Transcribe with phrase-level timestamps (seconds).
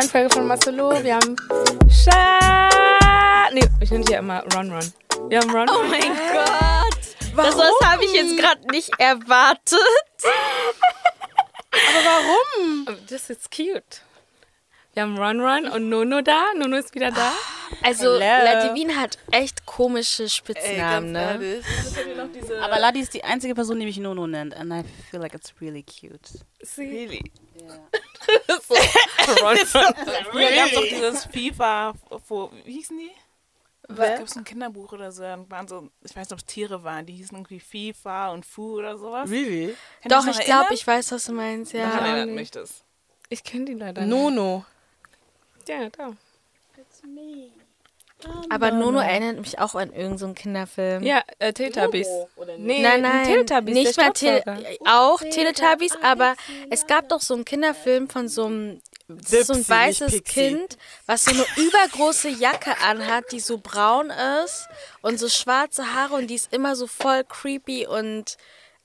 [0.00, 1.04] neuen Folge von Marcelo.
[1.04, 1.36] Wir haben
[1.90, 3.50] Scha.
[3.52, 4.92] Nee, ich nenne sie ja immer Ron Ron.
[5.28, 5.68] Wir haben Ron.
[5.68, 7.34] Oh mein Gott.
[7.34, 7.50] Warum?
[7.50, 9.78] Das, das habe ich jetzt gerade nicht erwartet.
[11.72, 12.86] Aber warum?
[13.10, 14.00] Das ist cute.
[14.94, 16.44] Wir haben Ron Ron und Nono da.
[16.56, 17.32] Nono ist wieder da.
[17.82, 21.62] Also, Ladivin hat echt komische Spitznamen, Ey, ne?
[22.62, 24.54] Aber Ladi ist die einzige Person, die mich Nono nennt.
[24.54, 26.28] And I feel like it's really cute.
[26.62, 26.82] See?
[26.82, 27.22] Really?
[27.60, 29.56] Ja.
[29.66, 29.78] so.
[30.34, 30.56] Really?
[30.56, 31.94] Ja, doch dieses FIFA,
[32.28, 33.10] wo, wie hießen die?
[33.88, 36.84] Da gab es ein Kinderbuch oder so, waren so, ich weiß nicht, ob es Tiere
[36.84, 39.28] waren, die hießen irgendwie FIFA und Fu oder sowas.
[39.28, 39.74] Really?
[40.02, 41.90] Kann Doch, ich glaube, ich weiß, was du meinst, ja.
[41.90, 42.84] Daran erinnert mich das.
[43.28, 44.10] Ich kenne die leider nicht.
[44.10, 44.64] Nono.
[45.66, 46.12] Ja, da.
[46.76, 47.50] It's me.
[48.48, 51.02] Aber Nono erinnert mich auch an irgendeinen so Kinderfilm.
[51.02, 52.08] Ja, äh, Teletubbies.
[52.58, 54.42] Nee, nein, nein, Teletubbies, nicht mehr Te
[54.86, 56.34] auch Teletubbies, aber
[56.70, 58.80] es gab doch so einen Kinderfilm von so einem
[59.26, 64.12] so ein weißes Kind, was so eine übergroße Jacke anhat, die so braun
[64.44, 64.68] ist
[65.02, 68.36] und so schwarze Haare und die ist immer so voll creepy und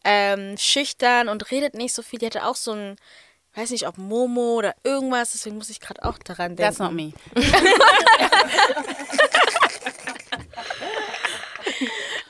[0.04, 2.20] ähm, schüchtern und redet nicht so viel.
[2.20, 2.96] Die hatte auch so ein
[3.56, 6.76] weiß nicht, ob Momo oder irgendwas, deswegen muss ich gerade auch daran denken.
[6.76, 7.14] That's not me.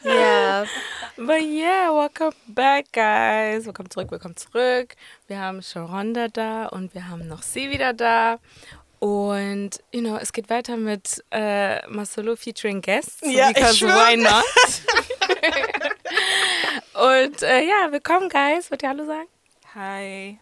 [0.03, 0.65] Ja.
[1.17, 3.65] But yeah, welcome back, guys.
[3.65, 4.95] Willkommen zurück, willkommen zurück.
[5.27, 8.37] Wir haben Sharonda da und wir haben noch sie wieder da.
[8.99, 13.21] Und, you know, es geht weiter mit äh, Marcelo featuring Guests.
[13.23, 14.43] Ja, because why not?
[17.29, 18.69] und äh, ja, willkommen, guys.
[18.69, 19.27] Wollt ihr Hallo sagen?
[19.75, 20.39] Hi.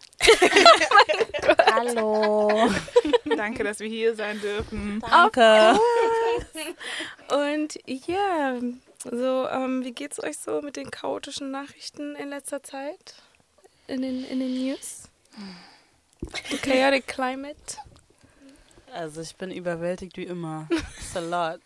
[1.42, 2.70] oh Hallo.
[3.36, 5.02] Danke, dass wir hier sein dürfen.
[5.10, 5.76] Danke.
[7.30, 8.60] Und ja,
[9.02, 13.16] so, ähm, wie geht's euch so mit den chaotischen Nachrichten in letzter Zeit?
[13.88, 15.08] In den, in den News?
[16.50, 17.78] The chaotic climate?
[18.92, 20.68] Also ich bin überwältigt wie immer.
[20.70, 21.60] It's a lot.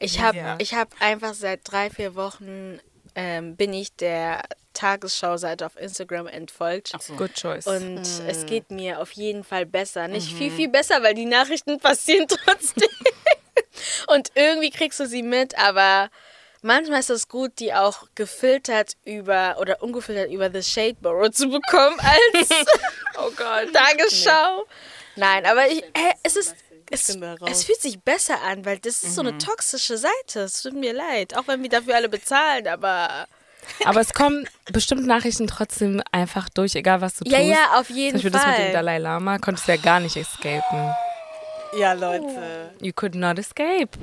[0.00, 0.58] Ich habe ja.
[0.58, 2.78] hab einfach seit drei, vier Wochen
[3.16, 4.42] ähm, bin ich der
[4.74, 6.92] Tagesschau-Seite auf Instagram entfolgt.
[6.94, 7.14] Ach so.
[7.14, 7.66] Good choice.
[7.66, 8.28] Und mm.
[8.28, 10.06] es geht mir auf jeden Fall besser.
[10.06, 10.36] Nicht mhm.
[10.36, 12.88] viel, viel besser, weil die Nachrichten passieren trotzdem.
[14.08, 16.10] Und irgendwie kriegst du sie mit, aber
[16.60, 21.48] manchmal ist es gut, die auch gefiltert über oder ungefiltert über The Shade Borough zu
[21.48, 22.50] bekommen als
[23.18, 23.72] oh Gott.
[23.72, 24.64] Tagesschau.
[24.66, 24.72] Nee.
[25.16, 26.54] Nein, aber ich, äh, es ist
[26.90, 29.14] es, es, fühlt sich besser an, weil das ist mhm.
[29.14, 29.38] so eine mhm.
[29.38, 30.40] toxische Seite.
[30.40, 31.36] Es tut mir leid.
[31.36, 33.26] Auch wenn wir dafür alle bezahlen, aber.
[33.84, 37.36] Aber es kommen bestimmt Nachrichten trotzdem einfach durch, egal was du tust.
[37.36, 38.50] Ja, ja, auf jeden Zum Beispiel Fall.
[38.50, 40.94] das mit dem Dalai Lama konntest du ja gar nicht escapen.
[41.76, 42.70] Ja, Leute.
[42.80, 43.98] You could not escape.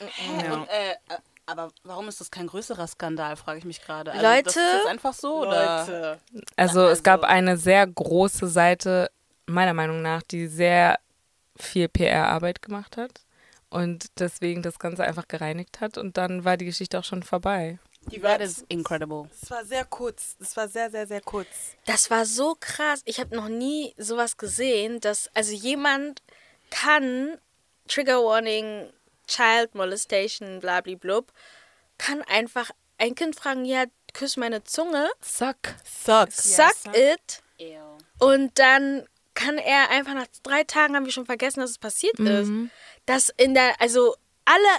[0.00, 0.52] Ja.
[0.52, 0.96] Und, äh,
[1.46, 4.12] aber warum ist das kein größerer Skandal, frage ich mich gerade.
[4.12, 4.42] Also, Leute.
[4.44, 6.18] Das ist jetzt einfach so, Leute.
[6.32, 6.42] Oder?
[6.56, 9.10] Also, es gab eine sehr große Seite,
[9.46, 10.98] meiner Meinung nach, die sehr
[11.56, 13.20] viel PR-Arbeit gemacht hat
[13.70, 17.78] und deswegen das Ganze einfach gereinigt hat und dann war die Geschichte auch schon vorbei.
[18.10, 19.28] Die war das incredible.
[19.40, 20.36] Das war sehr kurz.
[20.38, 21.48] Das war sehr, sehr, sehr kurz.
[21.86, 23.00] Das war so krass.
[23.06, 26.22] Ich habe noch nie sowas gesehen, dass also jemand
[26.70, 27.38] kann
[27.88, 28.90] Trigger Warning,
[29.26, 31.32] Child Molestation, blablablub,
[31.98, 35.10] kann einfach ein Kind fragen, ja, küss meine Zunge.
[35.20, 35.56] Suck.
[35.84, 36.30] Suck.
[36.30, 37.42] Suck yeah, it.
[37.58, 37.98] Ew.
[38.18, 42.18] Und dann kann er einfach nach drei Tagen haben wir schon vergessen, dass es passiert
[42.18, 42.26] mhm.
[42.26, 42.52] ist.
[43.06, 44.14] Dass in der, also
[44.44, 44.78] alle,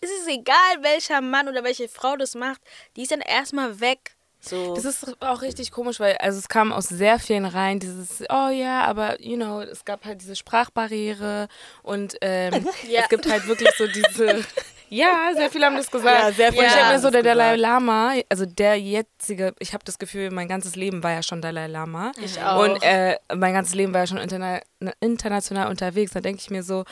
[0.00, 2.60] es ist egal, welcher Mann oder welche Frau das macht,
[2.96, 4.16] die ist dann erstmal weg.
[4.40, 4.74] So.
[4.74, 8.50] Das ist auch richtig komisch, weil also es kam aus sehr vielen Reihen dieses, oh
[8.50, 11.48] ja, aber you know, es gab halt diese Sprachbarriere
[11.82, 13.02] und ähm, ja.
[13.02, 14.44] es gibt halt wirklich so diese
[14.94, 16.22] Ja, sehr viele haben das gesagt.
[16.22, 16.64] Ja, sehr viele.
[16.64, 16.68] Ja.
[16.68, 20.46] Ich habe mir so der Dalai Lama, also der jetzige, ich habe das Gefühl, mein
[20.46, 22.12] ganzes Leben war ja schon Dalai Lama.
[22.22, 22.62] Ich auch.
[22.62, 24.60] Und äh, mein ganzes Leben war ja schon interna
[25.00, 26.12] international unterwegs.
[26.12, 26.84] Da denke ich mir so,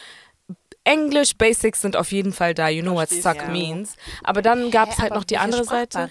[0.84, 2.68] English Basics sind auf jeden Fall da.
[2.68, 3.48] You know what suck ja.
[3.48, 3.96] means.
[4.24, 6.08] Aber dann gab es halt noch die andere Seite.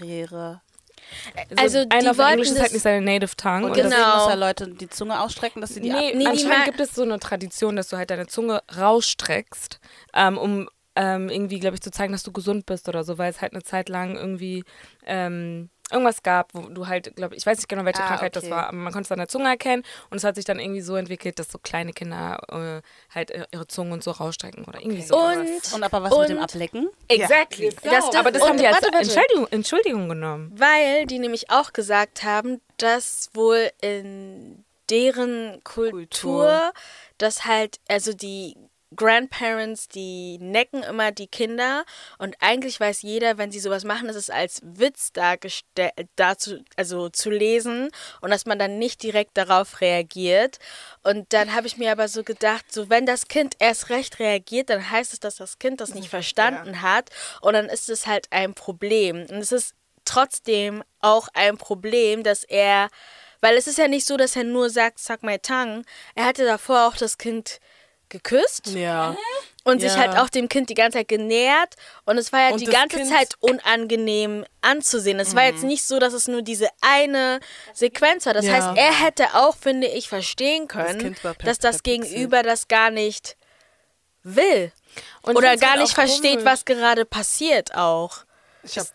[1.56, 3.66] Also, also einer von Englisch ist halt nicht seine Native Tongue.
[3.66, 4.16] Und, und genau.
[4.16, 7.02] muss ja Leute die Zunge ausstrecken, dass sie die nee, nee, Anscheinend gibt es so
[7.02, 9.78] eine Tradition, dass du halt deine Zunge rausstreckst,
[10.14, 13.30] ähm, um ähm, irgendwie, glaube ich, zu zeigen, dass du gesund bist oder so, weil
[13.30, 14.64] es halt eine Zeit lang irgendwie
[15.06, 18.46] ähm, irgendwas gab, wo du halt, glaube ich, weiß nicht genau, welche ah, Krankheit okay.
[18.46, 20.58] das war, aber man konnte es an der Zunge erkennen und es hat sich dann
[20.58, 24.80] irgendwie so entwickelt, dass so kleine Kinder äh, halt ihre Zungen und so rausstrecken oder
[24.80, 25.06] irgendwie okay.
[25.06, 25.16] so.
[25.16, 26.88] Und, und aber was mit dem Ablecken?
[27.08, 27.66] Exactly.
[27.82, 27.90] Ja.
[27.90, 30.52] Das, das, aber das haben die als Entschuldigung, Entschuldigung genommen.
[30.54, 36.72] Weil die nämlich auch gesagt haben, dass wohl in deren Kultur, Kultur.
[37.18, 38.56] dass halt, also die
[38.96, 41.84] Grandparents, die necken immer die Kinder
[42.18, 47.08] und eigentlich weiß jeder, wenn sie sowas machen, ist es als Witz dargestellt, dazu, also
[47.08, 47.90] zu lesen
[48.20, 50.58] und dass man dann nicht direkt darauf reagiert.
[51.02, 54.70] Und dann habe ich mir aber so gedacht, so wenn das Kind erst recht reagiert,
[54.70, 57.10] dann heißt es, dass das Kind das nicht verstanden hat
[57.40, 59.22] und dann ist es halt ein Problem.
[59.22, 59.74] Und es ist
[60.04, 62.88] trotzdem auch ein Problem, dass er,
[63.40, 65.82] weil es ist ja nicht so, dass er nur sagt, sag my tongue,
[66.14, 67.60] er hatte davor auch das Kind
[68.12, 68.68] geküsst.
[68.68, 69.16] Ja.
[69.64, 69.88] Und ja.
[69.88, 71.74] sich halt auch dem Kind die ganze Zeit genähert.
[72.04, 75.18] Und es war ja und die ganze kind Zeit unangenehm anzusehen.
[75.20, 75.36] Es mhm.
[75.36, 75.68] war jetzt mhm.
[75.68, 77.40] nicht so, dass es nur diese eine
[77.72, 78.34] Sequenz war.
[78.34, 78.54] Das ja.
[78.54, 83.36] heißt, er hätte auch, finde ich, verstehen können, das dass das Gegenüber das gar nicht
[84.22, 84.72] will.
[85.22, 86.44] Und Oder gar halt nicht versteht, komisch.
[86.44, 88.24] was gerade passiert auch.
[88.62, 88.88] Ich habe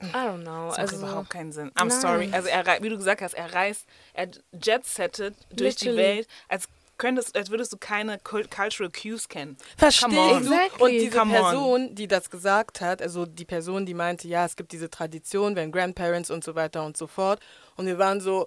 [0.00, 0.68] I don't know.
[0.68, 1.70] Das macht also, überhaupt keinen Sinn.
[1.72, 2.00] I'm nein.
[2.00, 2.30] sorry.
[2.32, 5.96] Also er, wie du gesagt hast, er reist, er jet-settet durch Literally.
[5.96, 6.68] die Welt, als
[6.98, 9.56] könntest, als würdest du keine Cultural Cues kennen.
[9.76, 10.36] Verstehe.
[10.36, 10.82] Exactly.
[10.82, 11.94] Und diese Come Person, on.
[11.94, 15.72] die das gesagt hat, also die Person, die meinte, ja, es gibt diese Tradition, wenn
[15.72, 17.40] Grandparents und so weiter und so fort.
[17.76, 18.46] Und wir waren so,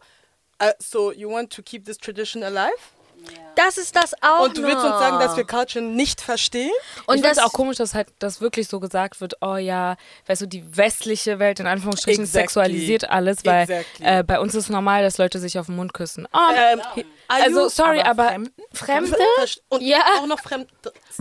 [0.61, 2.77] uh, so you want to keep this tradition alive?
[3.55, 4.45] Das ist das auch.
[4.45, 6.71] Und du willst uns sagen, dass wir Culture nicht verstehen?
[7.05, 9.97] Und ich finde es auch komisch, dass halt das wirklich so gesagt wird, oh ja,
[10.27, 12.41] weißt du, die westliche Welt in Anführungsstrichen exactly.
[12.41, 14.05] sexualisiert alles, weil exactly.
[14.05, 16.27] äh, bei uns ist normal, dass Leute sich auf den Mund küssen.
[16.33, 19.17] Oh, ähm, also sorry, aber, aber Fremde?
[19.69, 19.99] Und ja.
[20.19, 20.67] auch noch Fremde.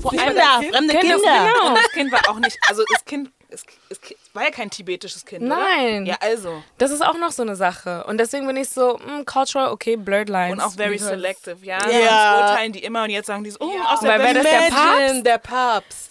[0.00, 1.17] Fremde, fremde Kinder.
[1.17, 1.69] Genau.
[1.69, 4.00] Und das Kind war auch nicht, also das Kind es, es,
[4.32, 5.43] war ja kein tibetisches Kind.
[5.43, 6.02] Nein.
[6.02, 6.11] Oder?
[6.11, 6.62] Ja, also.
[6.79, 8.05] Das ist auch noch so eine Sache.
[8.05, 10.52] Und deswegen bin ich so, mh, mm, cultural, okay, blurred lines.
[10.52, 11.79] Und auch very selective, ja.
[11.88, 12.37] Ja.
[12.37, 13.93] Sonst urteilen die immer und jetzt sagen die so, oh, ja.
[13.93, 15.26] aus der Weil wäre das der Papst?
[15.26, 16.09] Der Papst.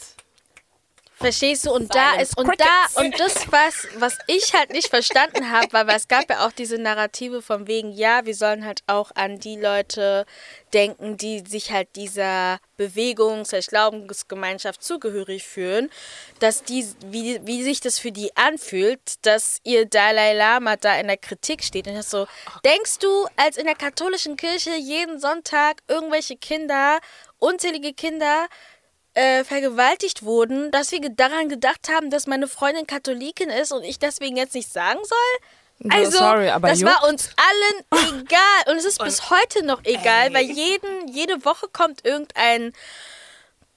[1.20, 1.72] Verstehst du?
[1.72, 5.86] Und da ist, und da, und das, was, was ich halt nicht verstanden habe, weil,
[5.86, 9.38] weil es gab ja auch diese Narrative von wegen, ja, wir sollen halt auch an
[9.38, 10.26] die Leute
[10.74, 15.90] denken, die sich halt dieser Bewegung, der Glaubensgemeinschaft zugehörig fühlen,
[16.40, 21.08] dass die, wie, wie sich das für die anfühlt, dass ihr Dalai Lama da in
[21.08, 21.88] der Kritik steht.
[21.88, 22.28] Und ich so,
[22.64, 27.00] denkst du, als in der katholischen Kirche jeden Sonntag irgendwelche Kinder,
[27.40, 28.48] unzählige Kinder,
[29.20, 34.00] äh, vergewaltigt wurden, dass wir daran gedacht haben, dass meine Freundin Katholikin ist und ich
[34.00, 35.92] deswegen jetzt nicht sagen soll?
[35.92, 36.94] Also, Sorry, das juckt.
[36.94, 38.72] war uns allen egal.
[38.72, 42.74] Und es ist bis heute noch egal, weil jeden, jede Woche kommt irgendein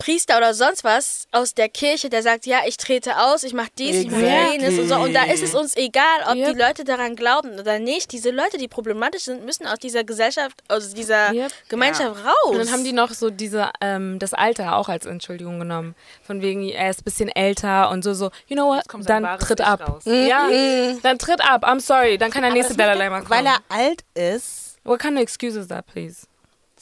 [0.03, 3.71] Priester oder sonst was aus der Kirche, der sagt, ja, ich trete aus, ich mache
[3.79, 4.17] dies, exactly.
[4.17, 4.97] ich mache jenes und so.
[4.97, 6.53] Und da ist es uns egal, ob yep.
[6.53, 8.11] die Leute daran glauben oder nicht.
[8.11, 11.53] Diese Leute, die problematisch sind, müssen aus dieser Gesellschaft, aus dieser yep.
[11.69, 12.31] Gemeinschaft ja.
[12.31, 12.51] raus.
[12.51, 15.95] Und dann haben die noch so diese, ähm, das Alter auch als Entschuldigung genommen.
[16.25, 19.61] Von wegen, er ist ein bisschen älter und so, so, you know what, dann tritt
[19.61, 20.01] ab.
[20.05, 20.27] Mhm.
[20.27, 20.99] Ja, mhm.
[21.05, 23.31] dann tritt ab, I'm sorry, dann kann der nächste Dalai Lama kommen.
[23.31, 24.79] Weil er alt ist.
[24.83, 26.27] What kind of excuse is that, please?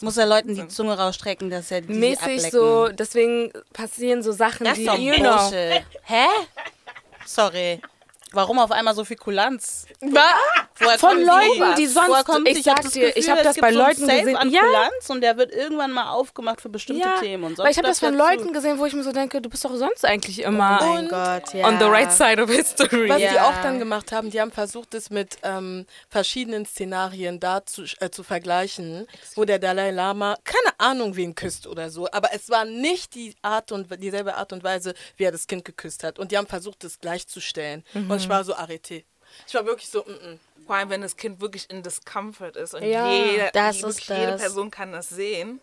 [0.00, 2.50] Muss er Leuten die Zunge rausstrecken, dass er die Mäßig ablecken.
[2.50, 5.50] so, deswegen passieren so Sachen, das die, you know.
[6.05, 6.26] Hä?
[7.26, 7.81] Sorry.
[8.32, 9.87] Warum auf einmal so viel Kulanz?
[10.99, 12.29] Von Leuten, die sonst.
[12.47, 14.50] Ich, ich sag dir, ich habe das bei Leuten so gesehen.
[14.50, 14.61] ja.
[14.61, 17.21] Kulanz und der wird irgendwann mal aufgemacht für bestimmte ja.
[17.21, 17.65] Themen und sonst.
[17.65, 19.75] Weil ich habe das von Leuten gesehen, wo ich mir so denke, du bist doch
[19.75, 21.67] sonst eigentlich immer oh mein Gott, ja.
[21.67, 23.09] on the right side of history.
[23.09, 23.32] Was ja.
[23.32, 27.83] die auch dann gemacht haben, die haben versucht, es mit ähm, verschiedenen Szenarien da zu,
[27.99, 32.49] äh, zu vergleichen, wo der Dalai Lama keine Ahnung wen küsst oder so, aber es
[32.49, 36.19] war nicht die Art und dieselbe Art und Weise, wie er das Kind geküsst hat.
[36.19, 37.85] Und die haben versucht, es gleichzustellen.
[37.93, 38.11] Mhm.
[38.11, 39.04] Und ich war so arrêté.
[39.47, 40.38] Ich war wirklich so, mm -mm.
[40.66, 44.92] Vor allem, wenn das Kind wirklich in Discomfort ist und ja, jede, jede Person kann
[44.92, 45.61] das sehen.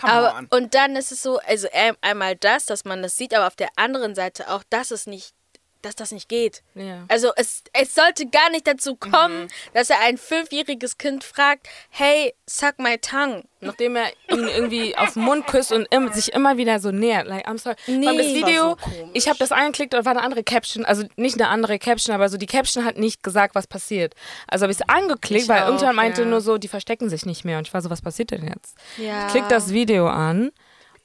[0.00, 0.46] Come aber, on.
[0.46, 1.68] Und dann ist es so, also
[2.00, 5.34] einmal das, dass man das sieht, aber auf der anderen Seite auch, dass es nicht
[5.82, 6.62] dass das nicht geht.
[6.74, 7.04] Ja.
[7.08, 9.48] Also es, es sollte gar nicht dazu kommen, mhm.
[9.74, 13.44] dass er ein fünfjähriges Kind fragt, hey, suck my tongue.
[13.60, 17.26] Nachdem er ihn irgendwie auf den Mund küsst und im, sich immer wieder so nähert.
[17.26, 17.76] Like, I'm sorry.
[17.86, 18.04] Nee.
[18.04, 20.84] das Video, so ich habe das angeklickt und war eine andere Caption.
[20.84, 24.14] Also nicht eine andere Caption, aber so die Caption hat nicht gesagt, was passiert.
[24.46, 26.28] Also habe ich es angeklickt, ich weil auch, irgendwann meinte ja.
[26.28, 27.58] nur so, die verstecken sich nicht mehr.
[27.58, 28.76] Und ich war so, was passiert denn jetzt?
[28.98, 29.26] Ja.
[29.26, 30.52] Ich klick das Video an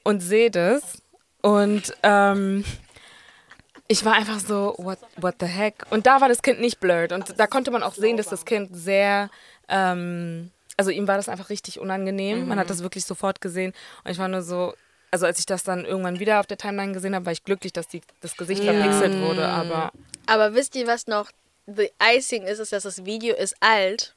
[0.04, 1.02] und sehe das.
[1.40, 2.64] Und ähm,
[3.92, 5.84] ich war einfach so, what, what the heck?
[5.90, 7.12] Und da war das Kind nicht blurred.
[7.12, 9.28] Und da konnte man auch sehen, dass das Kind sehr,
[9.68, 12.40] ähm, also ihm war das einfach richtig unangenehm.
[12.40, 12.48] Mhm.
[12.48, 13.74] Man hat das wirklich sofort gesehen.
[14.02, 14.72] Und ich war nur so,
[15.10, 17.74] also als ich das dann irgendwann wieder auf der Timeline gesehen habe, war ich glücklich,
[17.74, 18.72] dass die, das Gesicht ja.
[18.72, 19.46] verpixelt wurde.
[19.46, 19.92] Aber,
[20.26, 21.30] aber wisst ihr, was noch
[21.66, 24.14] the icing ist, ist, dass das Video ist alt.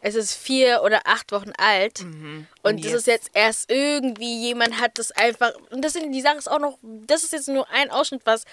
[0.00, 2.02] Es ist vier oder acht Wochen alt.
[2.02, 2.46] Mhm.
[2.62, 5.52] Und, und das ist jetzt erst irgendwie, jemand hat das einfach.
[5.70, 8.44] Und das sind, die Sache ist auch noch, das ist jetzt nur ein Ausschnitt, was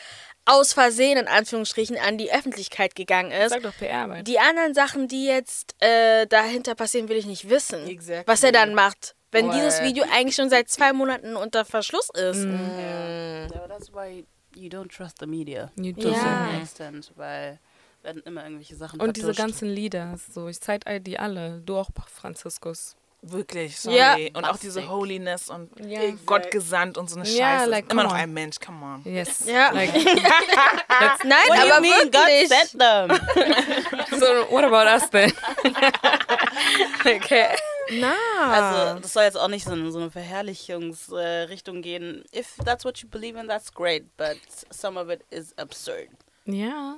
[0.45, 3.51] aus Versehen in Anführungsstrichen an die Öffentlichkeit gegangen ist.
[3.51, 4.27] Sag doch PR-Arbeit.
[4.27, 7.87] Die anderen Sachen, die jetzt äh, dahinter passieren, will ich nicht wissen.
[7.87, 8.31] Exactly.
[8.31, 9.15] Was er dann macht.
[9.31, 9.55] wenn What?
[9.55, 12.45] dieses Video eigentlich schon seit zwei Monaten unter Verschluss ist.
[12.45, 12.53] Mm.
[12.77, 13.47] Yeah.
[13.47, 15.71] yeah that's why you don't trust the media.
[15.75, 16.59] You do yeah.
[16.61, 17.59] extent, weil
[18.03, 19.29] werden immer irgendwelche Sachen Und vertuscht.
[19.29, 22.95] diese ganzen Lieder, so ich zeige die alle, du auch Franziskus.
[23.25, 23.97] Wirklich, sorry.
[23.97, 26.01] Ja, und auch diese Holiness und ja.
[26.25, 27.37] Gott gesandt und so eine Scheiße.
[27.39, 29.01] Yeah, like, immer noch ein Mensch, come on.
[29.05, 29.45] Yes.
[29.53, 29.71] Ja.
[29.71, 32.11] Like, Nein, what aber wirklich.
[32.11, 34.19] God sent them.
[34.19, 35.31] so, what about us then?
[37.15, 37.55] okay.
[37.91, 38.13] Na.
[38.51, 42.25] Also, das soll jetzt auch nicht so in so eine Verherrlichungsrichtung äh, gehen.
[42.35, 44.37] If that's what you believe in, that's great, but
[44.69, 46.09] some of it is absurd.
[46.45, 46.97] Ja.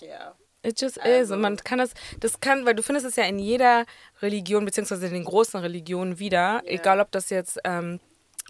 [0.00, 0.34] Ja.
[0.62, 1.10] It just also.
[1.10, 1.30] is.
[1.30, 3.86] Und man kann das, das kann, weil du findest es ja in jeder
[4.20, 6.80] Religion, beziehungsweise in den großen Religionen wieder, yeah.
[6.80, 8.00] egal ob das jetzt ähm,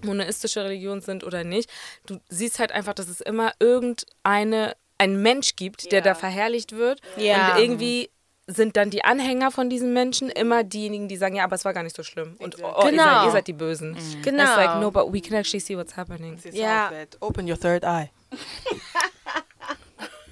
[0.02, 1.70] monoistische Religionen sind oder nicht.
[2.06, 5.90] Du siehst halt einfach, dass es immer irgendeine, ein Mensch gibt, yeah.
[5.90, 7.00] der da verherrlicht wird.
[7.16, 7.54] Yeah.
[7.54, 8.10] Und irgendwie
[8.46, 11.72] sind dann die Anhänger von diesen Menschen immer diejenigen, die sagen, ja, aber es war
[11.72, 12.34] gar nicht so schlimm.
[12.40, 12.90] Und oh, oh, genau.
[12.90, 13.90] ihr, seid, ihr, seid, die Bösen.
[13.92, 14.22] Mhm.
[14.22, 14.42] Genau.
[14.42, 16.38] It's like, no, but we can actually see what's happening.
[16.52, 16.90] Ja.
[16.90, 17.06] Yeah.
[17.20, 18.10] Open your third eye.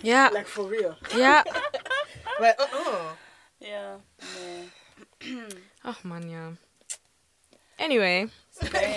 [0.02, 0.28] Ja.
[0.28, 0.96] Like for real.
[1.16, 1.44] Ja.
[2.38, 3.64] Weil, oh, oh.
[3.64, 4.68] Ja, nee.
[5.82, 6.52] Ach man, ja.
[7.78, 8.28] Anyway.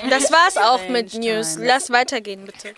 [0.09, 1.57] Das war's auch mit News.
[1.57, 2.69] Lass weitergehen, bitte.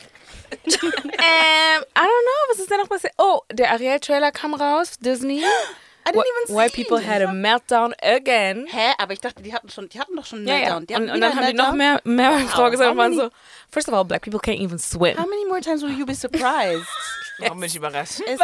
[0.52, 3.14] ähm, I don't know, was ist denn noch passiert?
[3.18, 5.44] Oh, der Ariel-Trailer kam raus, Disney.
[6.06, 8.68] I didn't even see Why people had a meltdown again.
[8.70, 8.94] Hä?
[8.98, 10.86] Aber ich dachte, die hatten schon, die hatten doch schon einen Meltdown.
[10.90, 11.04] Ja, ja.
[11.04, 12.50] Und, und, dann haben die noch mehr, mehr wow.
[12.52, 13.30] vorgesagt und waren so,
[13.70, 15.18] first of all, black people can't even swim.
[15.18, 16.88] How many more times will you be surprised?
[17.40, 18.20] Warum bin ich überrascht?
[18.20, 18.42] It's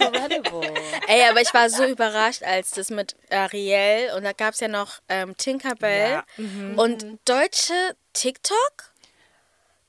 [0.00, 0.62] incredible.
[1.06, 4.68] Ey, aber ich war so überrascht, als das mit Ariel und da gab es ja
[4.68, 6.24] noch ähm, Tinkerbell ja.
[6.36, 6.78] mhm.
[6.78, 8.91] und deutsche TikTok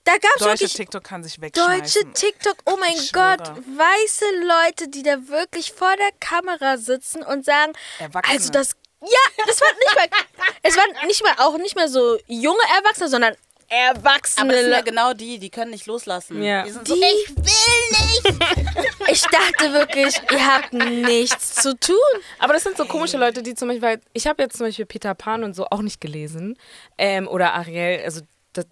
[0.04, 1.80] da gab es Deutsche TikTok kann sich wegschmeißen.
[1.80, 7.46] Deutsche TikTok, oh mein Gott, weiße Leute, die da wirklich vor der Kamera sitzen und
[7.46, 8.38] sagen, Erwachsene.
[8.38, 10.20] also das, ja, das war nicht mal,
[10.64, 13.36] es waren nicht mal auch nicht mehr so junge Erwachsene, sondern
[13.70, 14.44] Erwachsene.
[14.44, 16.44] Aber das sind ja genau die, die können nicht loslassen.
[16.44, 16.64] Ja.
[16.64, 19.08] Die, die so, ich will nicht.
[19.08, 21.96] ich dachte wirklich, ihr habt nichts zu tun.
[22.40, 25.16] Aber das sind so komische Leute, die zum Beispiel, ich habe jetzt zum Beispiel Peter
[25.16, 26.58] Pan und so auch nicht gelesen.
[26.98, 28.22] Ähm, oder Ariel, also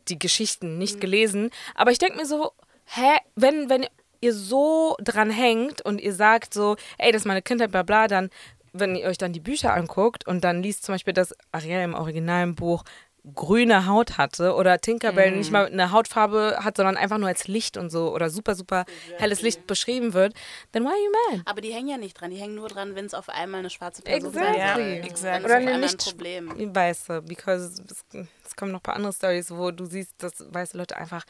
[0.08, 1.00] die Geschichten nicht mhm.
[1.00, 1.50] gelesen.
[1.76, 2.52] Aber ich denke mir so,
[2.86, 3.86] hä, wenn, wenn
[4.22, 8.08] ihr so dran hängt und ihr sagt so, ey, das ist meine Kindheit, bla bla,
[8.08, 8.30] dann,
[8.74, 11.94] wenn ihr euch dann die Bücher anguckt und dann liest zum Beispiel das Ariel im
[11.94, 12.84] originalen Buch
[13.36, 15.38] grüne Haut hatte oder Tinkerbell mm.
[15.38, 18.86] nicht mal eine Hautfarbe hat, sondern einfach nur als Licht und so oder super, super
[19.18, 20.34] helles Licht beschrieben wird,
[20.72, 21.44] then why are you mad?
[21.46, 23.70] Aber die hängen ja nicht dran, die hängen nur dran, wenn es auf einmal eine
[23.70, 24.98] schwarze Person exactly.
[24.98, 25.46] Ja, exactly.
[25.46, 26.76] Oder ein Problem.
[26.76, 27.84] Weiße, because
[28.52, 31.26] es kommen noch ein paar andere Stories, wo du siehst, dass weiße Leute einfach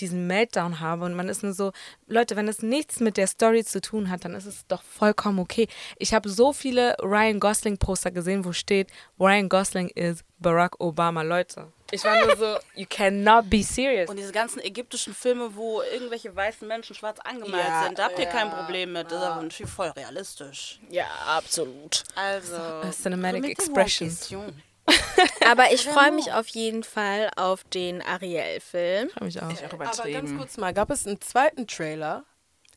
[0.00, 1.72] diesen Meltdown haben und man ist nur so,
[2.06, 5.38] Leute, wenn es nichts mit der Story zu tun hat, dann ist es doch vollkommen
[5.38, 5.68] okay.
[5.98, 11.22] Ich habe so viele Ryan Gosling Poster gesehen, wo steht, Ryan Gosling is Barack Obama.
[11.22, 14.08] Leute, ich war nur so, you cannot be serious.
[14.08, 18.18] Und diese ganzen ägyptischen Filme, wo irgendwelche weißen Menschen schwarz angemalt ja, sind, da habt
[18.18, 19.12] ihr ja, kein Problem mit.
[19.12, 20.80] Das ist aber natürlich voll realistisch.
[20.88, 22.04] Ja, absolut.
[22.14, 22.56] Also,
[22.90, 24.62] Cinematic Expression.
[25.50, 29.10] Aber ich freue mich auf jeden Fall auf den Ariel-Film.
[29.10, 29.50] Freue mich auch.
[29.50, 32.24] Ich auch Aber ganz kurz mal, gab es einen zweiten Trailer?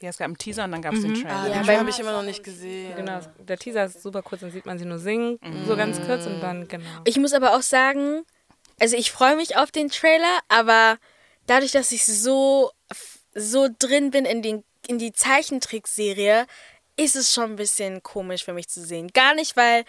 [0.02, 1.14] Ja, es gab einen Teaser und dann gab es mhm.
[1.14, 1.36] den Trailer.
[1.36, 2.96] Ah, ja, den habe ich immer noch nicht gesehen.
[2.96, 5.66] Genau, der Teaser ist super kurz, dann sieht man sie nur singen, mhm.
[5.66, 6.86] so ganz kurz und dann, genau.
[7.06, 8.24] Ich muss aber auch sagen,
[8.80, 10.98] also ich freue mich auf den Trailer, aber
[11.48, 12.72] dadurch, dass ich so,
[13.34, 16.46] so drin bin in, den, in die Zeichentrickserie,
[16.98, 19.10] ist es schon ein bisschen komisch für mich zu sehen.
[19.14, 19.86] Gar nicht, weil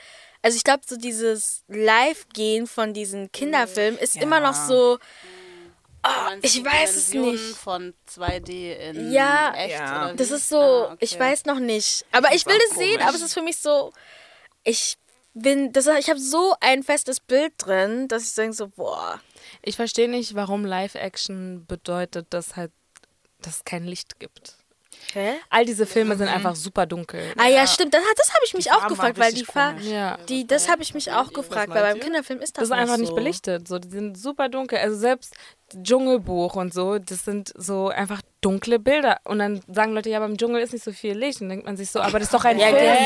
[0.46, 4.22] also ich glaube, so dieses Live-Gehen von diesen Kinderfilmen ist ja.
[4.22, 4.96] immer noch so.
[6.04, 6.08] Oh,
[6.40, 7.56] ich weiß es nicht.
[7.56, 9.72] Von 2D in ja, echt.
[9.72, 10.12] Ja.
[10.12, 10.98] Das ist so, ah, okay.
[11.00, 12.06] ich weiß noch nicht.
[12.12, 13.92] Aber ich will das sehen, aber es ist für mich so,
[14.62, 14.98] ich
[15.34, 19.20] bin, das, ich habe so ein festes Bild drin, dass ich denke so, boah.
[19.62, 22.70] Ich verstehe nicht, warum Live-Action bedeutet, dass halt,
[23.42, 24.55] dass es kein Licht gibt.
[25.16, 25.36] Hä?
[25.48, 26.34] All diese Filme sind mhm.
[26.34, 27.32] einfach super dunkel.
[27.38, 27.94] Ah ja, stimmt.
[27.94, 29.80] Das, das habe ich mich auch gefragt, weil die Farben.
[29.82, 30.18] Ja.
[30.28, 32.96] Die, das habe ich mich auch gefragt, weil beim Kinderfilm ist das, das ist einfach
[32.96, 33.00] so.
[33.00, 33.66] nicht belichtet.
[33.66, 34.78] So, die sind super dunkel.
[34.78, 35.34] Also selbst
[35.82, 39.18] Dschungelbuch und so, das sind so einfach dunkle Bilder.
[39.24, 41.40] Und dann sagen Leute, ja, beim Dschungel ist nicht so viel Licht.
[41.40, 42.96] Und dann denkt man sich so, aber das ist doch ein ja, Film.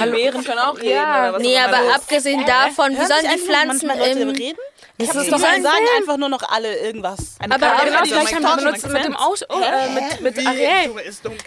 [0.00, 0.12] Hallo.
[0.12, 0.90] Bären können auch reden.
[0.90, 1.38] Ja.
[1.38, 4.28] Nee, aber abgesehen davon, wie sollen die Pflanzen im...
[4.30, 4.58] reden?
[4.96, 5.66] Das ist doch sagen
[5.96, 7.36] einfach nur noch alle irgendwas.
[7.40, 10.94] Eine aber aber genau gleich haben wir benutzt mit dem Aus äh, mit, mit Ariel.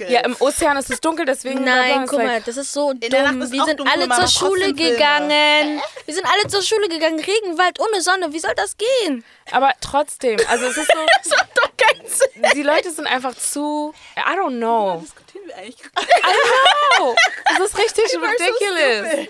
[0.09, 1.63] Ja, im Ozean ist es dunkel, deswegen.
[1.63, 2.99] Nein, guck mal, das ist so dumm.
[2.99, 5.81] Wir sind alle zur Schule gegangen.
[6.05, 7.19] Wir sind alle zur Schule gegangen.
[7.19, 8.33] Regenwald ohne Sonne.
[8.33, 9.23] Wie soll das gehen?
[9.51, 10.99] Aber trotzdem, also es ist so.
[11.23, 12.43] das macht doch keinen Sinn.
[12.55, 13.93] Die Leute sind einfach zu.
[14.17, 14.99] I don't know.
[15.01, 17.15] diskutieren wir eigentlich I know.
[17.45, 19.27] Das ist richtig ridiculous.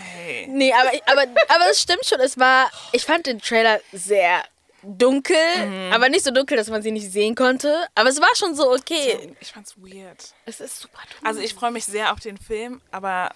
[0.00, 0.46] Hey.
[0.48, 2.20] Nee, aber, aber, aber es stimmt schon.
[2.20, 4.42] Es war, ich fand den Trailer sehr
[4.82, 5.36] dunkel,
[5.66, 5.92] mhm.
[5.92, 7.86] aber nicht so dunkel, dass man sie nicht sehen konnte.
[7.94, 9.34] Aber es war schon so okay.
[9.40, 10.34] Ich fand's weird.
[10.46, 11.28] Es ist super dunkel.
[11.28, 13.30] Also ich freue mich sehr auf den Film, aber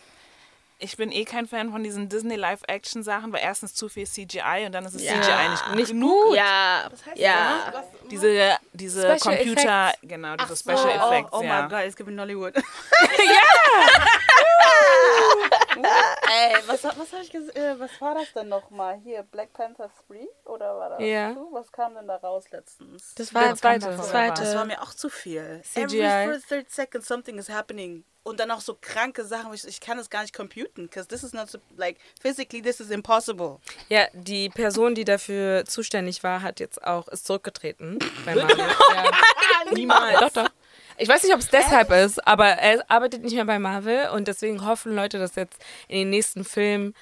[0.79, 4.73] ich bin eh kein Fan von diesen Disney Live-Action-Sachen, weil erstens zu viel CGI und
[4.73, 5.21] dann ist es ja.
[5.21, 6.35] CGI nicht, nicht genug.
[6.35, 7.71] Ja, was heißt ja.
[7.73, 7.85] Das?
[8.11, 9.99] Diese, diese Special Computer, Effects.
[10.03, 11.33] genau, diese Ach Special so, Effects.
[11.33, 11.63] Oh, oh ja.
[11.63, 12.55] my god, es gibt in Hollywood.
[12.57, 12.63] ja!
[16.29, 19.01] Ey, was, was, ich äh, was war das denn nochmal?
[19.03, 20.27] Hier, Black Panther 3?
[20.45, 21.33] Oder war das ja.
[21.33, 21.49] Zu?
[21.53, 23.15] Was kam denn da raus letztens?
[23.15, 23.87] Das war das zweite.
[23.87, 24.43] Das, zweite.
[24.43, 25.63] das war mir auch zu viel.
[25.63, 26.01] CGI.
[26.01, 29.99] Every third second something is happening und dann auch so kranke Sachen, ich, ich kann
[29.99, 33.59] es gar nicht computen, because this is not so, like physically this is impossible.
[33.89, 38.59] Ja, die Person, die dafür zuständig war, hat jetzt auch ist zurückgetreten bei Marvel.
[38.59, 39.73] ja.
[39.73, 40.21] Niemals.
[40.21, 40.51] Doch, doch.
[40.99, 44.27] Ich weiß nicht, ob es deshalb ist, aber er arbeitet nicht mehr bei Marvel und
[44.27, 46.95] deswegen hoffen Leute, dass jetzt in den nächsten Filmen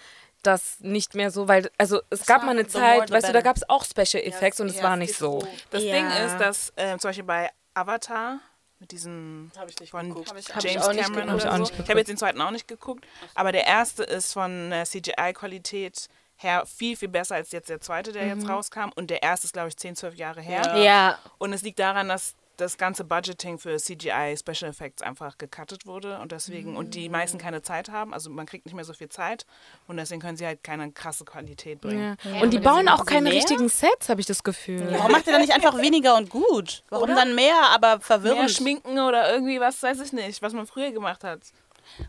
[0.43, 3.41] das nicht mehr so, weil, also es das gab mal eine Zeit, weißt du, da
[3.41, 5.47] gab es auch Special Effects yes, und es yes, war nicht so.
[5.71, 5.95] Das ja.
[5.95, 8.41] Ding ist, dass äh, zum Beispiel bei Avatar
[8.79, 9.51] mit diesen
[9.91, 10.15] von
[10.61, 11.73] James Cameron oder so.
[11.73, 16.09] Ich habe jetzt den zweiten auch nicht geguckt, aber der erste ist von äh, CGI-Qualität
[16.37, 18.41] her viel, viel besser als jetzt der zweite, der mhm.
[18.41, 18.91] jetzt rauskam.
[18.95, 20.63] Und der erste ist, glaube ich, 10, 12 Jahre her.
[20.65, 20.77] Ja.
[20.77, 21.19] ja.
[21.39, 26.19] Und es liegt daran, dass das ganze Budgeting für CGI Special Effects einfach gecuttet wurde
[26.21, 26.77] und deswegen mhm.
[26.77, 29.47] und die meisten keine Zeit haben, also man kriegt nicht mehr so viel Zeit
[29.87, 32.17] und deswegen können sie halt keine krasse Qualität bringen.
[32.25, 32.31] Ja.
[32.33, 33.35] Ja, und die bauen auch keine mehr?
[33.35, 34.89] richtigen Sets, habe ich das Gefühl.
[34.91, 34.99] Ja.
[34.99, 36.85] Warum macht ihr dann nicht einfach weniger und gut?
[36.91, 37.17] Warum oder?
[37.17, 38.41] dann mehr, aber verwirrend?
[38.41, 41.41] Mehr schminken oder irgendwie was, weiß ich nicht, was man früher gemacht hat.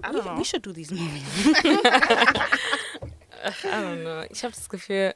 [0.02, 0.38] I don't know.
[0.38, 1.24] We should do these movies.
[3.46, 4.24] I don't know.
[4.30, 5.14] Ich habe das Gefühl,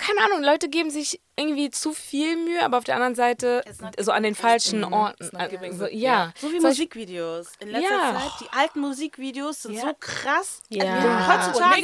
[0.00, 3.62] keine Ahnung, Leute geben sich irgendwie zu viel Mühe, aber auf der anderen Seite
[3.98, 5.36] so an den falschen Orten.
[5.36, 6.32] Also, ja.
[6.40, 7.52] So wie Musikvideos.
[7.60, 8.12] In letzter ja.
[8.14, 9.82] Zeit, die alten Musikvideos sind ja.
[9.82, 10.62] so krass.
[10.68, 11.28] Ja.
[11.28, 11.80] Heutzutage,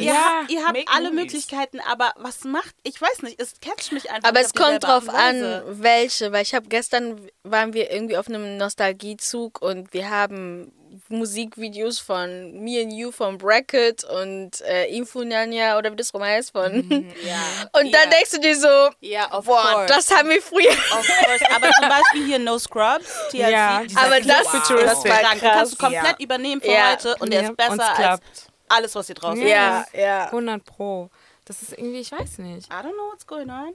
[0.00, 1.32] ja, ihr habt Make alle movies.
[1.32, 4.28] Möglichkeiten, aber was macht, ich weiß nicht, es catcht mich einfach.
[4.28, 8.56] Aber es kommt drauf an, welche, weil ich habe gestern, waren wir irgendwie auf einem
[8.56, 10.72] Nostalgiezug und wir haben
[11.08, 16.52] Musikvideos von Me and You von Bracket und äh, Infunyanya oder wie das rum heißt
[16.52, 16.86] von.
[16.88, 17.12] Mhm.
[17.26, 17.40] Ja.
[17.80, 19.86] Und dann denkst du dir so, ja, of boah, course.
[19.94, 20.70] das haben wir früher.
[20.70, 21.44] Of course.
[21.54, 23.50] Aber zum Beispiel hier No Scrubs, TLC.
[23.50, 24.62] Ja, aber das, wow.
[24.68, 25.40] das war krass.
[25.40, 28.20] kannst du komplett übernehmen für heute und der ist besser als
[28.68, 29.50] alles, was hier draußen ist.
[29.50, 30.24] Ja, ja.
[30.26, 31.10] 100 Pro.
[31.44, 32.68] Das ist irgendwie, ich weiß nicht.
[32.68, 33.74] I don't know what's going on.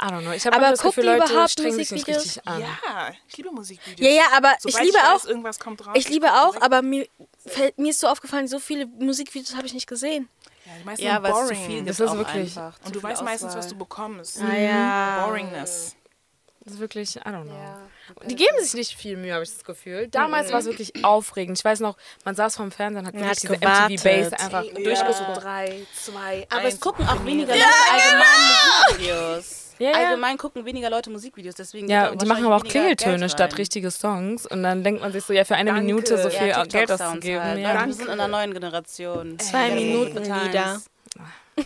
[0.00, 0.32] I don't know.
[0.32, 2.60] Ich habe aber das Gefühl, Leute strengen sich nicht richtig an.
[2.60, 4.00] Ja, ich liebe Musikvideos.
[4.00, 5.28] Ja, ja, aber Sobald ich liebe ich weiß, auch.
[5.28, 7.08] Irgendwas kommt raus, ich liebe auch, aber mir,
[7.44, 10.28] fällt, mir ist so aufgefallen, so viele Musikvideos habe ich nicht gesehen.
[10.64, 11.48] Ja, die meisten ja, boring.
[11.48, 12.56] Zu viel das ist wirklich.
[12.56, 12.78] Einfach.
[12.84, 14.40] Und du weißt meistens, was du bekommst.
[14.40, 15.26] Ah, ja.
[15.26, 15.96] Boringness.
[16.68, 17.54] Das ist wirklich, I don't know.
[17.54, 17.78] Ja.
[18.26, 20.06] Die geben sich nicht viel Mühe, habe ich das Gefühl.
[20.08, 20.52] Damals mhm.
[20.52, 21.58] war es wirklich aufregend.
[21.58, 24.74] Ich weiß noch, man saß vorm Fernsehen und hat, hat diese MTV-Base einfach ja.
[24.74, 25.42] durchgesucht.
[25.42, 28.26] Drei, zwei, Aber eins, es gucken auch weniger Leute allgemein
[28.90, 29.67] Musikvideos.
[29.78, 31.88] Ja, Allgemein gucken weniger Leute Musikvideos, deswegen.
[31.88, 34.46] Ja, die machen aber auch Klingeltöne statt richtige Songs.
[34.46, 35.84] Und dann denkt man sich so, ja, für eine Danke.
[35.84, 37.42] Minute so viel ja, Geld auszugeben.
[37.42, 37.60] Halt.
[37.60, 37.86] Ja.
[37.86, 39.38] Wir sind in einer neuen Generation.
[39.38, 40.80] Zwei Minuten wieder.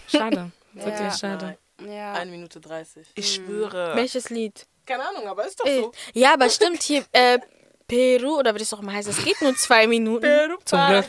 [0.08, 0.50] Schade.
[0.72, 1.56] Wirklich schade.
[1.86, 2.14] Ja.
[2.14, 3.08] Eine Minute 30.
[3.14, 3.94] Ich schwöre.
[3.94, 4.66] Welches Lied?
[4.86, 5.92] Keine Ahnung, aber ist doch äh, so.
[6.14, 7.04] Ja, aber stimmt hier.
[7.12, 7.38] Äh,
[7.92, 10.22] Peru, oder wie das auch immer heißt, es geht nur zwei Minuten.
[10.22, 11.04] Peru, Zum Glück.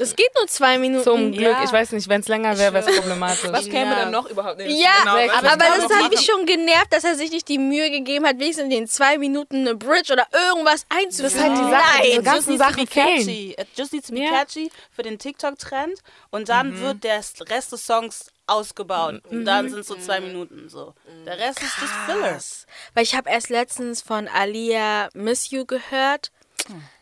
[0.00, 1.04] Es geht nur zwei Minuten.
[1.04, 1.52] Zum Glück.
[1.52, 1.62] Ja.
[1.62, 3.52] Ich weiß nicht, wenn es länger wäre, wäre es problematisch.
[3.52, 3.94] Was käme ja.
[4.00, 4.76] dann noch überhaupt nicht?
[4.76, 7.88] Ja, genau, aber, aber das hat mich schon genervt, dass er sich nicht die Mühe
[7.88, 11.22] gegeben hat, wenigstens in den zwei Minuten eine Bridge oder irgendwas einzuführen.
[11.22, 13.28] Das ist halt die Sache, diese ganzen Sachen fehlen.
[13.28, 16.80] It just needs to be catchy für den TikTok-Trend und dann mhm.
[16.80, 19.22] wird der Rest des Songs ausgebaut.
[19.24, 19.44] Und mhm.
[19.44, 20.94] dann sind es so zwei Minuten so.
[21.26, 21.72] Der Rest Krass.
[21.72, 22.66] ist just Fillers.
[22.94, 26.32] Weil ich habe erst letztens von Alia Miss You gehört.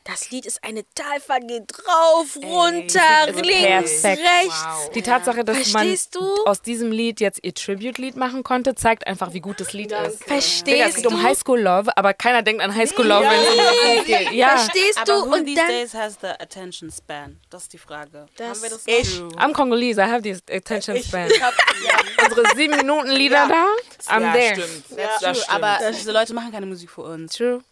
[0.05, 4.29] Das Lied ist eine Talfahrt, geht drauf, runter, Ey, links, perfekt.
[4.29, 4.65] rechts.
[4.65, 4.91] Wow.
[4.91, 6.45] Die Tatsache, dass Verstehst man du?
[6.45, 10.11] aus diesem Lied jetzt ihr Tribute-Lied machen konnte, zeigt einfach, wie gut das Lied Danke.
[10.11, 10.25] ist.
[10.25, 13.23] Verstehst Digga, es geht um High School Love, aber keiner denkt an High School Love,
[13.23, 13.31] ja.
[13.31, 14.33] wenn es um geht.
[14.33, 14.57] Ja.
[14.57, 15.31] Verstehst aber du?
[15.31, 17.39] Who Und these dann days has the attention span?
[17.51, 18.27] Das ist die Frage.
[18.37, 21.31] Das Haben wir das ich, I'm Congolese, I have the attention span.
[21.31, 22.25] Ich hab, ja.
[22.27, 23.67] Unsere sieben Minuten Lieder da,
[24.13, 24.55] I'm ja, there.
[24.57, 24.99] Stimmt.
[24.99, 25.63] Ja, das stimmt.
[25.63, 27.37] Aber diese Leute machen keine Musik für uns.
[27.37, 27.63] True.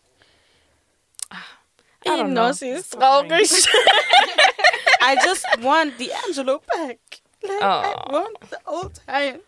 [2.07, 3.51] Nossi ist traurig.
[5.03, 6.99] I just want the Angelo back.
[7.43, 7.67] Like, oh.
[7.67, 9.41] I want the old times.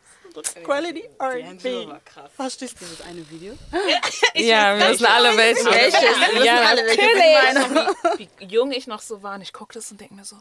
[0.65, 1.88] Quality R&B.
[2.37, 3.53] Verstehst du das eine Video?
[4.35, 5.67] ja, wir wissen alle welche.
[5.67, 6.01] Welches?
[6.01, 8.19] Wir wissen alle welche.
[8.19, 10.37] Wie, wie jung ich noch so war und ich gucke das und denke mir so,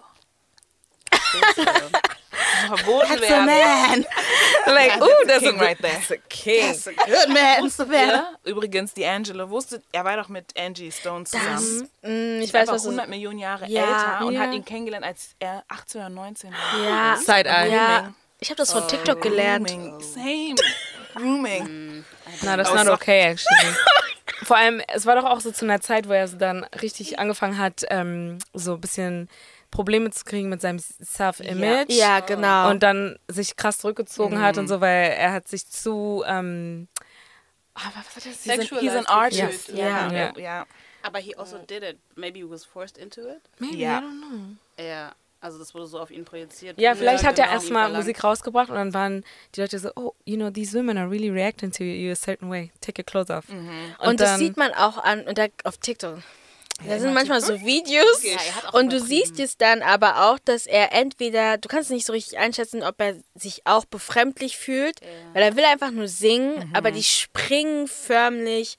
[2.67, 3.45] verboten werden.
[3.45, 4.05] Man.
[4.67, 5.93] like, ooh, that's a, right there.
[5.93, 6.67] That's a king.
[6.67, 8.37] That's a good man, Savannah.
[8.45, 11.89] Ja, übrigens, D'Angelo wusste, er war doch mit Angie Stone zusammen.
[12.01, 14.41] Das, mm, ich weiß, was 100 Millionen Jahre ja, älter und ja.
[14.41, 16.83] hat ihn kennengelernt, als er 18 oder 19 war.
[16.83, 17.17] Ja.
[17.17, 17.71] Side-Eye.
[17.71, 18.13] Ja.
[18.39, 19.69] Ich habe das von oh, TikTok gelernt.
[19.69, 20.55] Same.
[21.13, 22.03] Grooming.
[22.41, 23.75] No, that's not okay, actually.
[24.43, 27.19] Vor allem, es war doch auch so zu einer Zeit, wo er so dann richtig
[27.19, 29.29] angefangen hat, ähm, so ein bisschen
[29.71, 31.89] Probleme zu kriegen mit seinem Self-Image.
[31.89, 32.17] Ja.
[32.17, 32.19] ja.
[32.19, 32.69] genau.
[32.69, 34.41] Und dann sich krass zurückgezogen mhm.
[34.41, 36.23] hat und so, weil er hat sich zu.
[36.27, 36.88] Ähm,
[37.75, 38.31] oh, was hat er?
[38.31, 39.69] He's, an, he's an artist.
[39.69, 40.12] Ja.
[40.12, 40.38] Yeah.
[40.38, 40.65] Yeah.
[41.03, 41.97] Aber he also did it.
[42.15, 43.41] Maybe he was forced into it.
[43.57, 43.99] Maybe, yeah.
[43.99, 44.84] I don't know.
[44.84, 45.15] Ja.
[45.43, 46.79] Also das wurde so auf ihn projiziert.
[46.79, 49.23] Ja, vielleicht ja, hat genau, er erstmal Musik rausgebracht und dann waren
[49.55, 52.47] die Leute so, oh, you know, these women are really reacting to you a certain
[52.51, 52.71] way.
[52.79, 53.49] Take your clothes off.
[53.49, 53.95] Mhm.
[53.97, 56.19] Und, und das sieht man auch an und da, auf TikTok.
[56.87, 58.37] Da sind manchmal so Videos ja,
[58.71, 62.37] und du siehst es dann aber auch, dass er entweder, du kannst nicht so richtig
[62.37, 65.07] einschätzen, ob er sich auch befremdlich fühlt, ja.
[65.33, 66.75] weil er will einfach nur singen, mhm.
[66.75, 68.77] aber die springen förmlich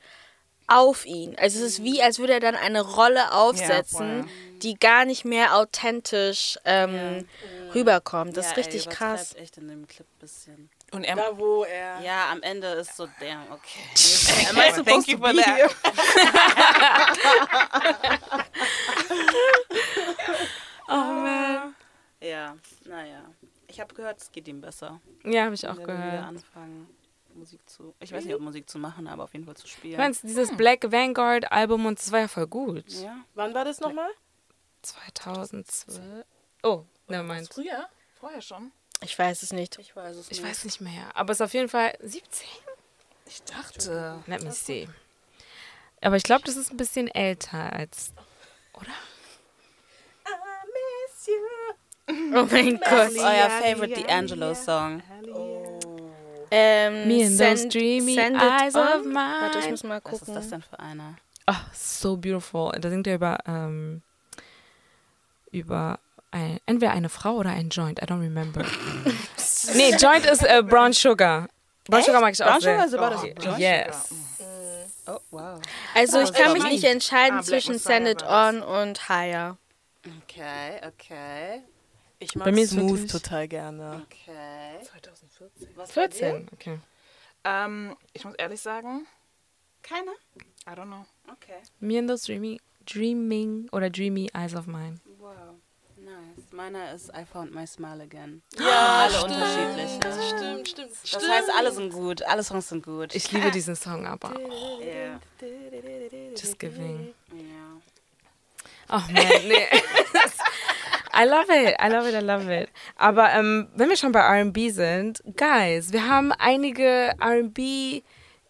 [0.67, 1.37] auf ihn.
[1.39, 4.25] Also es ist wie, als würde er dann eine Rolle aufsetzen, ja,
[4.63, 7.27] die gar nicht mehr authentisch ähm,
[7.75, 8.37] rüberkommt.
[8.37, 9.35] Das ist richtig krass.
[9.37, 10.71] echt in dem Clip bisschen.
[10.93, 12.01] Und er, da, wo er.
[12.01, 13.81] Ja, am Ende ist so, damn, okay.
[14.51, 15.71] Am I supposed Thank you for that.
[20.89, 21.75] oh man.
[22.21, 23.25] Ja, naja.
[23.67, 25.01] Ich habe gehört, es geht ihm besser.
[25.25, 26.13] Ja, habe ich auch gehört.
[26.13, 26.95] Wieder anfangen,
[27.35, 27.95] Musik zu.
[28.01, 29.97] Ich weiß nicht, ob Musik zu machen, aber auf jeden Fall zu spielen.
[29.97, 30.59] Meine, dieses hm.
[30.59, 32.87] Black Vanguard Album und das war ja voll gut.
[32.89, 33.25] Ja.
[33.35, 34.11] Wann war das nochmal?
[34.83, 36.27] 2012.
[36.63, 37.89] Oh, ne, meinst Früher?
[38.15, 38.73] Vorher schon.
[39.03, 39.79] Ich weiß es nicht.
[39.79, 40.41] Ich weiß es nicht.
[40.41, 41.05] Ich weiß nicht mehr.
[41.15, 42.47] Aber es ist auf jeden Fall 17?
[43.27, 44.23] Ich dachte.
[44.27, 44.89] Let me see.
[46.01, 48.13] Aber ich glaube, das ist ein bisschen älter als.
[48.75, 48.93] Oder?
[50.27, 52.37] I miss you.
[52.37, 52.91] Oh mein Gott.
[52.91, 55.03] Was ist euer favorite D'Angelo Song?
[55.33, 55.79] Oh.
[56.51, 59.15] Ähm, Me and those dreamy eyes of mine.
[59.15, 60.21] Warte, ich muss mal gucken.
[60.21, 61.17] Was ist das denn für einer?
[61.47, 62.73] Oh, so beautiful.
[62.79, 64.03] Da singt er über, ähm,
[65.51, 65.99] über
[66.33, 68.01] ein, entweder eine Frau oder ein Joint.
[68.03, 68.65] I don't remember.
[69.75, 71.49] nee, Joint ist äh, Brown Sugar.
[71.85, 72.07] Brown Echt?
[72.07, 72.89] Sugar mag ich auch Brown sehr.
[72.89, 74.15] Sugar ist oh, Yes.
[75.07, 75.61] Oh, wow.
[75.95, 79.59] Also ich kann mich nicht entscheiden ah, zwischen Send It On und Higher.
[80.23, 81.63] Okay, okay.
[82.19, 84.07] Ich mag Bei mir Smooth total gerne.
[84.07, 84.85] Okay.
[84.85, 85.69] 2014.
[85.75, 86.79] Was 14, okay.
[87.45, 89.07] Ähm, ich muss ehrlich sagen.
[89.83, 90.13] Keine?
[90.67, 91.05] I don't know.
[91.29, 91.61] Okay.
[91.81, 95.01] Me and those dreamy, dreaming oder dreamy eyes of mine.
[96.53, 98.43] Meiner ist I Found My Smile Again.
[98.59, 99.33] Ja, alle stimmt.
[99.33, 99.99] unterschiedlich.
[100.01, 100.91] Das stimmt, stimmt.
[100.91, 101.29] Das stimmt.
[101.31, 102.23] heißt, alle sind gut.
[102.25, 103.15] Alle Songs sind gut.
[103.15, 104.35] Ich liebe diesen Song aber.
[104.37, 104.81] Oh.
[104.83, 105.19] Yeah.
[106.37, 107.15] Just giving.
[107.33, 107.81] Ja.
[108.91, 109.67] Oh man, nee.
[111.15, 112.69] I love it, I love it, I love it.
[112.97, 118.03] Aber ähm, wenn wir schon bei R&B sind, guys, wir haben einige R&B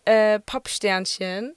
[0.05, 1.55] äh, Popsternchen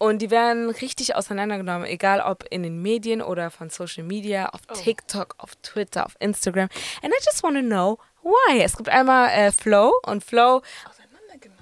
[0.00, 4.62] und die werden richtig auseinandergenommen, egal ob in den Medien oder von Social Media, auf
[4.70, 4.74] oh.
[4.74, 6.70] TikTok, auf Twitter, auf Instagram.
[7.02, 8.62] And I just want to know why.
[8.62, 10.62] Es gibt einmal äh, Flow und Flow.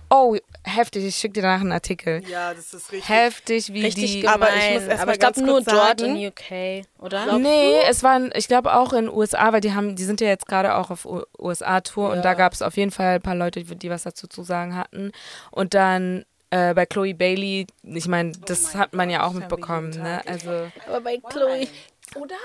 [0.08, 1.04] Oh, heftig.
[1.04, 2.22] Ich schicke dir danach einen Artikel.
[2.28, 3.08] Ja, das ist richtig.
[3.08, 4.20] Heftig, wie richtig die.
[4.20, 4.34] Gemein.
[4.34, 7.24] Aber ich muss erst aber ich glaube nur dort in UK, oder?
[7.24, 7.88] Glaubst nee, du?
[7.88, 10.76] es waren, ich glaube auch in USA, weil die haben, die sind ja jetzt gerade
[10.76, 12.14] auch auf USA-Tour ja.
[12.14, 14.76] und da gab es auf jeden Fall ein paar Leute, die was dazu zu sagen
[14.76, 15.10] hatten.
[15.50, 19.90] Und dann äh, bei Chloe Bailey, ich meine, das oh hat man ja auch mitbekommen,
[19.90, 20.22] ne?
[20.26, 20.70] Also.
[20.86, 21.68] Aber bei Chloe.
[22.14, 22.36] Oder?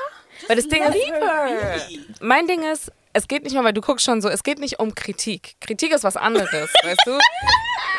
[0.48, 2.22] Weil das Ding ist.
[2.22, 4.80] Mein Ding ist, es geht nicht mehr, weil du guckst schon so, es geht nicht
[4.80, 5.56] um Kritik.
[5.62, 6.52] Kritik ist was anderes,
[6.84, 7.18] weißt du?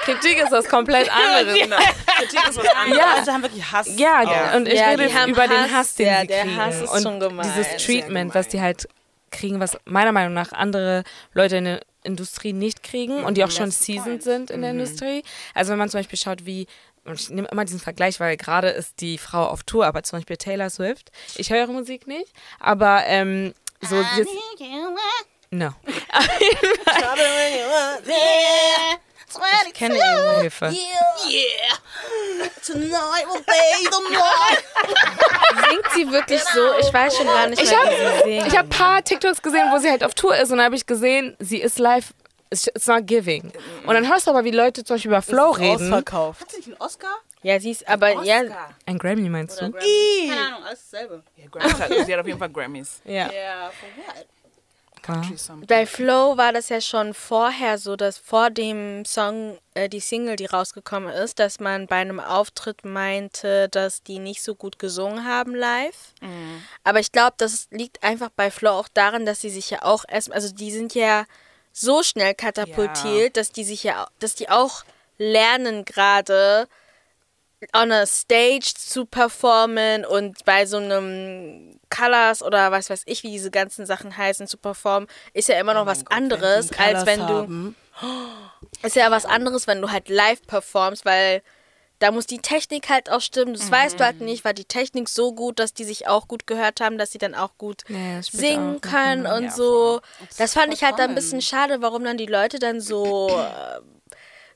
[0.02, 1.58] Kritik ist was komplett anderes.
[1.58, 1.78] Ja.
[2.18, 2.98] Kritik ist was anderes.
[2.98, 3.14] Ja.
[3.16, 3.98] Also haben wirklich Hass.
[3.98, 4.56] Ja, ja.
[4.56, 6.56] und ich ja, rede über Hass, den Hass, den ja, sie der kriegen.
[6.56, 7.46] Hass ist und schon gemein.
[7.56, 8.88] dieses Treatment, was die halt
[9.30, 13.50] kriegen, was meiner Meinung nach andere Leute in der Industrie nicht kriegen und die auch
[13.50, 14.80] schon seasoned sind in der mhm.
[14.80, 15.22] Industrie.
[15.54, 16.66] Also wenn man zum Beispiel schaut, wie
[17.04, 20.18] und ich nehme immer diesen Vergleich, weil gerade ist die Frau auf Tour, aber zum
[20.18, 21.12] Beispiel Taylor Swift.
[21.36, 23.96] Ich höre Musik nicht, aber ähm, so.
[24.16, 24.30] Jetzt,
[25.50, 25.68] no.
[29.66, 30.66] ich kenne ihre Hilfe.
[30.66, 31.78] Yeah.
[32.64, 33.52] Tonight will be
[33.90, 34.64] the night.
[35.70, 36.60] Singt sie wirklich so?
[36.80, 38.46] Ich weiß schon gar nicht ich mehr, hab, wie sie singt.
[38.48, 40.76] Ich habe ein paar TikToks gesehen, wo sie halt auf Tour ist und da habe
[40.76, 42.12] ich gesehen, sie ist live
[42.50, 43.52] It's not giving.
[43.84, 45.92] Und dann hörst du aber, wie Leute zum Beispiel über Flow reden.
[45.92, 46.40] Ausverkauft.
[46.40, 47.16] Hat sie nicht einen Oscar?
[47.42, 48.42] Ja, sie ist aber, ja.
[48.86, 49.72] Ein Grammy meinst du?
[49.72, 51.22] Keine Ahnung, alles dasselbe.
[51.36, 53.00] Ja, Grammys hat, sie hat auf jeden Fall Grammys.
[53.04, 53.30] Ja.
[53.32, 54.16] Ja, for what?
[54.16, 54.33] war.
[55.66, 60.36] Bei Flow war das ja schon vorher so, dass vor dem Song, äh, die Single,
[60.36, 65.24] die rausgekommen ist, dass man bei einem Auftritt meinte, dass die nicht so gut gesungen
[65.24, 66.14] haben live.
[66.20, 66.62] Mhm.
[66.84, 70.04] Aber ich glaube, das liegt einfach bei Flow auch daran, dass sie sich ja auch
[70.08, 71.24] erst, also die sind ja
[71.72, 73.40] so schnell katapultiert, ja.
[73.40, 74.84] dass die sich ja, dass die auch
[75.18, 76.68] lernen gerade
[77.72, 83.30] on a stage zu performen und bei so einem Colors oder was weiß ich, wie
[83.30, 86.96] diese ganzen Sachen heißen, zu performen, ist ja immer noch oh was Gott, anderes, wenn
[86.96, 87.74] als wenn du.
[88.82, 91.42] Ist ja was anderes, wenn du halt live performst, weil
[92.00, 93.54] da muss die Technik halt auch stimmen.
[93.54, 93.72] Das mhm.
[93.72, 96.80] weißt du halt nicht, war die Technik so gut, dass die sich auch gut gehört
[96.80, 100.00] haben, dass sie dann auch gut ja, singen können und ja, so.
[100.38, 103.80] Das fand ich halt dann ein bisschen schade, warum dann die Leute dann so, äh,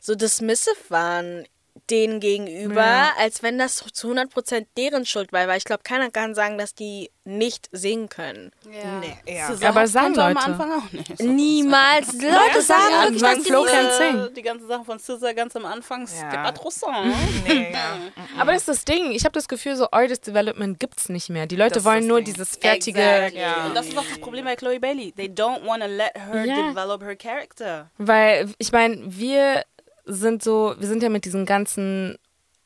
[0.01, 1.47] so dismissive waren
[1.91, 3.13] denen gegenüber, ja.
[3.19, 6.75] als wenn das zu 100% deren Schuld war, weil ich glaube, keiner kann sagen, dass
[6.75, 8.51] die nicht singen können.
[8.65, 9.01] Ja.
[9.01, 9.53] Nee, ja.
[9.53, 10.23] ja aber sagen Leute.
[10.23, 11.21] am Anfang auch nicht.
[11.21, 12.15] Niemals.
[12.15, 14.35] Leute sagen ja, wirklich, dass Flo kann singen.
[14.35, 16.73] Die ganze Sache von SZA ganz am Anfang, es gibt pas trop
[17.47, 17.75] nee,
[18.39, 19.13] Aber das ist das Ding.
[19.13, 21.47] Ich habe das Gefühl, so Artist Development gibt es nicht mehr.
[21.47, 22.33] Die Leute das wollen nur Ding.
[22.33, 23.01] dieses fertige...
[23.01, 23.69] Exactly.
[23.69, 25.13] Und das ist auch das Problem bei Chloe Bailey.
[25.13, 27.91] They don't want to let her develop her character.
[27.99, 29.65] Weil, ich meine, wir
[30.09, 32.17] sind so, wir sind ja mit diesen ganzen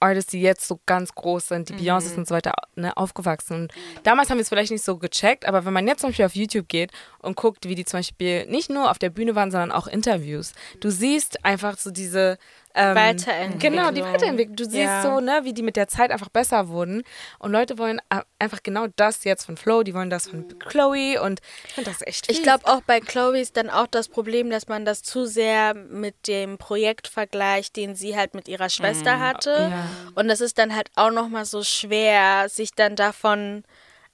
[0.03, 1.79] Artists, die jetzt so ganz groß sind, die mhm.
[1.79, 3.63] Beyoncés und so weiter, ne, aufgewachsen.
[3.63, 6.27] Und damals haben wir es vielleicht nicht so gecheckt, aber wenn man jetzt zum Beispiel
[6.27, 9.51] auf YouTube geht und guckt, wie die zum Beispiel nicht nur auf der Bühne waren,
[9.51, 12.39] sondern auch Interviews, du siehst einfach so diese
[12.75, 13.59] ähm, Weiterentwicklung.
[13.59, 14.57] Genau, die Weiterentwicklung.
[14.57, 15.03] Du siehst ja.
[15.03, 17.03] so, ne, wie die mit der Zeit einfach besser wurden.
[17.39, 18.01] Und Leute wollen
[18.39, 20.59] einfach genau das jetzt von Flo, die wollen das von mhm.
[20.59, 22.39] Chloe und ich finde das echt fies.
[22.39, 25.75] Ich glaube auch bei Chloe ist dann auch das Problem, dass man das zu sehr
[25.75, 29.21] mit dem Projekt vergleicht, den sie halt mit ihrer Schwester mhm.
[29.21, 29.51] hatte.
[29.71, 29.89] Ja.
[30.15, 33.65] Und das ist dann halt auch nochmal so schwer, sich dann davon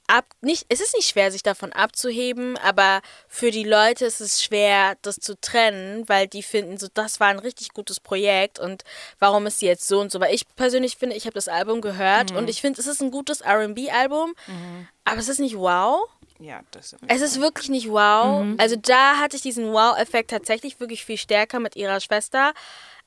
[0.08, 4.42] ab, nicht, es ist nicht schwer, sich davon abzuheben, aber für die Leute ist es
[4.42, 8.82] schwer, das zu trennen, weil die finden, so, das war ein richtig gutes Projekt und
[9.18, 10.20] warum ist sie jetzt so und so.
[10.20, 12.38] Weil ich persönlich finde, ich habe das Album gehört mhm.
[12.38, 14.88] und ich finde, es ist ein gutes RB-Album, mhm.
[15.04, 16.08] aber es ist nicht wow.
[16.40, 18.44] Ja, das ist Es ist wirklich nicht wow.
[18.44, 18.56] Mhm.
[18.58, 22.52] Also da hatte ich diesen Wow-Effekt tatsächlich wirklich viel stärker mit ihrer Schwester.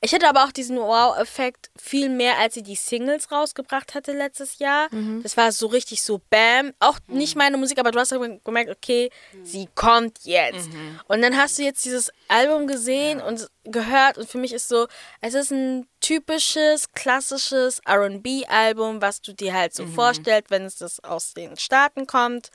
[0.04, 4.58] Ich hatte aber auch diesen Wow-Effekt viel mehr, als sie die Singles rausgebracht hatte letztes
[4.58, 4.92] Jahr.
[4.92, 5.22] Mhm.
[5.22, 6.72] Das war so richtig so Bam.
[6.80, 7.18] Auch mhm.
[7.18, 9.46] nicht meine Musik, aber du hast gemerkt, okay, mhm.
[9.46, 10.72] sie kommt jetzt.
[10.72, 11.00] Mhm.
[11.06, 13.26] Und dann hast du jetzt dieses Album gesehen ja.
[13.26, 14.88] und gehört und für mich ist so,
[15.20, 19.94] es ist ein typisches, klassisches RB-Album, was du dir halt so mhm.
[19.94, 22.50] vorstellst, wenn es das aus den Staaten kommt,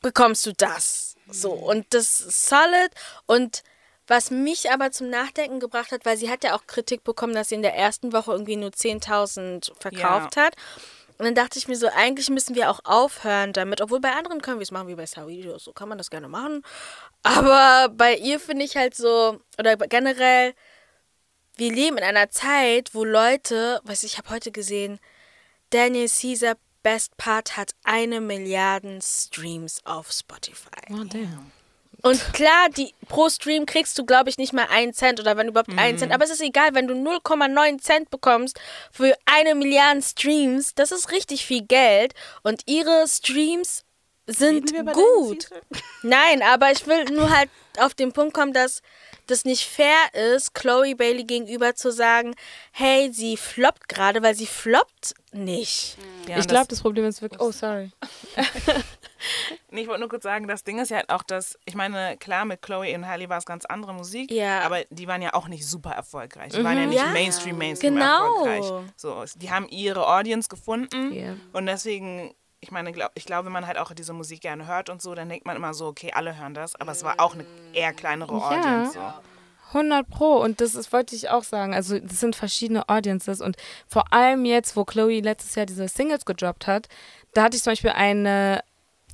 [0.00, 1.16] bekommst du das.
[1.28, 1.62] So, mhm.
[1.64, 2.92] und das ist solid
[3.26, 3.64] und
[4.06, 7.48] was mich aber zum Nachdenken gebracht hat, weil sie hat ja auch Kritik bekommen, dass
[7.48, 10.44] sie in der ersten Woche irgendwie nur 10.000 verkauft ja.
[10.44, 10.56] hat.
[11.18, 14.42] Und dann dachte ich mir so, eigentlich müssen wir auch aufhören damit, obwohl bei anderen
[14.42, 16.62] können wir es machen, wie bei Sawidio, so kann man das gerne machen.
[17.22, 20.54] Aber bei ihr finde ich halt so, oder generell,
[21.56, 25.00] wir leben in einer Zeit, wo Leute, weiß ich, ich habe heute gesehen,
[25.70, 30.92] Daniel Caesar Best Part hat eine Milliarde Streams auf Spotify.
[30.92, 31.50] Oh, damn.
[32.06, 35.48] Und klar, die, pro Stream kriegst du, glaube ich, nicht mal einen Cent oder wenn
[35.48, 35.78] überhaupt mhm.
[35.80, 36.12] einen Cent.
[36.12, 38.60] Aber es ist egal, wenn du 0,9 Cent bekommst
[38.92, 42.14] für eine Milliarde Streams, das ist richtig viel Geld.
[42.44, 43.82] Und ihre Streams
[44.28, 45.48] sind gut.
[46.02, 48.82] Nein, aber ich will nur halt auf den Punkt kommen, dass
[49.26, 49.96] das nicht fair
[50.34, 52.36] ist, Chloe Bailey gegenüber zu sagen,
[52.70, 55.96] hey, sie floppt gerade, weil sie floppt nicht.
[56.28, 57.40] Ja, ich glaube, das Problem ist wirklich.
[57.40, 57.90] Oh, sorry.
[59.70, 62.16] nee, ich wollte nur kurz sagen, das Ding ist ja halt auch, dass, ich meine,
[62.18, 64.60] klar, mit Chloe und Hailey war es ganz andere Musik, ja.
[64.60, 66.52] aber die waren ja auch nicht super erfolgreich.
[66.52, 66.64] Die mhm.
[66.64, 67.06] waren ja nicht ja.
[67.12, 68.26] Mainstream, Mainstream genau.
[68.26, 68.84] erfolgreich.
[68.96, 71.36] So, die haben ihre Audience gefunden yeah.
[71.52, 74.90] und deswegen ich meine, glaub, ich glaube, wenn man halt auch diese Musik gerne hört
[74.90, 77.34] und so, dann denkt man immer so, okay, alle hören das, aber es war auch
[77.34, 78.98] eine eher kleinere Audience.
[78.98, 79.20] Ja.
[79.22, 79.78] So.
[79.78, 83.56] 100 Pro und das ist, wollte ich auch sagen, also das sind verschiedene Audiences und
[83.86, 86.88] vor allem jetzt, wo Chloe letztes Jahr diese Singles gedroppt hat,
[87.34, 88.62] da hatte ich zum Beispiel eine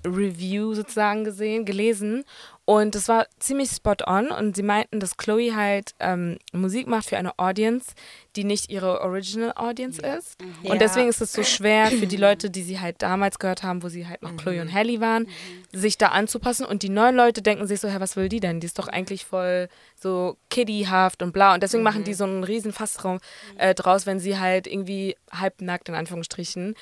[0.05, 2.25] Review sozusagen gesehen, gelesen
[2.65, 7.09] und das war ziemlich spot on und sie meinten, dass Chloe halt ähm, Musik macht
[7.09, 7.93] für eine Audience,
[8.37, 10.15] die nicht ihre Original Audience ja.
[10.15, 10.41] ist.
[10.41, 10.71] Mhm.
[10.71, 13.83] Und deswegen ist es so schwer für die Leute, die sie halt damals gehört haben,
[13.83, 14.37] wo sie halt noch mhm.
[14.37, 15.79] Chloe und Halle waren, mhm.
[15.79, 16.65] sich da anzupassen.
[16.65, 18.61] Und die neuen Leute denken sich so, hä, was will die denn?
[18.61, 21.55] Die ist doch eigentlich voll so kiddyhaft und bla.
[21.55, 22.17] Und deswegen machen die mhm.
[22.17, 23.19] so einen riesen Fassraum
[23.59, 26.77] äh, draus, wenn sie halt irgendwie halbnackt in Anführungsstrichen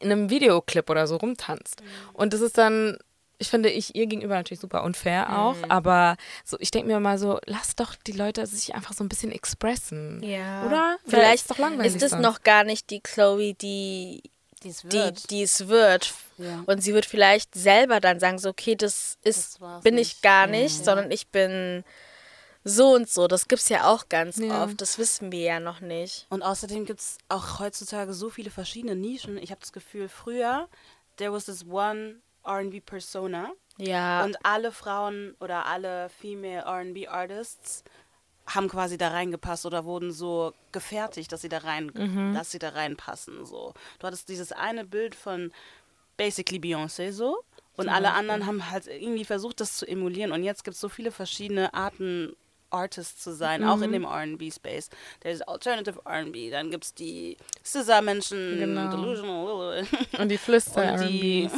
[0.00, 1.80] in einem Videoclip oder so rumtanzt.
[1.80, 2.14] Mhm.
[2.14, 2.98] Und das ist dann
[3.38, 5.64] ich finde ich ihr gegenüber natürlich super unfair auch, mhm.
[5.70, 9.08] aber so ich denke mir mal so, lass doch die Leute sich einfach so ein
[9.08, 10.22] bisschen expressen.
[10.22, 10.64] Ja.
[10.66, 10.96] Oder?
[11.06, 14.22] Vielleicht ist, doch langweilig ist das noch gar nicht die Chloe, die
[14.64, 16.14] die, die es wird.
[16.38, 16.62] Ja.
[16.66, 20.16] Und sie wird vielleicht selber dann sagen, so, okay, das ist, das bin nicht.
[20.16, 20.84] ich gar nicht, mhm.
[20.84, 21.84] sondern ich bin
[22.64, 23.28] so und so.
[23.28, 24.64] Das gibt es ja auch ganz ja.
[24.64, 24.80] oft.
[24.80, 26.26] Das wissen wir ja noch nicht.
[26.30, 29.36] Und außerdem gibt es auch heutzutage so viele verschiedene Nischen.
[29.36, 30.68] Ich habe das Gefühl, früher,
[31.18, 33.52] there was this one RB Persona.
[33.76, 34.24] Ja.
[34.24, 37.84] Und alle Frauen oder alle Female RB Artists
[38.46, 42.34] haben quasi da reingepasst oder wurden so gefertigt, dass sie da rein, mhm.
[42.34, 43.44] dass sie da reinpassen.
[43.46, 43.72] So.
[43.98, 45.52] Du hattest dieses eine Bild von
[46.16, 47.42] basically Beyoncé so
[47.76, 50.30] und alle anderen haben halt irgendwie versucht, das zu emulieren.
[50.30, 52.36] Und jetzt gibt es so viele verschiedene Arten
[52.74, 53.68] Artist zu sein, mhm.
[53.68, 54.90] auch in dem RB-Space.
[55.22, 58.90] Der ist Alternative RB, dann gibt es die Scissor-Menschen, genau.
[58.90, 59.86] Delusional.
[60.18, 61.48] Und die flüster die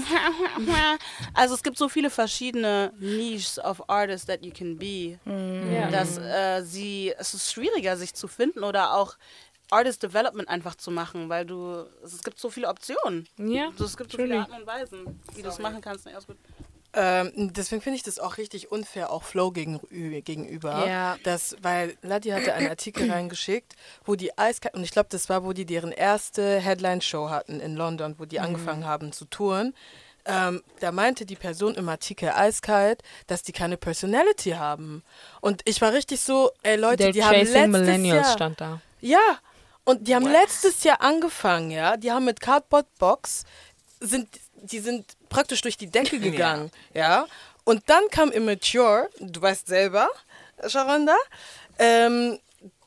[1.34, 5.90] Also es gibt so viele verschiedene Niches of Artists that you can be, mhm.
[5.90, 9.16] dass äh, sie, es ist schwieriger, sich zu finden oder auch
[9.70, 13.26] Artist Development einfach zu machen, weil du, es gibt so viele Optionen.
[13.36, 13.72] Ja.
[13.78, 16.06] Es gibt so viele Arten und Weisen, wie du es machen kannst.
[16.06, 16.12] Nee.
[16.98, 20.88] Ähm, deswegen finde ich das auch richtig unfair, auch Flow gegenüber.
[20.88, 21.18] Ja.
[21.24, 25.44] Das, weil Ladi hatte einen Artikel reingeschickt, wo die Eiskalt, und ich glaube, das war,
[25.44, 28.46] wo die deren erste Headline-Show hatten in London, wo die mhm.
[28.46, 29.74] angefangen haben zu touren.
[30.24, 35.04] Ähm, da meinte die Person im Artikel eiskalt, dass die keine Personality haben.
[35.42, 38.80] Und ich war richtig so, ey Leute, Der die haben letztes Millennials Jahr, stand da.
[39.02, 39.38] Ja,
[39.84, 40.32] und die haben What?
[40.32, 41.96] letztes Jahr angefangen, ja.
[41.98, 43.44] Die haben mit Cardboard Box
[44.00, 44.28] sind
[44.62, 47.00] die sind praktisch durch die Decke gegangen, ja.
[47.00, 47.26] ja?
[47.64, 50.08] Und dann kam Immature, du weißt selber,
[50.66, 51.16] Sharonda,
[51.78, 52.38] ähm,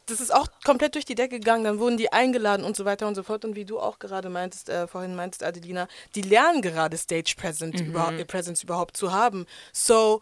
[0.10, 3.08] das ist auch komplett durch die Decke gegangen, dann wurden die eingeladen und so weiter
[3.08, 3.46] und so fort.
[3.46, 7.82] Und wie du auch gerade meintest, äh, vorhin meintest, Adelina, die lernen gerade Stage Presence,
[7.82, 7.90] mhm.
[7.90, 9.46] überhaupt, Presence überhaupt zu haben.
[9.72, 10.22] So,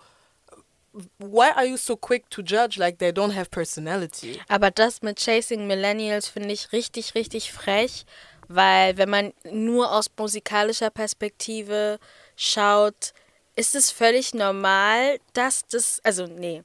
[1.19, 4.39] why are you so quick to judge like they don't have personality?
[4.47, 8.05] Aber das mit Chasing Millennials finde ich richtig, richtig frech,
[8.47, 11.99] weil wenn man nur aus musikalischer Perspektive
[12.35, 13.13] schaut,
[13.55, 16.63] ist es völlig normal, dass das, also nee,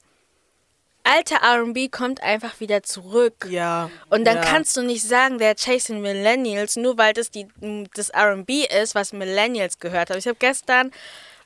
[1.04, 3.46] alter RB kommt einfach wieder zurück.
[3.48, 3.90] Ja.
[4.10, 4.42] Und dann ja.
[4.42, 7.48] kannst du nicht sagen, der Chasing Millennials, nur weil das die,
[7.94, 10.18] das RB ist, was Millennials gehört haben.
[10.18, 10.90] Ich habe gestern,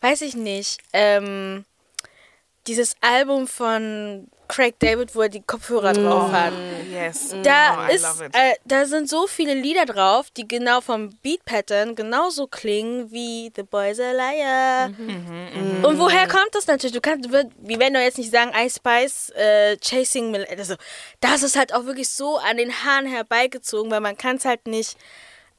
[0.01, 1.65] weiß ich nicht, ähm,
[2.67, 6.05] dieses Album von Craig David, wo er die Kopfhörer mm.
[6.05, 6.53] drauf hat.
[6.91, 7.35] Yes.
[7.43, 11.95] Da, oh, ist, äh, da sind so viele Lieder drauf, die genau vom Beat Pattern
[11.95, 14.89] genauso klingen wie The Boys a Liar.
[14.89, 15.07] Mhm.
[15.07, 15.85] Mhm, mhm.
[15.85, 16.95] Und woher kommt das natürlich?
[16.95, 20.47] Du kannst, wie wenn du jetzt nicht sagen, I Spice äh, Chasing Mill.
[20.49, 20.77] Also,
[21.21, 24.67] das ist halt auch wirklich so an den Haaren herbeigezogen, weil man kann es halt
[24.67, 24.97] nicht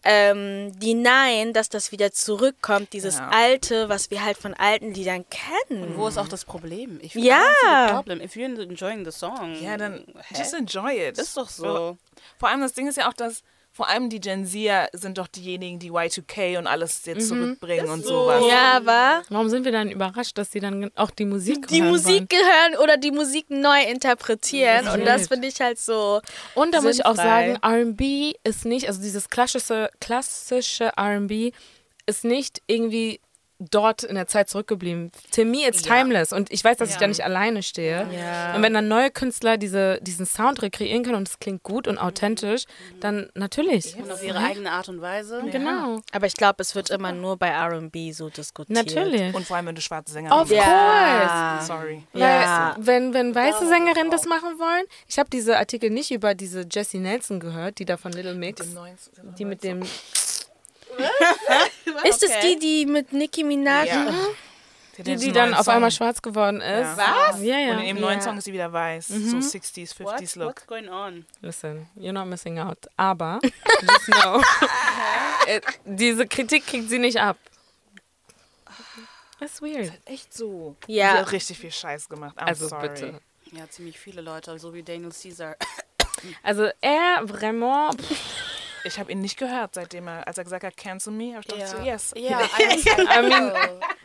[0.10, 3.28] ähm, die Nein, dass das wieder zurückkommt, dieses ja.
[3.28, 5.84] Alte, was wir halt von alten Liedern kennen.
[5.84, 6.98] Und wo ist auch das Problem?
[7.02, 7.92] Ich ja.
[7.92, 8.22] Problem.
[8.22, 10.36] If you're enjoying the song, ja, dann hä?
[10.38, 11.18] just enjoy it.
[11.18, 11.98] Ist doch so.
[12.40, 13.44] Vor allem das Ding ist ja auch, dass
[13.78, 17.42] vor allem die Gen Z sind doch diejenigen, die Y2K und alles jetzt mhm.
[17.42, 18.24] zurückbringen und so.
[18.24, 18.44] sowas.
[18.50, 19.22] Ja, aber.
[19.30, 22.28] Warum sind wir dann überrascht, dass sie dann auch die Musik Die Musik wollen?
[22.28, 24.86] gehören oder die Musik neu interpretieren.
[24.86, 24.92] Mhm.
[24.94, 26.22] Und das finde ich halt so.
[26.56, 26.88] Und da sinnfrei.
[26.88, 31.54] muss ich auch sagen, RB ist nicht, also dieses klassische, klassische RB
[32.08, 33.20] ist nicht irgendwie
[33.60, 35.12] dort in der Zeit zurückgeblieben.
[35.36, 35.96] To me, it's ja.
[35.96, 36.32] timeless.
[36.32, 36.96] Und ich weiß, dass ja.
[36.96, 38.08] ich da nicht alleine stehe.
[38.12, 38.56] Ja.
[38.56, 41.98] Und wenn dann neue Künstler diese, diesen Sound rekreieren können und es klingt gut und
[41.98, 42.66] authentisch,
[43.00, 43.96] dann natürlich.
[43.96, 45.44] Und auf ihre eigene Art und Weise.
[45.52, 46.02] Genau.
[46.12, 48.76] Aber ich glaube, es wird immer nur bei RB so diskutiert.
[48.86, 49.34] Natürlich.
[49.34, 51.66] Und vor allem, wenn du schwarze Sänger Of course.
[51.66, 52.04] Sorry.
[52.14, 52.76] Ja.
[52.78, 56.66] Weil, wenn, wenn weiße Sängerinnen das machen wollen, ich habe diese Artikel nicht über diese
[56.70, 58.68] Jessie Nelson gehört, die da von Little Mix,
[59.38, 59.82] die mit dem
[62.04, 63.88] ist es die, die mit Nicki Minaj?
[63.88, 64.14] Ja.
[64.98, 66.98] Die, die dann auf einmal schwarz geworden ist.
[66.98, 67.28] Ja.
[67.30, 67.42] Was?
[67.42, 67.78] Ja, ja.
[67.78, 69.10] Und im neuen Song ist sie wieder weiß.
[69.10, 69.42] Mhm.
[69.42, 70.36] So 60s, 50s What?
[70.36, 70.48] Look.
[70.48, 71.26] What's going on?
[71.42, 72.80] Listen, you're not missing out.
[72.98, 73.40] Aber,
[73.82, 74.42] just know,
[75.48, 77.38] äh, diese Kritik kriegt sie nicht ab.
[79.40, 79.88] That's weird.
[79.88, 80.76] Das ist echt so.
[80.88, 81.12] Ja.
[81.12, 82.36] Sie hat richtig viel Scheiß gemacht.
[82.38, 82.90] I'm also sorry.
[82.90, 83.22] bitte.
[83.52, 85.56] Ja, ziemlich viele Leute, so wie Daniel Caesar.
[86.44, 87.96] Also er, vraiment...
[88.88, 91.54] Ich habe ihn nicht gehört, seitdem er, als er gesagt hat, cancel me, habe ich
[91.54, 92.14] gedacht, so, yes.
[92.16, 93.52] Ja, I mean,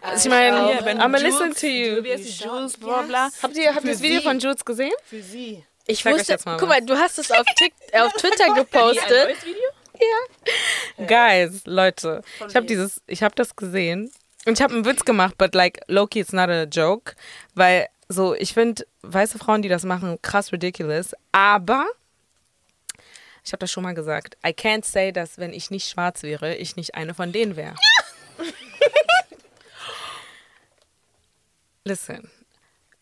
[0.00, 2.02] also ich meine, yeah, I'm listen to you.
[2.02, 3.30] Jules, bla bla.
[3.42, 4.92] Habt ihr, habt ihr das Video von Jules gesehen?
[5.04, 5.64] Für sie.
[5.86, 7.46] Ich, ich wusste, guck mal, du hast es auf,
[7.94, 9.10] auf Twitter gepostet.
[9.10, 9.68] Ein neues Video?
[10.98, 11.06] Ja.
[11.06, 14.10] Guys, Leute, ich habe dieses, ich habe das gesehen
[14.46, 17.14] und ich habe einen Witz gemacht, but like Loki, it's not a joke,
[17.54, 21.86] weil so, ich finde weiße Frauen, die das machen, krass ridiculous, aber
[23.44, 24.36] ich habe das schon mal gesagt.
[24.46, 27.74] I can't say, dass wenn ich nicht schwarz wäre, ich nicht eine von denen wäre.
[31.84, 32.30] Listen,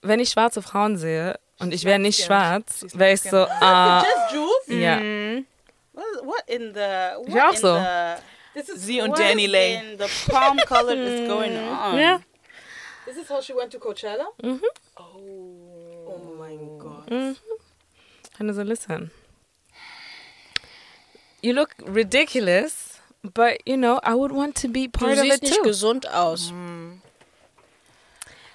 [0.00, 4.72] wenn ich schwarze Frauen sehe und ich wäre nicht schwarz, wäre ich so, ah, uh,
[4.72, 4.98] ja.
[6.22, 6.80] What in the?
[6.80, 7.74] What ich auch so.
[7.74, 8.16] The,
[8.76, 9.96] Sie und Danny Lay.
[9.98, 11.96] The palm color is going on.
[11.96, 12.20] Yeah.
[13.04, 14.26] This is how she went to Coachella?
[14.42, 14.60] Mhm.
[14.96, 16.06] Oh.
[16.06, 17.10] Oh mein Gott.
[17.10, 17.36] Mhm.
[18.52, 19.10] so listen.
[21.42, 25.32] You look ridiculous, but you know, I would want to be part du of it
[25.32, 25.62] siehst nicht too.
[25.62, 26.52] gesund aus.
[26.52, 27.00] Mm.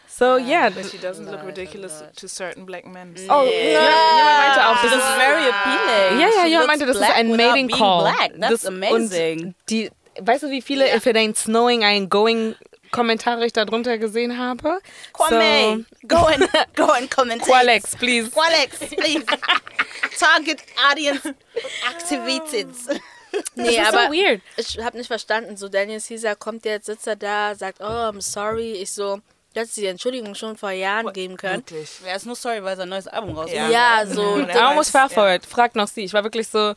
[0.08, 0.70] So yeah.
[0.70, 3.14] But she doesn't look ridiculous to certain black men.
[3.16, 3.28] Mm.
[3.30, 6.20] Oh, ja, jemand meinte auch, das This is ist very appealing.
[6.22, 8.02] Ja, ja, She jemand looks meinte, das ist black ein Mating Call.
[8.04, 8.32] Black.
[8.40, 9.40] That's das, amazing.
[9.48, 12.56] Und die, weißt du, wie viele If it ain't snowing, ein going
[12.96, 14.80] Kommentare ich da drunter gesehen habe?
[15.14, 17.50] Kwame, go and go and commentate.
[17.50, 18.32] Qualex, please.
[18.32, 19.26] Qualex, please.
[20.20, 21.34] Target audience
[21.88, 22.70] activated.
[23.56, 24.42] Nee, Das ist aber so weird.
[24.56, 25.58] ich habe nicht verstanden.
[25.58, 28.74] So, Daniel Caesar kommt jetzt, sitzt er da, sagt, oh, I'm sorry.
[28.74, 29.18] Ich so,
[29.54, 31.58] du hättest die Entschuldigung schon vor Jahren geben können.
[31.58, 31.90] Wirklich.
[32.06, 33.70] Er ist nur sorry, weil sein neues Album raus Ja.
[33.70, 34.40] Ja, so.
[34.40, 35.46] I almost fell for it.
[35.46, 36.06] Frag noch sie.
[36.06, 36.74] Ich war wirklich so,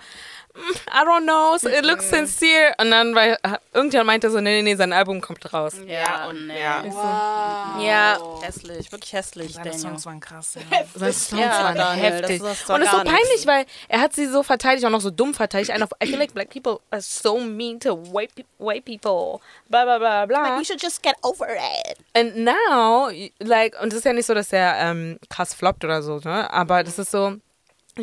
[0.93, 2.75] I don't know, so it looks sincere.
[2.81, 3.39] Und dann war
[3.73, 5.75] irgendjemand meinte so, nee, nee, nee, sein Album kommt raus.
[5.87, 6.59] Ja, und nee.
[6.61, 7.79] Ja.
[7.81, 9.81] Ja, Hässlich, wirklich hässlich, Seine Daniel.
[9.81, 10.55] Songs waren krass.
[10.71, 10.79] Ja.
[10.95, 12.43] Das Songs Ja, waren Daniel, heftig.
[12.43, 13.19] das und es ist so gar nichts.
[13.21, 15.71] peinlich, weil er hat sie so verteidigt, auch noch so dumm verteidigt.
[15.71, 19.41] And I feel like black people are so mean to white, white people.
[19.69, 20.59] Bla bla bla bla.
[20.59, 21.99] You should just get over it.
[22.15, 26.03] And now, like, und es ist ja nicht so, dass er ähm, krass floppt oder
[26.03, 26.51] so, ne?
[26.53, 27.37] Aber das ist so,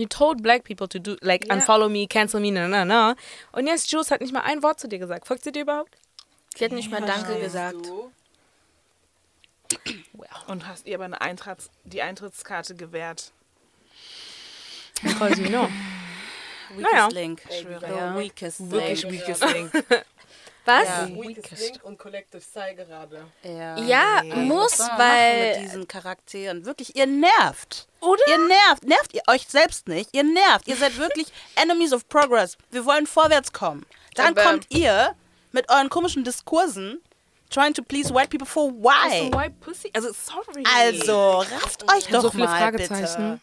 [0.02, 3.16] you told black people to do, like, unfollow me, cancel me, na, na, na.
[3.52, 5.28] Und jetzt Jules hat nicht mal ein Wort zu dir gesagt.
[5.28, 5.96] Folgt sie dir überhaupt?
[6.58, 7.92] sie hat nicht mal Danke gesagt.
[10.48, 13.32] Und hast ihr aber eine Eintritts die Eintrittskarte gewährt.
[15.02, 15.68] Because you know.
[16.70, 17.08] Weakest Naja.
[17.08, 17.42] link.
[17.52, 17.80] schwöre.
[17.82, 19.14] The weakest Wirklich link.
[19.14, 19.72] weakest Link.
[20.66, 20.88] Was?
[20.88, 21.08] Ja.
[21.10, 23.26] Weakest Link und Collective Psy gerade.
[23.44, 26.66] Ja, Ja, muss, man machen weil- mit diesen Charakteren.
[26.66, 27.88] Wirklich, ihr nervt.
[28.02, 28.22] Oder?
[28.28, 28.84] Ihr nervt.
[28.84, 30.10] Nervt ihr euch selbst nicht.
[30.14, 30.68] Ihr nervt.
[30.68, 32.58] Ihr seid wirklich Enemies of Progress.
[32.72, 33.86] Wir wollen vorwärts kommen.
[34.16, 35.16] Dann Aber- kommt ihr
[35.52, 37.02] mit euren komischen Diskursen,
[37.50, 39.32] trying to please white people for why?
[39.32, 39.92] White Pussy?
[39.94, 40.64] Also, sorry.
[40.76, 43.40] Also, rafft euch doch so viele mal, Fragezeichen.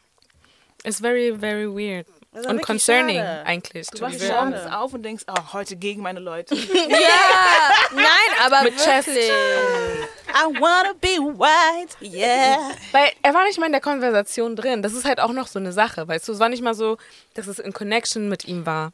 [0.85, 2.07] It's very, very weird.
[2.33, 3.45] Und concerning schade.
[3.45, 3.87] eigentlich.
[3.89, 6.55] Du wachst morgens auf und denkst, oh, heute gegen meine Leute.
[6.74, 8.07] Ja, nein,
[8.43, 9.28] aber Mit wirklich.
[9.28, 12.70] I wanna be white, yeah.
[12.93, 14.83] Weil er war nicht mal in der Konversation drin.
[14.83, 16.33] Das ist halt auch noch so eine Sache, weißt du?
[16.33, 16.97] Es war nicht mal so,
[17.35, 18.93] dass es in Connection mit ihm war.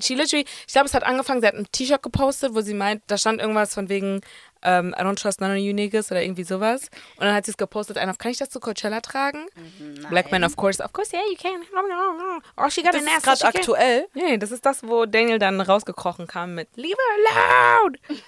[0.00, 3.02] She literally, ich glaube, es hat angefangen, sie hat ein T-Shirt gepostet, wo sie meint,
[3.06, 4.20] da stand irgendwas von wegen
[4.62, 6.90] ähm, I don't trust none of you niggas oder irgendwie sowas.
[7.16, 9.46] Und dann hat sie es gepostet, einer, kann ich das zu Coachella tragen?
[10.08, 10.82] Black man, of course.
[10.82, 11.62] Of course, yeah, you can.
[12.56, 13.22] Oh, she got Das an ist ass.
[13.22, 13.56] gerade she can.
[13.56, 14.08] aktuell.
[14.14, 17.98] Nee, das ist das, wo Daniel dann rausgekrochen kam mit Leave her alone.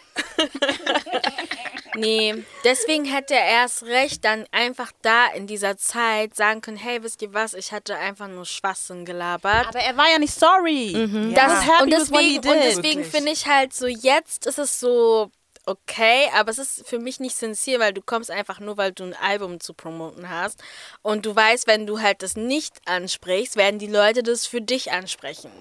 [1.94, 7.02] Nee, deswegen hätte er erst recht dann einfach da in dieser Zeit sagen können, hey,
[7.02, 9.66] wisst ihr was, ich hatte einfach nur Schwachsinn gelabert.
[9.68, 10.92] Aber er war ja nicht sorry.
[11.34, 15.30] Das, was happy und deswegen, und deswegen finde ich halt so, jetzt ist es so
[15.66, 19.04] okay, aber es ist für mich nicht sincere, weil du kommst einfach nur, weil du
[19.04, 20.62] ein Album zu promoten hast.
[21.02, 24.92] Und du weißt, wenn du halt das nicht ansprichst, werden die Leute das für dich
[24.92, 25.52] ansprechen.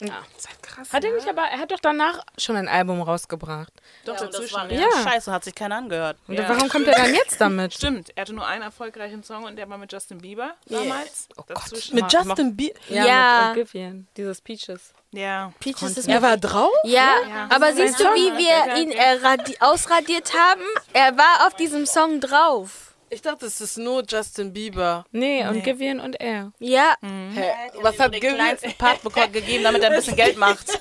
[0.00, 0.92] Das ist halt krass.
[0.92, 3.72] Hat er nicht, aber er hat doch danach schon ein Album rausgebracht.
[4.04, 4.54] Doch, Ja, und das dazwischen.
[4.56, 4.80] war ja.
[4.80, 4.88] ja.
[4.92, 5.02] Ja.
[5.10, 6.18] scheiße, hat sich keiner angehört.
[6.26, 7.72] Und warum kommt er dann jetzt damit?
[7.74, 11.28] Stimmt, er hatte nur einen erfolgreichen Song und der war mit Justin Bieber damals.
[11.36, 11.56] Oh Gott.
[11.56, 11.94] Dazwischen.
[11.94, 12.78] Mit Justin Bieber.
[12.88, 13.52] Ja, Ja.
[13.54, 14.92] mit Givian, dieses Peaches.
[15.14, 15.52] Ja.
[15.60, 16.72] Peaches ist Er war drauf?
[16.84, 17.48] Ja, Ja.
[17.50, 18.92] aber siehst du, wie wir ihn
[19.22, 20.62] radi- ausradiert haben?
[20.92, 22.93] Er war auf diesem Song drauf.
[23.10, 25.04] Ich dachte, es ist nur Justin Bieber.
[25.12, 26.52] Nee, und Givian und er.
[26.58, 27.52] Ja, Hä?
[27.80, 30.66] Was hat Gil kleinsten Part bekommen, gegeben, damit er ein bisschen Geld macht.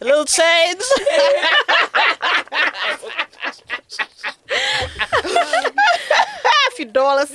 [0.00, 0.84] Little change.
[6.44, 7.30] A few dollars.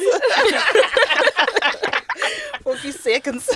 [2.63, 3.47] For a few seconds.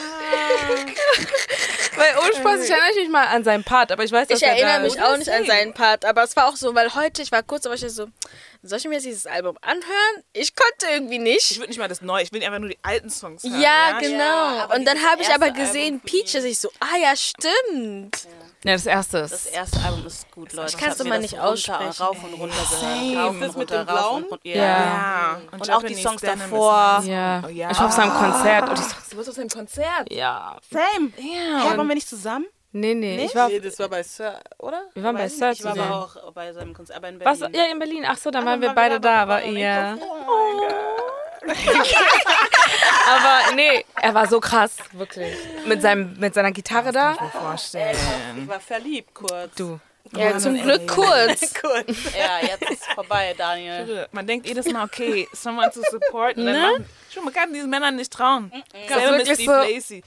[1.95, 4.47] Weil ohne Spaß, ich erinnere mich mal an seinen Part, aber ich weiß, dass ich
[4.47, 6.93] er erinnere da mich auch nicht an seinen Part, aber es war auch so, weil
[6.93, 8.07] heute, ich war kurz, aber ich so,
[8.67, 10.23] soll ich mir jetzt dieses Album anhören?
[10.33, 11.59] Ich konnte irgendwie Ich nicht.
[11.59, 13.61] will nicht mal das Neue, ich will einfach nur die alten Songs hören.
[13.61, 14.23] Ja, genau.
[14.63, 18.27] aber Und dann habe ich aber gesehen, Peaches, ich so, ah ja, stimmt.
[18.63, 19.31] Ja, das erste ist.
[19.33, 20.75] Das erste Album ist gut, Leute.
[20.75, 22.03] Ich mir mal das nicht runter, aussprechen.
[22.03, 22.55] Rauf und runter.
[22.79, 23.17] Same.
[23.17, 24.23] Rauf Ist das und mit runter, dem Blauen?
[24.23, 24.47] und runter.
[24.47, 24.55] Ja.
[24.55, 25.41] Ja.
[25.51, 27.03] Und auch die Songs davor.
[27.05, 27.43] Ja.
[27.45, 27.71] Oh, ja.
[27.71, 28.67] Ich war auf seinem Konzert.
[28.69, 30.11] Und die Songs, Du warst auf seinem Konzert.
[30.11, 30.57] ja.
[30.71, 31.11] Same.
[31.17, 31.69] Ja.
[31.69, 32.47] Hey, waren wir nicht zusammen?
[32.79, 33.25] Nee, nee.
[33.25, 34.83] Ich war, Nee, das war bei Sir, oder?
[34.93, 35.51] wir waren bei Sir.
[35.51, 35.91] Ich war zusammen.
[35.91, 37.39] aber auch bei seinem Konzert, aber in Was?
[37.39, 37.55] Berlin.
[37.55, 38.05] Ja, in Berlin.
[38.07, 39.57] Ach so, dann waren wir beide da, nicht.
[39.57, 39.97] ja.
[43.07, 45.33] aber nee, er war so krass, wirklich.
[45.65, 47.13] Mit, seinem, mit seiner Gitarre da.
[47.31, 47.95] vorstellen.
[48.41, 49.55] Ich war verliebt kurz.
[49.55, 49.79] Du.
[50.15, 51.53] Ja, zum Glück kurz.
[51.61, 52.13] Kurz.
[52.17, 54.07] Ja, jetzt ist vorbei, Daniel.
[54.11, 56.37] Man denkt jedes Mal, okay, someone to support.
[56.37, 56.85] Ne?
[57.13, 58.51] schon, man kann diesen Männern nicht trauen.
[58.73, 60.03] ist Selber mit Steve so- Lacey.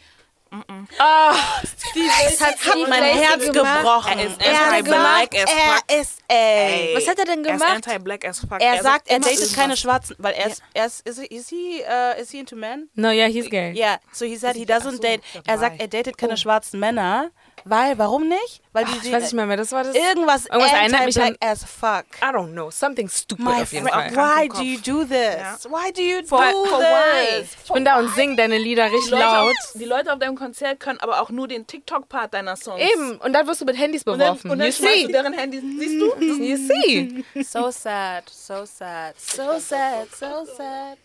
[0.53, 1.35] Oh,
[1.65, 4.19] Steve das hat Steve mein Herz gebrochen.
[4.19, 5.85] Er ist anti-black as fuck.
[5.89, 6.93] Er ist, ey.
[6.97, 7.63] Was hat er denn gemacht?
[7.63, 8.61] Er ist anti-black as fuck.
[8.61, 11.83] Er, sagt, er datet keine Schwarzen, weil er ist, er ist, is he, is he,
[11.83, 12.89] uh, is he into men?
[12.95, 13.73] No, yeah, he's gay.
[13.77, 17.31] Yeah, so he said he doesn't date, er sagt, er datet keine schwarzen Männer,
[17.65, 18.63] weil, warum nicht?
[18.73, 19.95] Weil die, Ach, ich weiß nicht mehr, mehr, das war das.
[19.95, 22.05] Irgendwas, irgendwas erinnert mich an, as fuck.
[22.23, 24.11] I don't know, something stupid My auf jeden Fall.
[24.11, 25.37] Why do you do this?
[25.37, 25.57] Ja.
[25.65, 26.89] Why do you for, do for this?
[26.89, 27.47] Why?
[27.65, 29.51] Ich bin da und sing deine Lieder richtig die laut.
[29.51, 32.81] Auf, die Leute auf deinem Konzert können aber auch nur den TikTok-Part deiner Songs.
[32.81, 34.51] Eben, und dann wirst du mit Handys beworfen.
[34.51, 35.07] Und dann, und dann you see.
[35.07, 35.63] du deren Handys.
[35.63, 36.11] Siehst du?
[36.41, 37.25] You see.
[37.43, 40.99] So sad, so sad, so sad, so sad.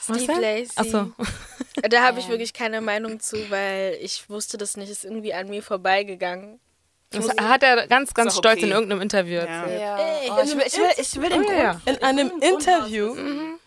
[0.00, 0.72] Steve Lacey.
[0.76, 1.12] Achso.
[1.88, 4.90] Da habe ich wirklich keine Meinung zu, weil ich wusste das nicht.
[4.90, 6.60] Ist irgendwie an mir vorbeigegangen.
[7.10, 8.66] Das hat er ganz, ganz stolz okay.
[8.66, 9.80] in irgendeinem Interview erzählt.
[9.80, 9.96] Ja.
[9.96, 11.80] Ey, oh, ich, will, ich, will, ich will den oh, ja.
[11.86, 13.14] In einem Interview?
[13.14, 13.58] Mhm.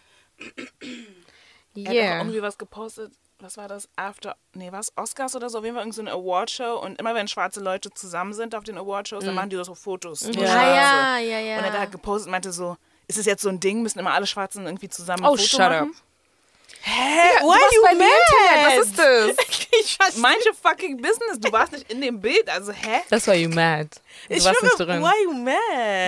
[1.75, 1.93] Yeah.
[1.93, 3.13] Er hat irgendwie was gepostet.
[3.39, 3.89] Was war das?
[3.95, 4.95] After, nee, was?
[4.95, 5.57] Oscars oder so?
[5.57, 6.79] Auf jeden Fall irgendeine so Awardshow.
[6.79, 9.25] Und immer wenn schwarze Leute zusammen sind auf den Awardshows, mm.
[9.25, 10.29] dann machen die so Fotos.
[10.31, 10.43] Ja.
[10.43, 11.57] ja, ja, ja.
[11.57, 12.77] Und er hat gepostet und meinte so,
[13.07, 13.81] ist es jetzt so ein Ding?
[13.81, 15.89] Müssen immer alle Schwarzen irgendwie zusammen ein oh, Foto shut machen?
[15.89, 16.10] Up.
[16.81, 17.33] Hä?
[17.35, 18.77] Ja, Why you mad?
[18.77, 19.67] Was ist das?
[19.81, 21.39] ich weiß Manche fucking Business.
[21.39, 22.49] Du warst nicht in dem Bild.
[22.49, 23.01] Also, hä?
[23.09, 23.87] That's why you mad.
[24.27, 25.01] Du ich warst schwöre, nicht drin.
[25.03, 25.55] Why you mad?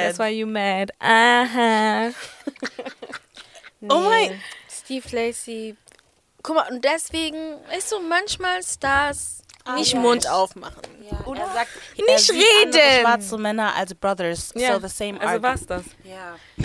[0.06, 0.92] That's why you mad.
[1.00, 2.08] Aha.
[2.08, 3.90] nee.
[3.90, 4.42] Oh mein.
[4.70, 5.76] Steve Lacey.
[6.42, 9.43] Guck mal, und deswegen ist so manchmal Stars
[9.76, 10.00] nicht ja.
[10.00, 10.82] Mund aufmachen.
[11.10, 11.26] Ja.
[11.26, 13.02] Oder er sagt, nicht er reden.
[13.02, 14.52] schwarze Männer als Brothers.
[14.56, 14.74] Ja.
[14.74, 15.84] So the same also was das?
[16.04, 16.36] Ja.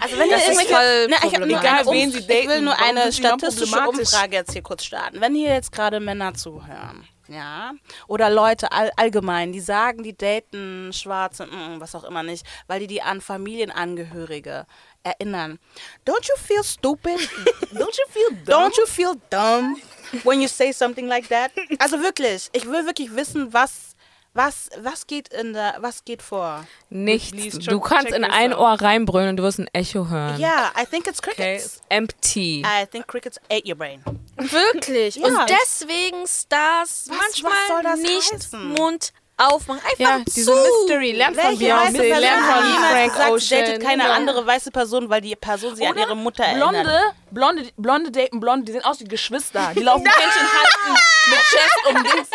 [0.00, 2.32] also wenn das ihr ist voll ne, ich, hab nur Egal, eine wen sie daten,
[2.32, 5.20] ich will nur eine statistische Umfrage jetzt hier kurz starten.
[5.20, 7.72] Wenn hier jetzt gerade Männer zuhören, ja,
[8.06, 12.80] oder Leute all, allgemein, die sagen, die daten Schwarze, mm, was auch immer nicht, weil
[12.80, 14.66] die die an Familienangehörige
[15.02, 15.58] erinnern.
[16.06, 17.18] Don't you feel stupid?
[17.72, 18.54] Don't you feel dumb?
[18.54, 19.76] Don't you feel dumb
[20.24, 21.52] when you say something like that?
[21.78, 23.88] Also wirklich, ich will wirklich wissen, was
[24.34, 26.66] was, was geht in der, was geht vor?
[26.90, 27.32] Nichts.
[27.32, 30.38] Please, du kannst in ein Ohr reinbrüllen und du wirst ein Echo hören.
[30.38, 31.80] Ja, yeah, I think it's crickets.
[31.84, 32.62] Okay, empty.
[32.64, 34.02] I think crickets ate your brain.
[34.36, 35.16] Wirklich.
[35.16, 38.68] Ja, und deswegen Stars was, manchmal was soll das nicht heißen?
[38.68, 39.80] Mund aufmachen.
[39.84, 40.32] Einfach ja, zu.
[40.34, 41.12] diese Mystery.
[41.12, 43.60] Lernt von Beyoncé, lernt von Frank gesagt, Ocean.
[43.64, 44.12] datet keine Ja.
[44.12, 46.70] andere weiße Person, weil die Person sie an Oder ihre Mutter erinnert.
[46.70, 49.70] Blonde, Blonde, Blonde daten Blonde, die sehen aus wie Geschwister.
[49.74, 52.28] Die laufen Händchen halten mit Chest um Dings.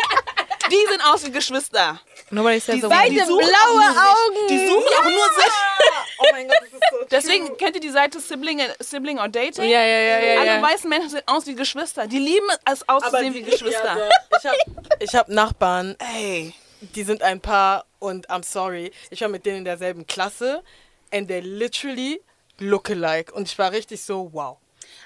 [0.70, 2.00] Die sehen aus wie Geschwister.
[2.30, 3.26] Nobody says Die beide word.
[3.38, 4.48] blaue Augen.
[4.48, 5.52] Die suchen auch nur sich.
[6.16, 9.64] Oh mein Gott, das ist so Deswegen kennt ihr die Seite Sibling, Sibling or Dating?
[9.64, 10.40] Ja, ja, ja, ja.
[10.40, 10.62] Alle ja.
[10.62, 12.06] weißen Menschen sehen aus wie Geschwister.
[12.06, 13.96] Die lieben es auszusehen wie Geschwister.
[13.98, 14.56] Ja, ich habe
[15.00, 16.54] ich hab Nachbarn, Ey.
[16.94, 20.62] Die sind ein Paar und I'm sorry, ich war mit denen in derselben Klasse
[21.12, 22.20] and they literally
[22.58, 23.32] look alike.
[23.32, 24.58] Und ich war richtig so, wow.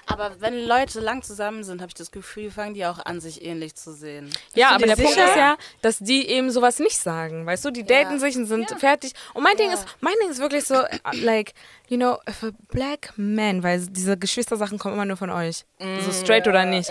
[0.05, 3.43] Aber wenn Leute lang zusammen sind, habe ich das Gefühl, fangen die auch an, sich
[3.43, 4.29] ähnlich zu sehen.
[4.53, 5.29] Ja, aber der Punkt sicher?
[5.29, 7.45] ist ja, dass die eben sowas nicht sagen.
[7.45, 9.13] Weißt du, die daten sich und sind fertig.
[9.33, 11.53] Und mein Ding ist, mein Ding ist wirklich so, uh, like,
[11.87, 15.65] you know, if a black man, weil diese Geschwistersachen kommen immer nur von euch.
[15.79, 16.89] So straight oder nicht.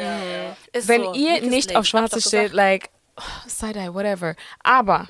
[0.72, 1.14] Ist Wenn so.
[1.14, 2.90] ihr nicht auf Schwarze steht, like,
[3.46, 4.34] Side-Eye, whatever.
[4.62, 5.08] Aber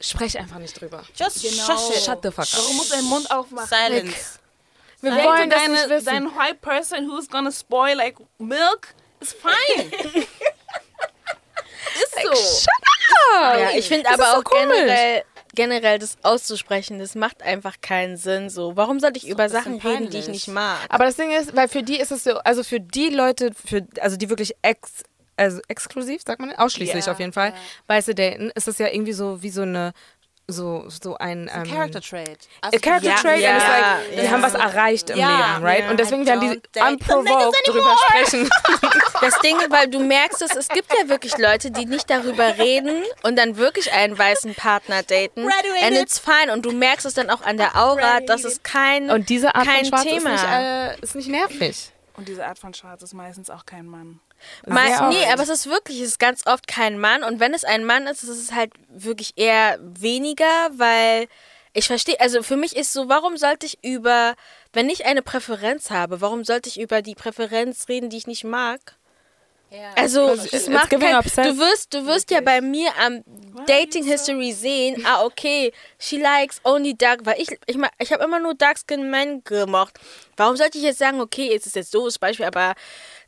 [0.00, 1.02] sprech einfach nicht drüber.
[1.14, 1.64] Just Genau.
[1.66, 2.04] shush it.
[2.04, 2.52] Shut the fuck up.
[2.56, 3.68] Warum muss dein Mund aufmachen?
[3.68, 4.38] Silence.
[5.02, 6.04] Wir Denk wollen das nicht deine, wissen.
[6.06, 8.88] dein white person who's gonna spoil like milk
[9.20, 9.90] is fine.
[11.94, 12.68] ist so.
[13.40, 14.66] Ja, ich finde aber so auch komisch.
[14.76, 18.50] generell, generell das auszusprechen, das macht einfach keinen Sinn.
[18.50, 20.78] So, warum sollte ich über ein Sachen reden, die ich nicht mag?
[20.88, 23.86] Aber das Ding ist, weil für die ist es so, also für die Leute, für,
[24.00, 25.02] also die wirklich ex,
[25.40, 27.54] also exklusiv, sagt man, ausschließlich Ja, auf jeden Fall,
[27.86, 29.92] weiße daten, ist das ja irgendwie so wie so eine,
[30.46, 32.48] so, so ein, ähm, Character trait.
[32.60, 34.30] A character ja, trait ja, and it's like, die ja.
[34.32, 35.90] haben was erreicht im Ja, Leben, right?
[35.90, 38.48] Und deswegen werden die unprovoked drüber sprechen.
[39.20, 43.02] Das Ding, weil du merkst es, es gibt ja wirklich Leute, die nicht darüber reden
[43.22, 45.42] und dann wirklich einen weißen Partner daten.
[45.42, 45.82] Graduated.
[45.82, 46.50] And it's fine.
[46.50, 49.66] Und du merkst es dann auch an der Aura, dass es kein, Und diese Art
[49.66, 50.34] kein von Schwarz Thema.
[50.34, 51.92] ist nicht, äh, ist nicht nervig.
[52.16, 54.20] Und diese Art von Schwarz ist meistens auch kein Mann.
[54.66, 57.22] Sehr nee, aber es ist wirklich, es ist ganz oft kein Mann.
[57.22, 61.26] Und wenn es ein Mann ist, ist es halt wirklich eher weniger, weil
[61.72, 64.34] ich verstehe, also für mich ist so, warum sollte ich über,
[64.72, 68.44] wenn ich eine Präferenz habe, warum sollte ich über die Präferenz reden, die ich nicht
[68.44, 68.80] mag?
[69.94, 73.22] Also, It's es macht giving kein, du wirst, du wirst ja bei mir am
[73.66, 78.24] Dating History sehen, ah, okay, she likes only dark, weil ich, ich, ma- ich habe
[78.24, 79.94] immer nur dark skin Men gemocht.
[80.36, 82.74] Warum sollte ich jetzt sagen, okay, es ist jetzt doofes Beispiel, aber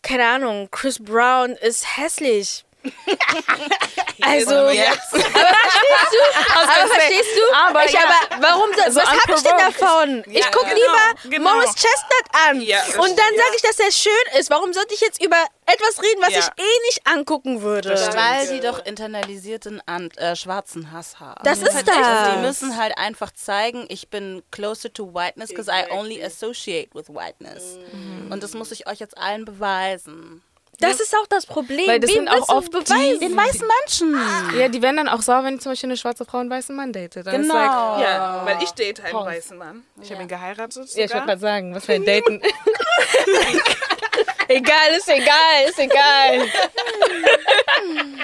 [0.02, 2.64] keine Ahnung, Chris Brown ist hässlich.
[4.22, 5.14] also, jetzt.
[5.14, 6.18] aber verstehst du?
[6.58, 7.56] aber verstehst du?
[7.56, 8.00] Aber, ich, ja.
[8.00, 10.24] aber warum, so was hab ich denn davon?
[10.26, 11.54] Ja, ich gucke genau, lieber genau.
[11.54, 12.60] Morris Chestnut an.
[12.60, 14.50] Ja, und dann sage ich, dass er schön ist.
[14.50, 17.90] Warum sollte ich jetzt über etwas reden, was ich eh nicht angucken würde?
[17.90, 21.42] Weil die doch internalisierten an, äh, schwarzen Hass haben.
[21.44, 22.34] Das ist das.
[22.34, 27.08] Die müssen halt einfach zeigen, ich bin closer to whiteness because I only associate with
[27.08, 27.78] whiteness.
[27.92, 28.32] Mhm.
[28.32, 30.42] Und das muss ich euch jetzt allen beweisen.
[30.82, 31.86] Das ist auch das Problem.
[31.86, 33.20] Weil das Wem sind auch oft beweisen?
[33.20, 34.18] Den weißen Menschen.
[34.58, 36.92] Ja, die werden dann auch sauer, wenn zum Beispiel eine schwarze Frau einen weißen Mann
[36.92, 37.26] datet.
[37.26, 37.54] Dann genau.
[37.54, 39.26] Like, ja, weil ich date einen Pause.
[39.26, 39.84] weißen Mann.
[40.00, 40.14] Ich ja.
[40.14, 40.72] habe ihn geheiratet.
[40.72, 40.98] Sogar.
[40.98, 42.42] Ja, ich wollte gerade sagen, was für ein Daten.
[44.48, 46.48] egal, ist egal, ist egal.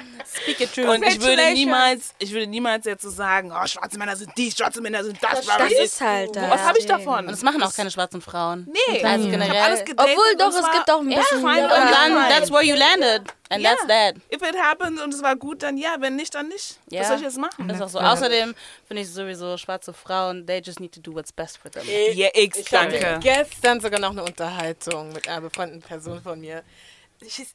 [0.24, 0.90] Speak it true.
[0.90, 4.56] Und ich würde niemals, ich würde niemals jetzt so sagen, oh, schwarze Männer sind dies,
[4.56, 5.46] schwarze Männer sind das.
[5.46, 6.50] Das, das ist halt das.
[6.50, 7.20] Was habe ich davon?
[7.20, 8.68] Und das machen auch keine schwarzen Frauen.
[8.70, 9.04] Nee.
[9.04, 9.84] Also generell.
[9.96, 11.42] Obwohl doch, es gibt auch ein bisschen.
[11.42, 13.32] Ja, und dann, that's where you landed.
[13.50, 13.70] And yeah.
[13.70, 14.16] that's that.
[14.30, 15.96] If it happens und es war gut, dann ja.
[16.00, 16.78] Wenn nicht, dann nicht.
[16.92, 17.00] Yeah.
[17.00, 17.66] Was soll ich jetzt machen?
[17.66, 17.98] Das ist auch so.
[17.98, 18.12] Ja.
[18.12, 18.54] Außerdem
[18.86, 21.82] finde ich sowieso schwarze Frauen, they just need to do what's best for them.
[21.86, 23.18] Ja, yeah, ich danke.
[23.22, 26.62] Gestern sogar noch eine Unterhaltung mit einer befreundeten Person von mir.
[27.26, 27.54] She's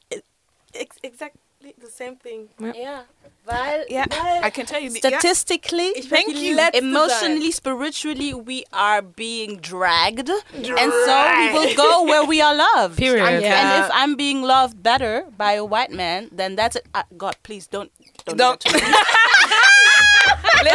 [1.64, 2.48] exact the same thing.
[2.58, 3.02] Yeah.
[3.46, 6.02] Weil, yeah, weil I can tell you statistically, yeah.
[6.04, 6.58] thank you.
[6.72, 12.54] Emotionally, spiritually, we are being dragged, dragged, and so we will go where we are
[12.54, 12.96] loved.
[12.96, 13.42] Period.
[13.42, 13.76] Yeah.
[13.76, 16.86] And if I'm being loved better by a white man, then that's it.
[16.94, 17.92] Uh, God, please don't
[18.24, 18.38] don't.
[18.38, 18.60] don't.
[18.60, 18.82] Do but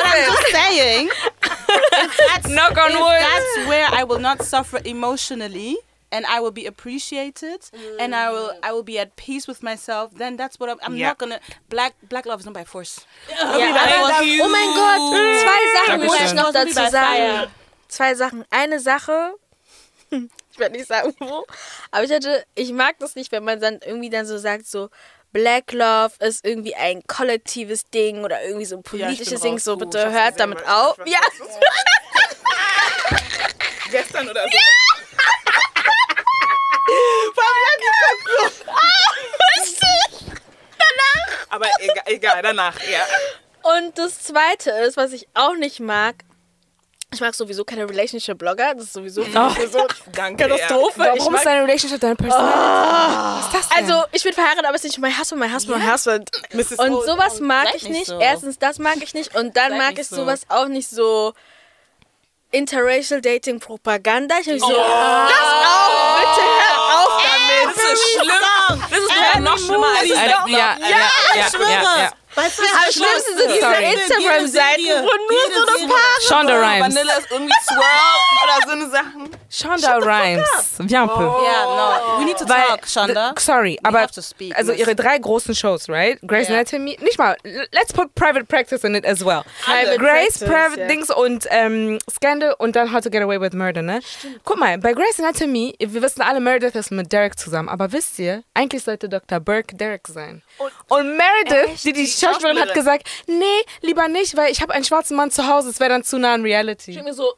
[0.06, 1.10] I'm just saying.
[2.54, 3.20] Knock on wood.
[3.20, 5.78] That's where I will not suffer emotionally
[6.12, 7.98] and I will be appreciated mm.
[8.00, 10.96] and I will I will be at peace with myself, then that's what I'm, I'm
[10.96, 11.10] yeah.
[11.10, 11.40] not gonna
[11.70, 13.06] black black love is not by force.
[13.30, 15.02] Ja, aber, oh mein Gott,
[15.42, 17.52] zwei Sachen muss ich noch dazu sagen.
[17.88, 18.46] Zwei Sachen.
[18.52, 19.34] Eine Sache,
[20.12, 21.46] ich werde nicht sagen wo,
[21.92, 24.90] aber ich hatte, ich mag das nicht, wenn man dann irgendwie dann so sagt so
[25.32, 29.60] Black Love ist irgendwie ein kollektives Ding oder irgendwie so ein politisches ja, Ding.
[29.60, 30.98] So, bitte hört damit auf.
[31.06, 31.20] Ja.
[33.92, 34.50] Gestern oder so.
[34.50, 34.79] Ja.
[37.36, 38.72] Fabian geguckt so.
[38.72, 39.14] Ah,
[40.78, 41.46] danach.
[41.50, 43.06] Aber egal, egal, danach, ja.
[43.78, 46.16] Und das Zweite ist, was ich auch nicht mag,
[47.12, 48.76] ich mag sowieso keine Relationship-Blogger.
[48.76, 51.02] Das ist sowieso oh, so Danke, Katastrophe.
[51.04, 51.14] Ja.
[51.18, 52.56] Warum ist deine Relationship deine Personality?
[52.56, 52.62] Oh.
[52.62, 53.78] Was ist das denn?
[53.90, 56.30] Also, ich bin verheiratet, aber es ist nicht mein Husband, mein Husband, mein Husband.
[56.80, 58.06] Und sowas mag ich nicht.
[58.06, 58.20] So.
[58.20, 59.36] Erstens, das mag ich nicht.
[59.36, 60.18] Und dann mag ich so.
[60.18, 61.34] sowas auch nicht so
[62.52, 64.36] Interracial Dating Propaganda.
[64.42, 64.58] Ich oh.
[64.60, 66.79] so, das auch, bitte hör
[67.76, 68.82] Das ist schlimm.
[68.90, 72.12] Das ist noch schlimmer als ja, ja, ja, ja, ich schwöre.
[72.40, 76.96] Weißt du, am schlimmsten sind diese Instagram-Seiten, wo nur so eine Paare Shonda Rhimes.
[76.96, 79.30] Vanilla ist irgendwie swirl oder so eine Sachen.
[79.50, 80.80] Shonda Rhimes.
[80.80, 81.42] Un peu.
[81.44, 82.20] Yeah, no.
[82.20, 83.34] We need to Weil, talk, Shonda.
[83.38, 84.08] sorry, We aber
[84.56, 86.18] also ihre drei großen Shows, right?
[86.26, 86.60] Grey's yeah.
[86.60, 89.44] Anatomy, nicht mal, let's put Private Practice in it as well.
[89.66, 90.88] Private Grace, Practice, Private yeah.
[90.88, 94.02] Dings und ähm, Scandal und dann How to Get Away with Murder, ne?
[94.02, 94.40] Stimmt.
[94.46, 98.18] Guck mal, bei Grey's Anatomy, wir wissen alle, Meredith ist mit Derek zusammen, aber wisst
[98.20, 99.40] ihr, eigentlich sollte Dr.
[99.40, 100.42] Burke Derek sein.
[100.58, 101.86] Und, und Meredith, echt?
[101.86, 103.46] die die Schauspielerin hat gesagt, nee,
[103.82, 106.34] lieber nicht, weil ich habe einen schwarzen Mann zu Hause, es wäre dann zu nah
[106.34, 106.92] an Reality.
[106.92, 107.34] Ich mir so,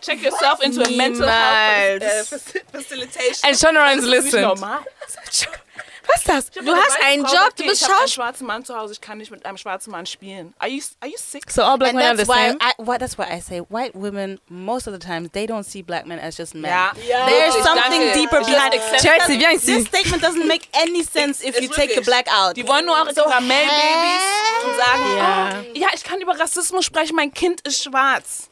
[0.00, 3.48] check yourself into a mental health uh, facilitation.
[3.48, 4.42] And Shonda Rhimes listen.
[4.42, 4.78] normal.
[6.12, 6.64] Was ist das?
[6.64, 7.80] Du hast einen Job, du bist Schauspieler.
[7.80, 10.54] Ich habe einen schwarzen Mann zu Hause, ich kann nicht mit einem schwarzen Mann spielen.
[10.58, 11.50] Are you, are you sick?
[11.50, 12.58] So all black and men are the same?
[12.60, 15.82] I, why, that's why I say white women, most of the time, they don't see
[15.82, 16.70] black men as just men.
[16.70, 16.92] Ja.
[16.96, 17.26] Yeah.
[17.26, 18.14] There's Wirklich, something danke.
[18.14, 18.80] deeper behind it.
[19.00, 19.74] Chelsea, ici.
[19.74, 22.56] This statement doesn't make any sense if you take the black out.
[22.56, 24.24] Die wollen nur auch so Karamellbabys
[24.64, 25.50] und sagen, ja.
[25.60, 28.49] Oh, ja, ich kann über Rassismus sprechen, mein Kind ist schwarz.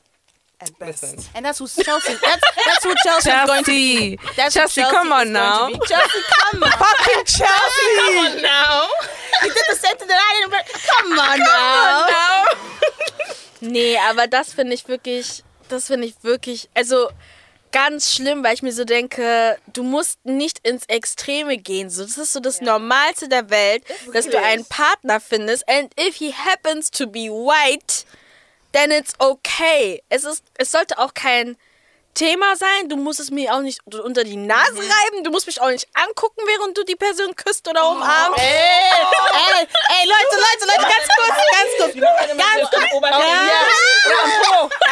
[0.61, 1.03] At best.
[1.03, 1.31] Listen.
[1.37, 2.15] And that's who Chelsea.
[2.21, 3.47] That's that's who Chelsea, Chelsea.
[3.47, 4.19] going to be.
[4.37, 5.69] That's Chelsea, Chelsea come on now.
[5.69, 6.19] Chelsea,
[6.51, 6.71] come on.
[6.73, 7.97] Fucking Chelsea.
[7.97, 8.89] come on now.
[9.45, 10.67] You did the same thing that I didn't.
[10.89, 12.07] Come on now.
[12.09, 13.71] Come on now.
[13.71, 15.45] nee, aber das finde ich wirklich.
[15.69, 16.69] Das finde ich wirklich.
[16.75, 17.09] Also
[17.71, 21.91] ganz schlimm, weil ich mir so denke, du musst nicht ins Extreme gehen.
[21.91, 22.67] So, das ist so das ja.
[22.67, 25.69] Normalste der Welt, dass du einen Partner findest.
[25.69, 28.05] And if he happens to be white,
[28.73, 30.03] then it's okay.
[30.09, 31.57] Es, ist, es sollte auch kein
[32.19, 32.89] Thema sein.
[32.89, 34.81] Du musst es mir auch nicht unter die Nase mhm.
[34.81, 35.23] reiben.
[35.23, 38.37] Du musst mich auch nicht angucken, während du die Person küsst oder umarmst.
[38.37, 39.69] Oh, ey, ey,
[40.01, 41.95] ey, Leute, Leute, Leute, ganz kurz, ganz kurz.
[42.39, 42.89] Ganz kurz.
[42.91, 43.59] Ja.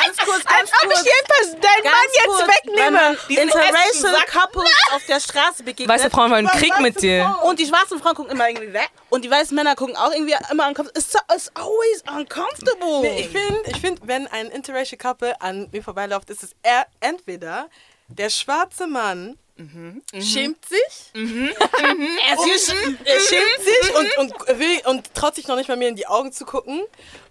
[0.05, 3.17] Ganz kurz, ganz Als ob ich jeden deinen Mann jetzt wegnehme.
[3.29, 5.89] Interracial Couples auf der Straße begegnet.
[5.89, 7.37] Weiße Frauen wollen Krieg mit dir.
[7.43, 8.91] Und die schwarzen Frauen gucken immer irgendwie weg.
[9.09, 11.03] Und die weißen Männer gucken auch irgendwie immer uncomfortable.
[11.03, 13.01] It's, it's always uncomfortable.
[13.01, 16.87] Nee, ich finde, ich find, wenn ein Interracial Couple an mir vorbeiläuft, ist es eher
[17.17, 17.69] entweder
[18.09, 20.03] der schwarze Mann Mhm.
[20.21, 21.13] schämt sich.
[21.15, 21.49] Mhm.
[21.83, 26.07] er, schämt sich und, und, will, und traut sich noch nicht mal mir in die
[26.07, 26.83] Augen zu gucken.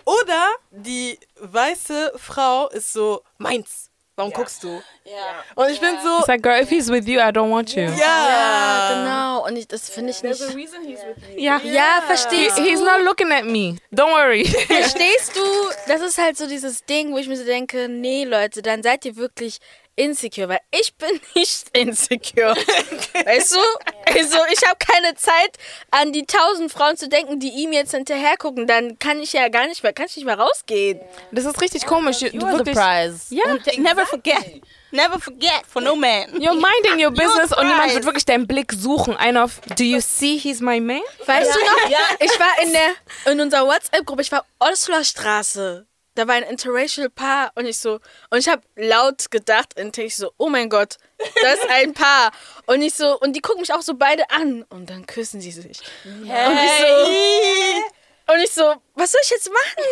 [0.06, 3.92] Oder die weiße Frau ist so, meins.
[4.16, 4.38] Warum ja.
[4.38, 4.82] guckst du?
[5.04, 5.44] Ja.
[5.56, 5.90] Und ich ja.
[5.90, 6.20] bin so.
[6.20, 7.84] It's like, girl, if he's with you, I don't want you.
[7.84, 9.46] Ja, ja genau.
[9.46, 10.38] Und ich, das finde ich nicht.
[10.38, 11.42] There's a reason he's with you.
[11.42, 12.64] Ja, ja verstehst du?
[12.64, 13.76] He's not looking at me.
[13.92, 14.46] Don't worry.
[14.68, 15.42] Verstehst du?
[15.88, 19.04] Das ist halt so dieses Ding, wo ich mir so denke, nee, Leute, dann seid
[19.04, 19.60] ihr wirklich
[19.96, 22.56] insecure, weil ich bin nicht insecure.
[22.56, 23.60] weißt du?
[24.06, 25.58] Also ich habe keine Zeit,
[25.92, 28.68] an die tausend Frauen zu denken, die ihm jetzt hinterher gucken.
[28.68, 31.00] Dann kann ich ja gar nicht mehr, kann ich nicht mehr rausgehen.
[31.32, 32.22] Das ist richtig komisch.
[32.22, 33.34] You du the prize.
[33.34, 33.46] Ja.
[33.46, 33.80] Yeah.
[33.80, 34.62] Never forget.
[34.92, 36.30] Never forget for no man.
[36.40, 39.16] You're minding your business und niemand wird wirklich deinen Blick suchen.
[39.18, 41.02] Ein auf, do you see he's my man?
[41.26, 41.54] Weißt ja.
[41.54, 41.90] du noch?
[41.90, 42.00] Ja.
[42.20, 45.86] Ich war in der in unserer WhatsApp-Gruppe, ich war Osler Straße
[46.16, 48.00] da war ein interracial Paar und ich so,
[48.30, 50.98] und ich habe laut gedacht und ich so, oh mein Gott,
[51.42, 52.32] das ist ein Paar.
[52.66, 55.52] Und ich so, und die gucken mich auch so beide an und dann küssen sie
[55.52, 55.80] sich.
[56.26, 56.48] Hey.
[56.48, 59.84] Und ich so, und ich so, was soll ich jetzt machen?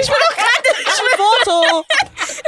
[0.00, 1.84] Ich will doch gerade ich will, Foto.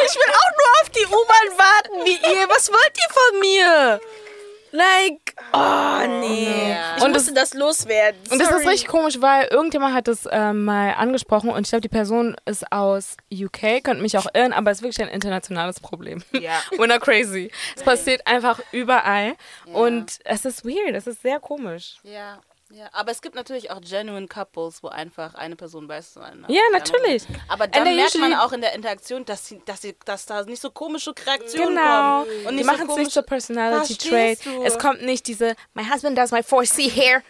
[0.06, 2.48] Ich will auch nur auf die U-Bahn warten wie ihr.
[2.48, 4.00] Was wollt ihr von mir?
[4.74, 6.70] Like, oh nee.
[6.70, 6.96] Ja.
[6.96, 8.18] Ich und musste das, das loswerden.
[8.24, 8.40] Sorry.
[8.40, 11.82] Und das ist richtig komisch, weil irgendjemand hat das ähm, mal angesprochen und ich glaube,
[11.82, 15.78] die Person ist aus UK, könnte mich auch irren, aber es ist wirklich ein internationales
[15.78, 16.24] Problem.
[16.32, 16.58] Ja.
[16.72, 17.52] We're not crazy.
[17.76, 19.74] Es passiert einfach überall ja.
[19.74, 21.98] und es ist weird, es ist sehr komisch.
[22.02, 22.40] Ja.
[22.76, 26.62] Ja, aber es gibt natürlich auch genuine Couples, wo einfach eine Person weiß, eine Ja,
[26.72, 27.22] natürlich.
[27.46, 30.60] Aber dann merkt man auch in der Interaktion, dass, sie, dass, sie, dass da nicht
[30.60, 32.24] so komische Reaktionen genau.
[32.24, 32.46] kommen.
[32.46, 34.40] Und die machen es nicht so Personality Trait.
[34.64, 37.22] Es kommt nicht diese My husband does my 4C hair.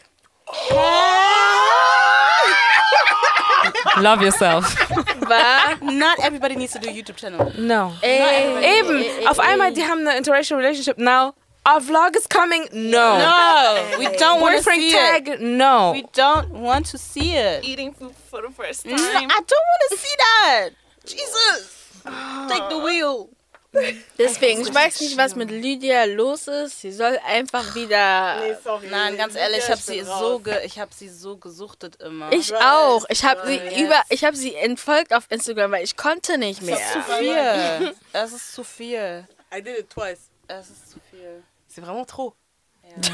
[3.96, 4.74] Love yourself.
[5.20, 7.52] But not everybody needs to do a YouTube channel.
[7.58, 7.92] No.
[8.00, 9.02] Ey, Eben.
[9.02, 11.34] Ey, Auf einmal, die haben eine interracial relationship now.
[11.66, 12.68] Our vlog is coming.
[12.72, 13.18] No.
[13.18, 13.96] No.
[13.98, 15.40] We don't want to see tag, it.
[15.40, 15.92] No.
[15.92, 17.64] We don't want to see it.
[17.64, 18.96] Eating food for the first time.
[18.96, 20.68] No, I don't want to see that.
[21.06, 22.02] Jesus.
[22.48, 23.30] Take the wheel.
[24.18, 26.80] Deswegen, ich weiß nicht, was mit Lydia los ist.
[26.80, 28.40] Sie soll einfach wieder.
[28.40, 28.86] Nee, sorry.
[28.88, 32.32] Nein, ganz ehrlich, ich habe sie so ich habe sie so gesuchtet immer.
[32.32, 32.62] Ich right.
[32.62, 33.04] auch.
[33.08, 36.76] Ich habe sie über, ich habe sie entfolgt auf Instagram, weil ich konnte nicht mehr.
[36.76, 37.94] Es ist zu viel.
[38.12, 39.26] es ist zu viel.
[39.52, 40.30] I did it twice.
[40.46, 41.42] Es ist zu viel.
[41.74, 42.36] C'est vraiment trop.
[42.84, 43.10] Ja.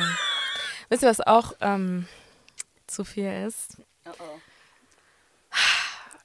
[0.90, 2.06] Wisst ihr, was auch ähm,
[2.86, 3.78] zu viel ist?
[4.04, 4.38] Oh oh.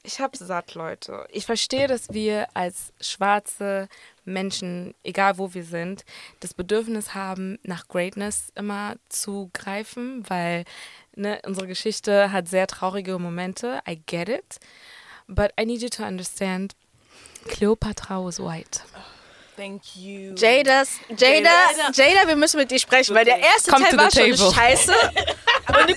[0.04, 1.26] Ich hab's satt, Leute.
[1.32, 3.88] Ich verstehe, dass wir als schwarze
[4.26, 6.04] Menschen, egal wo wir sind,
[6.42, 10.66] das Bedürfnis haben, nach Greatness immer zu greifen, weil
[11.16, 13.82] ne, unsere Geschichte hat sehr traurige Momente.
[13.88, 14.60] I get it.
[15.28, 16.76] But I need you to understand,
[17.48, 18.82] Cleopatra was white.
[19.56, 20.36] Thank you.
[20.36, 21.50] Jadas, Jada,
[21.94, 24.54] Jada, wir müssen mit dir sprechen, weil der erste Come Teil war schon table.
[24.54, 24.94] scheiße.
[25.80, 25.96] Und du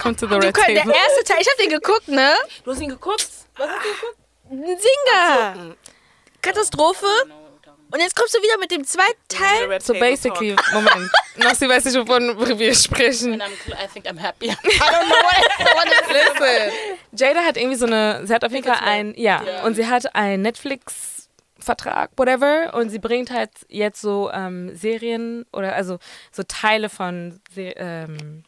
[0.00, 0.74] Come to the red table.
[0.74, 2.34] Der erste Teil, ich hab den geguckt, ne?
[2.64, 3.26] Du hast ihn geguckt?
[3.56, 4.18] Was hast du geguckt?
[4.50, 5.76] Ein Singer.
[6.40, 7.06] Katastrophe.
[7.90, 9.80] Und jetzt kommst du wieder mit dem zweiten Teil.
[9.80, 11.10] So basically, Moment.
[11.36, 13.40] Noch sie weiß nicht, wovon wir sprechen.
[13.40, 14.46] I think I'm happy.
[14.50, 16.72] I don't know what, what.
[17.12, 19.64] Jada hat irgendwie so eine, sie hat auf jeden Fall ein, ja, yeah.
[19.64, 21.17] und sie hat ein Netflix
[21.68, 22.72] Vertrag, whatever.
[22.74, 25.98] Und sie bringt halt jetzt so ähm, Serien oder also
[26.32, 28.44] so Teile von, ähm,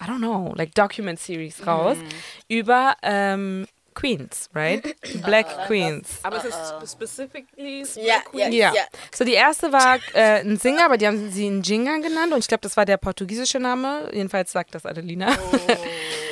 [0.00, 2.54] I don't know, like Document Series raus mm.
[2.54, 4.94] über ähm, Queens, right?
[5.24, 6.20] Black uh, Queens.
[6.22, 8.54] Aber es ist specifically ja, Queens.
[8.54, 8.82] Ja, ja.
[9.12, 12.38] So die erste war äh, ein Singer, aber die haben sie einen Jinga genannt und
[12.38, 14.08] ich glaube, das war der portugiesische Name.
[14.12, 15.36] Jedenfalls sagt das Adelina.
[15.52, 15.58] Oh.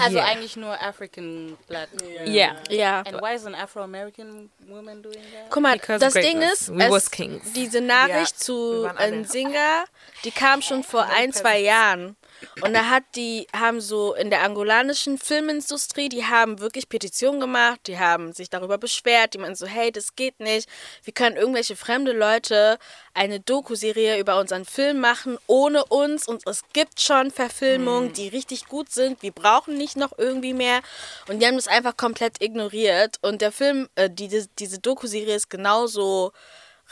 [0.00, 0.26] Also yeah.
[0.26, 1.88] eigentlich nur African Blood.
[2.02, 2.24] Ja.
[2.24, 2.56] Yeah.
[2.70, 3.02] Yeah.
[3.06, 5.50] And why is an Afro-American woman doing that?
[5.50, 7.10] Guck mal, Because das Ding ist, es,
[7.54, 8.44] diese Nachricht yeah.
[8.44, 9.84] zu Nzinga,
[10.24, 12.16] die kam schon vor ein, zwei Jahren.
[12.62, 17.80] Und da hat die, haben so in der angolanischen Filmindustrie, die haben wirklich Petitionen gemacht,
[17.86, 20.68] die haben sich darüber beschwert, die meinen so, hey, das geht nicht.
[21.04, 22.78] Wie können irgendwelche fremde Leute
[23.14, 26.26] eine Doku-Serie über unseren Film machen, ohne uns?
[26.26, 28.14] Und es gibt schon Verfilmungen, mhm.
[28.14, 29.22] die richtig gut sind.
[29.22, 30.80] Wir brauchen nicht noch irgendwie mehr.
[31.28, 33.18] Und die haben das einfach komplett ignoriert.
[33.22, 36.32] Und der Film, äh, die, diese Doku-Serie ist genauso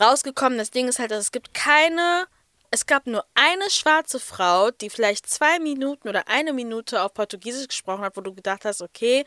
[0.00, 0.58] rausgekommen.
[0.58, 2.26] Das Ding ist halt, dass es gibt keine
[2.70, 7.68] es gab nur eine schwarze Frau, die vielleicht zwei Minuten oder eine Minute auf Portugiesisch
[7.68, 9.24] gesprochen hat, wo du gedacht hast, okay,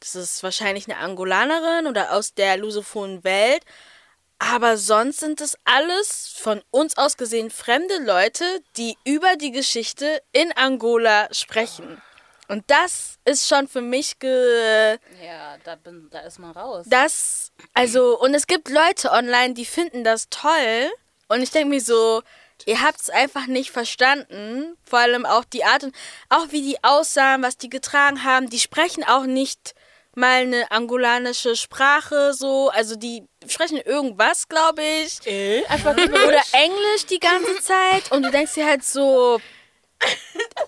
[0.00, 3.64] das ist wahrscheinlich eine Angolanerin oder aus der lusophonen Welt.
[4.38, 8.44] Aber sonst sind es alles von uns aus gesehen fremde Leute,
[8.76, 12.02] die über die Geschichte in Angola sprechen.
[12.48, 14.98] Und das ist schon für mich ge.
[15.24, 16.86] Ja, da, bin, da ist man raus.
[16.88, 20.90] Das, also, und es gibt Leute online, die finden das toll.
[21.28, 22.22] Und ich denke mir so,
[22.66, 24.76] Ihr habt es einfach nicht verstanden.
[24.84, 25.94] Vor allem auch die Art und
[26.28, 28.50] auch wie die aussahen, was die getragen haben.
[28.50, 29.74] Die sprechen auch nicht
[30.14, 35.26] mal eine angolanische Sprache, so, also die sprechen irgendwas, glaube ich.
[35.26, 38.10] Äh, einfach Oder Englisch die ganze Zeit.
[38.10, 39.40] Und du denkst dir halt so,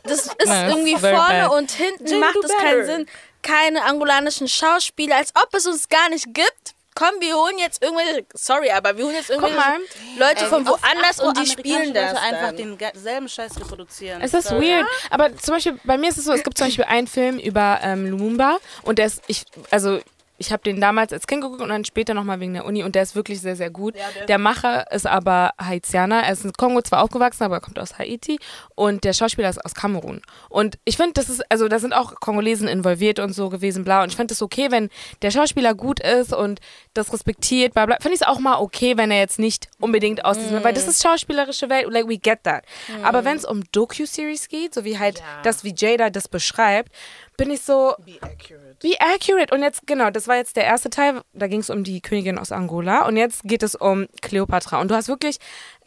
[0.05, 0.71] das ist nice.
[0.71, 1.53] irgendwie vorne bad.
[1.53, 3.07] und hinten Jim macht es keinen Sinn.
[3.43, 8.25] Keine angolanischen Schauspieler, als ob es uns gar nicht gibt komm, wir holen jetzt irgendwelche,
[8.35, 9.79] sorry, aber wir holen jetzt irgendwelche mal,
[10.19, 12.17] Leute von woanders und die spielen das.
[12.17, 14.23] einfach denselben Scheiß reproduzieren.
[14.23, 14.61] Es ist so.
[14.61, 14.87] weird.
[15.11, 17.81] Aber zum Beispiel, bei mir ist es so, es gibt zum Beispiel einen Film über
[17.83, 20.01] ähm, Lumumba und der ist, ich, also
[20.37, 22.95] ich habe den damals als Kind geguckt und dann später nochmal wegen der Uni und
[22.95, 23.95] der ist wirklich sehr, sehr gut.
[23.97, 26.22] Ja, der, der, Macher ist aber Haitianer.
[26.22, 28.39] Er ist in Kongo zwar aufgewachsen, aber er kommt aus Haiti
[28.74, 30.22] und der Schauspieler ist aus Kamerun.
[30.49, 34.03] Und ich finde, das ist, also da sind auch Kongolesen involviert und so gewesen, bla.
[34.03, 34.91] Und ich finde es okay, wenn
[35.22, 36.61] der Schauspieler gut ist und
[36.95, 37.97] das respektiert, bla, bla.
[38.01, 40.64] Finde ich es auch mal okay, wenn er jetzt nicht unbedingt aus diesem, mm.
[40.64, 42.64] weil das ist schauspielerische Welt, like we get that.
[42.89, 43.05] Mm.
[43.05, 45.24] Aber wenn es um Docu-Series geht, so wie halt ja.
[45.45, 46.91] das, wie Jada das beschreibt,
[47.37, 47.95] bin ich so.
[48.05, 48.64] Be accurate.
[48.85, 49.55] Be accurate.
[49.55, 51.22] Und jetzt, genau, das war jetzt der erste Teil.
[51.32, 53.07] Da ging es um die Königin aus Angola.
[53.07, 54.78] Und jetzt geht es um Cleopatra.
[54.78, 55.39] Und du hast wirklich,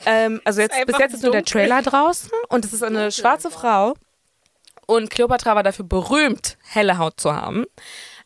[0.07, 2.31] ähm, also jetzt, bis jetzt ist nur der Trailer draußen.
[2.49, 3.93] Und es ist eine schwarze Frau.
[4.87, 7.65] Und Cleopatra war dafür berühmt, helle Haut zu haben.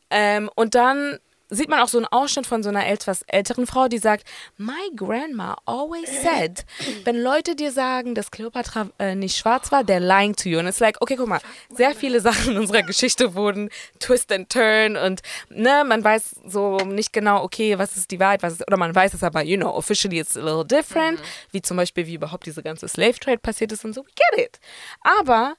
[0.10, 1.20] Ähm, und dann
[1.52, 4.26] sieht man auch so einen Ausschnitt von so einer etwas älteren Frau, die sagt,
[4.58, 6.66] My grandma always said,
[7.04, 10.60] wenn Leute dir sagen, dass Cleopatra äh, nicht schwarz war, they're lying to you.
[10.60, 14.32] Und es ist like, okay, guck mal, sehr viele Sachen in unserer Geschichte wurden twist
[14.32, 18.54] and turn und ne, man weiß so nicht genau, okay, was ist die Wahrheit, was
[18.54, 21.26] ist, oder man weiß es aber, you know, officially it's a little different, mhm.
[21.52, 24.46] wie zum Beispiel, wie überhaupt diese ganze Slave Trade passiert ist und so, we get
[24.46, 24.60] it.
[25.02, 25.56] Aber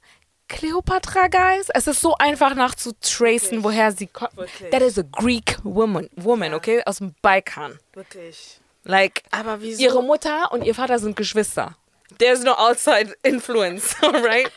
[0.53, 1.69] Cleopatra, guys.
[1.75, 4.33] Es ist so einfach nachzutracen, woher sie kommt.
[4.71, 6.57] That is a Greek woman, woman ja.
[6.59, 6.83] okay?
[6.85, 7.79] Aus dem Balkan.
[7.95, 8.61] Wirklich.
[8.85, 9.83] Like, Aber wieso?
[9.83, 11.77] ihre Mutter und ihr Vater sind Geschwister.
[12.19, 14.53] There's no outside influence, right?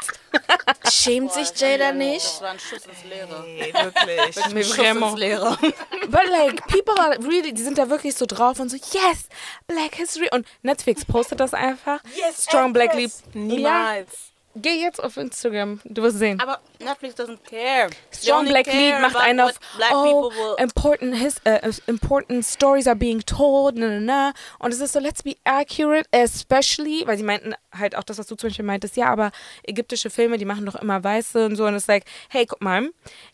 [0.92, 2.26] Schämt sich Jada nicht?
[2.26, 3.44] Das war ein Schuss ins Leere.
[3.48, 4.44] Nee, wirklich.
[4.44, 5.58] Ein Schuss ins Leere.
[6.10, 9.30] But like, people are really, die sind da wirklich so drauf und so, yes,
[9.68, 10.28] Black History.
[10.32, 12.02] Und Netflix postet das einfach.
[12.16, 13.12] Yes, Strong Black Leap.
[13.34, 14.10] Niemals.
[14.12, 14.35] Ja.
[14.58, 16.40] Geh jetzt auf Instagram, du wirst sehen.
[16.40, 17.90] Aber Netflix doesn't care.
[18.12, 19.60] Strong Black Lead macht einen auf,
[19.92, 24.34] oh, important, his, uh, important stories are being told, na, na, na.
[24.60, 28.28] Und es ist so, let's be accurate, especially, weil sie meinten halt auch das, was
[28.28, 29.32] du zum Beispiel meintest, ja, aber
[29.64, 31.66] ägyptische Filme, die machen doch immer Weiße und so.
[31.66, 32.90] Und es ist like, hey, guck mal,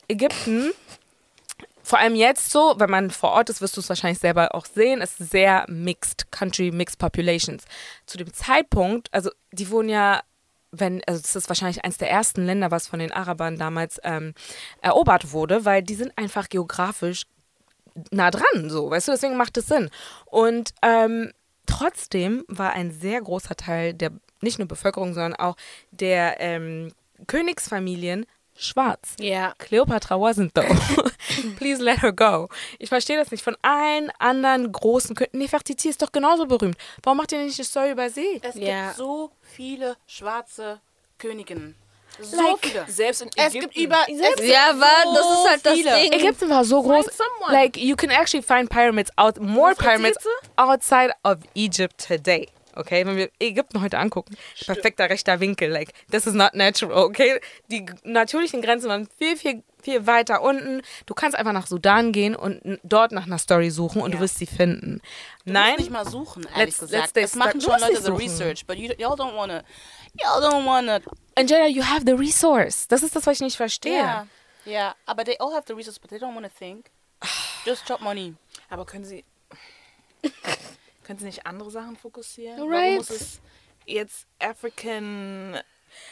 [0.07, 0.71] Ägypten
[1.83, 4.65] vor allem jetzt so, wenn man vor Ort ist, wirst du es wahrscheinlich selber auch
[4.65, 7.63] sehen, ist sehr mixed country, mixed populations.
[8.05, 10.21] Zu dem Zeitpunkt, also die wurden ja
[10.71, 14.33] wenn, also das ist wahrscheinlich eines der ersten Länder, was von den Arabern damals ähm,
[14.81, 17.25] erobert wurde, weil die sind einfach geografisch
[18.09, 19.89] nah dran, so, weißt du, deswegen macht es Sinn.
[20.25, 21.31] Und ähm,
[21.65, 24.11] trotzdem war ein sehr großer Teil der,
[24.41, 25.57] nicht nur Bevölkerung, sondern auch
[25.91, 26.93] der ähm,
[27.27, 28.25] Königsfamilien
[28.57, 29.15] schwarz.
[29.19, 29.27] Ja.
[29.27, 29.53] Yeah.
[29.57, 30.65] Cleopatra wasn't though.
[31.57, 32.49] Please let her go.
[32.79, 33.43] Ich verstehe das nicht.
[33.43, 35.39] Von allen anderen großen Königen.
[35.39, 36.77] Nefertiti ist doch genauso berühmt.
[37.03, 38.39] Warum macht ihr nicht eine Story über sie?
[38.43, 38.87] Es yeah.
[38.87, 40.81] gibt so viele schwarze
[41.17, 41.75] Königinnen.
[42.19, 42.85] So like, viele.
[42.87, 43.47] Selbst in Ägypten.
[43.47, 43.97] Es gibt über.
[44.07, 45.95] Es ja, war, das ist halt das viele.
[45.95, 46.13] Ding.
[46.13, 47.05] Ägypten war so groß.
[47.49, 50.17] Like, you can actually find pyramids out, more pyramids
[50.57, 52.49] outside of Egypt today.
[52.75, 54.77] Okay, wenn wir Ägypten heute angucken, Stimmt.
[54.77, 57.39] perfekter rechter Winkel, like, this is not natural, okay?
[57.67, 60.81] Die natürlichen Grenzen waren viel, viel, viel weiter unten.
[61.05, 64.17] Du kannst einfach nach Sudan gehen und dort nach einer Story suchen und ja.
[64.17, 65.01] du wirst sie finden.
[65.45, 65.71] Du Nein.
[65.71, 67.15] Musst nicht mal suchen, ehrlich let's, gesagt.
[67.15, 69.63] Let's es machen schon Leute the research, but you, y'all don't wanna,
[70.13, 70.99] y'all don't wanna.
[71.35, 72.87] Angela, you have the resource.
[72.87, 73.97] Das ist das, was ich nicht verstehe.
[73.97, 74.27] Ja, yeah.
[74.65, 74.95] yeah.
[75.05, 76.89] aber they all have the resource, but they don't wanna think.
[77.65, 78.35] Just drop money.
[78.69, 79.25] Aber können sie
[81.03, 82.59] können Sie nicht andere Sachen fokussieren?
[82.61, 82.71] Right.
[82.71, 83.41] Warum muss es
[83.85, 85.59] jetzt African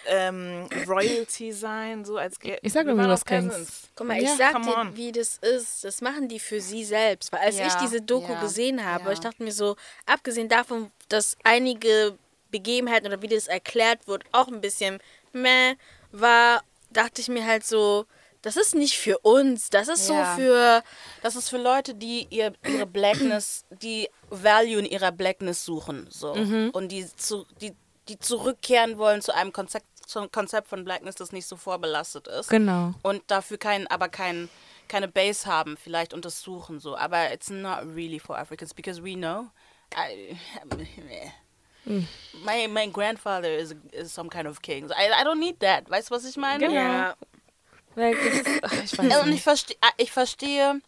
[0.07, 3.89] ähm, Royalty sein, so als Ge Ich sag nur, wie du das kennst.
[3.95, 5.83] Guck mal, ich sag dir, wie das ist.
[5.83, 7.31] Das machen die für sie selbst.
[7.31, 9.11] Weil als ja, ich diese Doku ja, gesehen habe, ja.
[9.11, 9.75] ich dachte mir so,
[10.05, 12.17] abgesehen davon, dass einige
[12.51, 14.99] Begebenheiten oder wie das erklärt wird, auch ein bisschen
[15.33, 15.75] meh
[16.11, 18.05] war, dachte ich mir halt so,
[18.41, 20.35] das ist nicht für uns, das ist ja.
[20.35, 20.83] so für.
[21.21, 26.07] Das ist für Leute, die ihr, ihre Blackness, die Value in ihrer Blackness suchen.
[26.09, 26.35] So.
[26.35, 26.69] Mhm.
[26.71, 27.73] Und die, zu, die,
[28.07, 32.49] die zurückkehren wollen zu einem Konzept, zum Konzept von Blackness, das nicht so vorbelastet ist.
[32.49, 32.93] Genau.
[33.01, 34.49] Und dafür kein, aber kein,
[34.87, 36.95] keine Base haben, vielleicht und das suchen so.
[36.95, 39.47] Aber it's not really for Africans because we know.
[39.95, 40.37] I,
[41.85, 42.07] mm.
[42.45, 44.89] My, my grandfather is, is some kind of king.
[44.91, 45.89] I, I don't need that.
[45.89, 46.59] Weißt du, was ich meine?
[46.59, 46.73] Genau.
[46.73, 47.15] Ja.
[47.95, 48.17] Like,
[48.83, 50.81] ich weiß und ich verstehe, ah, ich verstehe,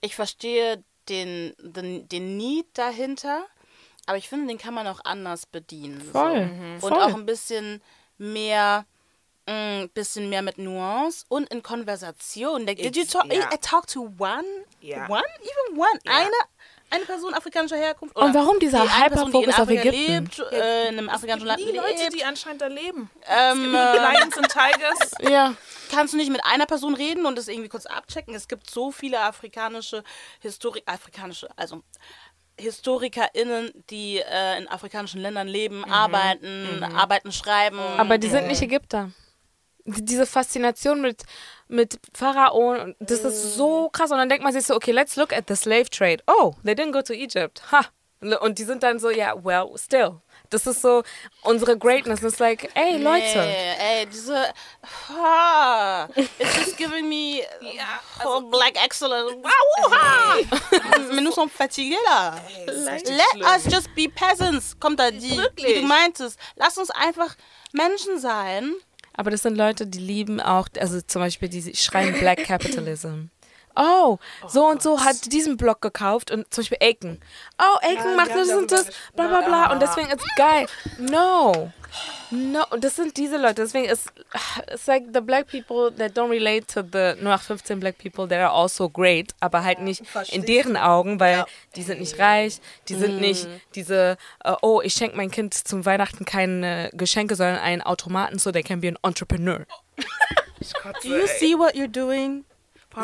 [0.00, 3.46] ich verstehe den, den, den Need dahinter,
[4.06, 6.00] aber ich finde, den kann man auch anders bedienen.
[6.00, 6.32] Voll.
[6.32, 6.44] So.
[6.44, 6.78] Mhm.
[6.82, 7.82] Und auch ein bisschen
[8.16, 8.86] mehr
[9.48, 12.66] ein mm, bisschen mehr mit Nuance und in Konversation.
[12.66, 13.48] Like, did you talk, yeah.
[13.60, 14.44] talk to one?
[14.82, 15.08] Yeah.
[15.08, 15.22] One?
[15.40, 15.98] Even one?
[16.04, 16.18] Yeah.
[16.18, 16.36] Eine,
[16.90, 18.16] eine Person afrikanischer Herkunft?
[18.16, 19.90] und warum dieser Hyperfokus auf Ägypten?
[19.90, 22.14] Lebt, äh, in einem afrikanischen Land Die Leute, lebt.
[22.14, 23.10] die anscheinend da leben.
[23.26, 25.12] Ähm, Lions und Tigers.
[25.28, 25.54] Ja.
[25.90, 28.34] Kannst du nicht mit einer Person reden und das irgendwie kurz abchecken?
[28.34, 30.02] Es gibt so viele afrikanische
[30.40, 31.82] Historik, afrikanische, also
[32.58, 35.92] HistorikerInnen, die äh, in afrikanischen Ländern leben, mhm.
[35.92, 36.82] arbeiten, mhm.
[36.96, 37.78] arbeiten, schreiben.
[37.78, 39.10] Aber die sind nicht Ägypter.
[39.84, 41.22] Diese Faszination mit,
[41.68, 44.10] mit Pharaonen, das ist so krass.
[44.10, 46.22] Und dann denkt man sich so, okay, let's look at the slave trade.
[46.26, 47.62] Oh, they didn't go to Egypt.
[47.70, 47.86] Ha.
[48.40, 50.20] Und die sind dann so, ja, yeah, well, still.
[50.50, 51.02] Das ist so
[51.42, 52.22] unsere Greatness.
[52.22, 53.38] It's like, ey, nee, Leute.
[53.38, 54.52] Ey, diese.
[55.08, 59.36] Ah, it's just giving me ja, also, black excellence.
[59.42, 60.44] Wow,
[61.12, 62.40] Mais nous sommes fatigués là.
[62.66, 64.74] Let us just be peasants.
[64.80, 65.76] Kommt da die, Wirklich?
[65.76, 66.38] wie du meintest.
[66.56, 67.36] Lass uns einfach
[67.72, 68.74] Menschen sein.
[69.18, 73.30] Aber das sind Leute, die lieben auch, also zum Beispiel, die schreien Black Capitalism
[73.78, 77.20] oh, so und so hat diesen Blog gekauft und zum Beispiel Aiken.
[77.58, 79.72] Oh, Aiken macht das und das, bla bla bla.
[79.72, 80.66] Und deswegen ist es geil.
[80.98, 81.72] No.
[82.30, 83.62] No, das sind diese Leute.
[83.62, 84.12] Deswegen ist
[84.66, 88.52] es like the black people that don't relate to the 0815 black people that are
[88.52, 93.16] also great, aber halt nicht in deren Augen, weil die sind nicht reich, die sind
[93.16, 93.20] mm.
[93.20, 98.38] nicht diese, uh, oh, ich schenke mein Kind zum Weihnachten keine Geschenke, sondern einen Automaten,
[98.38, 99.64] so they can be an entrepreneur.
[101.02, 102.44] Do you see what you're doing?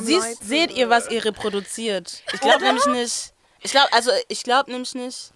[0.00, 2.22] Siehst, seht ihr, was ihr reproduziert?
[2.32, 3.32] Ich glaube nämlich nicht.
[3.62, 5.30] Ich glaube, also ich glaube nämlich nicht.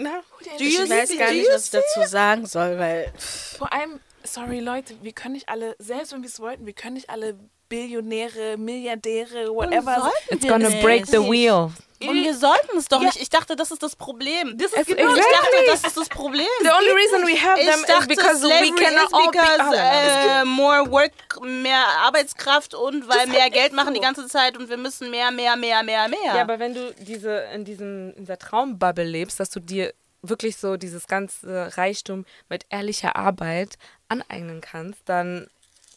[0.00, 0.22] Na,
[0.58, 3.12] ich weiß gar nicht, was ich dazu sagen soll, weil.
[3.18, 6.94] Vor allem, sorry Leute, wir können nicht alle, selbst wenn wir es wollten, wir können
[6.94, 7.36] nicht alle
[7.68, 10.10] Billionäre, Milliardäre, whatever.
[10.30, 11.70] It's gonna break the wheel.
[12.00, 13.06] Und wir sollten es doch ja.
[13.06, 13.20] nicht.
[13.20, 14.56] Ich dachte, das ist das Problem.
[14.56, 15.20] Das ist genau, exactly.
[15.20, 16.46] Ich dachte, das ist das Problem.
[16.62, 21.10] The only reason we have them is because we cannot all because, uh, more work,
[21.42, 23.94] mehr Arbeitskraft und weil das mehr Geld machen so.
[23.94, 26.18] die ganze Zeit und wir müssen mehr, mehr, mehr, mehr, mehr.
[26.24, 29.92] Ja, aber wenn du diese in diesem in dieser Traumbubble lebst, dass du dir
[30.22, 33.76] wirklich so dieses ganze Reichtum mit ehrlicher Arbeit
[34.08, 35.48] aneignen kannst, dann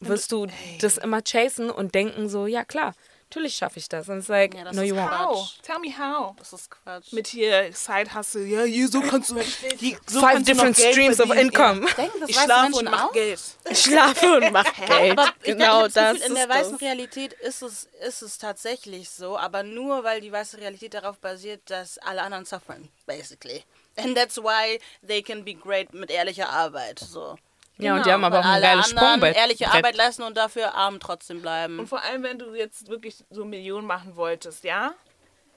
[0.02, 0.48] wirst du
[0.80, 2.94] das immer chasen und denken so, ja klar,
[3.32, 4.10] natürlich schaffe ich das.
[4.10, 5.10] Und es ist like, ja, no you won't.
[5.10, 5.54] How?
[5.64, 6.36] Tell me how.
[6.36, 7.14] Das ist Quatsch.
[7.14, 9.36] Mit hier Side Hustle, ja, hier, so kannst du
[9.80, 11.88] die, so Five kannst different streams of income.
[11.88, 11.94] Ja.
[11.94, 13.40] Denken, ich schlafe und mach Geld.
[13.70, 15.18] Ich schlafe und mach Geld.
[15.18, 16.20] Aber genau das.
[16.20, 16.82] In der weißen das.
[16.82, 21.62] Realität ist es, ist es tatsächlich so, aber nur weil die weiße Realität darauf basiert,
[21.70, 23.64] dass alle anderen suffern, basically.
[23.96, 27.00] And that's why they can be great mit ehrlicher Arbeit.
[27.00, 27.38] So.
[27.82, 29.36] Ja, und die haben aber auch ein geiles Sprungbett.
[29.36, 29.72] ehrliche.
[29.72, 31.80] Arbeit leisten und dafür arm trotzdem bleiben.
[31.80, 34.94] Und vor allem, wenn du jetzt wirklich so Millionen machen wolltest, ja?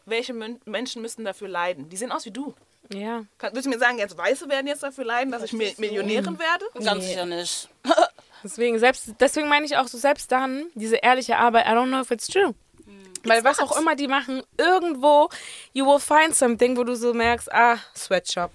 [0.06, 1.88] Welche Men Menschen müssen dafür leiden?
[1.88, 2.54] Die sehen aus wie du.
[2.92, 3.24] Ja.
[3.38, 6.38] Kann, willst du mir sagen, jetzt Weiße werden jetzt dafür leiden, dass ich Mi Millionärin
[6.38, 6.66] werde?
[6.84, 7.08] Ganz nee.
[7.08, 7.68] sicher nicht.
[8.44, 12.00] deswegen, selbst, deswegen meine ich auch so, selbst dann, diese ehrliche Arbeit, I don't know
[12.00, 12.54] if it's true.
[12.84, 13.12] Hm.
[13.24, 15.30] Weil was auch immer die machen, irgendwo,
[15.72, 18.50] you will find something, wo du so merkst, ah, Sweatshop.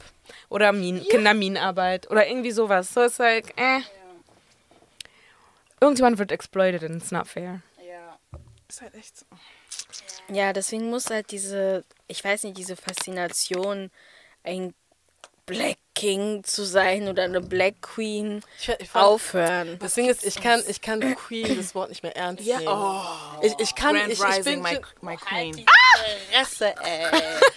[0.49, 1.03] Oder Min ja.
[1.09, 2.93] Kinderminenarbeit oder irgendwie sowas.
[2.93, 3.80] So it's like, äh.
[3.80, 3.84] Ja.
[5.82, 7.61] Irgendjemand wird exploited and it's not fair.
[7.88, 8.19] Ja.
[8.67, 9.25] Ist halt echt so.
[10.32, 13.89] Ja, deswegen muss halt diese, ich weiß nicht, diese Faszination,
[14.43, 14.73] ein
[15.45, 19.78] Black King zu sein oder eine Black Queen ich, ich fand, aufhören.
[19.80, 22.68] Das Ding ist, ich kann, ich kann Queen das Wort nicht mehr ernst nehmen.
[22.68, 23.02] Oh,
[23.41, 25.58] ich, ich kann, Grand ich, ich bin, my, my Queen.
[25.58, 25.68] Halt
[26.32, 27.06] Fresse, ey.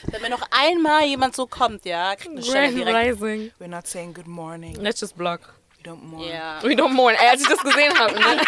[0.11, 3.22] Wenn mir noch einmal jemand so kommt, ja, kriegt eine direkt.
[3.22, 3.53] Rising.
[3.61, 4.74] We're not saying good morning.
[4.80, 5.55] Let's just block.
[5.78, 6.24] We don't mourn.
[6.24, 6.61] Yeah.
[6.62, 7.14] We don't mourn.
[7.14, 8.22] Ey, als ich das gesehen habe, ne?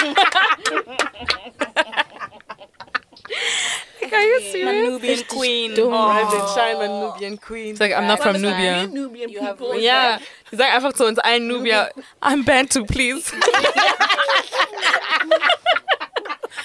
[4.03, 4.89] like, are you serious?
[4.91, 5.73] Nubian Queen.
[5.73, 5.93] Dumm.
[5.93, 6.09] Oh.
[6.09, 7.71] Rise and shine, my Nubian Queen.
[7.71, 8.87] It's like, I'm not from Nubia.
[8.87, 9.75] Nubian people.
[9.81, 10.19] Ja,
[10.51, 11.91] die sagen einfach zu uns allen Nubia,
[12.23, 13.33] I'm Bantu, please.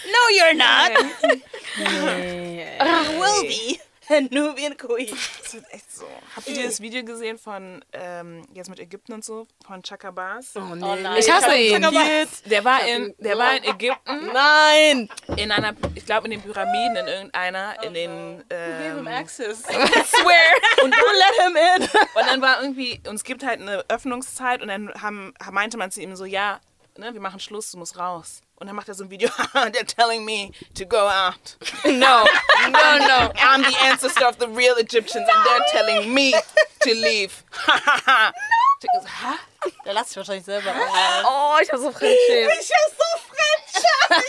[0.06, 0.92] no, you're not.
[1.80, 2.66] Nee.
[2.82, 3.80] You will be.
[4.32, 5.08] Nubian Queen.
[5.44, 6.06] Das wird echt so.
[6.36, 10.52] Habt ihr das Video gesehen von, ähm, jetzt mit Ägypten und so, von Chaka Bas?
[10.56, 10.84] Oh, nee.
[10.84, 11.18] Oh nein.
[11.20, 11.82] Ich hasse ihn.
[11.82, 14.30] Der war, in, der war in Ägypten.
[14.34, 15.10] Nein!
[15.38, 18.44] In einer, ich glaube in den Pyramiden, in irgendeiner, in den...
[18.50, 19.64] Ähm, Give him access.
[19.70, 20.84] I swear.
[20.84, 21.84] Und du let him in.
[21.84, 25.92] Und dann war irgendwie, und es gibt halt eine Öffnungszeit und dann haben, meinte man
[25.92, 26.60] zu ihm so, ja,
[26.98, 28.42] ne, wir machen Schluss, du musst raus.
[28.56, 31.58] Und dann macht er so ein Video, they're telling me to go out.
[31.86, 32.26] No,
[32.70, 33.32] no, no.
[33.38, 36.34] I'm the ancestor of the real Egyptians and they're telling me
[36.82, 37.44] to leave.
[37.68, 38.32] no.
[39.06, 39.36] Hä?
[39.86, 40.74] Der lasst sich wahrscheinlich selber.
[41.26, 42.50] Oh, ich hab so Fremdschämen.
[42.62, 43.06] Ich hab so
[44.10, 44.24] Fremdschämen.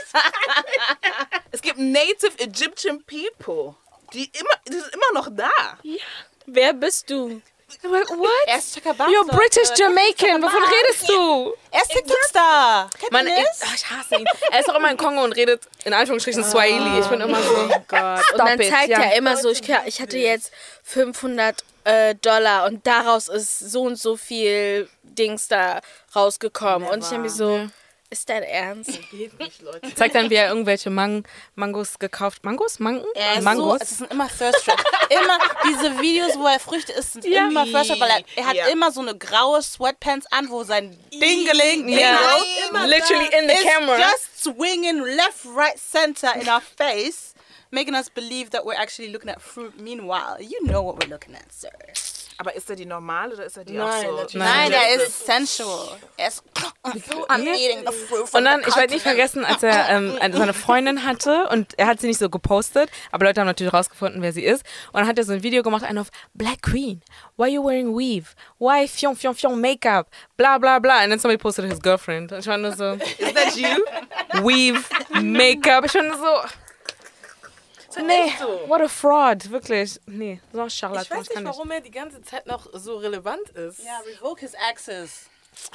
[1.53, 3.75] es gibt Native Egyptian People.
[4.13, 5.51] Die immer, die sind immer noch da.
[5.83, 6.03] Ja.
[6.47, 7.41] Wer bist du?
[7.83, 8.31] What?
[8.47, 9.13] Er ist Chakabanzo.
[9.13, 10.43] You're British Jamaican.
[10.43, 11.55] Wovon redest du?
[11.71, 12.91] Er ist TikTok-Star.
[13.01, 14.25] Ihr ich, ach, ich hasse ihn.
[14.51, 16.99] Er ist auch immer in Kongo und redet in Anführungsstrichen Swahili.
[16.99, 17.71] Ich bin immer so.
[17.71, 18.33] Oh Gott.
[18.33, 19.01] Und dann it, zeigt ja.
[19.01, 20.53] er immer so, ich, ich hatte jetzt
[20.83, 25.81] 500 äh, Dollar und daraus ist so und so viel Dings da
[26.15, 26.89] rausgekommen.
[26.89, 27.69] Und ich habe mir so,
[28.11, 28.99] ist dein Ernst?
[29.95, 32.45] Zeigt dann, wie er irgendwelche Mang Mangos gekauft.
[32.45, 32.79] Mangos?
[32.81, 33.05] Mangen?
[33.15, 33.81] Er ist so, Mangos?
[33.83, 34.83] es sind immer Thirst Trap.
[35.11, 35.39] immer
[35.69, 38.67] diese Videos, wo er Früchte isst, sind immer Thirst Trap, weil er, er hat Ja.
[38.69, 42.19] immer so eine graue Sweatpants an, wo sein Dingeling, Ja.
[42.73, 43.97] Dingeling Literally in the camera.
[43.99, 47.35] just swinging left, right, center in our face,
[47.71, 49.81] making us believe that we're actually looking at fruit.
[49.81, 51.71] Meanwhile, you know what we're looking at, sir.
[52.41, 54.39] Aber ist er die normal oder ist er die Nein, auch so?
[54.39, 55.89] Nein, er ist sensual.
[56.17, 56.43] Er ist,
[57.29, 60.17] I'm eating the fruit from Und dann, the ich werde nicht vergessen, als er ähm,
[60.21, 63.75] eine- seine Freundin hatte und er hat sie nicht so gepostet, aber Leute haben natürlich
[63.75, 64.65] rausgefunden, wer sie ist.
[64.93, 67.03] Und dann hat er so ein Video gemacht, einen auf Black Queen,
[67.37, 68.29] why you wearing weave?
[68.59, 70.07] Why fion fion fion makeup?
[70.39, 71.01] Bla bla bla.
[71.01, 72.33] And then somebody posted his girlfriend.
[72.33, 73.85] Und ich war nur so, is that you?
[74.43, 74.83] Weave,
[75.21, 75.85] Makeup.
[75.85, 76.49] Ich war nur so,
[77.97, 78.33] nee,
[78.69, 80.01] what a fraud, wirklich.
[80.07, 81.57] Nee, so ein Ich Charlatan, weiß ich kann nicht, nicht.
[81.59, 83.85] warum er die ganze Zeit noch so relevant ist.
[83.85, 85.27] Ja, revoke his access.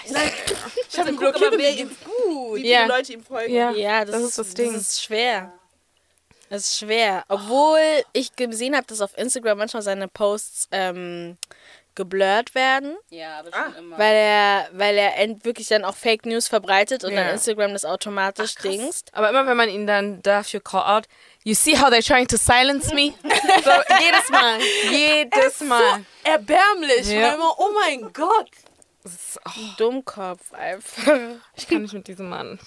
[0.05, 0.13] Ich
[0.99, 2.55] habe ihn blockiert aber, wer ihm- gut.
[2.57, 2.86] Wie viele Ja.
[2.86, 3.53] Leute ihm folgen.
[3.53, 4.74] Ja, Ja, das, das ist, das Ding.
[4.74, 5.53] Das ist schwer.
[6.49, 7.24] Das ist schwer.
[7.28, 7.80] Obwohl
[8.13, 11.38] ich gesehen habe, dass auf Instagram manchmal seine Posts ähm,
[11.95, 13.97] geblurrt werden, Ja, aber schon immer.
[13.97, 17.24] weil er, weil er wirklich dann auch Fake News verbreitet und Ja.
[17.24, 19.13] dann Instagram das automatisch dingst.
[19.13, 21.07] Aber immer wenn man ihn dann dafür call out,
[21.46, 23.14] you see how they're trying to silence me?
[23.24, 23.72] so,
[24.02, 24.60] jedes Mal.
[24.91, 26.06] Jedes Mal.
[26.24, 27.08] Erbärmlich.
[27.08, 27.36] Ja.
[27.36, 28.50] Immer, oh mein Gott.
[29.04, 31.04] Das ist- oh, Dummkopf einfach.
[31.56, 32.60] ich kann nicht mit diesem Mann.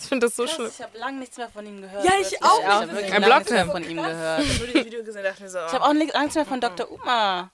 [0.00, 0.68] Ich finde das so schlimm.
[0.74, 2.04] Ich habe lange nichts mehr von ihm gehört.
[2.04, 2.42] Ja, ich wirklich.
[2.44, 3.70] auch Ich habe wirklich lange nichts mehr him.
[3.72, 4.40] von ihm gehört.
[4.42, 6.90] Ich habe so, Ich habe auch ni- Angst mehr von Dr.
[6.90, 7.50] Uma.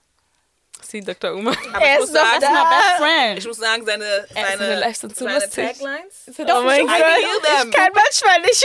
[0.85, 1.33] Sie, Dr.
[1.33, 1.51] Uma.
[1.73, 3.39] aber Er ist doch sagen, That's my best friend.
[3.39, 5.49] ich muss sagen, seine, seine seine, Lives so seine.
[5.49, 6.25] Taglines.
[6.39, 7.71] Oh mein I feel them.
[7.71, 8.63] kann manchmal nicht.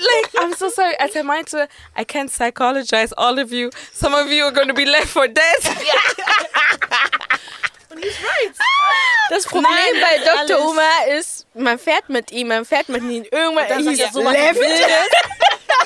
[0.00, 0.94] Like, I'm so sorry.
[0.98, 3.70] Als er meinte, I can't psychologize all of you.
[3.92, 5.44] Some of you are going to be left for dead.
[9.30, 10.56] Das Problem Nein, bei Dr.
[10.56, 10.66] alles.
[10.66, 13.24] Uma ist, man fährt mit ihm, man fährt mit ihm.
[13.30, 14.60] Irgendwann Dann sagt er sowas Left.
[14.60, 14.86] Wildes.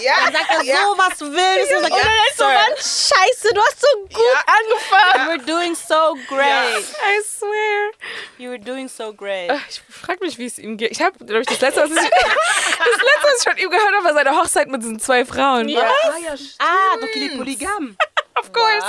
[0.00, 1.76] Ja, Dann sagt er sowas Wildes.
[1.76, 5.22] Und sag, dann ja, ist so, Mann, scheiße, du hast so gut angefangen.
[5.22, 6.78] You were doing so great.
[6.80, 7.90] I swear.
[8.38, 9.52] You were doing so great.
[9.68, 10.92] Ich frage mich, wie es ihm geht.
[10.92, 13.94] Ich habe, glaube ich, das letzte, was ich, das letzte, was ich von ihm gehört
[13.94, 15.68] habe, war seine Hochzeit mit diesen zwei Frauen.
[15.68, 16.54] Ah, ja, stimmt.
[16.58, 17.96] Ah, donc il est polygame.
[18.40, 18.84] Of course.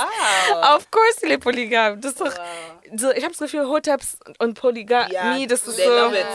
[0.49, 0.77] Wow.
[0.77, 1.99] Of course, die polygam.
[2.01, 2.33] Das ist doch,
[2.95, 6.25] so, ich habe das Gefühl, Hoteps und Polygamie, Ja, das ist they so love it.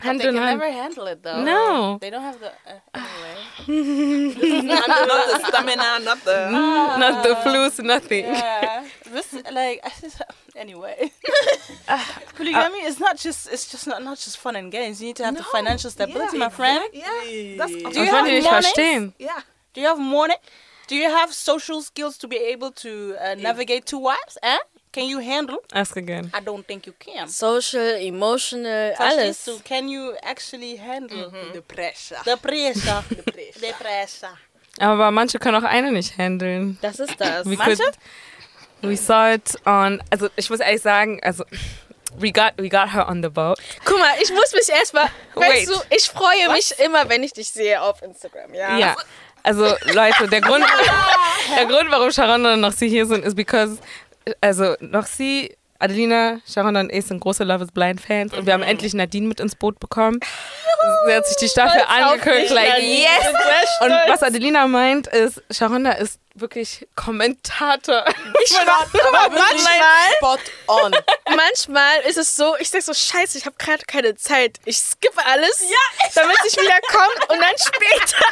[0.00, 0.58] Hand They in can Hand.
[0.60, 1.42] never handle it though.
[1.42, 1.98] No.
[2.00, 2.50] They don't have the.
[2.66, 2.98] Uh,
[3.68, 4.62] anyway.
[4.62, 6.50] not the stamina, not the...
[6.98, 8.24] Not the flus, nothing.
[8.26, 8.84] Yeah.
[9.12, 10.22] This like I just-
[10.56, 11.10] anyway.
[12.36, 15.00] Polygamy is not just it's just not not just fun and games.
[15.00, 16.82] You need to have the financial stability, my friend.
[16.92, 19.12] Yeah, that's Do Das you wollte have ich nicht mornings?
[19.18, 19.40] Yeah.
[19.74, 20.36] Do you have morning?
[20.88, 24.36] Do you have social skills to be able to uh, navigate two wives?
[24.42, 24.58] Eh?
[24.92, 25.58] Can you handle?
[25.72, 26.30] Ask again.
[26.34, 27.26] I don't think you can.
[27.28, 29.44] Social, emotional, Verstehst alles.
[29.44, 29.58] du?
[29.64, 32.18] Can you actually handle The pressure.
[32.24, 33.02] the pressure?
[33.60, 34.36] the pressure.
[34.78, 36.78] Aber manche können auch eine nicht handeln.
[36.82, 37.46] Das ist das.
[37.46, 37.76] We Manche?
[37.76, 37.94] could,
[38.82, 41.44] we saw it on, also ich muss ehrlich sagen, also
[42.18, 43.58] we got, we got her on the boat.
[43.84, 45.42] Guck mal, ich muss mich erstmal, Wait.
[45.50, 48.76] weißt du, ich freue mich immer, wenn ich dich sehe auf Instagram, ja?
[48.78, 48.96] Ja.
[49.42, 50.64] Also Leute, der Grund,
[51.56, 53.78] der Grund, warum Sharon und noch sie hier sind, ist because,
[54.40, 58.52] also noch sie, Adelina, Sharon und ich sind große Love is Blind Fans und wir
[58.52, 60.20] haben endlich Nadine mit ins Boot bekommen.
[61.06, 63.26] Sie hat sich die Staffel angekündigt, like yes.
[63.80, 68.04] Und was Adelina meint ist, Sharonda ist wirklich Kommentator.
[68.44, 69.78] Ich aber manchmal,
[70.16, 70.92] Spot on.
[71.36, 74.58] manchmal ist es so, ich sag so, scheiße, ich habe gerade keine Zeit.
[74.64, 75.64] Ich skippe alles,
[76.14, 78.24] damit ich wieder komme und dann später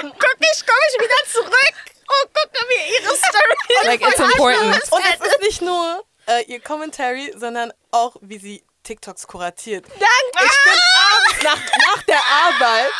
[0.00, 3.56] guck ich, komme ich wieder zurück und gucke mir ihre Story
[3.86, 4.92] Like it's important.
[4.92, 9.86] Und es ist nicht nur äh, ihr Commentary, sondern auch, wie sie TikToks kuratiert.
[9.88, 10.06] Danke.
[10.44, 12.90] Ich bin abends nach, nach der Arbeit.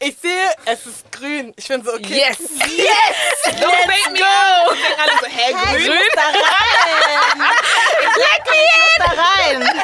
[0.00, 1.52] Ich sehe, es ist grün.
[1.56, 2.18] Ich bin so, okay.
[2.28, 2.38] Yes.
[2.38, 4.70] Don't make me go.
[4.70, 6.02] Und denken alle so, hä, grün?
[6.14, 7.40] Da rein.
[8.00, 8.62] Exactly.
[8.66, 9.82] Ich muss da rein.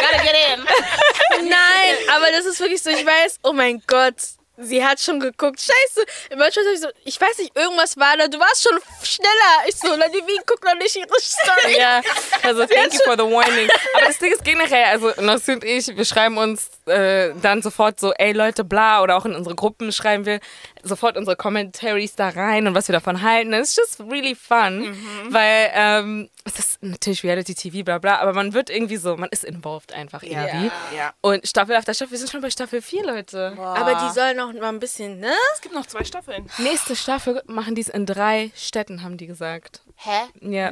[0.00, 1.48] Gotta get in.
[1.48, 4.14] Nein, aber das ist wirklich so, ich weiß, oh mein Gott,
[4.56, 5.60] sie hat schon geguckt.
[5.60, 6.06] Scheiße.
[6.36, 8.28] Manchmal ich so, ich weiß nicht, irgendwas war da.
[8.28, 9.68] Du warst schon schneller.
[9.68, 11.78] Ich so, wie guck noch nicht ihre Story.
[11.78, 12.00] Ja,
[12.42, 13.68] also thank you for the warning.
[13.94, 18.00] Aber das Ding ist generell, also Nossi und ich, wir schreiben uns äh, dann sofort
[18.00, 20.40] so, ey Leute, bla, oder auch in unsere Gruppen schreiben wir
[20.82, 23.52] sofort unsere Commentaries da rein und was wir davon halten.
[23.52, 25.32] It's just really fun, mhm.
[25.32, 29.28] weil ähm, es ist natürlich Reality TV, bla bla, aber man wird irgendwie so, man
[29.30, 30.46] ist involved einfach ja.
[30.46, 30.70] irgendwie.
[30.96, 31.14] Ja.
[31.20, 33.52] Und Staffel auf der Staffel, wir sind schon bei Staffel 4, Leute.
[33.56, 33.76] Boah.
[33.76, 35.32] Aber die sollen noch mal ein bisschen, ne?
[35.54, 36.50] Es gibt noch zwei Staffeln.
[36.58, 39.82] Nächste Staffel machen die es in drei Städten, haben die gesagt.
[39.96, 40.22] Hä?
[40.40, 40.70] Ja.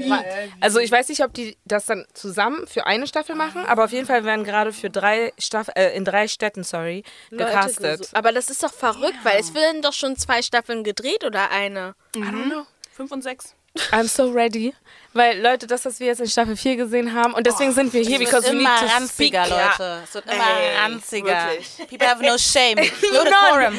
[0.61, 3.93] Also ich weiß nicht, ob die das dann zusammen für eine Staffel machen, aber auf
[3.93, 8.09] jeden Fall werden gerade für drei Staffel, äh, in drei Städten, sorry, gecastet.
[8.13, 9.31] Aber das ist doch verrückt, ja.
[9.31, 11.95] weil es werden doch schon zwei Staffeln gedreht oder eine?
[12.17, 12.23] Mhm.
[12.23, 12.67] I don't know.
[12.93, 13.55] Fünf und sechs.
[13.93, 14.75] I'm so ready.
[15.13, 17.93] Weil, Leute, das, was wir jetzt in Staffel 4 gesehen haben, und deswegen oh, sind
[17.93, 19.59] wir hier, because we need to ranziger, speak.
[19.79, 20.03] Leute.
[20.05, 21.47] Es wird immer Ey, ranziger.
[21.49, 21.89] Wirklich.
[21.89, 22.77] People have no shame.
[23.13, 23.77] No decorum.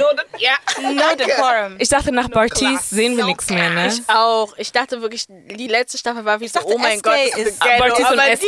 [0.96, 1.76] No, decorum.
[1.80, 3.88] Ich dachte, nach no Bartis sehen wir so nichts mehr, ne?
[3.88, 4.54] Ich auch.
[4.58, 8.10] Ich dachte wirklich, die letzte Staffel war wie so, oh mein SK Gott, ist Bartis
[8.10, 8.44] und SK.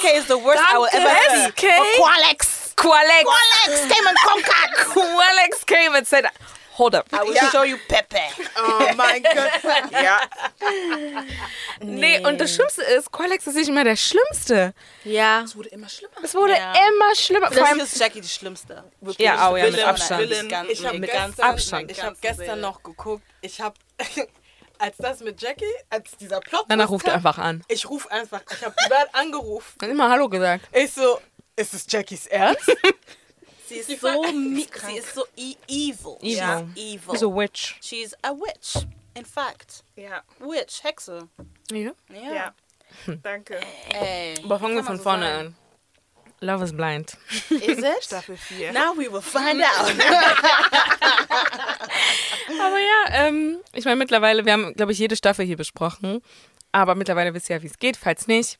[0.00, 1.50] SK is the worst I will ever see.
[1.50, 1.66] SK?
[1.98, 2.74] Qualex.
[2.74, 3.24] Qualex.
[3.24, 4.74] Qualex came and conquered.
[4.92, 6.26] Qualex came and said...
[6.78, 7.06] Hold up.
[7.12, 7.50] I will ja.
[7.50, 8.18] show you Pepe.
[8.56, 9.92] Oh mein Gott.
[9.92, 10.20] ja.
[11.80, 12.18] Nee.
[12.18, 14.72] nee, und das Schlimmste ist, Qualex ist nicht immer der Schlimmste.
[15.04, 15.42] Ja.
[15.42, 16.14] Es wurde immer schlimmer.
[16.22, 16.72] Es wurde ja.
[16.72, 17.52] immer schlimmer.
[17.52, 18.84] Vor allem ist Jackie die Schlimmste.
[19.00, 19.26] Wirklich.
[19.26, 20.30] Ja, auch ja, mit Abstand.
[20.70, 21.90] ich habe gestern, Abstand.
[21.90, 23.22] Ich hab gestern noch geguckt.
[23.42, 23.74] Ich habe
[24.78, 26.64] als das mit Jackie, als dieser Plot.
[26.68, 27.62] Danach ruft er einfach an.
[27.68, 29.74] Ich rufe einfach, ich habe privat angerufen.
[29.78, 30.68] Dann immer Hallo gesagt.
[30.72, 31.20] Ich so,
[31.54, 32.74] ist es Jackies Ernst?
[33.66, 36.16] Sie ist so, sie ist so e evil.
[36.20, 36.36] Evil.
[36.36, 36.66] Ja.
[36.74, 37.14] evil.
[37.14, 37.76] She's a witch.
[37.80, 38.86] She's a witch.
[39.14, 39.84] In fact.
[39.96, 40.22] Ja.
[40.38, 41.28] Witch, Hexe.
[41.70, 41.92] Ja.
[42.08, 42.34] Ja.
[42.34, 42.54] ja.
[43.22, 43.60] Danke.
[43.92, 44.34] Ey.
[44.44, 45.46] Aber fangen wir von so vorne sein.
[45.46, 45.56] an.
[46.40, 47.16] Love is blind.
[47.50, 48.02] Is it?
[48.02, 48.72] Staffel 4.
[48.72, 49.90] Now we will find out.
[52.60, 56.20] aber ja, ähm, ich meine mittlerweile, wir haben, glaube ich, jede Staffel hier besprochen.
[56.72, 57.96] Aber mittlerweile wisst ihr ja, wie es geht.
[57.96, 58.58] Falls nicht,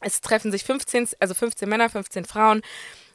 [0.00, 2.62] es treffen sich 15, also 15 Männer, 15 Frauen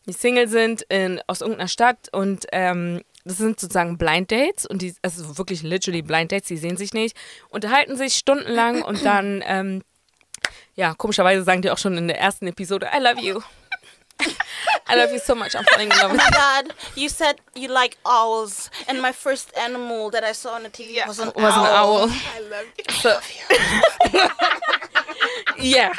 [0.05, 4.81] die Single sind in, aus irgendeiner Stadt und ähm, das sind sozusagen Blind Dates und
[4.81, 7.17] die, also wirklich literally Blind Dates, die sehen sich nicht,
[7.49, 9.83] unterhalten sich stundenlang und dann, ähm,
[10.75, 13.41] ja, komischerweise sagen die auch schon in der ersten Episode, I love you.
[14.87, 15.55] I love you so much.
[15.55, 16.27] I'm falling in love with you.
[16.27, 20.55] Oh my God, you said you like owls, and my first animal that I saw
[20.55, 21.65] on the TV was an was owl.
[21.65, 22.09] An owl.
[22.09, 22.83] I love you.
[22.93, 23.19] So,
[25.59, 25.91] yeah.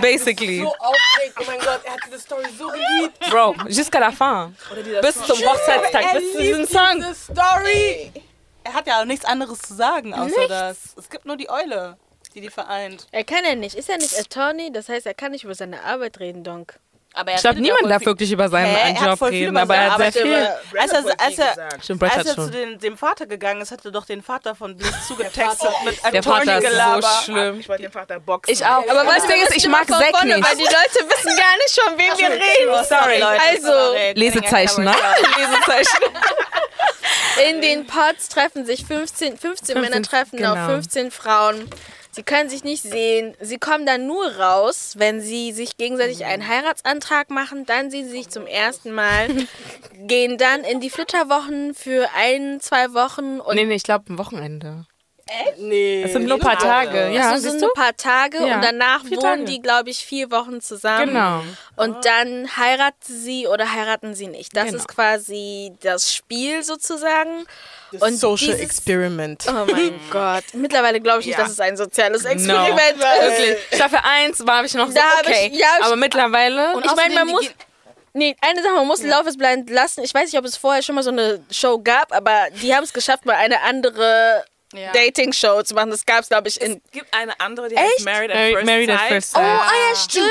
[0.00, 0.60] Basically.
[0.60, 1.38] So aufgeregt.
[1.40, 3.18] Oh mein Gott, er hat diese Story so geliebt.
[3.30, 4.54] Bro, jusqu'à la fin.
[5.00, 6.96] Bis zum Hochzeitstag, bis zu diesem Song.
[6.96, 8.12] Diese Story.
[8.64, 10.48] Er hat ja auch nichts anderes zu sagen, außer nichts.
[10.48, 10.78] das.
[10.98, 11.96] Es gibt nur die Eule,
[12.34, 13.06] die die vereint.
[13.12, 13.74] Er kann ja nicht.
[13.76, 14.72] Ist er nicht Attorney?
[14.72, 16.78] Das heißt, er kann nicht über seine Arbeit reden, Donk.
[17.16, 19.04] Aber ich glaube, niemand darf wirklich über seinen Hä?
[19.04, 20.48] Job reden, aber er hat sehr viel.
[20.76, 23.92] Als er, als er, Stimmt, als er zu den, dem Vater gegangen ist, hat er
[23.92, 27.60] doch den Vater von Bliss zugetextet mit einem Der Vater ist so schlimm.
[27.60, 28.52] Ich wollte den Vater boxen.
[28.52, 28.82] Ich auch.
[28.88, 30.44] Aber was Ding ist, ich mag Zack nicht.
[30.44, 32.84] Weil die Leute wissen gar nicht, von wem wir reden.
[32.84, 33.22] Sorry.
[33.22, 34.94] Also, Lesezeichen, ne?
[35.36, 36.04] Lesezeichen.
[37.48, 40.54] In den Pods treffen sich 15, 15 Männer treffen genau.
[40.54, 41.68] auf 15 Frauen.
[42.14, 43.34] Sie können sich nicht sehen.
[43.40, 47.66] Sie kommen dann nur raus, wenn sie sich gegenseitig einen Heiratsantrag machen.
[47.66, 49.26] Dann sehen sie sich zum ersten Mal,
[50.06, 53.40] gehen dann in die Flitterwochen für ein, zwei Wochen.
[53.40, 54.86] Und nee, nee, ich glaube ein Wochenende.
[55.26, 55.58] Echt?
[55.58, 56.02] Nee.
[56.02, 57.10] Das sind nur ein paar Tage.
[57.10, 58.56] Ja, das sind nur ein paar Tage ja.
[58.56, 59.44] und danach vier wohnen Tage.
[59.44, 61.08] die, glaube ich, vier Wochen zusammen.
[61.08, 61.42] Genau.
[61.76, 62.00] Und oh.
[62.02, 64.54] dann heiraten sie oder heiraten sie nicht.
[64.54, 64.78] Das genau.
[64.78, 67.46] ist quasi das Spiel sozusagen.
[68.00, 69.46] Und Social dieses, Experiment.
[69.48, 70.44] Oh mein Gott.
[70.52, 71.44] Mittlerweile glaube ich nicht, ja.
[71.44, 73.04] dass es ein soziales Experiment no.
[73.04, 73.38] ist.
[73.38, 73.56] Wirklich.
[73.72, 75.50] Staffel 1 war ich noch so, okay.
[75.52, 76.74] Ich, ja, aber mittlerweile...
[76.74, 77.50] Und ich meine, man muss...
[78.12, 79.16] Nee, eine Sache, man muss ja.
[79.16, 80.04] Love is Blind lassen.
[80.04, 82.84] Ich weiß nicht, ob es vorher schon mal so eine Show gab, aber die haben
[82.84, 84.44] es geschafft, mal eine andere
[84.74, 84.92] ja.
[84.92, 85.90] Dating-Show zu machen.
[85.90, 86.80] Das gab es, glaube ich, in.
[86.84, 89.00] Es gibt eine andere, die heißt Married at First Married Sight.
[89.00, 89.42] At first sight.
[89.42, 90.26] Oh, ah ja, stimmt.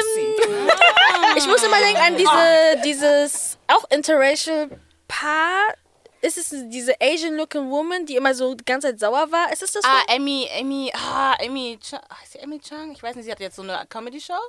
[1.37, 4.69] ich muss immer denken an diese, dieses auch interracial
[5.07, 5.75] Paar
[6.21, 9.51] ist es diese Asian-looking Woman, die immer so die ganze Zeit sauer war?
[9.51, 9.83] Ist es das?
[9.83, 10.15] Ah, so?
[10.15, 12.93] Amy, Amy, ah, Amy, Ch heißt sie Amy Chang?
[12.93, 14.39] Ich weiß nicht, sie hat jetzt so eine Comedy-Show.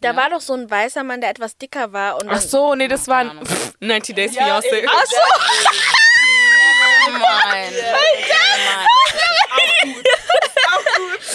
[0.00, 0.16] Da ja.
[0.16, 2.20] war doch so ein weißer Mann, der etwas dicker war.
[2.20, 3.34] Und Ach so, nee, das war
[3.80, 4.86] 90 Days ja, Fiancé.
[4.88, 5.16] Ach so.
[7.12, 7.74] Nein.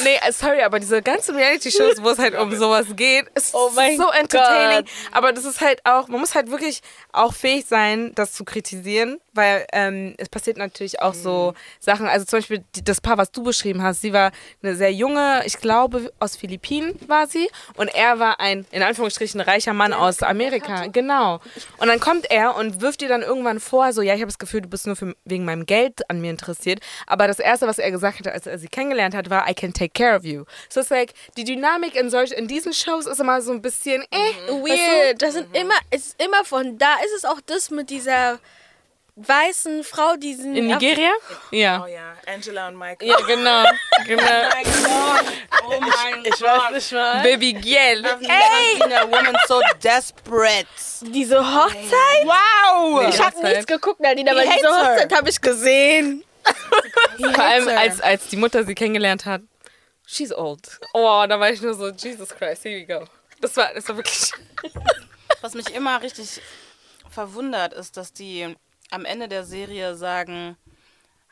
[0.04, 4.12] Nee, sorry, aber diese ganzen Reality-Shows, wo es halt um sowas geht, ist oh so
[4.12, 4.86] entertaining.
[4.86, 4.90] Gott.
[5.12, 9.20] Aber das ist halt auch, man muss halt wirklich auch fähig sein, das zu kritisieren,
[9.38, 11.60] weil ähm, es passiert natürlich auch so mhm.
[11.80, 14.32] Sachen, also zum Beispiel die, das Paar, was du beschrieben hast, sie war
[14.62, 19.40] eine sehr junge, ich glaube aus Philippinen war sie und er war ein, in Anführungsstrichen,
[19.40, 21.40] reicher Mann aus Amerika, genau.
[21.78, 24.40] Und dann kommt er und wirft ihr dann irgendwann vor, so, ja, ich habe das
[24.40, 27.78] Gefühl, du bist nur für, wegen meinem Geld an mir interessiert, aber das Erste, was
[27.78, 30.46] er gesagt hat, als er sie kennengelernt hat, war, I can take care of you.
[30.70, 34.04] So it's like, die Dynamik in, solch, in diesen Shows ist immer so ein bisschen,
[34.12, 34.64] eh, mhm.
[34.64, 34.72] weird.
[34.72, 35.26] Weißt du?
[35.26, 38.40] Das sind immer, es ist immer von, da ist es auch das mit dieser
[39.18, 40.56] weißen Frau, die sind.
[40.56, 41.12] In Nigeria?
[41.52, 41.84] Ja.
[41.84, 43.08] Oh ja, Angela und Michael.
[43.08, 43.64] Ja, genau.
[44.06, 44.24] genau.
[44.24, 45.26] oh mein Gott.
[45.66, 47.24] Oh mein ich, ich weiß nicht mal.
[47.24, 48.06] Baby Giel.
[48.06, 48.94] Ey!
[48.94, 50.68] a woman so desperate.
[51.02, 52.26] Diese Hochzeit?
[52.26, 53.02] Wow!
[53.02, 56.24] Nee, ich habe nichts geguckt, Nadine, aber diese Hochzeit habe ich gesehen.
[57.20, 59.42] Vor allem, als, als die Mutter sie kennengelernt hat.
[60.06, 60.80] She's old.
[60.94, 63.06] Oh, da war ich nur so, Jesus Christ, here we go.
[63.42, 64.32] Das war, das war wirklich.
[65.42, 66.42] Was mich immer richtig
[67.10, 68.56] verwundert, ist, dass die
[68.92, 70.58] am Ende der Serie sagen,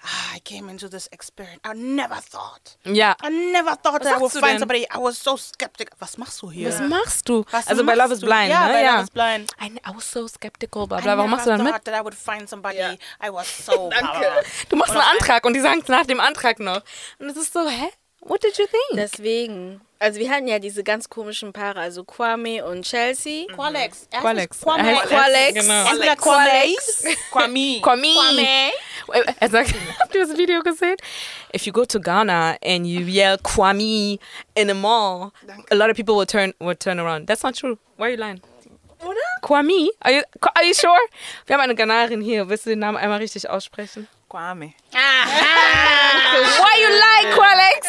[0.02, 1.60] ah, I came into this experience.
[1.66, 2.78] I never thought.
[2.84, 3.16] Ja.
[3.24, 4.60] I never thought Was I would find denn?
[4.60, 4.86] somebody.
[4.94, 5.96] I was so skeptical.
[6.00, 6.70] Was machst du hier?
[6.70, 7.44] Was machst du?
[7.52, 8.74] Was also bei Love is Blind, ja, ne?
[8.74, 9.52] Bei ja, Love is Blind.
[9.62, 11.18] I, was so skeptical, bla bla.
[11.18, 11.74] Warum machst du dann mit?
[11.74, 12.78] I that I would find somebody.
[12.78, 12.96] Yeah.
[13.24, 13.90] I was so.
[14.00, 14.44] Danke.
[14.70, 16.82] Du machst einen Antrag und die sagen es nach dem Antrag noch.
[17.20, 17.90] Und es ist so, hä?
[18.28, 18.96] What did you think?
[18.96, 19.82] Deswegen.
[20.00, 23.46] Also wir hatten ja diese ganz komischen Paare, also Kwame und Chelsea.
[23.48, 23.56] Mhm.
[23.56, 24.08] Qualex.
[24.10, 24.62] Qualex.
[24.62, 24.94] Quame.
[25.08, 25.54] Qualex.
[25.54, 25.90] Genau.
[25.92, 27.04] Entweder Qualex.
[27.32, 27.80] Kwame.
[27.82, 28.14] Kwame.
[28.16, 28.72] Kwame.
[29.40, 30.98] Er sagt, habt ihr das Video gesehen?
[31.54, 34.18] If you go to Ghana and you yell Kwame
[34.56, 35.32] in a mall,
[35.72, 37.28] a lot of people will turn will turn around.
[37.28, 37.78] That's not true.
[37.98, 38.42] Why are you lying?
[39.04, 39.20] Oder?
[39.44, 39.90] Kwame?
[40.02, 40.24] Are you,
[40.56, 41.00] are you sure?
[41.46, 42.50] Wir haben eine Ghanarin hier.
[42.50, 44.08] Willst du den Namen einmal richtig aussprechen?
[44.30, 44.74] Kwame.
[44.92, 47.82] Why you lie, Qualex?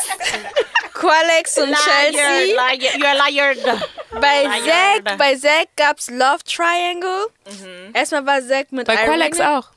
[0.93, 2.55] Qualex und Chelsea.
[2.55, 3.55] Liar, you're a liar.
[4.21, 7.29] Bei Zack, bei Zack gab's Love Triangle.
[7.47, 7.93] Mhm.
[7.95, 9.71] Erstmal war Zack mit Bei Qualex auch.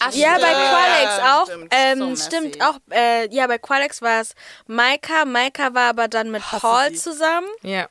[0.00, 1.44] Ach, ja, bei Qualex auch.
[1.46, 2.78] Stimmt, ähm, so stimmt auch.
[2.90, 4.34] Äh, ja, bei Qualex war es
[4.66, 5.24] Maika.
[5.26, 6.96] Maika war aber dann mit Hasse Paul sie.
[6.96, 7.48] zusammen.
[7.62, 7.88] Ja.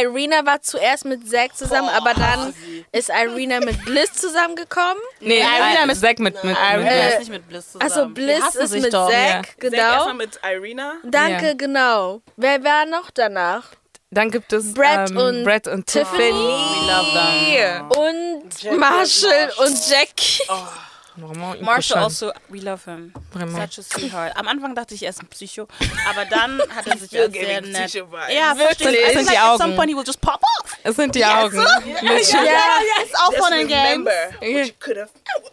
[0.00, 2.54] Irina war zuerst mit Zack zusammen, Boah, aber dann
[2.92, 5.02] ist Irina mit Bliss zusammengekommen.
[5.20, 7.90] Nee, Irina mit Zack mit, mit, Irina äh, ist nicht mit Bliss zusammen.
[7.90, 9.10] Also Bliss ist mit doch.
[9.10, 9.42] Zack, ja.
[9.58, 9.76] genau.
[9.76, 10.94] Zack erstmal mit Irina.
[11.04, 11.54] Danke, ja.
[11.54, 12.22] genau.
[12.36, 13.70] Wer war noch danach?
[14.10, 16.30] Dann gibt es Brett, ähm, und, Brett und Tiffany.
[16.30, 17.90] We love them.
[17.90, 20.42] Und Jack Marshall und Jackie.
[20.48, 20.85] Oh.
[21.16, 23.12] Marshall also, we love him.
[23.32, 23.72] Vraiment.
[23.72, 24.36] Such a sweetheart.
[24.36, 25.66] Am Anfang dachte ich, er ist ein Psycho,
[26.10, 27.94] aber dann hat er sich als sehr nett.
[27.94, 28.98] Ja, wirklich.
[29.06, 29.54] Es sind die Augen.
[29.54, 30.76] At some point he will just pop off.
[30.82, 31.28] Es sind die yes.
[31.28, 31.56] Augen.
[31.56, 34.08] Ja, ja, it's all fun and games.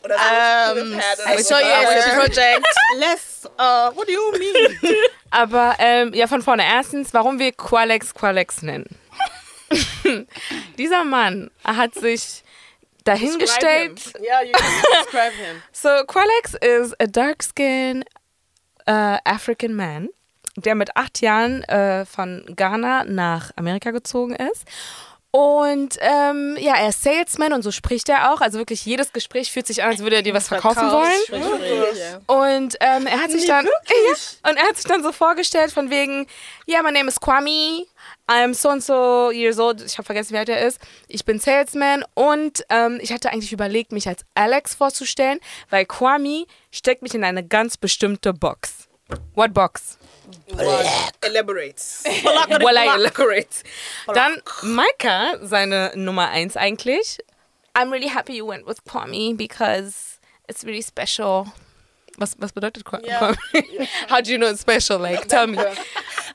[0.03, 2.65] Um, I saw you as a project.
[2.97, 4.77] Less, uh, what do you mean?
[5.31, 6.63] Aber ähm, ja, von vorne.
[6.65, 8.85] Erstens, warum wir Qualex Qualex nennen.
[10.77, 12.42] Dieser Mann hat sich
[13.03, 14.13] dahingestellt.
[14.19, 15.61] Yeah, you can describe him.
[15.71, 18.05] so Qualex is a dark-skinned
[18.87, 20.09] uh, African man,
[20.55, 24.65] der mit acht Jahren uh, von Ghana nach Amerika gezogen ist.
[25.35, 28.41] Und ähm, ja, er ist Salesman und so spricht er auch.
[28.41, 32.21] Also wirklich jedes Gespräch fühlt sich an, als würde er dir was verkaufen wollen.
[32.27, 33.65] Und ähm, er hat sich dann
[34.45, 36.27] ja, und er hat sich dann so vorgestellt von wegen,
[36.67, 37.87] ja, yeah, my name is Kwame.
[38.27, 39.81] I'm so and so years old.
[39.81, 40.79] Ich habe vergessen, wie alt er ist.
[41.07, 45.39] Ich bin Salesman und ähm, ich hatte eigentlich überlegt, mich als Alex vorzustellen,
[45.69, 48.87] weil Kwame steckt mich in eine ganz bestimmte Box.
[49.35, 49.97] What box?
[50.47, 50.85] Black.
[51.21, 52.03] Elaborates.
[52.05, 53.63] well, I elaborate.
[54.07, 57.19] Dann Maika, seine Nummer eins eigentlich.
[57.75, 61.47] I'm really happy you went with Kwame because it's really special.
[62.17, 63.05] Was, was bedeutet Kwame?
[63.05, 63.35] Yeah.
[64.09, 64.99] How do you know it's special?
[64.99, 65.57] Like, tell me.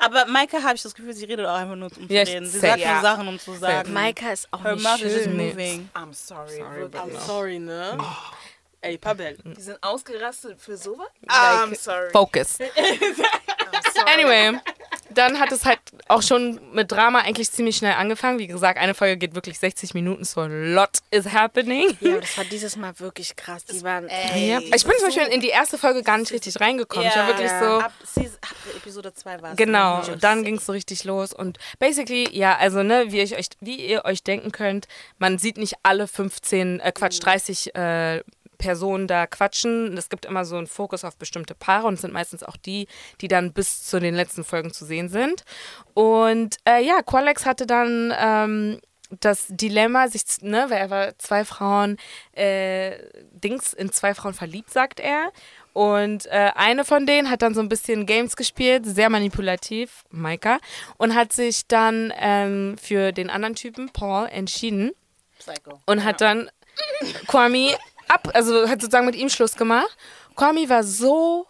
[0.01, 2.47] Aber Maika habe ich das Gefühl, sie redet auch einfach nur um zu reden.
[2.47, 3.93] Sie sagt nur Sachen, um zu sagen.
[3.93, 5.09] Maika ist auch Her nicht schön.
[5.09, 5.89] Is moving.
[5.95, 6.57] I'm sorry.
[6.57, 7.97] sorry I'm sorry, ne?
[7.99, 8.17] Oh.
[8.81, 9.37] Ey, Pabel.
[9.45, 11.09] Die sind ausgerastet für sowas?
[11.29, 12.11] I'm sorry.
[12.11, 12.59] Focus.
[14.07, 14.59] Anyway,
[15.11, 18.39] dann hat es halt auch schon mit Drama eigentlich ziemlich schnell angefangen.
[18.39, 21.97] Wie gesagt, eine Folge geht wirklich 60 Minuten, so a lot is happening.
[22.01, 23.65] Ja, das war dieses Mal wirklich krass.
[23.65, 24.09] Die waren.
[24.09, 24.61] Ey, ja.
[24.61, 27.05] Ich bin zum Beispiel in die erste Folge gar nicht richtig reingekommen.
[27.05, 27.61] Ja, ich war wirklich ja.
[27.61, 27.81] so.
[27.81, 27.93] Ab,
[28.41, 29.57] ab Episode 2 war es.
[29.57, 31.33] Genau, dann ging es so richtig los.
[31.33, 34.87] Und basically, ja, also, ne, wie, ich euch, wie ihr euch denken könnt,
[35.19, 38.23] man sieht nicht alle 15, äh, Quatsch, 30 äh,
[38.59, 39.97] Personen da quatschen.
[39.97, 42.89] Es gibt immer so einen Fokus auf bestimmte Paare und es sind meistens auch die,
[43.21, 45.45] die dann bis zu den letzten Folgen zu sehen sind.
[45.95, 48.81] Und äh, ja, Qualex hatte dann ähm,
[49.21, 51.97] das Dilemma, sich, ne, weil er war zwei Frauen,
[52.33, 52.99] äh,
[53.33, 55.33] Dings in zwei Frauen verliebt, sagt er.
[55.73, 60.59] Und äh, eine von denen hat dann so ein bisschen Games gespielt, sehr manipulativ, Maika,
[60.97, 64.91] und hat sich dann ähm, für den anderen Typen, Paul, entschieden.
[65.39, 65.81] Psycho.
[65.87, 66.51] Und hat dann
[67.27, 67.77] Kwame
[68.09, 69.97] ab, also hat sozusagen mit ihm Schluss gemacht.
[70.37, 71.47] Kwame war so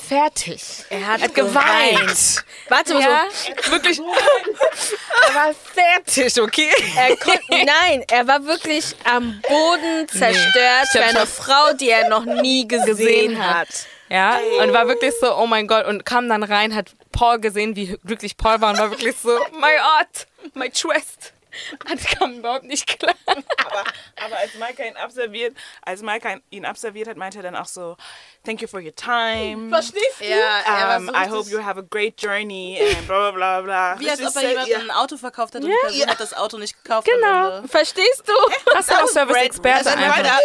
[0.00, 0.62] fertig.
[0.90, 2.44] Er hat, hat geweint.
[2.68, 3.72] Warte mal ja, so.
[3.72, 3.98] Wirklich.
[5.28, 6.70] er war fertig, okay?
[6.96, 11.00] Er konnte, nein, er war wirklich am Boden zerstört nee.
[11.00, 13.68] für eine Frau, die er noch nie gesehen, gesehen hat.
[14.08, 17.74] Ja, und war wirklich so, oh mein Gott, und kam dann rein, hat Paul gesehen,
[17.74, 21.32] wie glücklich Paul war und war wirklich so, my art, my trust.
[21.88, 23.14] Das kam überhaupt nicht klar.
[23.26, 23.84] Aber,
[24.24, 27.96] aber als Maika ihn abserviert, als Maika ihn abserviert hat, meinte er dann auch so,
[28.44, 29.68] thank you for your time.
[29.68, 30.24] Verstehst du?
[30.24, 33.96] Ja, um, so I hope you have a great journey and bla bla bla.
[33.98, 35.76] Wie als ob er jemand ein Auto verkauft hat und yeah.
[35.88, 37.08] die Person hat das Auto nicht gekauft.
[37.08, 37.62] Genau.
[37.66, 38.32] Verstehst du?
[38.74, 40.40] Hast du auch Service-Experte einfach.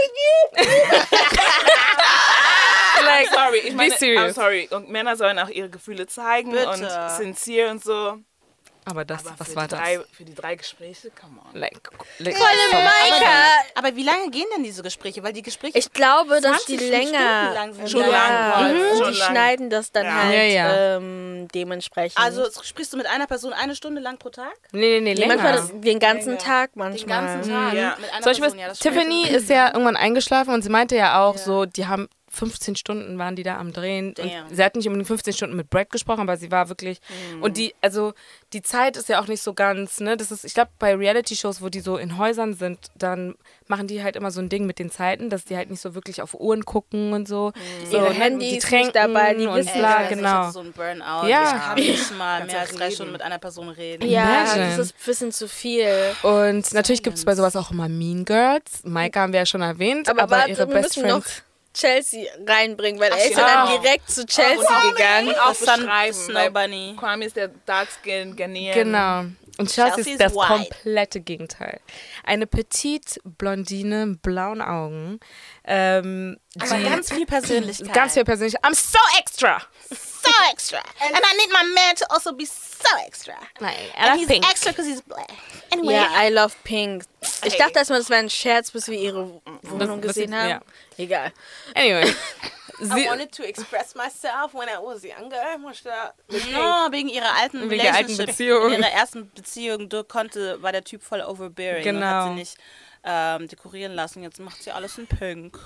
[3.03, 4.67] like, I'm sorry, ich meine, I'm sorry.
[4.71, 6.69] Und Männer sollen auch ihre Gefühle zeigen Bitte.
[6.69, 8.19] und sincere und so.
[8.83, 10.05] Aber das, aber was war drei, das?
[10.11, 11.59] Für die drei Gespräche, come on.
[11.59, 15.21] Like, like Voll im aber, aber wie lange gehen denn diese Gespräche?
[15.21, 15.77] Weil die Gespräche.
[15.77, 17.53] Ich glaube, dass die länger.
[17.53, 17.89] Lang sind.
[17.89, 18.73] Schon lang.
[18.73, 18.97] Mhm.
[18.97, 20.13] Schon die schneiden das dann Ja.
[20.23, 20.97] halt Ja, ja.
[20.97, 22.17] Ähm, dementsprechend.
[22.17, 24.53] Also sprichst du mit einer Person eine Stunde lang pro Tag?
[24.71, 25.35] Nee, nee, nee, länger.
[25.35, 26.39] manchmal das, den ganzen Länger.
[26.43, 27.25] Tag Den manchmal.
[27.25, 27.73] ganzen Tag?
[27.73, 27.97] Ja.
[27.99, 28.95] Mit einer Person, ja, das stimmt.
[28.95, 31.41] Tiffany ist ja irgendwann eingeschlafen und sie meinte ja auch Ja.
[31.41, 34.13] so, die haben 15 Stunden waren die da am Drehen.
[34.17, 36.99] Und sie hat nicht unbedingt 15 Stunden mit Brad gesprochen, aber sie war wirklich.
[37.41, 38.13] Und die, also
[38.53, 40.15] die Zeit ist ja auch nicht so ganz, ne?
[40.17, 43.35] Das ist, ich glaube, bei Reality-Shows, wo die so in Häusern sind, dann
[43.67, 45.93] machen die halt immer so ein Ding mit den Zeiten, dass die halt nicht so
[45.93, 47.51] wirklich auf Uhren gucken und so.
[47.89, 48.15] so Ihre ne?
[48.15, 50.51] Handys die tränken dabei, die und wissen Ich weiß, Ich genau.
[50.51, 51.27] so ein Burnout.
[51.27, 51.43] Ja.
[51.43, 52.91] Ich kann nicht mal Kannst mehr als drei.
[52.91, 54.07] Stunden mit einer Person reden.
[54.09, 54.65] Ja, Imagine.
[54.69, 55.87] das ist ein bisschen zu viel.
[56.23, 58.83] Und natürlich gibt es bei sowas auch immer Mean Girls.
[58.83, 61.43] Maika haben wir ja schon erwähnt, aber, Aber, warte, ihre Best Friends.
[61.73, 65.29] Chelsea reinbringen, weil er ist ja dann direkt zu Chelsea gegangen.
[65.29, 66.13] Und auch beschreiben.
[66.13, 66.95] Snow Bunny.
[66.97, 68.73] Kwame ist der Dark Skin Ghanaian.
[68.73, 69.25] Genau.
[69.57, 70.47] Und Chelsea Chelsea ist das is white.
[70.47, 71.79] komplette Gegenteil.
[72.23, 75.19] Eine petite Blondine mit blauen Augen.
[75.63, 77.93] Ähm, Aber die- ganz viel Persönlichkeit.
[77.93, 78.57] ganz viel persönlich.
[78.61, 79.61] I'm so extra.
[79.89, 80.79] So extra.
[80.79, 83.33] And I need my man to also be so extra.
[83.59, 85.29] Nein, And he's extra because he's black.
[85.71, 85.93] Anyway.
[85.93, 87.03] Ja, I love pink.
[87.43, 90.49] Ich dachte erstmal, das wäre ein Scherz, bis wir ihre Wohnung gesehen haben.
[90.49, 90.61] ja.
[90.97, 91.31] Egal.
[91.75, 92.13] Anyway.
[92.81, 95.55] I Sie, wanted to express myself when I was younger.
[95.59, 98.25] No, wegen ihrer alten Wegen alten Relationship.
[98.25, 98.71] Beziehung.
[98.73, 102.27] In ihrer ersten Beziehung konnte, war der Typ voll overbearing und hat Genau.
[102.29, 102.57] sie nicht
[103.03, 104.23] ähm, dekorieren lassen.
[104.23, 105.59] Jetzt macht sie alles in Pink.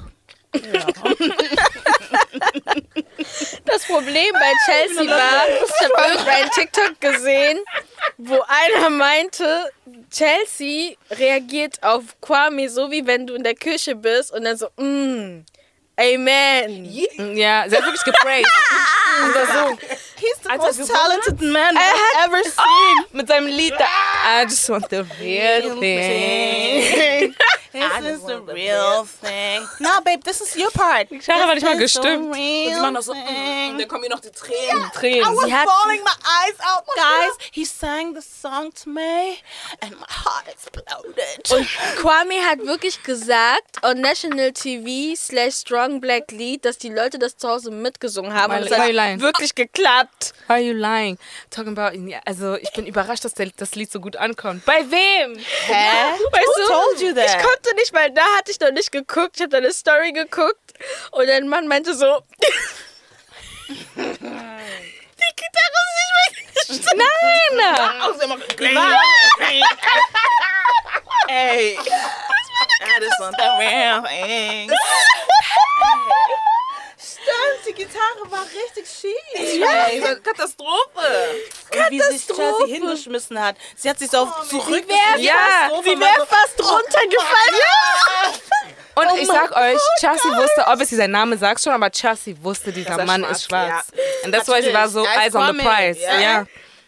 [3.65, 7.59] Das Problem bei Chelsea war, ich habe irgendeinen TikTok gesehen,
[8.17, 9.69] wo einer meinte,
[10.09, 14.69] Chelsea reagiert auf Kwame so, wie wenn du in der Küche bist und dann so,
[14.77, 15.45] mm,
[15.99, 16.85] Amen.
[16.85, 18.49] sie hat wirklich gepraised.
[19.29, 19.77] Oder so.
[20.17, 23.05] He's the most talented man I've ever seen.
[23.13, 23.73] Mit seinem Lied.
[23.79, 27.35] I just want the real thing.
[27.75, 29.67] This is the real thing.
[29.79, 31.07] No, babe, this is your part.
[31.21, 32.27] Sarah war nicht mal gestimmt.
[32.27, 34.91] Und sie machen noch so, mm, und dann kommen ihr noch die Tränen.
[34.93, 35.35] Tränen.
[35.35, 37.37] was Sie bawling my eyes out, guys.
[37.51, 39.37] He sang the song to me,
[39.81, 41.51] and my heart exploded.
[41.51, 47.19] Und Kwame hat wirklich gesagt, on National TV slash Strong Black Lied, dass die Leute
[47.19, 48.53] das zu Hause mitgesungen haben.
[48.53, 49.19] Why- und es hat lying?
[49.19, 50.33] wirklich geklappt.
[50.47, 51.17] Why are you lying?
[51.49, 54.65] Talking about, also ich bin überrascht, dass der, das Lied so gut ankommt.
[54.65, 55.35] Bei wem?
[55.35, 56.11] Hä?
[56.31, 57.25] Weißt Who du, told you that?
[57.25, 59.35] Ich konnte nicht, weil da hatte ich noch nicht geguckt.
[59.35, 60.73] Ich habe deine Story geguckt
[61.11, 62.21] und dein Mann meinte so,
[63.67, 63.75] die
[65.35, 66.13] Gitarre ist nicht
[66.67, 66.97] weggestellt.
[66.97, 67.59] Nein!
[71.27, 71.77] Ey.
[71.77, 74.69] I just want the real thing.
[77.25, 79.59] Stimmt, die Gitarre war richtig schief.
[79.59, 81.35] So eine Katastrophe.
[81.73, 83.55] Und wie sich Chelsea hingeschmissen hat.
[83.75, 84.85] Sie hat sich so auf zurück.
[85.17, 87.61] Ja, Sie wäre fast runtergefallen.
[88.95, 92.91] Und ich sag euch, Chelsea wusste, obviously sein Name sagt schon, aber Chelsea wusste, dieser
[92.97, 93.87] er Mann schwarz, ist schwarz.
[94.23, 95.99] Und das war, sie war so Als eyes on the prize.
[96.01, 96.19] ja.
[96.19, 96.45] Ja.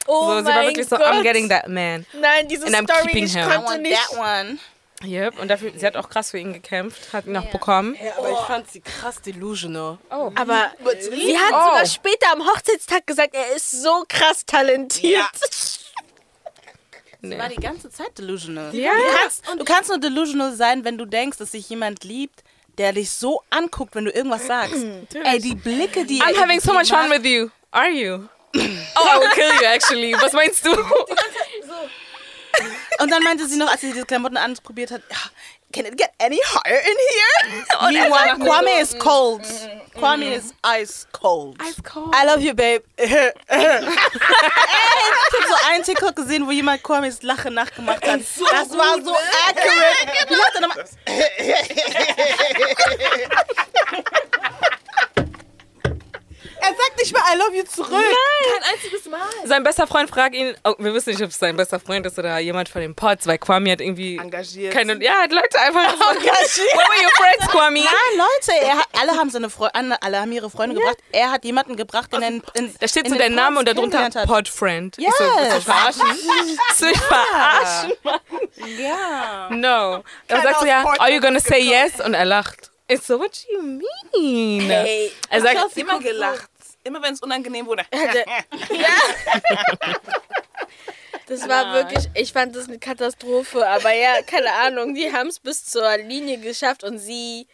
[0.09, 1.05] Oh So, sie war mein wirklich so, Gott.
[1.05, 2.05] I'm getting that man.
[2.13, 3.41] Nein, diese And I'm Story, keeping ich him.
[3.41, 4.09] I konnte want nicht.
[4.09, 4.59] that one.
[5.03, 5.39] Yep.
[5.39, 7.95] Und dafür, sie hat auch krass für ihn gekämpft, hat ihn auch bekommen.
[8.03, 9.99] Ja, aber ich fand sie krass delusional.
[10.09, 10.31] Oh.
[10.33, 11.65] Aber sie hat Oh.
[11.69, 15.23] sogar später am Hochzeitstag gesagt, er ist so krass talentiert.
[17.19, 18.73] Sie war die ganze Zeit delusional.
[18.75, 18.91] Ja.
[18.93, 22.43] Du, kannst, du kannst nur delusional sein, wenn du denkst, dass sich jemand liebt,
[22.77, 24.75] der dich so anguckt, wenn du irgendwas sagst.
[25.23, 27.49] Ey, die Blicke, die I'm having so much fun with you.
[27.71, 28.27] Are you?
[28.55, 28.59] Oh,
[29.03, 30.13] I will kill you actually.
[30.13, 30.71] Was meinst du?
[32.99, 35.17] Und dann meinte sie noch, als sie diese Klamotten anprobiert hat, ja,
[35.71, 37.87] can it get any higher in here?
[37.87, 39.43] Und er sagt, Kwame is cold.
[39.95, 41.57] Kwame is ice cold.
[41.61, 42.13] Ice cold.
[42.15, 42.83] I love you, babe.
[42.97, 43.35] ich habe
[45.47, 48.21] so einen TikTok gesehen, wo jemand Kwames Lachen nachgemacht hat.
[48.21, 49.15] So das war so
[49.47, 50.07] accurate.
[51.07, 51.53] Wie?
[56.69, 57.91] I love you zurück.
[57.91, 58.03] Nein.
[58.61, 59.19] Kein einziges Mal.
[59.45, 62.17] Sein bester Freund fragt ihn, oh, wir wissen nicht, ob es sein bester Freund ist
[62.19, 64.73] oder jemand von den Pods, weil Kwame hat irgendwie Engagiert.
[64.73, 66.27] keine, ja, Leute einfach engagiert.
[66.73, 67.79] Where were your friends, Kwame?
[67.83, 70.97] Nein, Leute, er hat, alle haben seine Freunde, alle haben ihre Freunde gebracht.
[71.11, 74.03] Er hat jemanden gebracht, den er in, in Da steht so der Name und darunter
[74.03, 74.27] hat.
[74.27, 74.97] Podfriend.
[74.97, 75.13] Yes.
[75.13, 76.01] Ich so, willst du mich verarschen?
[76.07, 77.93] Willst du verarschen?
[78.79, 79.49] Ja.
[79.51, 80.03] No.
[80.27, 81.99] Dann sagt sie ja, are you gonna say yes?
[82.03, 82.71] Und er lacht.
[82.87, 84.69] Ich so, what do you mean?
[84.69, 85.11] Hey.
[85.29, 86.49] Er Ich sagt, habe immer gelacht.
[86.87, 87.83] Immer wenn es unangenehm wurde.
[91.27, 95.39] Das war wirklich, ich fand das eine Katastrophe, aber ja, keine Ahnung, die haben es
[95.39, 97.47] bis zur Linie geschafft und sie,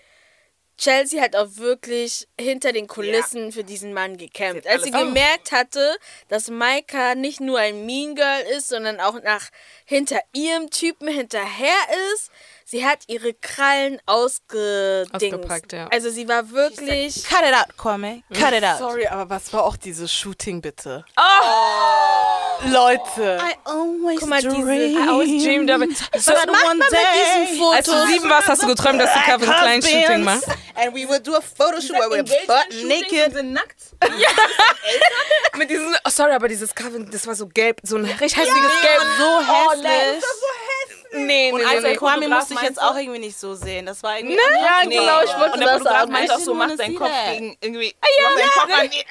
[0.77, 4.67] Chelsea hat auch wirklich hinter den Kulissen für diesen Mann gekämpft.
[4.67, 5.97] Als sie gemerkt hatte,
[6.27, 9.49] dass Maika nicht nur ein Mean Girl ist, sondern auch nach
[9.85, 11.73] hinter ihrem Typen hinterher
[12.13, 12.29] ist,
[12.65, 15.13] sie hat ihre Krallen ausgedingst.
[15.13, 15.87] Ausgepackt, ja.
[15.87, 17.23] Also sie war wirklich...
[17.27, 18.23] Cut it out, Kwame.
[18.33, 18.77] Cut it out.
[18.77, 21.03] Sorry, aber was war auch dieses Shooting bitte?
[21.17, 22.65] Oh!
[22.67, 23.39] Leute.
[23.41, 24.97] I always Guck mal, diese- dream.
[24.97, 25.97] I always dreamed of it.
[26.21, 29.81] So, that one day als du sieben warst, hast du geträumt, dass du Calvin Klein
[29.81, 30.47] Shooting machst.
[30.75, 33.33] And we would do a photo shoot where we're butt naked.
[33.33, 33.75] sind nackt.
[35.57, 38.81] Mit diesem, oh, sorry, aber dieses Calvin, das war so gelb, so ein richtig hässliches
[38.81, 39.01] Gelb.
[39.17, 39.83] So hässlich.
[39.83, 41.95] Nee, nee, Und nee, also nee.
[41.95, 43.85] Kwame musste ich jetzt auch irgendwie nicht so sehen.
[43.85, 44.35] Das war irgendwie.
[44.35, 44.95] Ja, Nee.
[44.97, 46.11] genau, ich wollte Und der das Fotograf sagen.
[46.11, 47.31] meint I auch so, didn't mach wanna deinen Kopf that.
[47.33, 47.95] gegen irgendwie.
[48.01, 49.05] Mach deinen Kopf an die-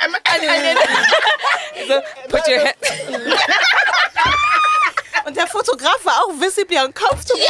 [1.88, 1.94] So,
[2.28, 2.76] put your hand.
[5.24, 7.44] Und der Fotograf war auch visibly uncomfortable.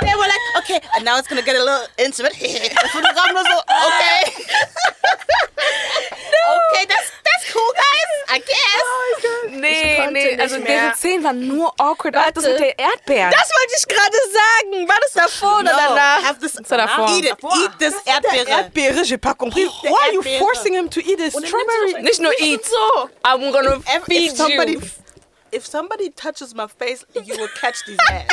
[0.00, 2.32] They were like, okay, and now it's gonna get a little intimate.
[2.40, 4.32] Der Fotograf nur so, okay.
[5.60, 7.23] okay, that's, that's
[7.54, 8.36] cool, guys.
[8.36, 9.50] I guess.
[9.50, 10.66] Nee, konnte nee, nicht also mehr.
[10.66, 12.16] deren Szenen waren nur awkward.
[12.16, 13.30] Auch das mit der Erdbeeren.
[13.30, 14.88] Das wollte ich gerade sagen.
[14.88, 16.22] War das davor oder No, danach?
[16.24, 17.08] have this, war davor.
[17.10, 18.48] Eat it, eat this Erdbeere.
[18.48, 19.68] Erdbeere, j'ai pas compris.
[19.82, 22.02] Why are you forcing him to eat a strawberry?
[22.02, 22.60] Nicht nur eat.
[23.24, 24.82] I'm gonna If, feed if somebody, you.
[25.52, 28.32] if somebody touches my face, you will catch these hands.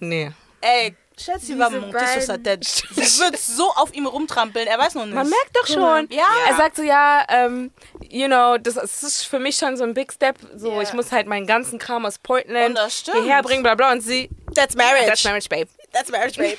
[0.00, 0.30] Nee.
[0.62, 2.64] Ey, Chelsea war monté sur sa tête.
[2.64, 5.14] Sie wird so auf ihm rumtrampeln, er weiß noch nicht.
[5.14, 6.08] Man merkt doch schon.
[6.10, 6.26] Ja.
[6.48, 7.70] Er sagt so, ja, ähm,
[8.08, 10.36] you know, das, ist für mich schon so ein Big Step.
[10.56, 10.82] So, Ja.
[10.82, 12.78] ich muss halt meinen ganzen Kram aus Portland
[13.12, 13.92] hierher bringen, bla bla.
[13.92, 15.06] Und sie, That's marriage.
[15.06, 15.68] that's marriage, babe.
[15.92, 16.56] That's marriage, babe.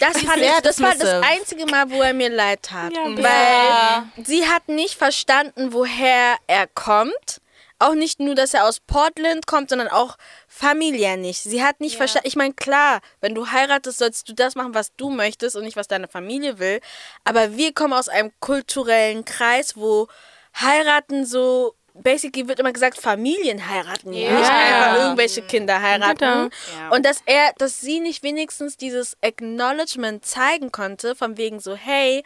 [0.00, 2.92] Das, fand ich, das war das einzige Mal, wo er mir leid tat.
[2.92, 7.40] Ja, weil sie hat nicht verstanden, woher er kommt.
[7.78, 10.16] Auch nicht nur, dass er aus Portland kommt, sondern auch
[10.62, 11.42] familiär nicht.
[11.42, 12.28] Sie hat nicht verstanden.
[12.28, 15.76] Ich meine, klar, wenn du heiratest, sollst du das machen, was du möchtest und nicht,
[15.76, 16.80] was deine Familie will.
[17.24, 20.06] Aber wir kommen aus einem kulturellen Kreis, wo
[20.54, 21.74] heiraten so.
[21.94, 26.48] Basically wird immer gesagt, Familien heiraten, nicht einfach irgendwelche Kinder heiraten.
[26.90, 32.24] Und dass er, dass sie nicht wenigstens dieses Acknowledgement zeigen konnte, von wegen so, hey,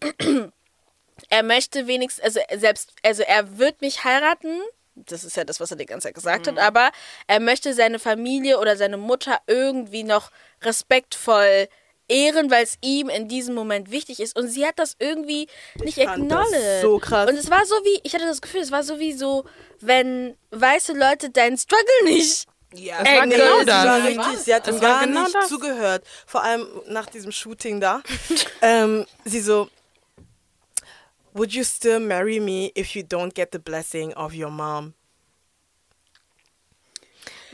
[1.30, 4.60] er möchte wenigstens, also selbst, also er wird mich heiraten.
[5.06, 6.50] Das ist ja das, was er die ganze Zeit gesagt Mhm.
[6.52, 6.90] hat, aber
[7.26, 10.30] er möchte seine Familie oder seine Mutter irgendwie noch
[10.62, 11.68] respektvoll
[12.10, 14.36] ehren, weil es ihm in diesem Moment wichtig ist.
[14.38, 15.46] Und sie hat das irgendwie
[15.82, 16.80] nicht fand das acknowledged.
[16.82, 17.28] so krass.
[17.30, 19.44] Und es war so wie, ich hatte das Gefühl, es war so wie so,
[19.80, 24.04] wenn weiße Leute deinen Struggle nicht Ja, Es war genau sie war das.
[24.06, 25.48] richtig, sie hat Das ihm war gar genau nicht das.
[25.48, 26.04] zugehört.
[26.26, 28.02] Vor allem nach diesem Shooting da.
[28.62, 29.68] ähm, sie so,
[31.34, 34.94] would you still marry me if you don't get the blessing of your mom?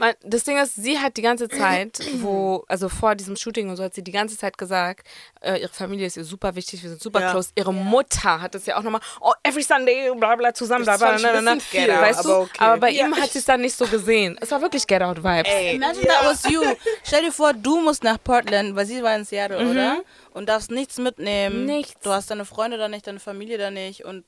[0.04, 3.76] Man, das Ding ist, sie hat die ganze Zeit, wo, also vor diesem Shooting und
[3.76, 5.06] so, hat sie die ganze Zeit gesagt,
[5.40, 7.30] äh, ihre Familie ist ihr super wichtig, wir sind super Ja.
[7.30, 7.50] close.
[7.54, 11.20] Ihre Mutter hat es ja auch nochmal, oh, every Sunday, bla bla, zusammen, bla Das
[11.22, 12.28] bla, na, na, weißt du?
[12.28, 12.58] aber okay.
[12.58, 14.36] Aber bei ihm hat sie es dann nicht so gesehen.
[14.40, 15.48] Es war wirklich Get Out Vibes.
[15.72, 16.60] Imagine that was you.
[17.02, 20.02] Stell dir vor, du musst nach Portland, weil sie war in Seattle, oder?
[20.32, 21.64] Und darfst nichts mitnehmen.
[21.64, 22.00] Nichts.
[22.02, 24.24] Du hast deine Freunde da nicht, deine Familie da nicht und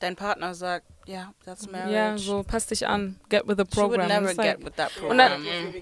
[0.00, 1.92] dein Partner sagt, ja, that's marriage.
[1.94, 4.08] Ja, so pass dich an, get with the She would program.
[4.08, 5.74] never get with that Und dann- program.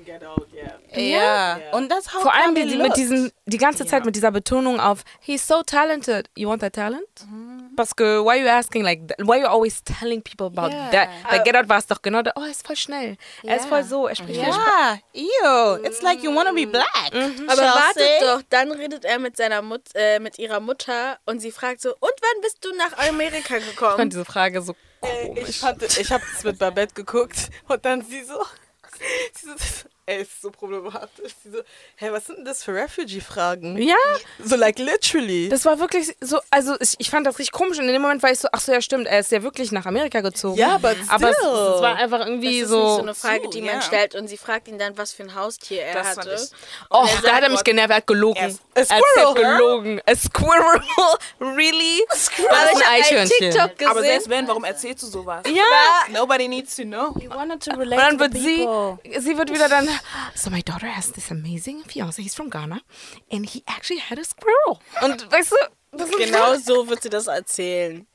[0.94, 1.58] ja.
[1.72, 5.02] Und das how Vor allem die, mit diesen, die ganze Zeit mit dieser Betonung auf
[5.20, 6.30] He's so talented.
[6.36, 7.06] You want that talent?
[7.76, 9.18] Parce que why you asking like that?
[9.26, 10.90] Why you always telling people about Yeah.
[10.90, 11.08] that?
[11.30, 12.32] Bei Get Out war es doch genau da.
[12.36, 13.16] Oh, er ist voll schnell.
[13.44, 13.68] Er ist Ja.
[13.68, 14.06] voll so.
[14.08, 15.76] Er spricht Ja, ew.
[15.84, 16.86] It's like you wanna be black.
[17.12, 17.64] Aber Chelsea.
[17.64, 21.80] wartet doch, dann redet er mit seiner Mut äh, mit ihrer Mutter und sie fragt
[21.82, 24.10] so, und wann bist du nach Amerika Ich fand gekommen?
[24.10, 25.58] diese Frage so Ich, komisch.
[25.58, 28.42] fand, ich habe es mit Babette geguckt und dann sie so,
[29.34, 31.32] sie so Ey, ist so problematisch.
[31.44, 31.58] Die so,
[31.96, 33.76] hä, was sind denn das für Refugee-Fragen?
[33.82, 33.96] Ja.
[34.42, 35.48] So, like, literally.
[35.48, 38.22] Das war wirklich so, also ich, ich fand das richtig komisch und in dem Moment
[38.22, 40.58] war ich so, ach so, ja stimmt, er ist ja wirklich nach Amerika gezogen.
[40.58, 41.48] Ja, but aber es, still.
[41.48, 43.82] es war einfach irgendwie Das ist so, nicht so eine Frage, die man ja.
[43.82, 46.34] stellt und sie fragt ihn dann, was für ein Haustier er Das hatte.
[46.36, 46.50] ich-
[46.90, 48.36] oh, da hat er mich genervt, er hat gelogen.
[48.40, 49.02] Er ist- A Er hat
[49.34, 49.34] squirrel.
[49.58, 50.00] gelogen.
[50.06, 50.80] A squirrel?
[51.40, 52.04] Really?
[52.08, 53.38] Aber Das ich ist ein habe ein Eichhörnchen.
[53.50, 53.90] TikTok gesehen.
[53.90, 55.42] Aber selbst wenn, warum erzählst du sowas?
[55.48, 56.12] Ja.
[56.12, 57.14] Nobody needs to know.
[57.20, 59.88] You wanted to Und relate dann to wird the sie, sie wird wieder dann,
[60.34, 62.82] so my daughter has this amazing fiance, he's from Ghana,
[63.30, 64.80] and he actually had a squirrel.
[65.02, 65.56] Und weißt du,
[65.92, 68.06] das ist genau so wird sie das erzählen.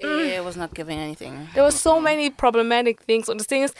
[0.00, 1.48] It was not giving anything.
[1.54, 3.28] There were so many problematic things.
[3.28, 3.74] Und das Ding ist,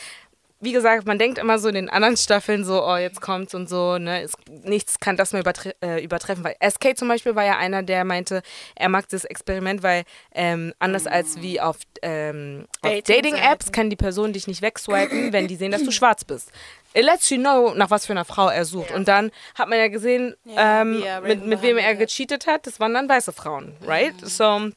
[0.61, 3.69] wie gesagt, man denkt immer so in den anderen Staffeln so, oh, jetzt kommt's und
[3.69, 4.23] so, ne?
[4.23, 4.33] Es,
[4.65, 6.43] nichts kann das mehr übertre äh, übertreffen.
[6.43, 8.43] Weil SK zum Beispiel war ja einer, der meinte,
[8.75, 10.03] er mag das Experiment, weil
[10.35, 12.93] ähm, anders als wie auf, ähm, auf.
[13.03, 16.51] Dating-Apps kann die Person dich nicht wegswipen, wenn die sehen, dass du schwarz bist.
[16.95, 18.91] It lets you know, nach was für einer Frau er sucht.
[18.91, 22.67] Und dann hat man ja gesehen, Ja, ähm, mit, mit wem er gecheatet hat.
[22.67, 24.15] Das waren dann weiße Frauen, right?
[24.23, 24.71] So,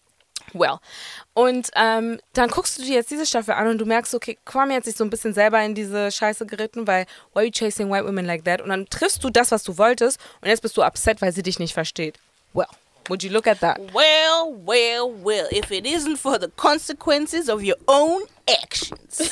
[0.53, 0.79] well.
[1.33, 4.75] Und ähm, dann guckst du dir jetzt diese Staffel an und du merkst, okay, Kwame
[4.75, 7.89] hat sich so ein bisschen selber in diese Scheiße geritten, weil why are you chasing
[7.89, 8.61] white women like that?
[8.61, 11.43] Und dann triffst du das, was du wolltest und jetzt bist du upset, weil sie
[11.43, 12.19] dich nicht versteht.
[12.53, 12.67] Well,
[13.07, 13.79] would you look at that?
[13.93, 19.31] Well, well, well, if it isn't for the consequences of your own actions.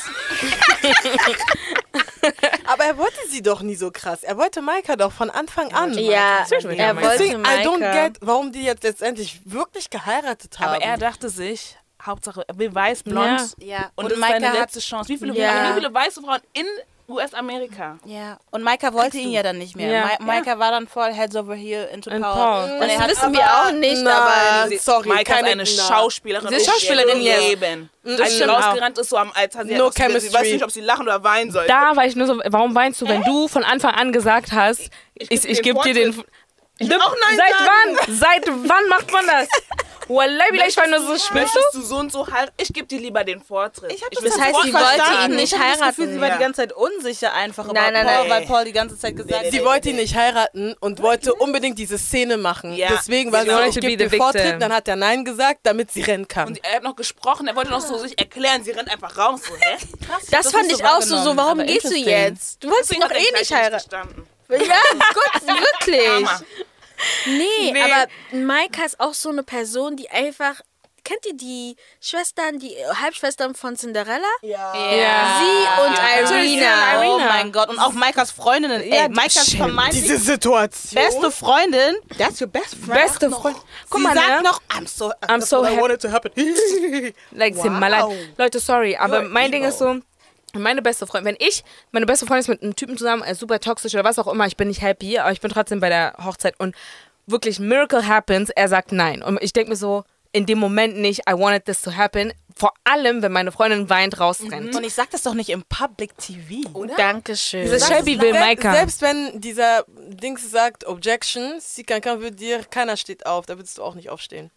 [2.66, 4.22] Aber er wollte sie doch nie so krass.
[4.22, 5.92] Er wollte Maika doch von Anfang an.
[5.96, 7.08] Ja, Seriously, er Maika.
[7.08, 8.06] wollte Deswegen, I don't Maika.
[8.08, 10.74] get, warum die jetzt letztendlich wirklich geheiratet haben.
[10.74, 13.54] Aber er dachte sich, Hauptsache, er will weiß, blond.
[13.58, 15.08] Ja, Und, und das ist Maika seine hat- letzte Chance.
[15.08, 15.70] Wie viele, Ja.
[15.70, 16.66] wie viele weiße Frauen in
[17.10, 17.98] US-Amerika?
[18.04, 19.90] Ja, und Maika wollte ihn ja dann nicht mehr.
[19.92, 20.04] Ja.
[20.20, 22.64] Ma Maika war dann voll heads over here into In power.
[22.72, 24.32] Und Das er hat wissen wir auch nicht, aber
[24.68, 25.66] Nein, sorry, Maika ist keine eine na.
[25.66, 26.48] Schauspielerin.
[26.48, 27.40] Sie ist im Schauspielerin, yes.
[27.40, 27.90] Leben.
[28.04, 28.66] Das Als sie auch.
[28.68, 30.52] rausgerannt ist, so am hat sie No hat sie- Sie weiß chemistry.
[30.52, 31.66] nicht, ob sie lachen oder weinen soll.
[31.66, 34.90] Da war ich nur so, warum weinst du, wenn du von Anfang an gesagt hast,
[35.14, 36.16] ich, ich, den gebe dir den.
[36.82, 37.98] Will auch Nein Seit sagen.
[38.06, 38.16] wann?
[38.16, 39.48] Seit wann macht man das?
[40.14, 41.80] Wallahi, ich war nur so spinnst du?
[41.82, 42.52] So und so heiraten?
[42.56, 43.92] Ich gebe dir lieber den Vortritt.
[43.92, 45.30] Ich hab will das Das heißt, sie wollte verstanden.
[45.32, 46.12] ihn nicht ich hab das Gefühl, heiraten.
[46.14, 48.30] sie war die ganze Zeit unsicher einfach Nein, nein, Paul, nein.
[48.30, 51.78] weil Paul die ganze Zeit gesagt hat, Sie wollte ihn nicht heiraten und wollte unbedingt
[51.78, 52.74] diese Szene machen.
[52.74, 52.88] Ja.
[52.90, 54.60] Deswegen war Sie wollte ich be gebe dir Vortritt, victim.
[54.60, 56.48] dann hat er Nein gesagt, damit sie rennen kann.
[56.48, 59.40] Und er hat noch gesprochen, er wollte noch so sich erklären, sie rennt einfach raus.
[59.46, 59.76] So, hä?
[60.06, 62.62] Krass, Das, das fand ich auch so, so warum gehst du jetzt?
[62.64, 64.26] Du wolltest ihn doch eh nicht heiraten.
[64.48, 64.58] Ja,
[65.14, 66.28] Gott, wirklich.
[67.26, 67.82] Nee, Nee.
[67.82, 70.60] aber Maika ist auch so eine Person, die einfach.
[71.02, 74.28] Kennt ihr die Schwestern, die Halbschwestern von Cinderella?
[74.42, 74.74] ja.
[74.94, 75.40] Ja.
[75.40, 77.02] Sie und Irina.
[77.02, 77.70] Oh mein Gott.
[77.70, 78.82] Und auch Maikas Freundinnen.
[78.82, 81.02] Ey, Maikas Diese vermeintlich Situation.
[81.02, 81.96] beste Freundin.
[82.18, 82.92] That's your best friend.
[83.00, 83.56] Beste Freund.
[83.88, 84.42] Guck Sie mal, sagt ne?
[84.42, 85.80] noch, I'm so, I'm so I happy.
[85.80, 86.32] wanted to happen.
[87.32, 87.62] Like, Wow.
[87.62, 88.04] sind mal leid.
[88.36, 89.70] Leute, sorry, aber You're mein Ding evil.
[89.70, 89.96] ist so,
[90.54, 93.40] meine beste Freundin, wenn ich, meine beste Freundin ist mit einem Typen zusammen, er ist
[93.40, 95.88] super toxisch oder was auch immer, ich bin nicht happy, aber ich bin trotzdem bei
[95.88, 96.74] der Hochzeit und
[97.26, 99.22] wirklich Miracle happens, er sagt nein.
[99.22, 102.32] Und ich denke mir so, in dem Moment nicht, I wanted this to happen.
[102.56, 104.76] Vor allem, wenn meine Freundin weint, rausrennt.
[104.76, 106.68] Und ich sag das doch nicht im Public TV.
[106.96, 107.62] Dankeschön.
[107.64, 108.72] Diese Shelby will Selbst- Maika.
[108.74, 113.78] Selbst wenn dieser Dings sagt Objection, si quelqu'un veut dire, keiner steht auf, da würdest
[113.78, 114.50] du auch nicht aufstehen.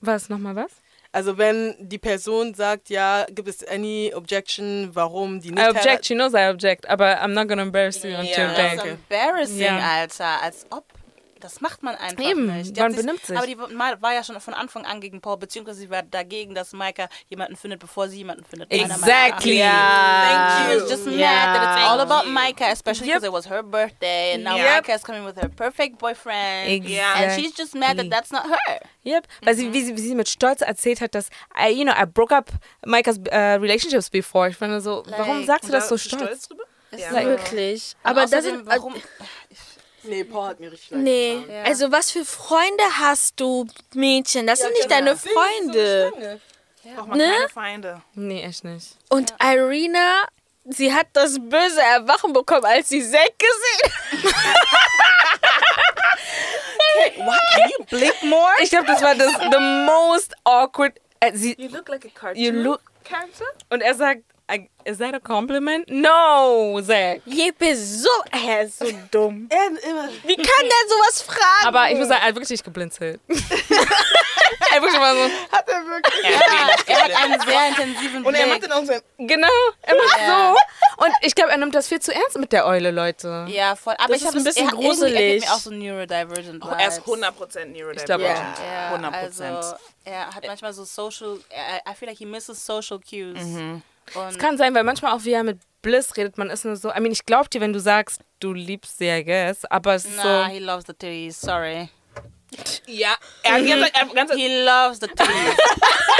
[0.00, 0.70] Was, nochmal was?
[1.12, 6.06] Also wenn die Person sagt, ja, gibt es any objection, warum die nicht I object,
[6.06, 8.76] she knows I object, aber I'm not gonna embarrass you until Das day.
[8.76, 9.78] ist embarrassing, Ja.
[9.78, 10.40] Alter.
[10.42, 10.84] Als ob.
[11.40, 12.76] Das macht man einfach Eben, nicht.
[12.76, 13.36] man hat benimmt sich.
[13.36, 16.72] Aber die war ja schon von Anfang an gegen Paul, beziehungsweise sie war dagegen, dass
[16.72, 18.70] Maika jemanden findet, bevor sie jemanden findet.
[18.70, 19.08] meiner Meinung nach.
[19.08, 19.56] Exactly.
[19.56, 21.52] She was just mad Yeah.
[21.54, 22.32] that it's all Thank about you.
[22.34, 24.84] Maika, especially because it was her birthday, and now Yep.
[24.86, 26.68] Maika is coming with her perfect boyfriend.
[26.70, 26.98] Exactly.
[27.24, 28.80] And she's just mad that that's not her.
[29.04, 31.92] Yep, weil sie, wie, sie, wie sie mit Stolz erzählt hat, dass, I, you know,
[31.94, 32.50] I broke up
[32.84, 34.48] Micah's uh, relationships before.
[34.50, 36.48] Ich finde so, warum Like, sagt sie Und das so du stolz?
[36.48, 36.64] drüber?
[36.92, 36.98] So.
[36.98, 37.94] Wirklich.
[38.02, 38.66] Aber das sind.
[38.66, 38.94] warum?
[40.02, 41.54] Nee, Paul hat mir richtig leid Nee, getan.
[41.54, 41.62] Ja.
[41.64, 44.46] also was für Freunde hast du, Mädchen?
[44.46, 46.40] Das sind nicht deine Freunde.
[46.96, 47.24] Braucht man Ne?
[47.36, 48.02] keine Feinde.
[48.14, 48.96] Nee, echt nicht.
[49.10, 50.24] Und Irina,
[50.64, 54.34] sie hat das böse Erwachen bekommen, als sie Zack gesehen hat.
[57.18, 57.40] What?
[57.54, 58.52] Can you blink more?
[58.62, 60.98] Ich glaube, das war das the most awkward.
[61.20, 63.44] Äh, sie, You look like a cartoon you look, character.
[63.68, 64.22] und er sagt,
[64.84, 65.88] is that a compliment?
[65.90, 67.20] No, Zach.
[67.26, 69.48] Jep ist so, er ist so dumm.
[69.50, 71.66] Er immer Wie kann der sowas fragen?
[71.66, 73.20] Aber ich muss sagen, er hat wirklich nicht geblinzelt.
[73.28, 76.24] er wirklich mal so, hat er wirklich.
[76.24, 76.40] Ja,
[76.86, 78.52] er hat einen sehr intensiven Und er Blick.
[78.60, 79.48] macht dann auch so genau,
[79.82, 80.54] er macht Ja.
[80.54, 81.04] so.
[81.04, 83.46] Und ich glaube, er nimmt das viel zu ernst mit der Eule, Leute.
[83.48, 83.94] Ja, voll.
[83.98, 85.40] Aber Das ich ist habe ein bisschen er, irgendwie- Er gruselig.
[85.40, 87.22] gibt mir auch so neurodivergent Oh, er ist Vibes.
[87.22, 87.96] 100% neurodivergent.
[87.98, 88.54] Ich glaube Ja.
[88.90, 89.56] Ja, 100%.
[89.56, 89.74] also
[90.04, 93.38] er hat manchmal so social, I, I feel like he misses social cues.
[94.28, 96.90] Es kann sein, weil manchmal auch wie er mit Bliss redet, man ist nur so,
[96.90, 100.04] I mean, ich glaub dir, wenn du sagst, du liebst sie, I guess, aber es
[100.04, 100.50] ist Nah, so...
[100.52, 101.88] he loves the titties, sorry.
[102.86, 103.14] Ja,
[103.44, 105.26] er, er, ganz, He loves the titties.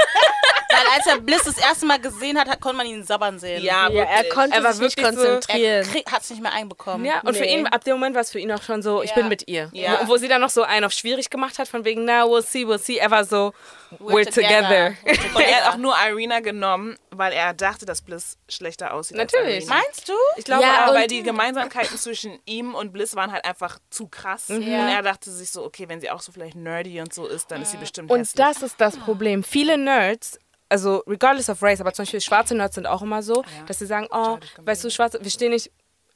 [0.72, 3.62] Weil als er Bliss das erste Mal gesehen hat, hat konnte man ihn sabbern sehen.
[3.62, 4.32] ja, Ja, er wirklich.
[4.34, 5.88] konnte Er war sich nicht wirklich so- konzentrieren.
[6.06, 7.04] Er hat es nicht mehr einbekommen.
[7.04, 7.58] Ja, und für Nee.
[7.58, 9.16] ihn, ab dem Moment war es für ihn auch schon so, ich Ja.
[9.16, 9.68] bin mit ihr.
[9.72, 9.98] Ja.
[9.98, 12.42] Und wo sie dann noch so einen auf schwierig gemacht hat, von wegen, na, we'll
[12.46, 12.98] see, we'll see.
[12.98, 13.52] Er war so,
[13.98, 14.94] we're, together.
[15.34, 19.16] Und er hat auch nur Irina genommen, weil er dachte, dass Bliss schlechter aussieht.
[19.16, 19.56] Natürlich.
[19.56, 19.74] Als Irina.
[19.82, 20.12] Meinst du?
[20.36, 24.08] Ich glaube, Ja, aber weil die Gemeinsamkeiten zwischen ihm und Bliss waren halt einfach zu
[24.08, 24.50] krass.
[24.50, 27.50] Und er dachte sich so, okay, wenn sie auch so vielleicht nerdy und so ist,
[27.50, 28.36] dann ist sie bestimmt Und hässlich.
[28.36, 29.42] das ist das Problem.
[29.42, 30.38] Viele Nerds,
[30.68, 33.86] also regardless of race, aber zum Beispiel schwarze Nerds sind auch immer so, dass sie
[33.86, 35.70] sagen, oh, weißt du, schwarze, wir stehen nicht,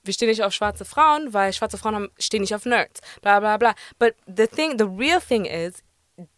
[0.05, 3.01] wir stehen nicht auf schwarze Frauen, weil schwarze Frauen haben, stehen nicht auf Nerds.
[3.23, 3.75] Bla bla bla.
[3.99, 5.83] But the thing, the real thing is,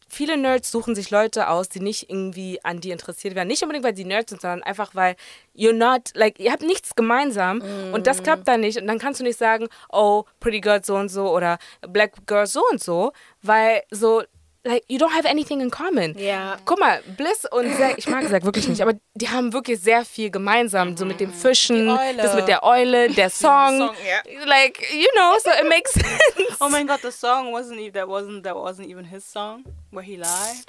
[0.09, 3.49] viele Nerds suchen sich Leute aus, die nicht irgendwie an die interessiert werden.
[3.49, 5.17] Nicht unbedingt, weil sie Nerds sind, sondern einfach, weil
[5.57, 7.63] you're not, like, ihr habt nichts gemeinsam
[7.93, 8.79] und das klappt dann nicht.
[8.81, 11.59] Und dann kannst du nicht sagen, oh, Pretty Girl so und so oder
[11.89, 13.13] Black Girl so und so,
[13.43, 14.23] weil so,
[14.67, 16.19] like, you don't have anything in common.
[16.19, 16.57] Ja.
[16.65, 20.05] Guck mal, Bliss und Zack, ich mag Zack wirklich nicht, aber die haben wirklich sehr
[20.05, 20.97] viel gemeinsam.
[20.97, 21.87] So mit dem Fischen,
[22.17, 23.79] das mit der Eule, der Song.
[23.79, 24.45] Song, ja.
[24.45, 26.57] Like, you know, so it makes sense.
[26.61, 30.05] Oh mein Gott, the song wasn't even that wasn't that wasn't even his song where
[30.05, 30.65] he lied.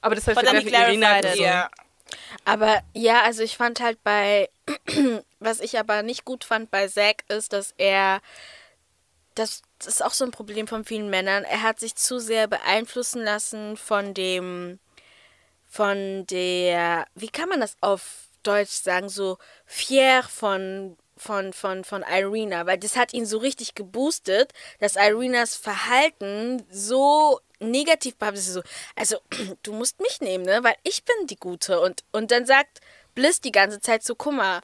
[0.00, 1.30] Aber das hat But then he clarified it.
[1.32, 1.44] gesungen.
[1.52, 1.70] ja.
[2.44, 4.48] Aber ja, also ich fand halt bei,
[5.40, 8.20] was ich aber nicht gut fand bei Zack ist, dass er,
[9.34, 13.22] das, ist auch so ein Problem von vielen Männern, er hat sich zu sehr beeinflussen
[13.22, 14.78] lassen von dem,
[15.68, 22.02] von der, wie kann man das auf Deutsch sagen, so fier von von, von, von
[22.02, 28.52] Irina, weil das hat ihn so richtig geboostet, dass Irinas Verhalten so negativ behaftet ist.
[28.52, 28.62] So,
[28.96, 29.18] also,
[29.62, 30.64] du musst mich nehmen, ne?
[30.64, 31.80] Weil ich bin die Gute.
[31.80, 32.80] Und, und dann sagt
[33.14, 34.60] Bliss die ganze Zeit so, mal,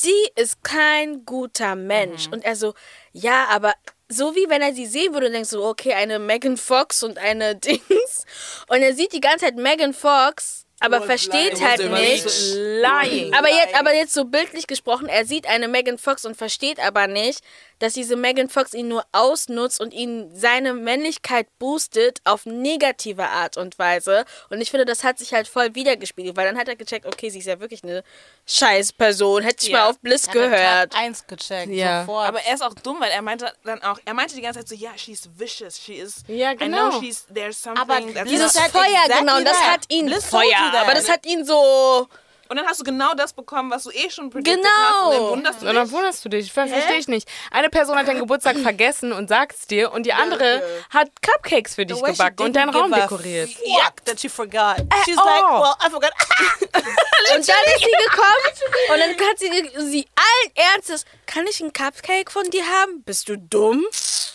[0.00, 2.28] sie ist kein guter Mensch.
[2.28, 2.74] Und er so,
[3.12, 3.74] ja, aber
[4.08, 7.54] so wie wenn er sie sehen würde, denkst du, okay, eine Megan Fox und eine
[7.56, 8.24] Dings.
[8.68, 12.54] Und er sieht die ganze Zeit Megan Fox, aber versteht halt nicht.
[12.54, 13.34] Lying.
[13.34, 17.06] Aber jetzt, aber jetzt so bildlich gesprochen, er sieht eine Megan Fox und versteht aber
[17.06, 17.40] nicht,
[17.80, 23.56] dass diese Megan Fox ihn nur ausnutzt und ihn seine Männlichkeit boostet auf negative Art
[23.56, 24.24] und Weise.
[24.50, 27.28] Und ich finde, das hat sich halt voll wiedergespiegelt, weil dann hat er gecheckt, okay,
[27.30, 28.04] sie ist ja wirklich eine
[28.46, 29.42] scheiß Person.
[29.42, 29.78] Hätte ich Ja.
[29.84, 30.92] mal auf Bliss Er hat gehört.
[30.92, 32.00] Tag eins gecheckt, Ja.
[32.02, 32.28] sofort.
[32.28, 34.68] Aber er ist auch dumm, weil er meinte dann auch, er meinte die ganze Zeit
[34.68, 36.90] so, ja, she's vicious, she is, Ja, I genau.
[36.90, 39.66] know she's, there's something Aber that's dieses Dieses Feuer, exactly genau, und das that.
[39.72, 40.82] hat ihn Bliss Feuer, that.
[40.82, 42.06] aber das hat ihn so.
[42.50, 44.68] Und dann hast du genau das bekommen, was du eh schon predicted Genau.
[44.72, 45.06] hast.
[45.06, 45.92] Und dann wunderst du Und dann dich.
[45.92, 46.52] wunderst du dich.
[46.52, 47.28] Ver verstehe ich nicht.
[47.52, 50.60] Eine Person hat deinen Geburtstag vergessen und sagt's dir und die andere
[50.90, 53.50] hat Cupcakes für dich gebacken und deinen Raum dekoriert.
[53.50, 54.78] Fuck that she forgot.
[55.04, 55.24] She's all.
[55.24, 56.10] like, well, I forgot.
[57.36, 59.48] Und dann ist sie gekommen und dann hat sie,
[59.90, 63.02] sie allen Ernstes, kann ich einen Cupcake von dir haben?
[63.04, 63.84] Bist du dumm?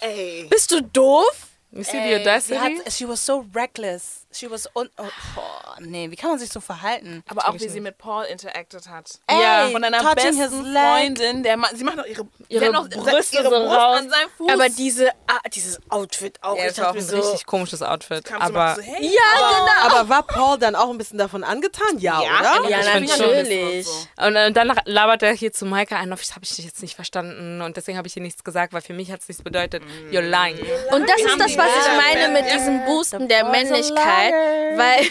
[0.02, 0.46] Ey.
[0.50, 1.26] Bist du doof?
[1.72, 2.56] The Sie audacity?
[2.60, 4.25] hat, she was so reckless.
[4.36, 5.04] She was un oh,
[5.34, 7.24] boah, nee, wie kann man sich so verhalten?
[7.30, 9.12] Aber auch wie sie mit Paul interacted hat.
[9.32, 9.68] Ja.
[9.68, 10.74] Ey, Von einer besten.
[10.74, 14.00] Freundin, der ma- sie macht noch ihre, Ihre noch Brüste ihre so Brust raus.
[14.00, 14.52] an seinem Fuß.
[14.52, 16.58] Aber diese, ah, dieses Outfit auch.
[16.58, 18.30] Ja, ich auch ein so, richtig komisches Outfit.
[18.38, 19.50] Aber so, hey, ja,
[19.86, 19.96] genau.
[20.00, 21.98] Aber war Paul dann auch ein bisschen davon angetan?
[22.00, 22.70] Ja, Ja, oder?
[22.70, 23.06] Ja, schon.
[23.06, 23.88] natürlich.
[24.18, 26.96] Und, äh, dann labert er hier zu Maika ein, das habe ich dich jetzt nicht
[26.96, 29.82] verstanden und deswegen habe ich dir nichts gesagt, weil für mich hat es nichts bedeutet.
[30.12, 30.58] You're lying.
[30.92, 34.25] Und das ist das, was ich meine mit diesem Boosten der Männlichkeit.
[34.30, 34.78] Liar.
[34.78, 35.06] Weil,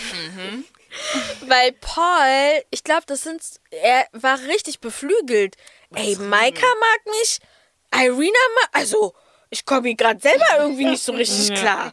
[1.48, 5.56] weil Paul, ich glaube, das sind, er war richtig beflügelt.
[5.94, 7.40] Ey, Maika mag mich,
[7.94, 9.14] Irina mag, also,
[9.50, 11.92] ich komme hier gerade selber irgendwie nicht so richtig klar.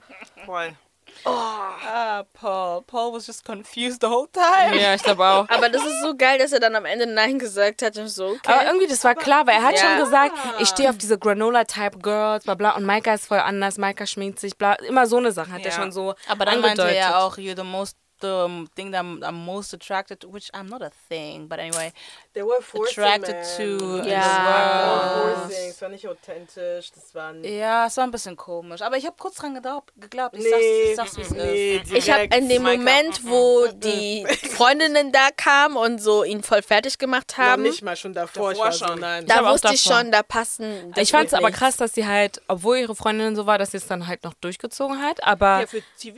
[1.23, 1.33] Paul.
[1.35, 2.81] Ah, Paul.
[2.83, 4.79] Paul was just confused the whole time.
[4.79, 5.49] Ja, ich glaube auch.
[5.49, 8.27] Aber das ist so geil, dass er dann am Ende Nein gesagt hat und so,
[8.29, 8.39] okay.
[8.51, 9.79] Aber irgendwie, das war klar, weil er hat Ja.
[9.97, 12.71] schon gesagt, ich stehe auf diese Granola-Type-Girls, bla bla.
[12.75, 14.73] Und Maika ist voll anders, Maika schminkt sich, bla.
[14.73, 15.71] Immer so eine Sache hat er Ja.
[15.71, 16.95] schon so Aber dann meinte angedeutet.
[16.97, 20.31] er ja auch, you're the most the um, thing that I'm, I'm most attracted to,
[20.31, 21.91] which I'm not a thing, but anyway,
[22.33, 24.03] They were forcing, attracted man.
[24.03, 24.09] to.
[24.09, 24.19] Ja.
[24.21, 27.51] Das war forcing, es war nicht authentisch, das war nicht...
[27.53, 28.81] Ja, es war ein bisschen komisch.
[28.81, 29.91] Aber ich habe kurz dran geglaubt.
[29.99, 30.35] geglaubt.
[30.37, 31.91] Ich Nee, sag's, ich sag's wie es nee, ist.
[31.91, 34.25] Ich habe in dem Moment, wo die
[34.55, 38.69] Freundinnen da kamen und so ihn voll fertig gemacht haben, nicht mal schon davor, Davor
[38.69, 38.99] ich schon.
[38.99, 39.25] nein.
[39.25, 40.93] da auch wusste ich schon, da passen.
[40.95, 43.71] das Ich fand es aber krass, dass sie halt, obwohl ihre Freundin so war, dass
[43.71, 45.21] sie es dann halt noch durchgezogen hat.
[45.25, 46.17] Aber Ja, für TV.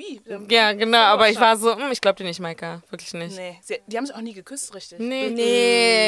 [0.49, 0.99] ja, genau.
[0.99, 3.35] Aber ich war so, hm, ich glaube dir nicht, Maika, wirklich nicht.
[3.35, 4.99] Nee, sie, die haben sich auch nie geküsst, richtig.
[4.99, 5.30] Nee.
[5.31, 6.02] Nee.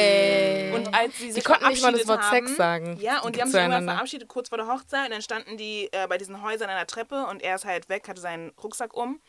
[0.74, 3.40] Und als sie sich konnten nicht mal das Wort haben, Sex sagen Ja, und die
[3.40, 3.92] haben sich irgendwann zueinander.
[3.94, 5.06] verabschiedet, kurz vor der Hochzeit.
[5.06, 7.88] Und dann standen die äh, bei diesen Häusern an der Treppe und er ist halt
[7.88, 9.20] weg, hatte seinen Rucksack um.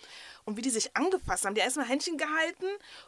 [0.46, 2.66] Und wie die sich angefasst haben, die haben erstmal Händchen gehalten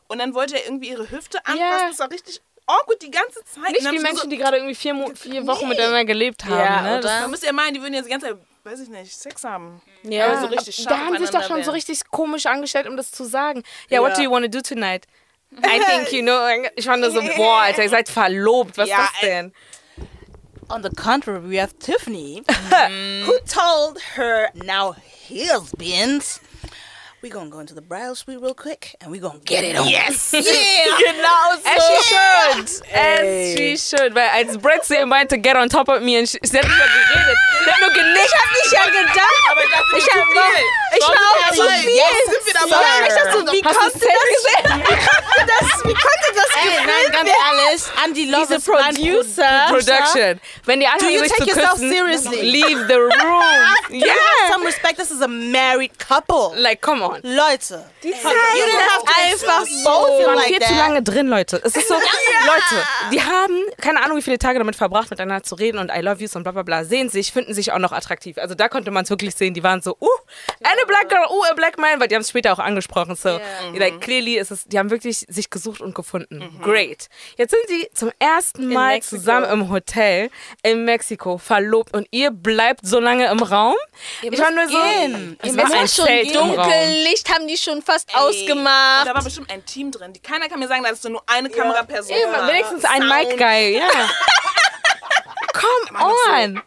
[0.07, 1.59] und dann wollte er irgendwie ihre Hüfte anfassen.
[1.59, 1.87] Ja.
[1.89, 3.71] Das war richtig awkward die ganze Zeit.
[3.71, 5.69] Nicht wie Menschen, so die gerade irgendwie vier, vier Wochen nee.
[5.69, 6.59] miteinander gelebt haben.
[6.59, 6.99] Ja, ne?
[7.01, 9.81] Da müsst ihr meinen, die würden jetzt die ganze Zeit, weiß ich nicht, Sex haben.
[10.03, 11.63] Ja, aber so richtig Da haben sich doch schon werden.
[11.63, 13.63] so richtig komisch angestellt, um das zu sagen.
[13.89, 15.07] Ja, yeah, what do you want to do tonight?
[15.57, 16.47] I think you know.
[16.75, 18.77] Ich fand so, boah, Alter, ihr seid verlobt.
[18.77, 19.53] Was ja, ist das denn?
[20.69, 22.43] On the contrary, we have Tiffany,
[23.25, 24.95] who told her now
[25.27, 26.39] husbands
[27.21, 29.87] we're gonna go into the bridal suite real quick and we're gonna get it on.
[29.87, 30.33] Yes!
[30.33, 30.41] yeah!
[30.99, 32.87] you know, so As she should.
[32.87, 33.51] Hey.
[33.51, 34.13] As she should.
[34.13, 36.71] But it's Brett saying mine to get on top of me and she said, Let
[36.71, 37.37] me get it.
[48.09, 49.41] And he loves a producer.
[49.69, 50.39] Production.
[50.65, 52.41] When they ask Do you take yourself seriously?
[52.41, 53.11] Leave the room.
[53.91, 54.13] yeah.
[54.13, 54.97] Have some respect.
[54.97, 56.53] This is a married couple.
[56.57, 57.08] Like, come on.
[57.23, 57.89] Leute.
[58.03, 60.17] Die das einfach so.
[60.17, 61.61] Sie waren viel zu lange drin, Leute.
[61.63, 65.55] Es ist so, Leute, die haben keine Ahnung, wie viele Tage damit verbracht, miteinander zu
[65.55, 67.91] reden und I love you und bla bla bla, sehen sich, finden sich auch noch
[67.91, 68.37] attraktiv.
[68.37, 69.53] Also da konnte man es wirklich sehen.
[69.53, 70.07] Die waren so, uh,
[70.63, 73.15] eine black girl, uh, a black man, weil die haben es später auch angesprochen.
[73.15, 73.39] So, yeah.
[73.77, 76.39] like, clearly ist es, die haben wirklich sich gesucht und gefunden.
[76.39, 76.61] Mhm.
[76.61, 77.09] Great.
[77.37, 80.29] Jetzt sind sie zum ersten Mal zusammen im Hotel
[80.63, 83.75] in Mexiko verlobt und ihr bleibt so lange im Raum.
[84.21, 85.37] Ihr ich war nur gehen.
[85.41, 86.35] so, es war ein schon Zelt
[86.99, 88.15] Dunkellicht haben die schon fast Ey.
[88.15, 89.07] ausgemacht.
[89.07, 90.13] Da war bestimmt ein Team drin.
[90.21, 92.47] Keiner kann mir sagen, dass du nur eine Kameraperson ja.
[92.47, 93.87] Wenigstens ein Mic-Guy, ja.
[95.53, 96.61] Come on!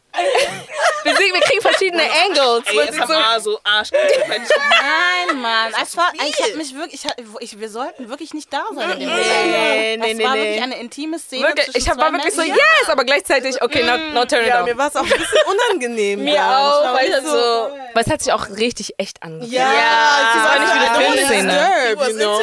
[1.04, 2.64] Wir, sehen, wir kriegen verschiedene Angles.
[2.66, 3.90] Ey, jetzt so, so Arsch.
[4.28, 5.72] Nein, Mann.
[5.82, 8.98] Es war, ich hab mich wirklich, ich, ich, wir sollten wirklich nicht da sein.
[8.98, 10.24] Nee, nee, nee, nee.
[10.24, 11.48] war wirklich eine intime Szene.
[11.48, 14.76] Wirklich, ich war wirklich so, yes, aber gleichzeitig, okay, not, not turn it ja, mir
[14.76, 15.38] war es auch ein bisschen
[15.70, 16.24] unangenehm.
[16.24, 16.68] mir ja.
[16.68, 17.70] auch, weil so, so.
[17.94, 19.52] Weil es hat sich auch richtig echt angefühlt.
[19.52, 20.32] Ja, ja.
[20.34, 21.90] es war nicht wie eine Filmszene.
[21.90, 22.40] You know?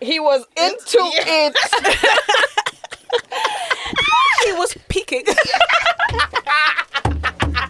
[0.00, 1.56] He was into it.
[4.44, 5.24] He was peeking.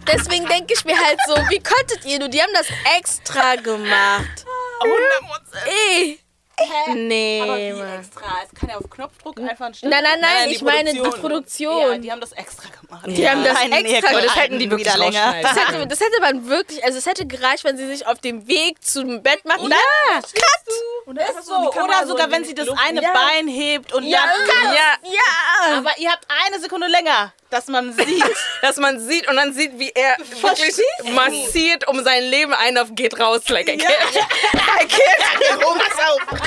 [0.07, 2.29] Deswegen denke ich mir halt so, wie konntet ihr nur?
[2.29, 4.45] Die haben das extra gemacht.
[4.81, 5.67] 100%.
[5.67, 6.24] Ey.
[6.57, 6.95] Hä?
[6.95, 7.41] Nee.
[7.43, 8.23] Aber wie extra?
[8.45, 9.91] Es kann ja auf Knopfdruck einfach ein Stück.
[9.91, 11.93] Nein, nein, nein, ich meine die Produktion.
[11.93, 13.07] Ja, die haben das extra gemacht.
[13.07, 13.31] Die ja.
[13.31, 14.25] haben das extra gemacht.
[14.25, 15.35] Das hätten die wirklich länger.
[15.43, 18.47] Das hätte, das hätte man wirklich, also es hätte gereicht, wenn sie sich auf dem
[18.47, 19.69] Weg zum Bett machen.
[19.71, 20.75] Ja, cut!
[21.07, 23.13] Oder, ist so, oder sogar, wenn sie das eine ja.
[23.13, 24.21] Bein hebt und ja.
[24.47, 24.75] dann.
[24.75, 25.13] Ja.
[25.13, 25.79] ja.
[25.79, 28.25] Aber ihr habt eine Sekunde länger, dass man sieht.
[28.63, 30.81] dass man sieht und dann sieht, wie er wirklich
[31.13, 33.49] massiert um sein Leben ein auf geht raus.
[33.49, 33.85] Like, I can't.
[34.55, 36.41] I can't.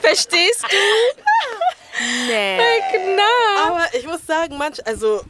[0.00, 0.76] Verstehst du?
[2.28, 2.58] Nee.
[2.92, 3.22] Genau.
[3.66, 5.24] Aber ich muss sagen, manch, also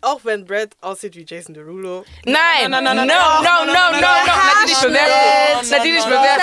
[0.00, 2.04] auch wenn Brad aussieht wie Jason Derulo.
[2.24, 5.70] Nein, nein, nein, nein, nein, no, no, no, no, Nadine nicht bewerfen.
[5.70, 6.42] Nadine nicht bewerfen.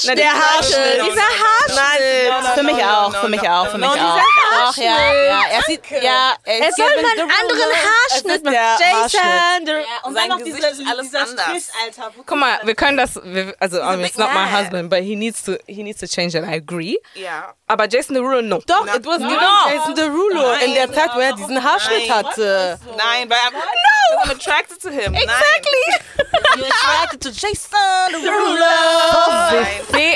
[0.00, 1.12] Dieser Haarschnitt.
[1.12, 2.54] Dieser Haarschnitt.
[2.54, 4.20] Für mich auch, für mich auch, für mich auch.
[4.56, 5.42] Doch, ja, ja.
[5.50, 6.36] Er sieht, ja.
[6.44, 8.54] Er soll mal einen anderen Haarschnitt machen.
[8.54, 9.84] Jason Derulo.
[10.04, 12.12] Und dann noch dieser Strich, Alter.
[12.24, 13.16] Guck mal, wir können das,
[13.60, 16.44] also, it's not my husband, but he needs to, he needs to change it.
[16.44, 16.98] I agree.
[17.14, 17.54] Ja.
[17.66, 18.62] Aber Jason Derulo, no.
[18.66, 19.38] Doch, it was given
[19.68, 22.78] Jason Derulo in der Zeit, wo er diesen Haarschnitt hatte.
[22.96, 24.22] Nein, weil no.
[24.22, 25.14] I'm attracted to him.
[25.14, 25.84] Exactly.
[26.56, 27.70] You're attracted to Jason
[28.12, 28.66] Derulo.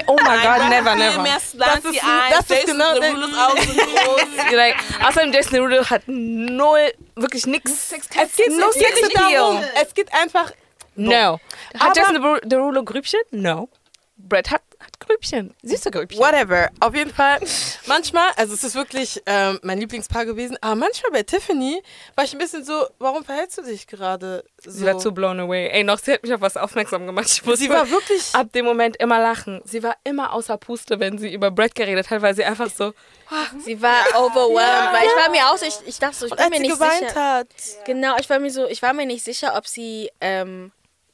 [0.06, 1.24] Oh my God, never, never.
[1.24, 4.22] Das ist, das ist genau Derulos Augen sind groß.
[4.52, 4.76] Like,
[5.06, 7.92] außerdem Jason Derulo hat null, wirklich nix.
[7.92, 9.62] Es geht nur Sex darum.
[9.80, 10.52] Es geht einfach.
[10.96, 11.40] No.
[11.78, 13.20] Hat Jason Derulo Grübchen?
[13.30, 13.68] No.
[14.16, 14.62] Brett hat
[14.98, 15.54] Grübchen.
[15.62, 16.20] Süße Grübchen.
[16.20, 16.70] Whatever.
[16.80, 17.38] Auf jeden Fall,
[17.86, 21.82] manchmal, also es ist wirklich ähm, mein Lieblingspaar gewesen, aber manchmal bei Tiffany
[22.14, 24.70] war ich ein bisschen so, warum verhältst du dich gerade so?
[24.70, 25.68] Sie war zu blown away.
[25.68, 27.28] Ey, noch, sie hat mich auf was aufmerksam gemacht.
[27.30, 29.60] Ich musste sie war wirklich ab dem Moment immer lachen.
[29.64, 32.92] Sie war immer außer Puste, wenn sie über Brett geredet hat, weil sie einfach so.
[33.64, 34.92] Sie war overwhelmed, ja.
[34.92, 37.14] weil ich war mir auch so, ich, ich dachte so, ich bin mir nicht sicher.
[37.14, 37.48] Hat.
[37.86, 40.72] Genau, ich war mir so, ich war mir nicht sicher, ob sie ähm,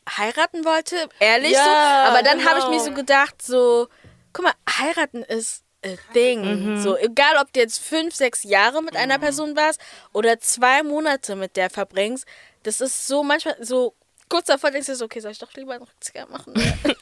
[0.08, 2.10] heiraten wollte, ehrlich ja, so.
[2.10, 2.50] Aber dann genau.
[2.50, 3.88] habe ich mir so gedacht, so,
[4.32, 6.74] guck mal, heiraten ist a thing.
[6.74, 6.80] Mhm.
[6.80, 9.22] So, egal ob du jetzt fünf, sechs Jahre mit einer mhm.
[9.22, 9.80] Person warst
[10.12, 12.26] oder zwei Monate mit der verbringst,
[12.62, 13.94] das ist so manchmal so
[14.28, 16.54] kurz davor denkst du so, okay, soll ich doch lieber einen Rückzieher machen?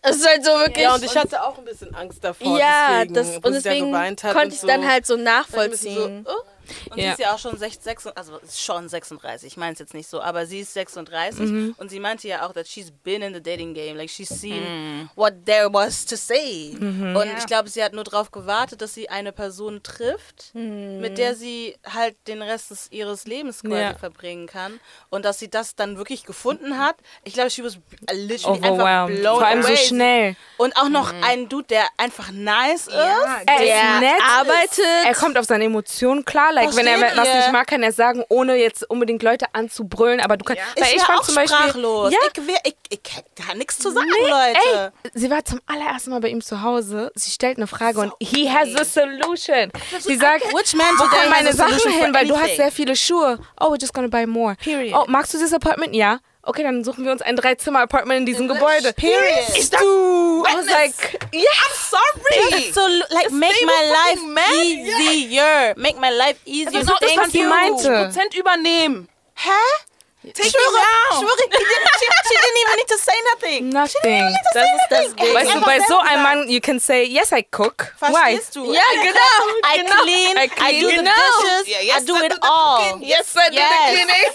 [0.00, 0.84] Es ist halt so wirklich.
[0.84, 2.56] Ja, und ich hatte auch ein bisschen Angst davor.
[2.58, 6.24] Ja, deswegen, das, und deswegen konnte ich so, dann halt so nachvollziehen.
[6.90, 7.04] Und ja.
[7.04, 7.78] sie ist ja auch schon 6,
[8.14, 11.74] also schon 36, ich meine es jetzt nicht so, aber sie ist 36 mhm.
[11.78, 14.62] und sie meinte ja auch, dass she's been in the dating game, like she's seen
[14.62, 15.10] mhm.
[15.14, 16.74] what there was to say.
[16.78, 17.16] Mhm.
[17.16, 17.38] Und ja.
[17.38, 21.00] ich glaube, sie hat nur darauf gewartet, dass sie eine Person trifft, mhm.
[21.00, 23.94] mit der sie halt den Rest des, ihres Lebens quasi ja.
[23.94, 24.80] verbringen kann
[25.10, 26.96] und dass sie das dann wirklich gefunden hat.
[27.24, 27.78] Ich glaube, she was
[28.12, 29.76] literally einfach blown Vor allem away.
[29.76, 30.36] so schnell.
[30.56, 31.24] Und auch noch mhm.
[31.24, 34.84] ein Dude, der einfach nice ist, der, der nett arbeitet.
[35.06, 38.24] Er kommt auf seine Emotionen klar, like wenn er was nicht mag, kann er sagen,
[38.28, 40.62] ohne jetzt unbedingt Leute anzubrüllen, aber du kannst.
[40.76, 40.84] Ja.
[40.84, 42.12] ich, ich auch zum Beispiel, sprachlos.
[42.12, 42.18] Ja?
[42.32, 44.92] Ich, ich, ich, ich kann nichts zu sagen, nee, Leute.
[45.04, 47.12] Ey, sie war zum allerersten Mal bei ihm zu Hause.
[47.14, 49.70] Sie stellt eine Frage so und he has a solution.
[50.00, 53.38] Sie sagt, Which man wo kommen meine Sachen hin, weil du hast sehr viele Schuhe.
[53.60, 54.56] Oh, we're just gonna buy more.
[54.56, 54.94] Period.
[54.94, 55.94] Oh, magst du dieses Apartment?
[55.94, 56.20] Ja.
[56.48, 58.94] Okay, dann suchen wir uns ein Drei-Zimmer-Apartment in diesem Gebäude.
[58.94, 59.50] Period.
[59.54, 59.76] Ich du.
[59.76, 62.72] I was like, yeah, I'm sorry.
[62.72, 62.80] So
[63.14, 64.22] like make my life
[64.54, 65.74] easier.
[65.76, 66.80] Make my life easier.
[66.80, 68.04] Das ist das, was sie meinte.
[68.04, 69.08] Prozent übernehmen.
[69.34, 69.50] Hä?
[70.34, 70.82] Take schwöre,
[71.18, 71.44] schwöre,
[71.98, 73.70] she, she didn't even need to say nothing.
[73.70, 74.34] Nothing.
[74.54, 75.34] Das ist das Ding.
[75.34, 77.94] Weißt du, bei so einem Mann, you can say, yes, I cook.
[77.98, 78.60] Verstehst Why?
[78.60, 78.72] du?
[78.72, 79.38] Ja, genau.
[79.64, 80.02] I genau.
[80.02, 80.74] clean, I, clean.
[80.74, 81.02] I do genau.
[81.02, 82.98] the dishes, yeah, yes, I do it all.
[83.00, 83.70] Yes, I do yes.
[83.70, 84.28] the cleaning.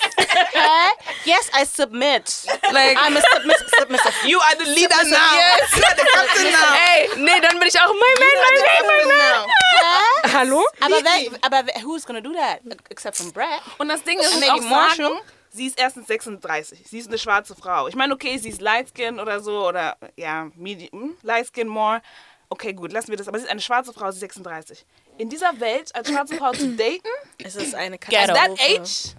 [1.26, 2.45] yes, I submit.
[2.72, 4.14] Like, I'm a submiss submissive.
[4.26, 5.34] You are the leader now.
[5.36, 5.78] Yes.
[5.78, 6.74] You are the captain now.
[6.74, 10.34] Ey, nee, dann bin ich auch, my man, my man, my man.
[10.34, 10.64] Hallo?
[10.80, 12.61] Aber, wer, aber wer, who's gonna do that?
[12.90, 13.61] Except from Brad.
[13.78, 15.20] Und das Ding ist, auch sagen,
[15.53, 16.84] sie ist erstens 36.
[16.85, 17.88] Sie ist eine schwarze Frau.
[17.88, 21.67] Ich meine, okay, sie ist light skin oder so oder ja, medium, hm, light skin
[21.67, 22.01] more.
[22.49, 23.27] Okay, gut, lassen wir das.
[23.27, 24.85] Aber sie ist eine schwarze Frau, sie ist 36.
[25.17, 27.07] In dieser Welt als schwarze Frau zu daten,
[27.43, 28.39] es ist eine Katastrophe.
[28.39, 29.15] At that age,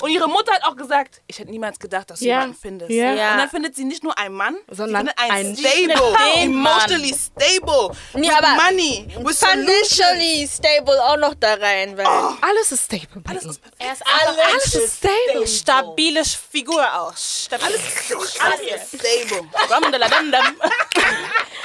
[0.00, 2.90] und ihre Mutter hat auch gesagt, ich hätte niemals gedacht, dass du jemanden findest.
[2.90, 8.30] Und dann findet sie nicht nur einen Mann, sondern einen stable, emotionally stable, ja, with
[8.30, 11.96] aber money, with financially stable auch noch da rein.
[11.96, 12.34] Weil oh.
[12.40, 13.22] Alles ist stable.
[13.28, 15.46] Alles ist, er ist alles, alles ist stable.
[15.46, 17.16] Stabile Figur auch.
[17.16, 17.66] Stabil.
[17.66, 19.48] Alles, alles ist stable.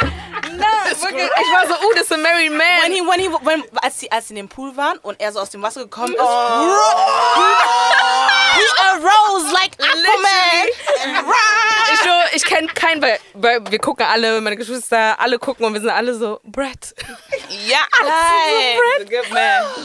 [1.02, 2.62] wirklich, ich war so, uh, das ist ein married man.
[2.84, 5.32] When he, when he, when, als, sie, als sie in den Pool waren und er
[5.32, 6.26] so aus dem Wasser gekommen ist, oh.
[8.56, 10.68] he arose like Aquaman.
[11.94, 15.74] ich so, ich kenne keinen, weil, weil, wir gucken alle, meine Geschwister, alle gucken und
[15.74, 16.96] wir sind alle so, Brett.
[17.50, 18.10] Ja, alle
[19.00, 19.32] so, Brett.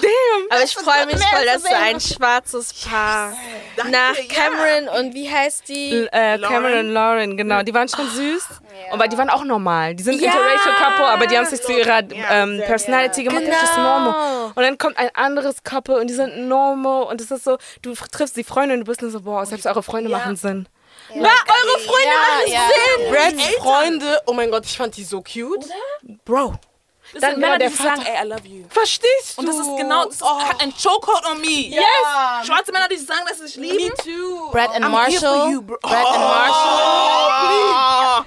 [0.03, 0.51] Damn.
[0.51, 3.33] Aber ich freue mich voll, dass so ein schwarzes Paar
[3.77, 4.93] Danke, nach Cameron ja.
[4.99, 5.93] und wie heißt die?
[5.93, 7.63] L äh, Cameron und Lauren, genau.
[7.63, 8.45] Die waren schon süß.
[8.87, 8.93] Ja.
[8.93, 9.95] Und weil die waren auch normal.
[9.95, 10.31] Die sind ja.
[10.31, 13.43] interracial couple, aber die haben sich zu ihrer ähm, Personality gemacht.
[13.45, 13.53] Genau.
[13.53, 14.53] Das ist normal.
[14.55, 17.05] Und dann kommt ein anderes Couple und die sind normal.
[17.05, 19.67] Und es ist so, du triffst die Freunde und du bist nur so, boah, selbst
[19.67, 20.69] eure Freunde machen Sinn.
[21.15, 21.23] Ja.
[21.23, 23.13] Na, eure Freunde machen Sinn!
[23.13, 25.65] Brads Freunde, oh mein Gott, ich fand die so cute.
[25.65, 26.17] Oder?
[26.25, 26.55] Bro.
[27.13, 28.65] Das dann sind Männer, die sagen, ey, I love you.
[28.69, 29.41] Verstehst du?
[29.41, 30.39] Und das ist genau, das oh.
[30.59, 31.69] ein Chokehold on me.
[31.69, 31.83] Yes.
[32.45, 33.89] Schwarze Männer, die sagen, dass sie sich lieben.
[33.89, 34.51] Me too.
[34.51, 35.51] Brad and I'm Marshall.
[35.51, 35.89] You, Brad oh.
[35.89, 36.81] and Marshall.
[37.73, 38.25] Oh,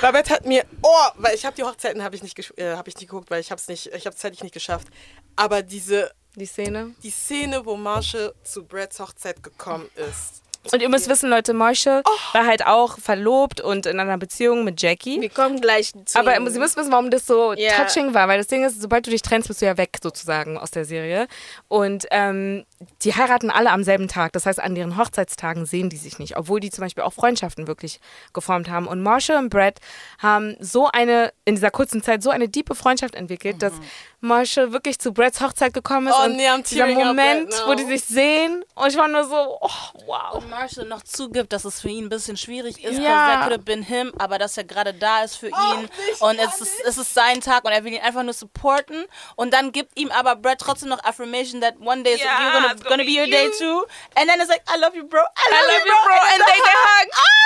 [0.00, 2.96] Babette hat mir, oh, weil ich habe die Hochzeiten habe ich nicht, äh, habe ich
[2.96, 4.88] nicht geguckt, weil ich habe es nicht, ich habe es zeitlich nicht geschafft.
[5.36, 10.88] Aber diese, die Szene, die Szene, wo Marshall zu Brads Hochzeit gekommen ist und ihr
[10.88, 12.34] müsst wissen, Leute, Marshall oh.
[12.34, 15.20] war halt auch verlobt und in einer Beziehung mit Jackie.
[15.20, 16.18] Wir kommen gleich zu.
[16.18, 17.72] Aber sie müssen wissen, warum das so yeah.
[17.76, 20.58] touching war, weil das Ding ist, sobald du dich trennst, bist du ja weg sozusagen
[20.58, 21.28] aus der Serie.
[21.68, 22.64] Und ähm,
[23.02, 24.32] die heiraten alle am selben Tag.
[24.32, 27.66] Das heißt, an deren Hochzeitstagen sehen die sich nicht, obwohl die zum Beispiel auch Freundschaften
[27.66, 28.00] wirklich
[28.34, 28.86] geformt haben.
[28.86, 29.80] Und Marshall und Brad
[30.18, 33.60] haben so eine, in dieser kurzen Zeit, so eine tiefe Freundschaft entwickelt, mhm.
[33.60, 33.72] dass
[34.20, 36.16] Marshall wirklich zu Brads Hochzeit gekommen ist.
[36.18, 38.64] Oh, und nee, dieser Moment, wo die sich sehen.
[38.74, 39.70] Und ich war nur so, oh,
[40.06, 40.34] wow.
[40.34, 42.98] Und Marshall noch zugibt, dass es für ihn ein bisschen schwierig ist.
[42.98, 43.28] Ja.
[43.28, 45.88] That could have been him, aber dass er gerade da ist für oh, ihn.
[46.20, 49.04] und es ist, es ist sein Tag und er will ihn einfach nur supporten.
[49.36, 52.65] Und dann gibt ihm aber Brad trotzdem noch Affirmation that one day yeah, you're gonna,
[52.74, 53.32] gonna, gonna be your you.
[53.32, 53.84] day too.
[54.16, 55.20] And then it's like, I love you, bro.
[55.20, 56.04] I love, I love you, bro.
[56.04, 56.14] bro.
[56.14, 57.08] And, and they, hug.
[57.14, 57.36] Ah!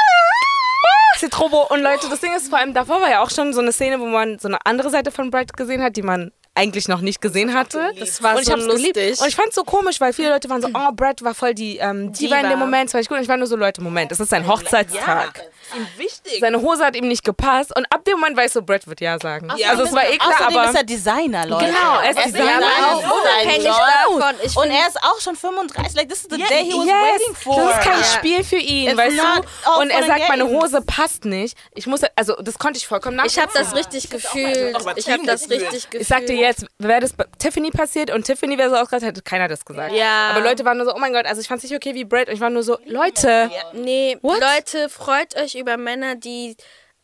[1.29, 1.67] Trobo.
[1.69, 4.01] Und Leute, das Ding ist vor allem, davor war ja auch schon so eine Szene,
[4.01, 7.21] wo man so eine andere Seite von Brad gesehen hat, die man eigentlich noch nicht
[7.21, 7.93] gesehen hatte.
[7.99, 8.93] Das war und so lustig.
[8.95, 9.21] Geliebt.
[9.21, 11.55] Und ich fand es so komisch, weil viele Leute waren so, oh, Brad war voll
[11.55, 13.19] die ähm, Diva, Diva in dem Moment, das war ich gut.
[13.19, 15.39] Und ich war nur so, Leute, Moment, es ist sein Hochzeitstag.
[15.39, 15.45] Ja
[15.77, 16.41] ihm wichtig.
[16.41, 19.19] Seine Hose hat ihm nicht gepasst und ab dem Moment weiß so, Brad wird ja
[19.19, 19.49] sagen.
[19.57, 20.65] Ja, also es war eh klar, aber...
[20.67, 21.67] ist er Designer, Leute.
[21.67, 22.67] Genau, er ist er Designer.
[22.91, 24.35] Auch unabhängig davon.
[24.43, 25.97] Ich und er ist auch schon 35.
[25.97, 26.95] Like, this is the yeah, day he was yes.
[26.95, 27.57] waiting for.
[27.57, 28.01] Das ist kein.
[28.01, 29.81] Spiel für ihn, It's weißt du?
[29.81, 31.57] Und er sagt, meine Hose passt nicht.
[31.75, 33.45] Ich muss, also das konnte ich vollkommen nachvollziehen.
[33.49, 34.77] Ich habe das richtig gefühlt.
[34.97, 36.03] Ich habe das richtig gefühlt.
[36.03, 39.65] Ich sagte jetzt, wäre das Tiffany passiert und Tiffany wäre so ausgerastet, hätte keiner das
[39.65, 39.93] gesagt.
[39.93, 40.31] Ja.
[40.31, 42.05] Aber Leute waren nur so, oh mein Gott, also ich fand es nicht okay wie
[42.05, 42.29] Brad.
[42.29, 43.51] Und ich war nur so, Leute.
[43.73, 44.41] Nee, What?
[44.41, 46.57] Leute, freut euch über Männer, die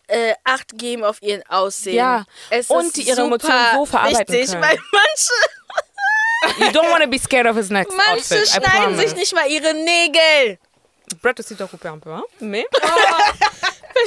[0.08, 1.96] äh, Acht geben auf ihren Aussehen.
[1.96, 2.24] Ja.
[2.50, 4.62] Es und die ihre Emotionen so verarbeiten wichtig, können.
[4.62, 5.32] Weil manche
[6.58, 8.48] You don't want to be scared of his next Manche outfit.
[8.48, 10.58] schneiden sich nicht mal ihre Nägel.
[11.22, 12.20] Brett ist doch un peu,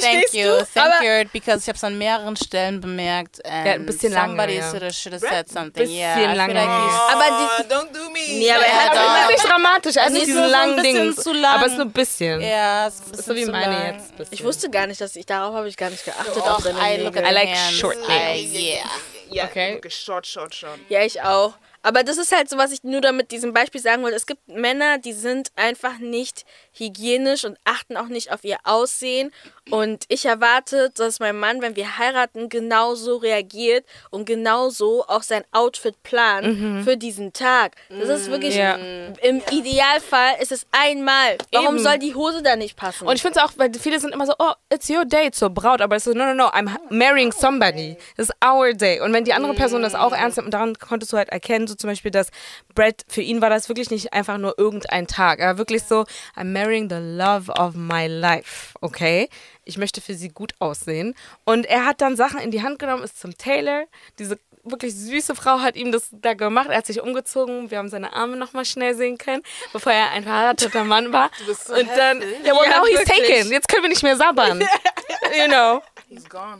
[0.00, 0.66] Thank you, du?
[0.74, 3.44] thank Aber- you, because ich habe es an mehreren Stellen bemerkt.
[3.44, 4.70] And ein bisschen lange, somebody ja.
[4.70, 5.72] should have, should have said something.
[5.84, 6.54] Bisschen yeah, I feel lange.
[6.54, 8.18] like he's Aber Oh, die, don't do me.
[8.38, 11.16] nee, aber er Ja, hat Das ist nicht dramatisch, also nicht nicht so- ein Ding.
[11.16, 11.54] zu lang.
[11.56, 12.40] Aber es ist nur ein bisschen.
[12.40, 13.94] Ja, es ist so wie meine lang.
[13.96, 14.16] jetzt.
[14.16, 14.34] Bisschen.
[14.34, 16.96] ich wusste gar nicht, dass ich darauf habe ich gar nicht geachtet Doch, auf I
[17.02, 17.78] look at I like hands.
[17.78, 18.52] short I, nails.
[18.52, 18.84] yeah.
[19.32, 19.76] Yeah, Okay.
[19.78, 19.90] okay.
[19.90, 20.78] Short, short, short.
[20.88, 21.54] Ja, ich auch.
[21.82, 24.16] Aber das ist halt so, was ich nur damit diesem Beispiel sagen wollte.
[24.16, 26.44] Es gibt Männer, die sind einfach nicht
[26.74, 29.32] hygienisch und achten auch nicht auf ihr Aussehen.
[29.70, 35.44] Und ich erwarte, dass mein Mann, wenn wir heiraten, genauso reagiert und genauso auch sein
[35.52, 37.76] Outfit plant für diesen Tag.
[37.88, 38.76] Das ist wirklich, Ja.
[39.22, 41.38] im Idealfall ist es einmal.
[41.52, 41.84] Warum Eben.
[41.84, 43.06] soll die Hose da nicht passen?
[43.06, 45.50] Und ich finde es auch, weil viele sind immer so, oh, it's your day zur
[45.50, 47.96] Braut, aber es ist so, no, no, no, I'm marrying somebody.
[48.16, 49.00] Ist our day.
[49.00, 51.66] Und wenn die andere Person das auch ernst nimmt, und daran konntest du halt erkennen,
[51.66, 52.28] so zum Beispiel, dass
[52.74, 55.38] Brett, für ihn war das wirklich nicht einfach nur irgendein Tag.
[55.38, 56.04] Er war wirklich so,
[56.36, 59.28] I'm marrying the love of my life, okay?
[59.70, 61.14] Ich möchte für sie gut aussehen.
[61.44, 63.84] Und er hat dann Sachen in die Hand genommen, ist zum Taylor,
[64.18, 66.68] diese wirklich süße Frau hat ihm das da gemacht.
[66.68, 67.70] Er hat sich umgezogen.
[67.70, 69.42] Wir haben seine Arme nochmal schnell sehen können,
[69.72, 71.30] bevor er ein verheirateter Mann war.
[71.46, 73.50] bist so und dann, ja, well, now he's taken.
[73.50, 74.60] Jetzt können wir nicht mehr sabbern.
[75.38, 75.82] you know.
[76.08, 76.58] He's gone.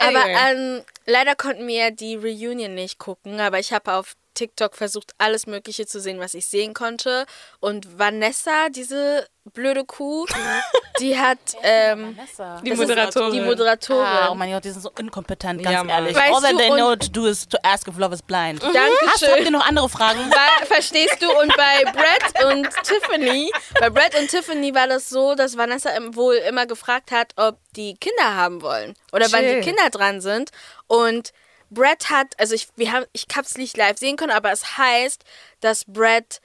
[0.00, 5.12] Aber ähm, leider konnten wir die Reunion nicht gucken, aber ich habe auf TikTok versucht,
[5.18, 7.26] alles Mögliche zu sehen, was ich sehen konnte.
[7.60, 10.26] Und Vanessa, diese blöde Kuh,
[11.00, 12.16] die hat ähm.
[12.62, 13.32] Die Moderatorin.
[13.32, 14.04] Die Moderatorin.
[14.04, 16.14] Ah, oh mein Gott, die sind so inkompetent, ganz Ja, ehrlich.
[16.16, 18.22] Weißt All that du, they und- know to do is to ask if love is
[18.22, 18.62] blind.
[18.62, 19.28] Hast, Dankeschön.
[19.30, 20.18] habt ihr noch andere Fragen?
[20.30, 21.30] Weil, verstehst du?
[21.40, 23.50] Und bei Brett und Tiffany,
[23.80, 27.94] bei Brett und Tiffany war das so, dass Vanessa wohl immer gefragt hat, ob die
[27.96, 29.60] Kinder haben wollen oder wann Chill.
[29.60, 30.50] die Kinder dran sind.
[30.86, 31.32] Und
[31.70, 35.24] Brett hat, also ich, wir haben, ich hab's nicht live sehen können, aber es heißt,
[35.60, 36.40] dass Brett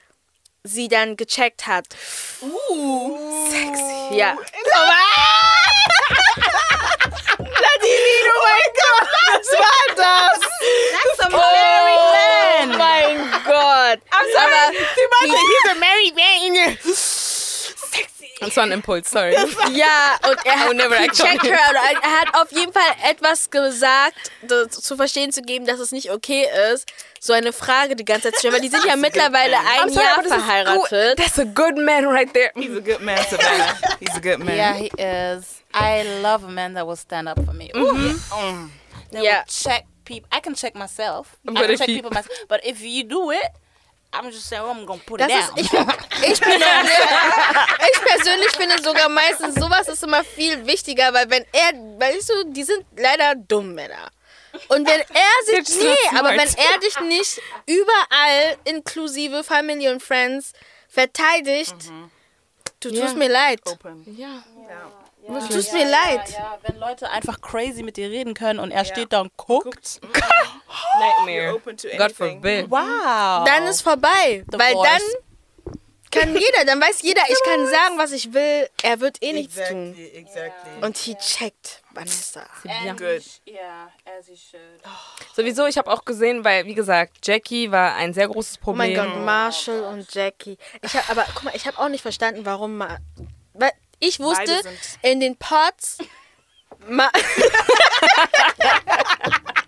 [0.62, 1.86] sie dann gecheckt hat.
[2.40, 4.16] Uh, sexy.
[4.16, 4.36] Ja.
[7.38, 10.40] Nadine, oh mein Gott, was war das?
[10.92, 12.74] That's a married man.
[12.74, 14.00] Oh mein Gott.
[14.10, 14.62] Aber
[15.20, 16.78] He's a married man.
[18.40, 19.32] Das war ein Impuls, sorry.
[19.72, 21.74] Ja, und er hat out.
[22.02, 24.30] Er hat auf jeden Fall etwas gesagt,
[24.70, 26.86] zu verstehen zu geben, dass es nicht okay ist,
[27.20, 30.04] so eine Frage die ganze Zeit zu stellen, weil die sind ja mittlerweile ein sorry,
[30.04, 31.16] Jahr verheiratet.
[31.18, 32.50] That's a good man right there.
[32.56, 33.76] He's a good man, Savannah.
[34.00, 34.56] He's a good man.
[34.56, 35.62] Yeah, he is.
[35.72, 37.70] I love a man that will stand up for me.
[37.76, 38.12] Ooh, yeah.
[38.30, 38.70] Mm.
[39.12, 39.38] That Yeah.
[39.38, 40.28] will check people.
[40.32, 41.36] I can check myself.
[41.48, 42.36] I But can if check people myself.
[42.48, 43.46] But if you do it,
[44.14, 45.58] I'm just saying, I'm gonna put Das it ist, down.
[45.58, 46.98] ich, ich, persönlich,
[47.92, 52.44] ich persönlich finde sogar meistens, sowas ist immer viel wichtiger, weil wenn er, weißt du,
[52.52, 54.10] die sind leider dumm Männer.
[54.68, 60.00] Und wenn er sich, Jetzt nee, aber wenn er dich nicht überall, inklusive Family und
[60.00, 60.52] Friends,
[60.88, 61.74] verteidigt,
[62.80, 63.12] du tust Ja.
[63.14, 63.60] mir leid.
[63.66, 64.04] Open.
[64.16, 64.44] Ja.
[65.26, 66.30] Du tust mir leid.
[66.30, 70.00] Ja, wenn Leute einfach crazy mit dir reden können und er steht da und guckt.
[70.98, 71.54] Nightmare.
[71.54, 72.70] Open to God forbid.
[72.70, 73.44] Wow.
[73.46, 74.44] Dann ist vorbei.
[74.46, 74.88] Weil Divorce.
[74.90, 75.02] dann
[76.14, 78.68] kann jeder, dann weiß jeder, ich kann sagen, was ich will.
[78.82, 79.94] Er wird eh nichts tun.
[79.96, 80.84] Exactly, exactly.
[80.86, 82.46] Und he checkt Vanessa.
[82.64, 83.22] And Good.
[83.46, 84.80] Yeah, as he should.
[85.34, 88.94] Sowieso, ich habe auch gesehen, weil, wie gesagt, Jackie war ein sehr großes Oh mein
[88.94, 89.12] Problem.
[89.14, 90.58] Gott, Marshall und Jackie.
[90.82, 92.98] Ich hab, aber guck mal, ich habe auch nicht verstanden, warum Ma
[93.56, 93.70] weil
[94.06, 94.62] ich wusste
[95.02, 95.98] in den Pots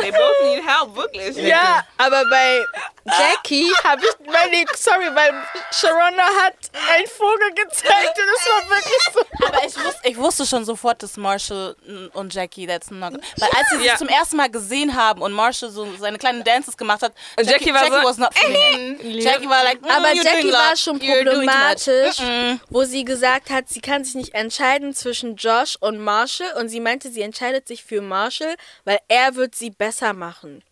[0.00, 1.36] They both need help, wirklich.
[1.36, 2.64] ja, aber bei
[3.04, 5.32] Jackie habe ich meine sorry, weil
[5.72, 6.54] Sharona hat
[6.94, 9.46] einen Vogel gezeigt und es war wirklich so.
[9.46, 11.76] Aber ich wusste, ich wusste schon sofort, dass Marshall
[12.14, 13.12] und Jackie that's not.
[13.38, 13.96] Weil als sie sich Ja.
[13.96, 17.72] zum ersten Mal gesehen haben und Marshall so seine kleinen Dances gemacht hat, Und Jackie
[17.74, 19.20] war so, was not feeling.
[19.20, 20.78] Jackie war like, mm, Aber you're doing Jackie war lot.
[20.78, 21.84] schon You're doing too much.
[21.84, 26.68] problematisch, wo sie gesagt hat, sie kann sich nicht entscheiden zwischen Josh und Marshall und
[26.68, 30.62] sie meinte, sie entscheidet sich für Marshall, weil er wird sie besser machen.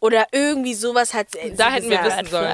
[0.00, 2.44] Oder irgendwie sowas hat sie Da sie hätten wir wissen sollen.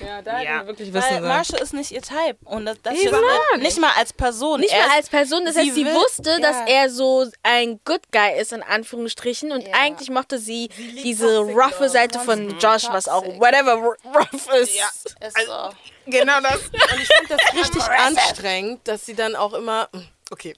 [0.00, 0.60] Ja, da hätten Ja.
[0.60, 1.24] wir wirklich Weil wissen sollen.
[1.28, 2.36] Marshall ist nicht ihr Type.
[2.44, 3.22] Und das, das not.
[3.58, 4.60] nicht mal als Person.
[4.60, 6.66] Nicht Er mal als Person, das sie heißt, sie will- wusste, dass ja.
[6.68, 10.68] er so ein Good Guy ist, in Anführungsstrichen, und eigentlich mochte sie
[11.02, 14.76] diese roughe Seite von Josh, was auch whatever rough ist.
[14.76, 15.70] Ist so.
[16.06, 16.60] Genau das.
[16.92, 19.88] Und ich finde das richtig anstrengend, dass sie dann auch immer.
[20.30, 20.54] Okay.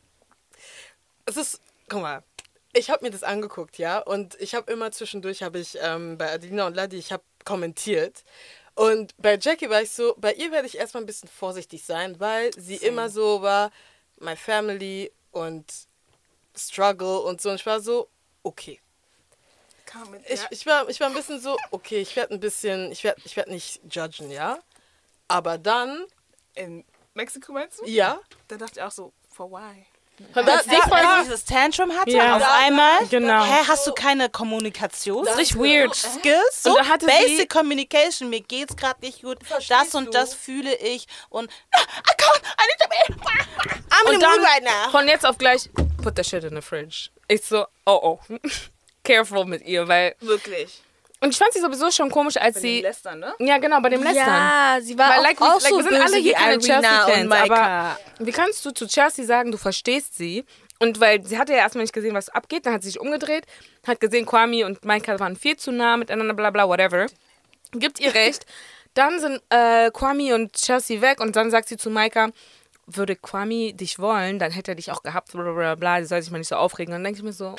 [1.25, 1.61] Es ist.
[1.89, 2.23] Guck mal.
[2.75, 3.99] Ich habe mir das angeguckt, ja.
[3.99, 8.25] Und ich habe immer zwischendurch, habe ich ähm, bei Adina und Ladi, ich habe kommentiert.
[8.75, 12.19] Und bei Jackie war ich so, bei ihr werde ich erstmal ein bisschen vorsichtig sein,
[12.19, 13.71] weil sie immer so war,
[14.17, 15.71] my family und
[16.57, 17.51] struggle und so.
[17.51, 18.09] Und ich war so,
[18.43, 18.81] okay.
[20.27, 23.21] ich, ich, war, ich war ein bisschen so, okay, ich werde ein bisschen, ich werde
[23.25, 24.59] ich werd nicht judgen, ja?
[25.29, 26.07] Aber dann...
[26.55, 26.85] In
[27.15, 27.87] Mexiko meinst du?
[27.87, 28.21] Ja.
[28.49, 29.87] Da dachte ich auch so, for why?
[30.35, 31.23] Weil das ja, ja.
[31.23, 32.37] dieses Tantrum hatte ja.
[32.37, 33.07] auf einmal.
[33.11, 33.45] Genau.
[33.45, 35.25] Hä, hast du keine Kommunikation?
[35.25, 35.95] Das ist richtig weird.
[35.95, 36.63] Skills?
[36.63, 36.77] So
[37.07, 38.31] Basic Communication.
[38.31, 39.39] Mir geht's gerade nicht gut.
[39.45, 40.11] Verstehst das und du?
[40.11, 41.07] das fühle ich.
[41.29, 43.29] Und I can't, I need to be.
[43.91, 44.91] I'm in the mood right now.
[44.91, 45.69] Von jetzt auf gleich,
[46.03, 47.11] put the shit in the fridge.
[47.29, 48.39] Ich so, oh oh.
[49.05, 50.15] Careful mit ihr, weil.
[50.21, 50.83] Wirklich.
[51.23, 52.77] Und ich fand sie sowieso schon komisch, als bei sie.
[52.79, 53.33] Dem Lästern, ne?
[53.39, 54.27] Ja, genau, bei dem Lästern.
[54.27, 57.33] Ja, sie war Weil, auch, like, auch like, so wir sind alle hier keine Chelsea-Fans,
[57.33, 60.45] aber wie kannst du zu Chelsea sagen, du verstehst sie?
[60.81, 63.47] Und weil sie hatte ja erstmal nicht gesehen, was abgeht, dann hat sie sich umgedreht,
[63.87, 67.07] hat gesehen, Kwame und Micah waren viel zu nah miteinander, bla bla, whatever.
[67.71, 68.45] Gibt ihr recht.
[68.95, 72.29] Dann sind äh, Kwame und Chelsea weg und dann sagt sie zu Micah,
[72.87, 76.21] würde Kwame dich wollen, dann hätte er dich auch gehabt, bla bla bla, sie soll
[76.21, 76.93] sich mal nicht so aufregen.
[76.93, 77.57] Und dann denke ich mir so,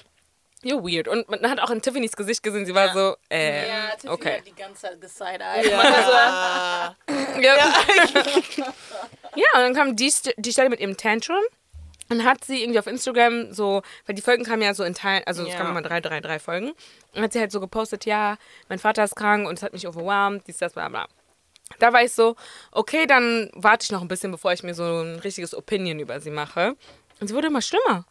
[0.63, 1.07] You're weird.
[1.07, 2.93] Und man hat auch in Tiffany's Gesicht gesehen, sie war ja.
[2.93, 4.37] so, äh, ja, Tiffany okay.
[4.37, 5.65] hat die ganze Zeit geside-eyed.
[5.65, 6.95] Ja.
[7.07, 7.41] ja.
[7.41, 7.55] ja.
[9.35, 11.41] ja, und dann kam die, die Stelle mit ihrem Tantrum.
[12.09, 15.23] Und hat sie irgendwie auf Instagram so, weil die Folgen kamen ja so in Teilen,
[15.25, 15.55] also es ja.
[15.55, 16.73] kamen immer drei, drei, drei Folgen.
[17.15, 18.37] Und hat sie halt so gepostet, ja,
[18.67, 21.07] mein Vater ist krank und es hat mich overwhelmed, dies, das, bla, bla.
[21.79, 22.35] Da war ich so,
[22.71, 26.19] okay, dann warte ich noch ein bisschen, bevor ich mir so ein richtiges Opinion über
[26.19, 26.75] sie mache.
[27.19, 28.05] Und sie wurde immer schlimmer.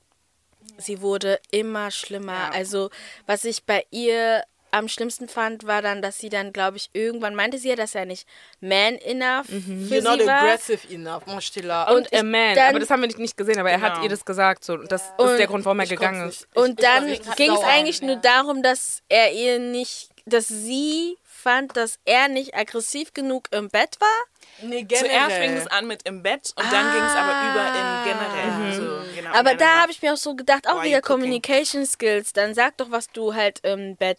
[0.78, 2.32] Sie wurde immer schlimmer.
[2.32, 2.50] Ja.
[2.50, 2.90] Also,
[3.26, 4.42] was ich bei ihr
[4.72, 7.94] am schlimmsten fand, war dann, dass sie dann, glaube ich, irgendwann meinte sie ja, dass
[7.94, 8.26] er nicht
[8.60, 9.86] man enough mhm.
[9.86, 10.42] für You're sie not war.
[10.42, 11.90] aggressive enough, Moschila.
[11.92, 13.82] Und, und a man, aber das haben wir nicht gesehen, aber genau.
[13.82, 14.04] er hat genau.
[14.04, 14.64] ihr das gesagt.
[14.64, 14.78] So.
[14.78, 16.48] Das und ist der Grund, warum er gegangen ist.
[16.54, 18.06] Und ich, dann ging es eigentlich ja.
[18.06, 23.68] nur darum, dass er ihr nicht, dass sie fand, dass er nicht aggressiv genug im
[23.68, 24.68] Bett war.
[24.68, 26.70] Nee, Zuerst fing es an mit im Bett und ah.
[26.70, 28.50] dann ging es aber über in generell.
[28.58, 28.74] Mhm.
[28.74, 32.32] So, genau, aber da habe ich mir auch so gedacht, auch oh, wieder Communication Skills.
[32.32, 34.18] Dann sag doch, was du halt im Bett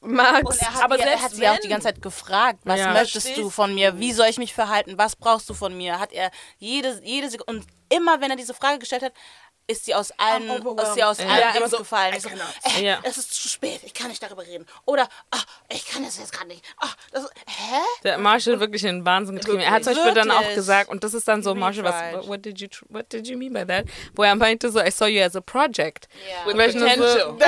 [0.00, 0.62] magst.
[0.62, 2.92] Er hat, aber er hat sie auch die ganze Zeit gefragt, was ja.
[2.92, 3.98] möchtest du von mir?
[3.98, 4.98] Wie soll ich mich verhalten?
[4.98, 5.98] Was brauchst du von mir?
[5.98, 7.60] Hat er jede, jede Sekunde.
[7.60, 9.12] Und immer, wenn er diese Frage gestellt hat,
[9.68, 11.26] ist sie aus allen, ist sie aus ja.
[11.26, 12.14] allen ja, so, gefallen.
[12.16, 12.98] Ich so, äh, ja.
[13.02, 14.66] Es ist zu spät, ich kann nicht darüber reden.
[14.84, 16.64] Oder, ach, ich kann es jetzt gerade nicht.
[16.78, 17.80] Ach, das, hä?
[18.04, 19.60] Der Marshall wirklich in den Wahnsinn getrieben.
[19.60, 22.44] Er hat zum Beispiel dann auch gesagt, und das ist dann so, Marshall, was, what
[22.44, 23.86] did, you, what did you mean by that?
[24.14, 26.08] Wo er meinte so, I saw you as a project.
[26.28, 26.46] Yeah.
[26.46, 27.38] With potential.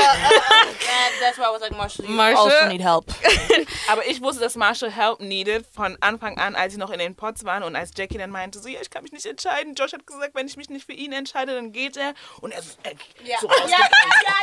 [1.18, 2.50] So, that's why I was like, Marshall, you Marshall?
[2.50, 3.12] also need help.
[3.88, 7.14] Aber ich wusste, dass Marshall help needed von Anfang an, als sie noch in den
[7.14, 9.74] Pots waren und als Jackie dann meinte, so, ja, ich kann mich nicht entscheiden.
[9.74, 12.07] Josh hat gesagt, wenn ich mich nicht für ihn entscheide, dann geht er
[12.40, 12.92] und er, er
[13.24, 13.38] ja.
[13.40, 13.78] so ja, ja, ja,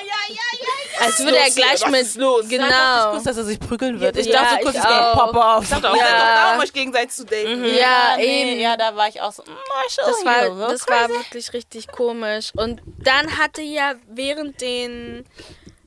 [0.04, 2.48] ja, ja, ja, Als würde er gleich mit los?
[2.48, 3.10] Genau.
[3.10, 4.18] Ich wusste, dass er sich prügeln wird.
[4.18, 5.64] Ich ja, dachte kurz, ich pop off.
[5.64, 6.36] Ich dachte auch, ja.
[6.36, 7.60] darum, euch gegenseitig zu daten.
[7.60, 7.66] Mhm.
[7.66, 8.60] Ja, eben.
[8.60, 9.56] Ja, da war ich auch so, mm,
[9.98, 12.52] das war, das war wirklich richtig komisch.
[12.56, 15.26] Und dann hatte ja während den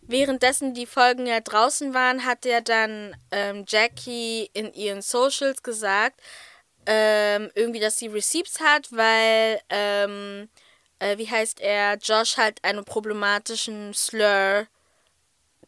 [0.09, 6.21] währenddessen die Folgen ja draußen waren, hat er dann ähm, Jackie in ihren Socials gesagt,
[6.87, 10.49] ähm, irgendwie, dass sie Receipts hat, weil ähm,
[10.99, 14.67] äh, wie heißt er, Josh halt einen problematischen Slur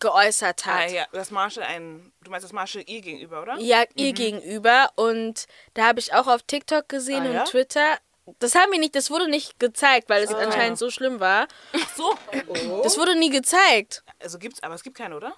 [0.00, 0.88] geäußert hat.
[0.88, 3.58] Ah, ja, das Marshall ein, du meinst das Marshall ihr gegenüber, oder?
[3.58, 4.14] Ja, ihr mhm.
[4.14, 7.44] gegenüber und da habe ich auch auf TikTok gesehen ah, und ja?
[7.44, 7.98] Twitter.
[8.38, 10.36] Das haben wir nicht, das wurde nicht gezeigt, weil es oh.
[10.36, 11.48] anscheinend so schlimm war.
[11.72, 12.14] Ach so.
[12.48, 12.80] Oh.
[12.82, 14.02] Das wurde nie gezeigt.
[14.20, 15.34] Also gibt's, aber es gibt keine, oder?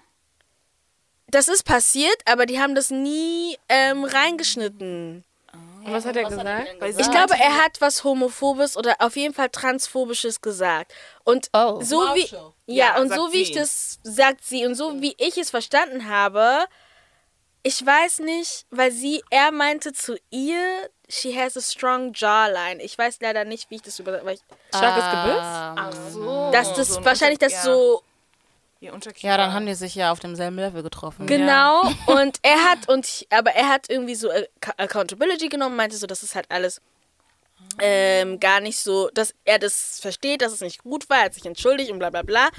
[1.26, 5.24] Das ist passiert, aber die haben das nie ähm, reingeschnitten.
[5.84, 6.48] Und was hat er was gesagt?
[6.48, 10.92] Hat er ich glaube, er hat was Homophobes oder auf jeden Fall Transphobisches gesagt.
[11.24, 11.80] Und oh.
[11.82, 12.26] so wie.
[12.66, 13.50] Ja, ja und so wie sie.
[13.50, 16.66] ich das sagt sie und so wie ich es verstanden habe,
[17.62, 22.82] ich weiß nicht, weil sie, er meinte zu ihr, she has a strong jawline.
[22.82, 24.18] Ich weiß leider nicht, wie ich das über.
[24.18, 25.42] Starkes Gebiss?
[25.42, 26.50] Ach so.
[26.52, 27.62] Dass das so wahrscheinlich das ja.
[27.62, 28.02] so
[28.82, 31.26] ja, dann haben die sich ja auf demselben Level getroffen.
[31.26, 31.84] Genau.
[31.84, 31.92] Ja.
[32.06, 34.28] Und er hat und aber er hat irgendwie so
[34.76, 36.80] Accountability genommen, meinte so, das ist halt alles
[37.80, 41.34] ähm, gar nicht so, dass er das versteht, dass es nicht gut war, er hat
[41.34, 42.50] sich entschuldigt und bla bla bla.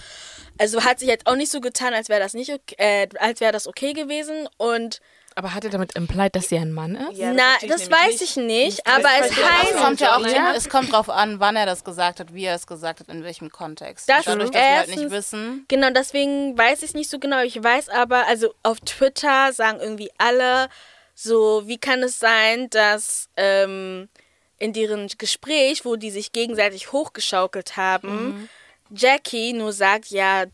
[0.58, 3.40] Also hat sich jetzt auch nicht so getan, als wäre das nicht okay, äh, als
[3.42, 5.02] wäre das okay gewesen und
[5.36, 7.18] aber hat er damit implied, dass sie ein Mann ist?
[7.18, 9.72] Ja, das Na, das weiß ich nicht, aber es heißt...
[9.74, 10.54] Es kommt ja auch ja.
[10.56, 13.24] es kommt drauf an, wann er das gesagt hat, wie er es gesagt hat, in
[13.24, 14.08] welchem Kontext.
[14.10, 15.66] Das Dadurch, dass wir halt nicht wissen.
[15.68, 17.42] Genau, deswegen weiß ich nicht so genau.
[17.42, 20.70] Ich weiß aber, also auf Twitter sagen irgendwie alle
[21.16, 24.10] so, wie kann es sein, dass ähm,
[24.58, 28.50] in deren Gespräch, wo die sich gegenseitig hochgeschaukelt haben, mhm.
[28.90, 30.46] Jackie nur sagt, ja,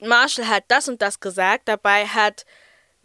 [0.00, 2.44] Marshall hat das und das gesagt, dabei hat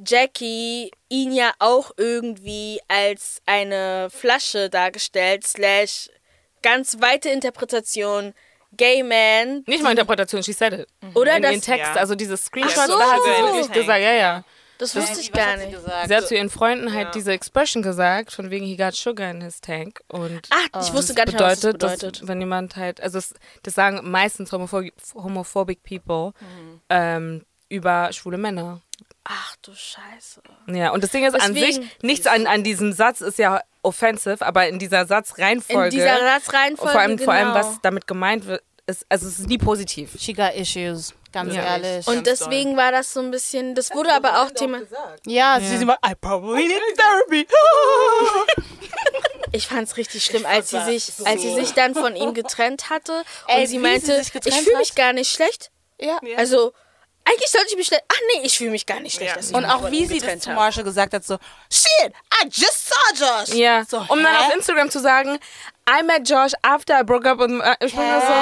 [0.05, 6.09] Jackie ihn ja auch irgendwie als eine Flasche dargestellt, slash
[6.61, 8.33] ganz weite Interpretation
[8.75, 9.63] gay man.
[9.65, 10.87] Nicht mal Interpretation, she said it.
[11.15, 11.99] Oder in das den Text, ja.
[12.01, 12.97] also diese Screenshots, so.
[12.99, 14.43] da hat sie wirklich gesagt, ja, ja.
[14.77, 15.75] Das wusste wie- ich gar hat sie nicht.
[15.75, 16.07] gesagt?
[16.07, 19.41] Sie hat zu ihren Freunden halt diese Expression gesagt, von wegen he got sugar in
[19.41, 20.01] his tank.
[20.07, 22.21] Und Ah, ich wusste gar nicht, was das bedeutet, bedeutet.
[22.21, 23.33] Dass, wenn jemand halt, also es,
[23.63, 26.33] das sagen meistens homophobic, homophobic people
[26.91, 28.81] ähm, über schwule Männer.
[29.29, 30.41] Ach du Scheiße.
[30.67, 33.61] Ja, und das Ding ist an Deswegen- sich, nichts an, an diesem Satz ist ja
[33.83, 37.59] offensive, aber in dieser Satzreihenfolge, In dieser Satzreihenfolge, vor allem, vor allem, genau.
[37.59, 40.11] was damit gemeint wird, ist, also es ist nie positiv.
[40.17, 41.63] She got issues, ganz Ja.
[41.63, 42.07] ehrlich.
[42.07, 44.79] Und deswegen war das so ein bisschen, das wurde aber auch Thema.
[45.25, 47.47] ja, sie sind mal, I probably need therapy.
[49.53, 52.89] Ich fand es richtig schlimm, als sie sich, als sie sich dann von ihm getrennt
[52.89, 55.71] hatte Ey, und sie meinte, sie ich fühle mich gar nicht schlecht.
[55.99, 56.19] ja.
[56.35, 56.73] Also
[57.29, 58.03] eigentlich sollte ich mich schlecht.
[58.07, 59.35] Ach nee, ich fühle mich gar nicht schlecht.
[59.51, 59.57] Ja.
[59.57, 60.59] Und auch wie sie das zu habe.
[60.59, 61.37] Marshall gesagt hat, so,
[61.71, 63.49] shit, I just saw Josh.
[63.55, 64.45] Ja, So, um dann hä?
[64.47, 65.37] auf Instagram zu sagen,
[65.89, 68.33] I met Josh after I broke up with, äh, ich bin so,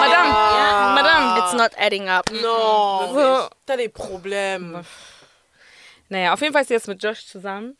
[0.00, 1.38] Madame, Madame.
[1.40, 2.30] It's not adding up.
[2.30, 3.10] No.
[3.14, 4.84] So, T'as des problèmes.
[6.08, 7.76] naja, auf jeden Fall ist sie jetzt mit Josh zusammen.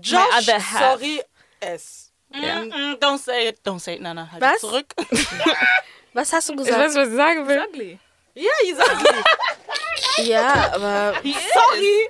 [0.00, 0.80] Josh, other half.
[1.00, 1.22] sorry,
[1.60, 2.10] S.
[2.32, 4.60] Mm, don't say it, don't say it, Nana, halt Was?
[4.60, 4.86] zurück.
[6.14, 6.86] Was hast du Ich weiß gesagt?
[6.88, 7.64] nicht, was ich sagen will.
[7.68, 7.98] Ugly.
[8.34, 9.08] Ja, exactly.
[10.24, 12.08] Ja, aber Sorry.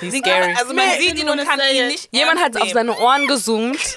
[0.00, 0.54] He's scary.
[0.58, 3.78] Also man sieht ihn und kann ihn nicht Jemand hat auf seine Ohren gezoomt.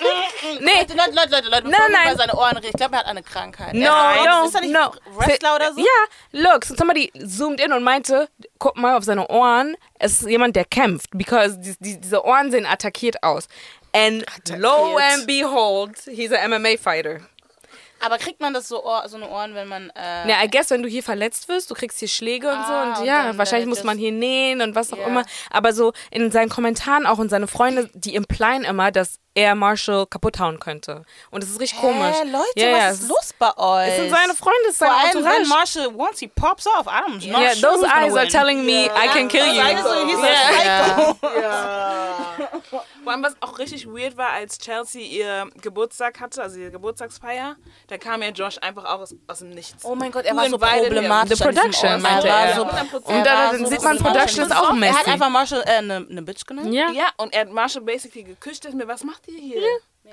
[0.60, 2.08] Nee, Leute, Leute, Leute, Leute, Leute, Nein, nein.
[2.08, 3.74] über seine Ohren reden, ich glaube, er hat eine Krankheit.
[3.74, 4.92] No, er no, ist er nicht no.
[5.16, 5.80] Wrestler oder so?
[5.80, 5.86] Ja,
[6.32, 8.30] look, so somebody zoomed in und meinte,
[8.60, 12.52] guck mal auf seine Ohren, es ist jemand, der kämpft, because die, die, diese Ohren
[12.52, 13.48] sehen attackiert aus.
[13.94, 14.26] And
[14.56, 17.22] lo and behold, he's a MMA fighter.
[18.06, 19.90] Aber kriegt man das so, Ohr, so eine Ohren, wenn man.
[19.92, 22.96] Äh, Ja, I guess, wenn du hier verletzt wirst, du kriegst hier Schläge und Ah,
[22.96, 25.08] so und ja, dann wahrscheinlich muss man hier nähen und was auch Ja.
[25.08, 25.26] immer.
[25.50, 30.08] Aber so in seinen Kommentaren auch und seine Freunde, die implyen immer, dass er Marshall
[30.08, 31.04] kaputt hauen könnte.
[31.30, 32.16] Und es ist richtig komisch.
[32.20, 33.88] Hä, Leute, ja, ja, was es ist los bei euch?
[33.90, 35.48] Es sind seine Freunde, es ist sein Entourage.
[35.48, 38.30] Marshall, once he pops off, I'm not Yeah, sure those eyes are win.
[38.30, 39.62] telling me I can kill you.
[39.62, 41.10] Also, he's Yeah.
[41.10, 41.18] a psycho.
[43.04, 47.56] Vor allem, was auch richtig weird war, als Chelsea ihr Geburtstag hatte, also ihre Geburtstagsfeier,
[47.88, 49.86] da kam ja Josh einfach auch aus, aus dem Nichts.
[49.86, 51.38] Oh mein Gott, er war in so problematisch.
[51.38, 52.34] The production, meinte er.
[52.34, 52.56] war er.
[52.56, 53.98] So, Und er dann so sieht man.
[53.98, 54.94] Production ist auch Er messy.
[54.94, 56.74] hat einfach Marshall äh, eine ne Bitch genannt.
[56.74, 56.90] Ja.
[56.92, 59.62] Ja, und er hat Marshall basically geküsst, mir, was macht ihr hier?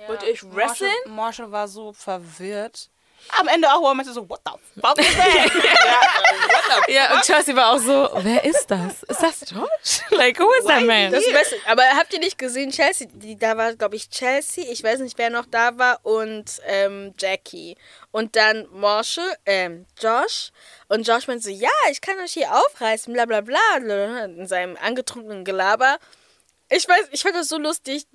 [0.09, 0.91] Wollt ihr euch wresteln?
[1.07, 2.91] Marshall war so verwirrt.
[3.39, 5.51] Am Ende auch, wo er meinte so, what the fuck is that?
[6.89, 9.03] Ja, und Chelsea war auch so, wer ist das?
[9.05, 10.01] Ist das Josh?
[10.11, 11.13] Like, who is that man?
[11.13, 11.57] Das Beste.
[11.67, 15.17] Aber habt ihr nicht gesehen, Chelsea, die, da war, glaube ich, Chelsea, ich weiß nicht,
[15.17, 17.77] wer noch da war, und ähm, Jackie.
[18.11, 20.51] Und dann Marshall, ähm, Josh.
[20.89, 23.59] Und Josh meinte so, ja, ich kann euch hier aufreißen, bla bla bla,
[24.25, 25.99] in seinem angetrunkenen Gelaber.
[26.69, 28.07] Ich weiß, ich fand das so lustig.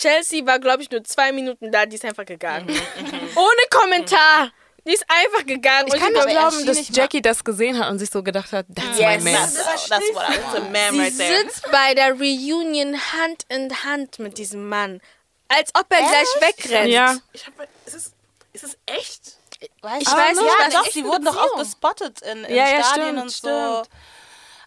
[0.00, 2.68] Chelsea war, glaube ich, nur zwei Minuten da, die ist einfach gegangen.
[2.68, 4.50] Ohne Kommentar.
[4.86, 5.88] Die ist einfach gegangen.
[5.88, 8.22] Ich Und kann sie nicht glauben, dass nicht Jackie das gesehen hat und sich so
[8.22, 9.22] gedacht hat, that's Yes.
[9.22, 9.34] my man.
[9.34, 11.36] That's, that's what I a man Sie right there.
[11.42, 15.02] sitzt bei der Reunion Hand in Hand mit diesem Mann.
[15.48, 16.88] Als ob er gleich wegrennt.
[16.88, 17.16] Ja.
[17.34, 17.52] Ich hab,
[17.84, 18.12] ist, es,
[18.54, 19.36] ist es echt?
[19.82, 22.44] Weiß Ich weiß nicht, ja, was doch, echt die eine wurden doch auch gespottet in,
[22.44, 23.82] in Ja, ja, Stadien stimmt, und so.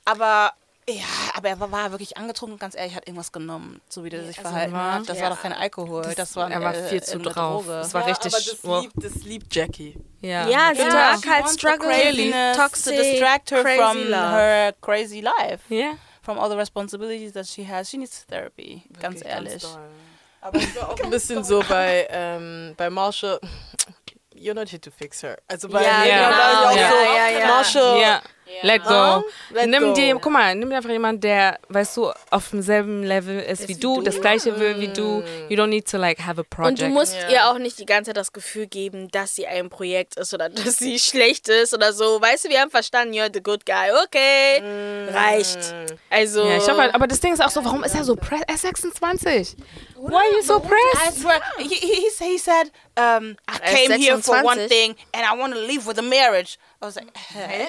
[0.05, 0.53] Aber
[0.89, 1.03] ja,
[1.35, 4.39] aber er war, war wirklich angetrunken, ganz ehrlich, hat irgendwas genommen, so wie der sich
[4.39, 5.09] verhalten war- hat.
[5.09, 7.65] Das war doch kein Alkohol, das, war er war äh, viel zu eine drauf.
[7.65, 7.79] Droge.
[7.79, 8.33] Es war Ja, richtig.
[8.33, 9.95] aber das liebt, das liebt Jackie.
[10.21, 10.47] ja.
[10.47, 11.13] Ja, sie Total.
[11.15, 14.31] mag halt wants the Struggle, craziness Toxic, to distract her crazy from love.
[14.33, 15.91] her crazy life, Ja.
[16.21, 17.89] from all the responsibilities that she has.
[17.89, 19.63] She needs therapy, ganz ehrlich.
[20.41, 23.39] Aber ich war auch ein bisschen so bei, ähm, bei Marshall.
[24.35, 25.37] You're not here to fix her.
[25.47, 26.75] Also bei Ja, genau.
[26.75, 26.89] Ja.
[26.89, 27.47] so, Ja, ja, ja.
[27.47, 28.21] Marshall, Ja.
[28.61, 29.23] Let go.
[29.51, 29.93] Let nimm go.
[29.93, 33.75] dir, guck mal, nimm dir einfach jemanden, der, weißt du, auf demselben Level ist wie
[33.75, 35.23] du, das gleiche will wie du.
[35.49, 36.81] You don't need to like have a project.
[36.81, 37.29] Und du musst Ja.
[37.29, 40.49] ihr auch nicht die ganze Zeit das Gefühl geben, dass sie ein Projekt ist oder
[40.49, 42.21] dass sie schlecht ist oder so.
[42.21, 43.89] Weißt du, wir haben verstanden, you're the good guy.
[44.05, 44.61] Okay,
[45.11, 45.73] reicht.
[46.09, 48.15] Also, ja, ich hoffe, halt, aber das Ding ist auch so, warum ist er so
[48.15, 48.45] pressed?
[48.47, 49.55] Er ist 26.
[49.97, 51.21] Why are you so I pressed?
[51.21, 54.69] swear, he, he, he, said- um, I ist came here for one 26.
[54.69, 56.57] thing and I want to leave with a marriage.
[56.83, 57.07] I was like,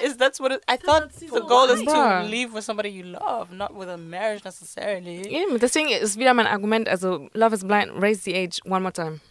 [0.03, 3.49] is that what it, I thought the goal is to leave with somebody you love,
[3.51, 5.21] not with a marriage necessarily.
[5.33, 8.91] Eben, deswegen ist wieder mein Argument, also Love is Blind, raise the age one more
[8.91, 9.21] time.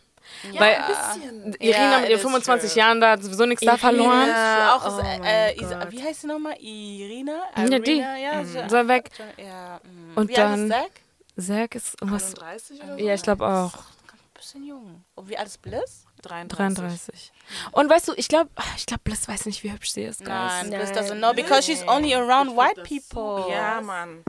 [0.59, 0.81] Weil Irina
[1.61, 2.81] Ja, mit it ihren is 25 true.
[2.81, 4.27] Jahren da hat sowieso nichts da verloren.
[4.29, 6.55] Ja, auch, oh äh, äh, Isa, wie heißt sie nochmal?
[6.59, 7.43] Irina?
[7.57, 7.91] Ja, die.
[7.93, 9.11] Irina, ja, so- Soll weg.
[9.37, 10.17] Ja, mm.
[10.19, 10.91] Und wie alt dann- ist Zack?
[11.37, 12.35] Zack ist irgendwas.
[12.41, 13.05] 31 oder so?
[13.05, 13.75] Ja, ich glaube auch.
[13.75, 15.05] Ein bisschen jung.
[15.15, 16.04] Und wie alt ist Bliss?
[16.25, 16.77] 33.
[16.77, 17.33] 33.
[17.73, 20.29] Und weißt du, ich glaube, ich glaube, Bliss weiß nicht, wie hübsch sie ist, guys.
[20.29, 23.45] Nein, Bliss doesn't know because she's only around white people.
[23.51, 24.25] Ja, Mann.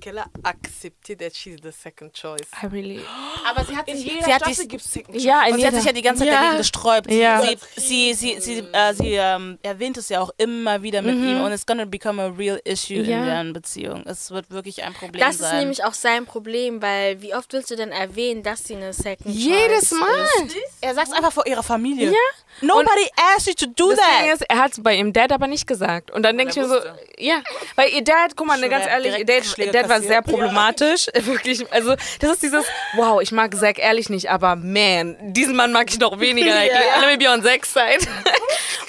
[0.00, 2.46] Qu'elle a accepté that she's the second choice.
[2.62, 3.00] I really.
[3.48, 5.60] Aber sie hat In sich, jeder sie hat Staffel sich, gibt Second Ja, in und
[5.60, 5.76] sie hat jeder.
[5.82, 6.40] sich ja die ganze Zeit Ja.
[6.42, 7.10] dagegen gesträubt.
[7.10, 7.42] Sie, Ja.
[7.42, 11.40] sie, sie, sie, sie, äh, sie ähm, erwähnt es ja auch immer wieder mit ihm
[11.42, 13.18] und it's gonna become a real issue Ja.
[13.20, 14.02] in deren Beziehung.
[14.06, 15.58] Es wird wirklich ein Problem Das ist sein.
[15.60, 19.34] nämlich auch sein Problem, weil wie oft willst du denn erwähnen, dass sie eine Second
[19.34, 20.24] Jedes Choice Mal.
[20.46, 20.56] Ist?
[20.80, 22.10] er sagt es einfach vor ihrer Familie.
[22.10, 22.16] Ja.
[22.62, 24.34] Nobody asked you to do Das Ding that.
[24.34, 26.10] ist, er hat es bei ihrem Dad aber nicht gesagt.
[26.10, 26.76] Und dann denke ich mir so,
[27.18, 27.42] ja,
[27.76, 29.44] weil ihr Dad, guck mal, ne, ganz ehrlich, ihr Dad,
[29.74, 31.08] Dad war sehr problematisch.
[31.14, 32.64] Wirklich, also das ist dieses,
[32.94, 36.54] wow, ich mag Zack ehrlich nicht, aber man, diesen Mann mag ich noch weniger.
[36.54, 38.06] Like, Let me be on Zack's side.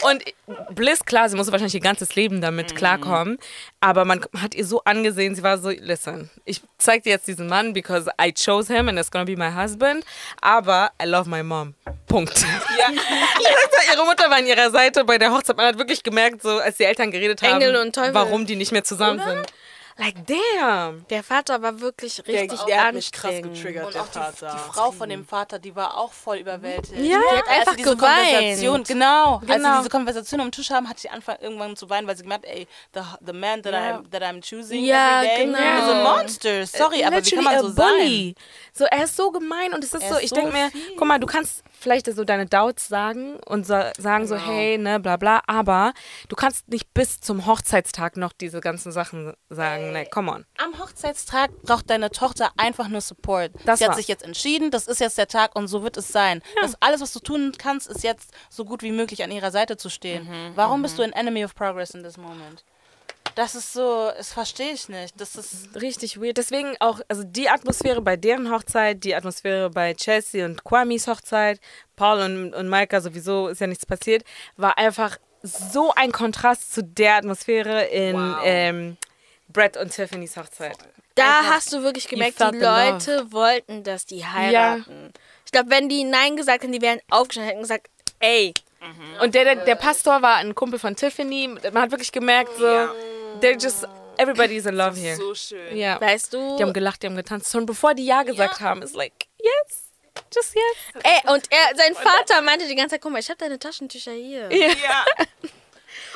[0.03, 0.23] Und
[0.73, 3.37] Bliss, klar, sie musste wahrscheinlich ihr ganzes Leben damit klarkommen.
[3.79, 7.47] Aber man hat ihr so angesehen, sie war so, listen, ich zeig dir jetzt diesen
[7.47, 10.03] Mann, because I chose him and it's gonna be my husband.
[10.41, 11.75] Aber I love my mom.
[12.07, 12.45] Punkt.
[12.77, 12.89] Ja.
[13.93, 15.57] ihre Mutter war an ihrer Seite bei der Hochzeit.
[15.57, 17.61] Man hat wirklich gemerkt, so als die Eltern geredet haben,
[18.13, 19.53] warum die nicht mehr zusammen sind.
[19.97, 21.05] Like, damn.
[21.09, 24.51] Der Vater war wirklich richtig Der hat mich krass getriggert, Und der auch die, Vater.
[24.53, 26.93] die Frau von dem Vater, die war auch voll überwältigt.
[26.97, 28.31] Ja, die hat einfach diese geweint.
[28.31, 29.71] Konversation, genau, Als Genau.
[29.71, 32.45] sie diese Konversation am Tisch haben, hat sie angefangen irgendwann zu weinen, weil sie gemerkt,
[32.45, 33.97] ey, the, the man that, Ja.
[33.99, 35.57] I'm, that I'm choosing Ja, every day genau.
[35.57, 36.65] is a monster.
[36.65, 38.35] Sorry, aber wie kann man so Literally bully.
[38.37, 38.45] sein?
[38.73, 41.07] So, er ist so gemein und es ist Er so, ich so denke mir, guck
[41.07, 45.17] mal, du kannst vielleicht so deine Doubts sagen und so, sagen so, hey, ne, bla
[45.17, 45.93] bla, aber
[46.29, 49.91] du kannst nicht bis zum Hochzeitstag noch diese ganzen Sachen sagen.
[49.91, 50.45] Ne, come on.
[50.57, 53.51] Am Hochzeitstag braucht deine Tochter einfach nur Support.
[53.65, 53.97] Das sie hat war's.
[53.97, 56.41] sich jetzt entschieden, das ist jetzt der Tag und so wird es sein.
[56.61, 59.77] Das alles, was du tun kannst, ist jetzt so gut wie möglich an ihrer Seite
[59.77, 60.27] zu stehen.
[60.55, 62.63] Warum bist du ein Enemy of Progress in this moment?
[63.35, 65.19] Das ist so, das verstehe ich nicht.
[65.19, 66.37] Das ist Richtig weird.
[66.37, 71.59] Deswegen auch, also die Atmosphäre bei deren Hochzeit, die Atmosphäre bei Chelsea und Kwamis Hochzeit,
[71.95, 74.23] Paul und, und Maika sowieso ist ja nichts passiert,
[74.57, 78.97] war einfach so ein Kontrast zu der Atmosphäre in ähm,
[79.47, 80.77] Brett und Tiffany's Hochzeit.
[81.15, 82.91] Da hast du wirklich gemerkt, die the love.
[82.91, 85.11] Leute wollten, dass die heiraten.
[85.45, 87.87] Ich glaube, wenn die Nein gesagt hätten, die wären aufgestanden, hätten gesagt,
[88.19, 88.53] ey,
[89.21, 91.47] Und der, der, der Pastor war ein Kumpel von Tiffany.
[91.47, 92.65] Man hat wirklich gemerkt, so,
[93.41, 93.85] they're just,
[94.17, 95.15] everybody's in love here.
[95.15, 95.75] So schön.
[95.75, 95.99] Ja.
[95.99, 97.51] weißt du, Die haben gelacht, die haben getanzt.
[97.51, 99.89] Schon bevor die Ja gesagt haben, ist like, yes,
[100.33, 101.03] just yes.
[101.03, 104.13] ey, und er, sein Vater meinte die ganze Zeit, guck mal, ich habe deine Taschentücher
[104.13, 104.49] hier.
[104.51, 105.05] Ja.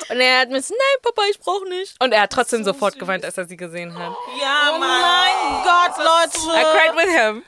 [0.08, 1.94] Und er hat mir gesagt, nein, Papa, ich brauche nicht.
[2.02, 4.12] Und er hat trotzdem sofort geweint, als er sie gesehen hat.
[4.40, 4.88] Ja, Oh Mann.
[5.00, 6.66] mein Gott, I Leute.
[6.72, 7.42] cried with him.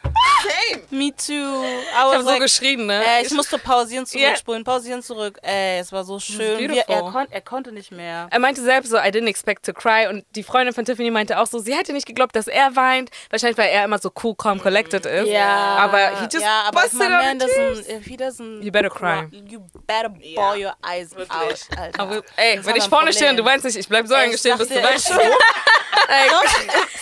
[0.91, 1.33] Me too.
[1.33, 3.03] I Ich was habe so like, geschrien, ne?
[3.05, 5.39] Ey, ich musste pausieren, zurückspulen, pausieren, zurück.
[5.43, 6.59] Ey, es war so schön.
[6.59, 6.95] Wie, beautiful.
[6.95, 8.29] er, kon er konnte nicht mehr.
[8.31, 10.07] Er meinte selbst so, I didn't expect to cry.
[10.09, 13.11] Und die Freundin von Tiffany meinte auch so, sie hätte nicht geglaubt, dass er weint.
[13.31, 15.29] Wahrscheinlich, weil er immer so cool, calm, collected ist.
[15.29, 15.77] Ja.
[15.77, 17.53] Aber he just ja, aber busted man tears.
[17.53, 19.27] doesn't, if he doesn't, You better cry.
[19.33, 21.31] You better bawl your eyes Wirklich.
[21.73, 22.23] out, Alter.
[22.39, 24.61] Ey, wenn ich vorne stehe und du weinst nicht, ich bleib so Ey, eingestehen, ich
[24.61, 25.11] bis du weinst.
[26.09, 26.31] ey,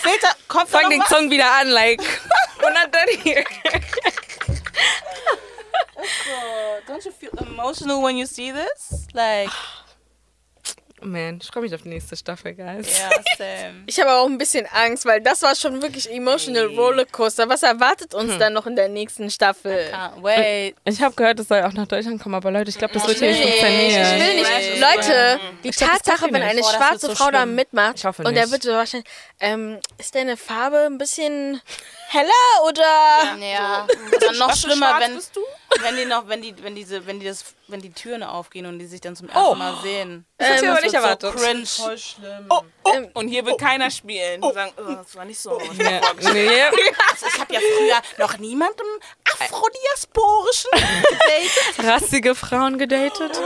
[0.01, 1.03] Filter, kommt da fang den?
[1.03, 2.01] Song wieder an, like,
[2.59, 3.43] we're not done here.
[5.95, 9.05] Oh, Don't you feel emotional when you see this?
[9.13, 9.51] Like,
[11.01, 12.87] Man, ich freue mich auf die nächste Staffel, guys.
[12.99, 13.83] yeah, same.
[13.85, 17.47] Ich habe auch ein bisschen Angst, weil das war schon wirklich emotional Rollercoaster.
[17.49, 19.89] Was erwartet uns dann noch in der nächsten Staffel?
[19.93, 20.75] Can't wait.
[20.85, 23.19] Ich habe gehört, es soll auch nach Deutschland kommen, aber Leute, ich glaube, das wird
[23.19, 24.19] hier nicht Ich funktionieren.
[24.19, 24.81] will nicht.
[24.81, 26.61] Leute, die Tatsache, wenn ich eine.
[26.61, 27.55] Boah, schwarze so Frau da schlimm.
[27.55, 29.09] mitmacht Ich hoffe und der wird so wahrscheinlich,
[29.39, 31.61] ähm, ist deine Farbe ein bisschen
[32.09, 33.37] heller oder?
[33.39, 33.87] Ja,
[34.19, 35.41] dann noch Was schlimmer, wenn, bist du?
[35.81, 38.79] wenn die noch, wenn die, wenn diese, wenn die das, wenn die Türen aufgehen und
[38.79, 39.55] die sich dann zum ersten Oh.
[39.55, 40.25] Mal sehen.
[40.37, 41.33] Das ich aber nicht erwartet.
[41.33, 41.65] So cringe.
[41.65, 42.45] Voll schlimm.
[42.49, 42.91] Oh, oh.
[43.13, 44.41] Und hier wird keiner spielen.
[44.41, 45.59] Die sagen, oh, das war nicht so.
[45.77, 46.01] Ja.
[46.33, 46.61] Nee.
[47.09, 48.87] Also ich habe ja früher noch niemandem
[49.25, 51.85] afrodiasporischen gedatet.
[51.85, 53.39] Rassige Frauen gedatet.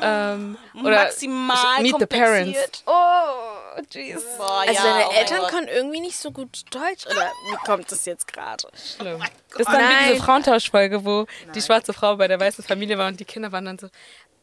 [0.00, 2.82] Ähm, oder Maximal Meet the Parents.
[2.86, 4.22] Oh, jeez.
[4.38, 8.05] Also ja, deine oh Eltern können irgendwie nicht so gut Deutsch oder wie kommt das
[8.06, 8.68] jetzt gerade?
[8.74, 9.18] Schlimm.
[9.50, 10.12] Das ist dann wie Nein.
[10.12, 13.64] diese Frauentauschfolge, wo die schwarze Frau bei der weißen Familie war und die Kinder waren
[13.64, 13.88] dann so,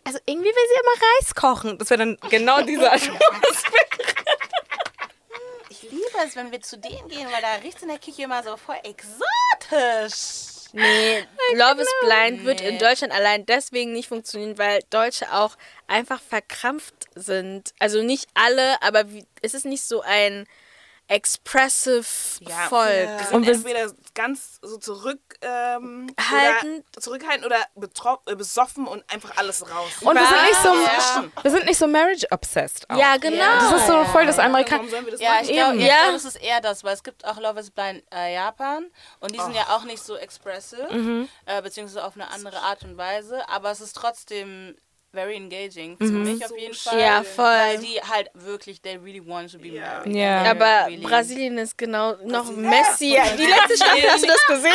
[0.06, 1.78] also irgendwie will sie immer Reis kochen.
[1.78, 3.20] Das wäre dann genau diese Atmosphäre.
[5.70, 8.44] Ich liebe es, wenn wir zu denen gehen, weil da riecht in der Küche immer
[8.44, 10.54] so voll exotisch.
[10.72, 15.56] Nee, Love is Blind wird in Deutschland allein deswegen nicht funktionieren, weil Deutsche auch
[15.88, 17.74] einfach verkrampft sind.
[17.80, 20.48] Also nicht alle, aber wie, es ist nicht so ein
[21.08, 22.06] expressive
[22.42, 22.90] Ja, Volk.
[22.92, 26.84] Wir sind Und entweder ganz so zurück ähm, Halten.
[26.94, 27.60] oder zurückhaltend oder
[28.28, 29.92] äh, besoffen und einfach alles raus.
[30.02, 31.24] Und wir sind nicht so, Ja.
[31.44, 32.90] wir sind nicht so marriage obsessed.
[32.90, 32.98] Auch.
[32.98, 33.38] Ja, genau.
[33.70, 34.92] Das ist so voll das Warum Amerikanische.
[34.92, 36.04] sollen wir das Ja, ich glaube, Ja.
[36.06, 38.90] glaub, es ist eher das, weil es gibt auch Love is Blind äh, Japan
[39.20, 42.98] und die sind ja auch nicht so expressive, äh, beziehungsweise auf eine andere Art und
[42.98, 44.76] Weise, aber es ist trotzdem
[45.14, 45.96] very engaging.
[45.98, 46.24] Für mhm.
[46.24, 47.00] mich auf jeden Fall.
[47.00, 47.46] Ja, voll.
[47.46, 50.16] Weil die halt wirklich, they really want to be married.
[50.16, 50.42] Ja.
[50.42, 50.52] Yeah.
[50.52, 51.04] Aber really.
[51.04, 53.16] Brasilien ist genau noch Messi.
[53.38, 54.74] Die letzte Staffel, hast du das gesehen?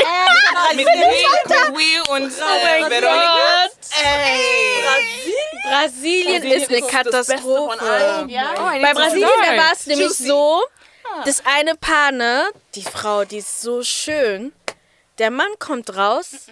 [0.70, 3.68] Äh, mit Wii und äh, oh Veronika.
[5.64, 8.26] Brasilien, Brasilien ist eine Katastrophe.
[8.28, 8.54] Ja?
[8.56, 10.62] Oh, Bei Brasilien war es nämlich so,
[11.04, 11.24] ah.
[11.24, 12.44] das eine Paar, ne,
[12.74, 14.52] die Frau, die ist so schön.
[15.18, 16.46] Der Mann kommt raus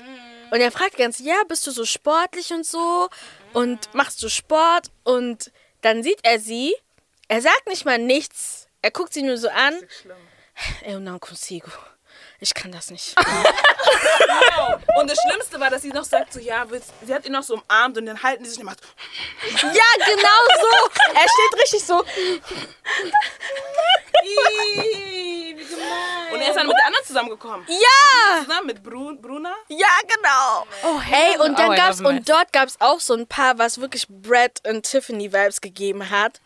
[0.51, 3.09] und er fragt ganz, ja, bist du so sportlich und so
[3.57, 5.51] und machst du Sport und
[5.81, 6.75] dann sieht er sie,
[7.27, 9.75] er sagt nicht mal nichts, er guckt sie nur so an.
[10.87, 11.71] Eu não consigo.
[12.39, 13.17] Ich kann das nicht.
[13.17, 14.79] genau.
[15.01, 16.67] Und das Schlimmste war, dass sie noch sagt, so, ja,
[17.03, 18.81] sie hat ihn noch so umarmt und dann halten die sich und macht.
[19.63, 20.91] Ja, genau so.
[21.15, 22.05] Er steht richtig so.
[25.69, 26.33] gemein.
[26.33, 27.67] Und er ist dann mit der anderen zusammengekommen.
[27.69, 28.45] Ja!
[28.45, 29.55] Zusammen mit Bru Bruna.
[29.69, 30.67] Ja, genau.
[30.85, 31.39] Oh, hey.
[31.39, 34.61] und dann oh, gab's, und dort gab es auch so ein Paar, was wirklich Brad
[34.69, 36.41] und Tiffany Vibes gegeben hat.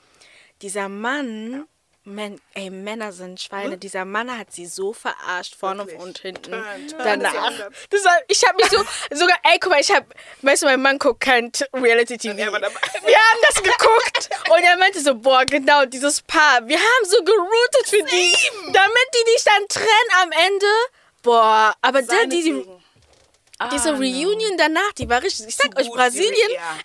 [0.62, 1.66] Dieser Mann
[2.10, 3.72] Man, ey, Männer sind Schweine.
[3.72, 3.80] Hm?
[3.80, 6.00] Dieser Mann hat sie so verarscht, vorne Wirklich?
[6.00, 6.50] und hinten.
[6.50, 7.52] Turn, turn Danach.
[7.88, 10.06] Das war, ich habe mich so, sogar, ey, guck mal, ich habe,
[10.42, 12.36] weißt du, mein Mann guckt kein Reality-TV.
[12.36, 17.22] Wir haben das geguckt und er meinte so, boah, genau, dieses Paar, wir haben so
[17.22, 18.36] geroutet für die,
[18.72, 20.66] damit die dich dann trennen am Ende.
[21.22, 22.66] Boah, aber der, die, die,
[23.62, 24.56] Ah, Diese Reunion no.
[24.56, 25.46] danach, die war richtig.
[25.48, 26.32] Ich sag euch, Brasilien,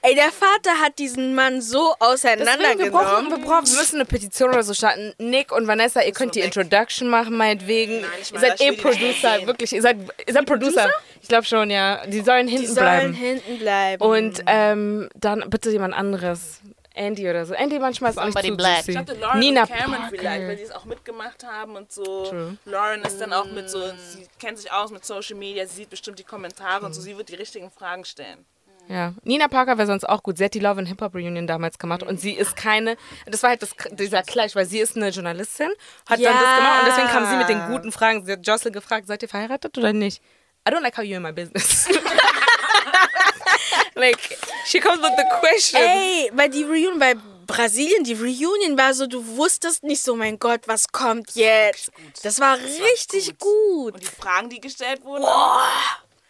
[0.01, 2.79] ey, der Vater hat diesen Mann so auseinandergenommen.
[2.79, 5.13] wir, brauchen, wir, brauchen, wir müssen eine Petition oder so starten.
[5.17, 6.47] Nick und Vanessa, ihr könnt die weg.
[6.47, 8.01] Introduction machen, meinetwegen.
[8.01, 9.71] Nein, ihr seid eh Producer, wirklich.
[9.71, 9.97] Ihr seid,
[10.27, 10.81] ihr seid Producer.
[10.81, 10.89] Producer?
[11.21, 12.05] Ich glaube schon, ja.
[12.07, 13.13] Die sollen hinten die bleiben.
[13.13, 14.03] Die sollen hinten bleiben.
[14.03, 16.59] Und ähm, dann bitte jemand anderes.
[16.95, 17.53] Andy oder so.
[17.53, 18.87] Andy manchmal ist auch nicht zu Black.
[18.87, 20.17] Ich dachte Lauren Nina und Cameron Parker.
[20.17, 22.03] vielleicht, weil die es auch mitgemacht haben und so.
[22.03, 22.57] True.
[22.65, 25.89] Lauren ist dann auch mit so, sie kennt sich aus mit Social Media, sie sieht
[25.89, 26.85] bestimmt die Kommentare mhm.
[26.87, 28.45] und so, sie wird die richtigen Fragen stellen.
[28.87, 30.37] Ja, Nina Parker wäre sonst auch gut.
[30.37, 33.41] Sie hat die Love and Hip Hop Reunion damals gemacht und sie ist keine, das
[33.41, 35.71] war halt das, dieser Clash, weil sie ist eine Journalistin,
[36.07, 36.31] hat ja.
[36.31, 38.25] dann das gemacht und deswegen kam sie mit den guten Fragen.
[38.25, 40.21] Sie hat Jocelyn gefragt, seid ihr verheiratet oder nicht?
[40.67, 41.87] I don't like how you're in my business.
[43.95, 45.81] like, she comes with the question.
[45.81, 47.15] Ey, weil die Reunion bei
[47.45, 51.91] Brasilien, die Reunion war so, du wusstest nicht so, mein Gott, was kommt jetzt.
[52.23, 53.41] Das war das richtig war gut.
[53.41, 53.93] gut.
[53.95, 55.59] Und die Fragen, die gestellt wurden, oh,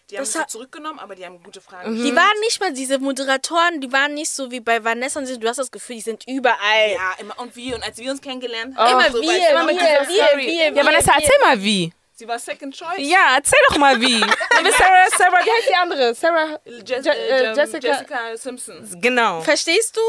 [0.09, 2.03] die haben sie zurückgenommen, aber die haben gute Fragen mhm.
[2.03, 5.39] Die waren nicht mal, diese Moderatoren, die waren nicht so wie bei Vanessa und sie,
[5.39, 6.91] du hast das Gefühl, die sind überall.
[6.93, 7.73] Ja, immer und wie.
[7.73, 10.73] Und als wir uns kennengelernt haben, oh, immer so, wir, immer wir, wir, wir, wir,
[10.73, 11.91] Ja, Vanessa, erzähl mal wie.
[12.17, 12.99] Sie war Second Choice.
[12.99, 14.19] Ja, erzähl doch mal wie.
[14.19, 16.15] Sarah, Sarah, wie heißt die andere?
[16.15, 17.87] Sarah, Je Je äh, Jessica.
[17.87, 19.01] Jessica Simpson.
[19.01, 19.41] Genau.
[19.41, 20.01] Verstehst du?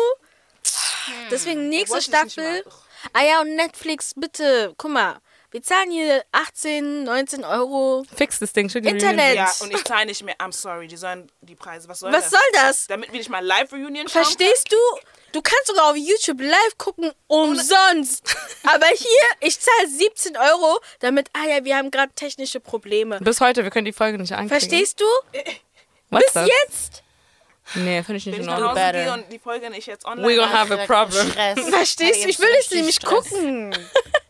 [1.31, 2.65] Deswegen nächste Staffel.
[3.13, 5.19] Ah ja, und Netflix, bitte, guck mal.
[5.51, 8.05] Wir zahlen hier 18, 19 Euro.
[8.15, 9.37] Fix das Ding, Internet.
[9.37, 10.37] Ja, und ich zahle nicht mehr.
[10.37, 11.89] I'm sorry, die sollen die Preise.
[11.89, 12.31] Was soll Was das?
[12.31, 12.87] soll das?
[12.87, 14.77] Damit wir nicht mal Live-Reunion schauen Verstehst du?
[15.37, 18.35] Du kannst sogar auf YouTube live gucken, umsonst.
[18.63, 23.19] Aber hier, ich zahle 17 Euro, damit, ah ja, wir haben gerade technische Probleme.
[23.21, 24.59] Bis heute, wir können die Folge nicht anklicken.
[24.59, 25.05] Verstehst du?
[26.09, 26.49] Was Bis das?
[26.49, 27.03] jetzt?
[27.75, 28.75] Nee, finde ich nicht in Ordnung.
[28.75, 31.31] Wenn ich und die Folge nicht jetzt online We gonna have a problem.
[31.71, 32.29] Verstehst du?
[32.31, 33.77] Ich will es nämlich gucken.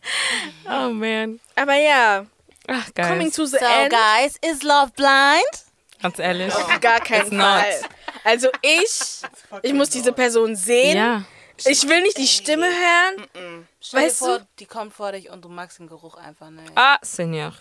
[0.65, 1.39] oh man.
[1.55, 2.25] Aber ja.
[2.67, 3.07] Ach, guys.
[3.07, 3.93] Coming to the so, end.
[3.93, 5.63] guys, is love blind?
[6.01, 6.53] Ganz ehrlich.
[6.53, 7.79] Auf gar keinen Fall.
[7.81, 7.89] Not.
[8.27, 9.21] Also ich,
[9.61, 10.97] ich muss diese Person sehen.
[10.97, 11.23] Ja.
[11.65, 13.65] Ich will nicht die Stimme hören.
[13.93, 14.47] Weißt vor, du?
[14.59, 16.69] Die kommt vor dich und du magst den Geruch einfach nicht.
[16.75, 17.53] Ah, Senior.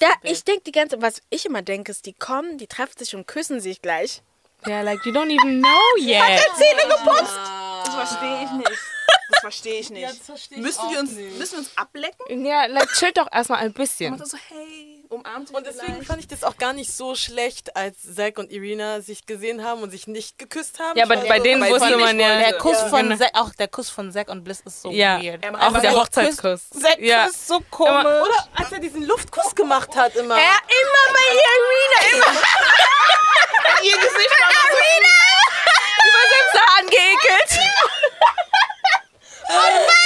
[0.00, 3.14] Ja, ich denke die ganze, was ich immer denke, ist, die kommen, die treffen sich
[3.14, 4.22] und küssen sich gleich.
[4.64, 6.20] Ja, yeah, like you don't even know yet.
[6.22, 7.38] Hat er Zähne geputzt?
[7.84, 8.80] Das verstehe ich nicht.
[9.30, 10.02] Das verstehe ich nicht.
[10.02, 11.38] Ja, versteh ich müssen, wir uns, nicht.
[11.38, 12.44] müssen wir uns ablecken?
[12.44, 14.16] Ja, like, chillt doch erstmal ein bisschen.
[14.16, 16.06] Macht so, hey, umarmt Und deswegen vielleicht.
[16.06, 19.82] fand ich das auch gar nicht so schlecht, als Zack und Irina sich gesehen haben
[19.82, 20.98] und sich nicht geküsst haben.
[20.98, 22.38] Ja, aber bei so, denen wusste man ja.
[22.38, 22.88] Der Kuss ja.
[22.88, 25.20] von Zack, auch der Kuss von Zack und Bliss ist so ja.
[25.22, 25.44] weird.
[25.56, 26.70] Auch der Hochzeitskuss.
[26.70, 27.26] Zack ja.
[27.26, 28.00] ist so komisch.
[28.00, 30.36] Immer, oder als er diesen Luftkuss gemacht hat immer.
[30.36, 32.00] Ja, immer bei Irina.
[32.10, 32.40] Immer.
[33.82, 35.16] Ihr Gesicht war Irina!
[36.12, 36.60] War selbst so
[39.60, 40.00] angeekelt.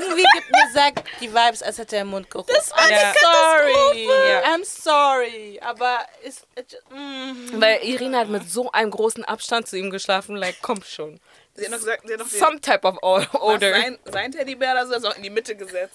[0.00, 2.50] Irgendwie gibt mir Zack die Vibes, als hätte er im Mund gerufen.
[2.54, 3.12] Das war ja.
[3.20, 4.06] sorry.
[4.06, 4.42] Ja.
[4.42, 5.60] I'm sorry.
[5.62, 6.46] Aber ist.
[6.90, 7.60] Mm.
[7.60, 11.20] Weil Irina hat mit so einem großen Abstand zu ihm geschlafen, like, komm schon.
[11.54, 13.58] Sie hat noch gesagt, sie hat noch Some type of odor.
[13.60, 15.94] Sein, sein Teddybär, also ist auch in die Mitte gesetzt.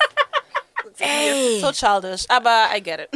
[0.99, 1.59] Ey.
[1.61, 3.09] So childish, aber I get it.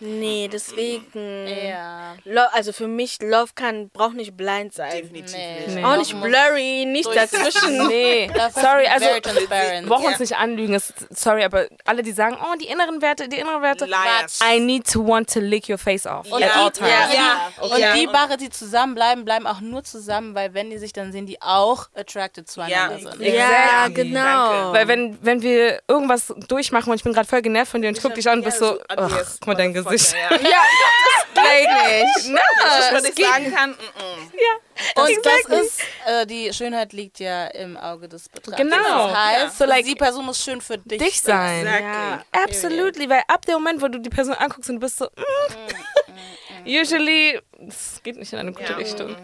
[0.00, 1.06] Nee, deswegen.
[1.46, 2.14] Ja.
[2.24, 4.90] Lo also für mich, Love kann, braucht nicht blind sein.
[4.92, 5.60] Definitiv Nee.
[5.66, 5.74] nicht.
[5.76, 5.84] Nee.
[5.84, 7.86] Auch nicht blurry, nicht dazwischen.
[7.88, 9.82] Nee, sorry, also very transparent.
[9.86, 10.74] wir brauchen uns nicht anlügen.
[10.74, 13.84] Es, sorry, aber alle, die sagen, oh, die inneren Werte, die inneren Werte.
[13.84, 14.40] Liars.
[14.42, 16.90] I need to want to lick your face off Und at all die, times.
[16.90, 17.62] ja, Ja.
[17.62, 17.92] Und Ja.
[17.94, 21.40] die Paare, die zusammenbleiben, bleiben auch nur zusammen, weil wenn die sich dann sehen, die
[21.42, 23.10] auch attracted zueinander Ja.
[23.10, 23.20] sind.
[23.20, 23.94] Ja, Exactly.
[24.04, 24.72] genau.
[24.72, 27.96] Weil wenn, wenn wir irgendwas durchmachen und ich bin gerade voll genervt von dir und
[27.96, 30.14] ich guck dich an und bist so, ach, guck mal dein Gesicht.
[30.14, 30.36] Ja.
[30.48, 32.40] Ja, das geht nicht.
[32.92, 35.02] Was ich sagen kann, mm -mm.
[35.02, 38.56] Und das ist, äh, die Schönheit liegt ja im Auge des Betrachters.
[38.66, 39.08] Genau.
[39.08, 41.66] Das heißt, So, like, die Person muss schön für dich, Dich sein.
[41.66, 42.42] Exactly.
[42.42, 47.40] Absolutely, weil ab dem Moment, wo du die Person anguckst und bist so, mm, usually,
[47.68, 48.76] es geht nicht in eine gute Ja.
[48.76, 49.16] Richtung.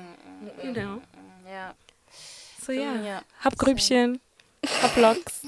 [0.63, 1.01] You know.
[1.51, 1.75] Ja.
[2.65, 3.23] So ja, Ja.
[3.43, 4.21] hab Grübchen,
[4.83, 5.43] hab Locks,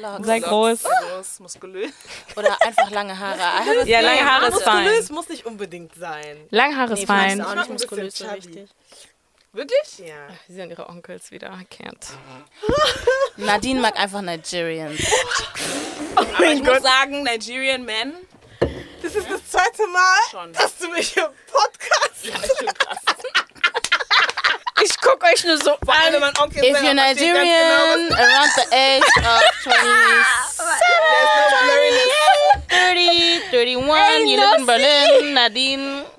[0.00, 0.26] Locks.
[0.26, 0.82] sei groß.
[0.82, 1.90] Groß, muskulös.
[2.36, 3.38] Oder einfach lange Haare.
[3.86, 5.14] Ja, lange feeling- Haare ist Muskulös fein.
[5.14, 6.46] muss nicht unbedingt sein.
[6.50, 7.38] Lange Haare ist fein.
[7.38, 8.68] du auch Ich nicht muskulös so richtig.
[9.54, 9.98] Wirklich?
[9.98, 10.28] Ja.
[10.48, 12.06] Sie sind ihre Onkels wieder, I can't.
[13.36, 14.98] Nadine mag einfach Nigerians.
[16.16, 18.14] Aber ich muss sagen, Nigerian Men
[19.02, 20.52] Das ist das zweite Mal, schon.
[20.54, 22.24] dass du mich im Podcast.
[22.24, 22.98] Ja, ist schon krass.
[24.84, 26.20] Ich guck euch nur so Vor allem, an.
[26.20, 27.44] mein Onkel If you're Nigerian,
[28.08, 30.58] genau, around the age of 20, there's
[31.52, 32.10] no blurriness.
[32.68, 36.04] 30, 31, you live in Berlin, Nadine.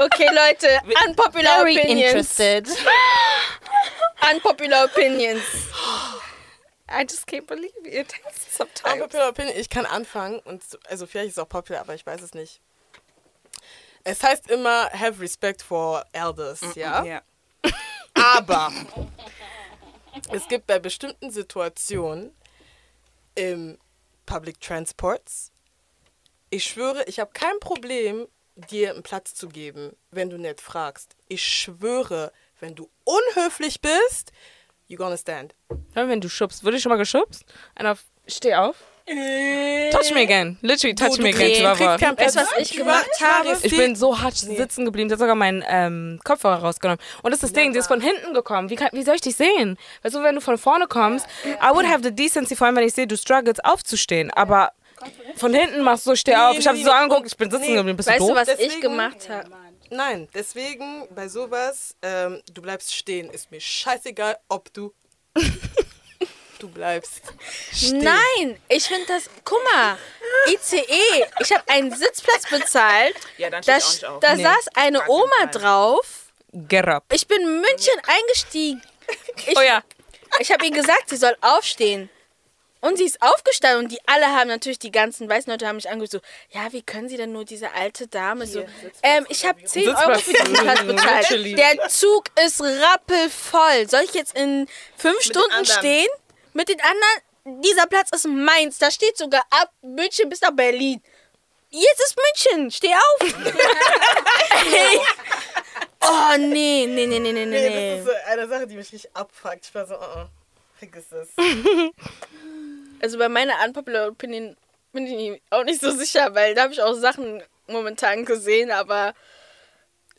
[0.00, 2.38] Okay, Leute, unpopular Very opinions.
[2.38, 2.68] interested.
[4.30, 5.42] Unpopular opinions.
[6.88, 8.94] I just can't believe taste sometimes.
[8.94, 10.38] Unpopular Opinion, ich kann anfangen.
[10.44, 12.60] Und so- also vielleicht ist es auch popular, aber ich weiß es nicht.
[14.08, 17.04] Es heißt immer, have respect for elders, ja?
[17.04, 17.22] Ja.
[18.14, 18.72] Aber
[20.32, 22.34] es gibt bei bestimmten Situationen
[23.34, 23.76] im
[24.24, 25.52] Public Transports,
[26.48, 28.26] ich schwöre, ich habe kein Problem,
[28.56, 31.14] dir einen Platz zu geben, wenn du nicht fragst.
[31.28, 34.32] Ich schwöre, wenn du unhöflich bist,
[34.86, 35.54] you gonna stand.
[35.92, 36.64] Wenn du schubst.
[36.64, 37.44] Wurde ich schon mal geschubst?
[37.74, 38.76] Einer, steh auf.
[39.90, 40.58] Touch me again.
[40.62, 41.40] Literally touch du me again.
[41.40, 41.98] kriegst- Chihuahua.
[42.16, 43.56] Weißt du, was ich Ich gemacht habe?
[43.62, 45.08] Ich bin so hart sitzen geblieben.
[45.08, 47.00] Der hat sogar meinen ähm, Kopfhörer rausgenommen.
[47.22, 48.70] Und das ist das Ding, die ist von hinten gekommen.
[48.70, 49.78] Wie, kann, wie soll ich dich sehen?
[50.02, 52.84] Weißt du, wenn du von vorne kommst, I would have the decency, vor allem wenn
[52.86, 54.30] ich sehe, du struggles, aufzustehen.
[54.32, 54.72] Aber
[55.36, 56.58] von hinten machst du steh auf.
[56.58, 57.76] Ich habe nee, so angeguckt, ich bin sitzen Nee.
[57.76, 57.96] geblieben.
[57.96, 58.40] Bist Weißt du du, doof?
[58.42, 59.50] was ich Deswegen- gemacht habe?
[59.90, 63.30] Nein, deswegen bei sowas, ähm, du bleibst stehen.
[63.30, 64.92] Ist mir scheißegal, ob du.
[66.58, 67.22] du bleibst
[67.72, 67.98] stehen.
[67.98, 69.24] Nein, ich finde das.
[69.44, 69.96] Guck mal,
[70.48, 70.82] ICE.
[71.40, 73.14] Ich habe einen Sitzplatz bezahlt.
[73.36, 74.20] Ja, dann Da, steht auch nicht auf.
[74.20, 74.42] da Nee.
[74.42, 76.24] saß eine Oma drauf.
[76.72, 77.04] Up.
[77.12, 78.82] Ich bin in München eingestiegen.
[79.46, 79.82] Ich, Oh ja.
[80.40, 82.08] ich habe ihr gesagt, sie soll aufstehen.
[82.80, 85.88] Und sie ist aufgestanden und die alle haben natürlich, die ganzen weißen Leute haben mich
[85.90, 86.20] angeguckt, so,
[86.50, 88.64] ja, wie können sie denn nur diese alte Dame so.
[89.02, 91.58] Ähm, ich habe 10 Euro für diesen Platz bezahlt.
[91.58, 93.88] Der Zug ist rappelvoll.
[93.88, 95.66] Soll ich jetzt in fünf Stunden anderen.
[95.78, 96.06] stehen?
[96.58, 97.62] Mit den anderen?
[97.62, 98.78] Dieser Platz ist meins.
[98.78, 101.00] Da steht sogar ab München bis nach Berlin.
[101.70, 102.68] Jetzt ist München.
[102.72, 103.44] Steh auf.
[104.74, 105.00] Ey.
[106.00, 107.90] Oh, nee, nee, nee, nee, nee, Nee, nee.
[107.90, 109.66] das ist so eine Sache, die mich richtig abfuckt.
[109.66, 110.24] Ich war so, oh, oh,
[110.78, 111.28] vergiss es.
[113.00, 114.56] Also bei meiner Unpopular Opinion
[114.92, 119.14] bin ich auch nicht so sicher, weil da habe ich auch Sachen momentan gesehen, aber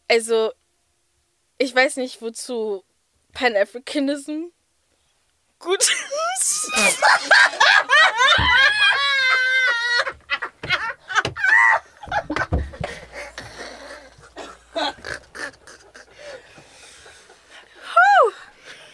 [0.07, 0.53] also
[1.57, 2.86] ich weiß nicht, wozu
[3.34, 4.53] Pan-Africanism
[5.60, 5.84] gut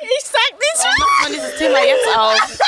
[0.02, 2.60] Ich sag nicht Macht man dieses Thema jetzt auf?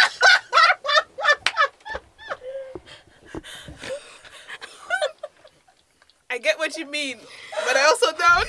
[6.30, 7.20] I get what you mean,
[7.66, 8.48] but I also don't.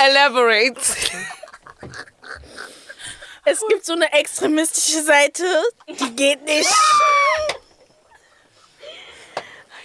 [0.00, 0.99] Elaborate.
[3.60, 5.44] Es gibt so eine extremistische Seite,
[5.88, 6.70] die geht nicht.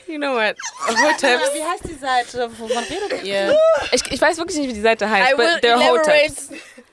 [0.07, 0.55] You know what?
[0.87, 1.51] Hoteps.
[1.55, 2.47] Wie heißt die Seite?
[2.59, 3.57] Wovon redet ihr?
[3.91, 5.89] Ich, ich weiß wirklich nicht, wie die Seite heißt, I will but they're.
[5.89, 6.49] Hoteps.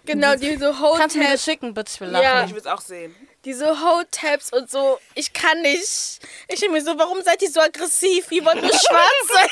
[0.07, 1.93] Genau, diese Kannst du mir das Hoteps, schicken, bitte?
[1.95, 2.23] Ich will lachen.
[2.25, 2.45] Ja.
[2.47, 3.15] Ich will es auch sehen.
[3.45, 4.99] diese Hoteps und so.
[5.15, 6.21] Ich kann nicht.
[6.49, 8.33] Ich denke mir so, warum seid ihr so aggressiv?
[8.33, 9.49] Ihr wollt nur schwarz sein.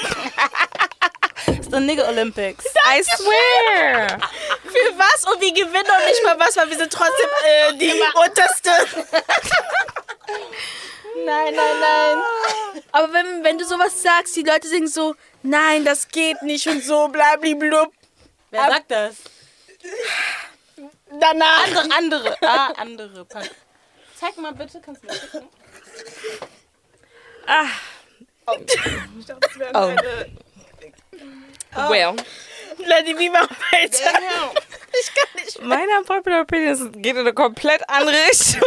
[1.47, 2.65] Das ist der Nigger Olympics.
[2.65, 4.19] I swear.
[4.87, 5.25] Für was?
[5.25, 8.71] Und wir gewinnen noch nicht mal was, weil wir sind trotzdem äh, die unterste.
[11.25, 12.19] nein, nein, nein.
[12.93, 16.83] Aber wenn, wenn du sowas sagst, die Leute sagen so, nein, das geht nicht und
[16.85, 17.93] so, blablablub.
[18.51, 19.17] Wer sagt das?
[21.21, 21.65] Danach.
[21.67, 22.37] Andere, andere.
[22.43, 23.27] Ah, andere.
[24.19, 25.49] Zeig mal bitte, kannst du mal gucken?
[27.47, 27.67] Ah.
[28.47, 28.57] Oh.
[29.19, 29.73] Ich dachte, das wäre.
[29.75, 29.95] Oh.
[31.91, 32.17] Well.
[32.87, 34.11] Lady, wie machen weiter?
[34.93, 35.59] Ich kann nicht.
[35.61, 35.69] Mehr.
[35.69, 38.61] Meine Unpopular Opinion geht in eine komplett andere Richtung.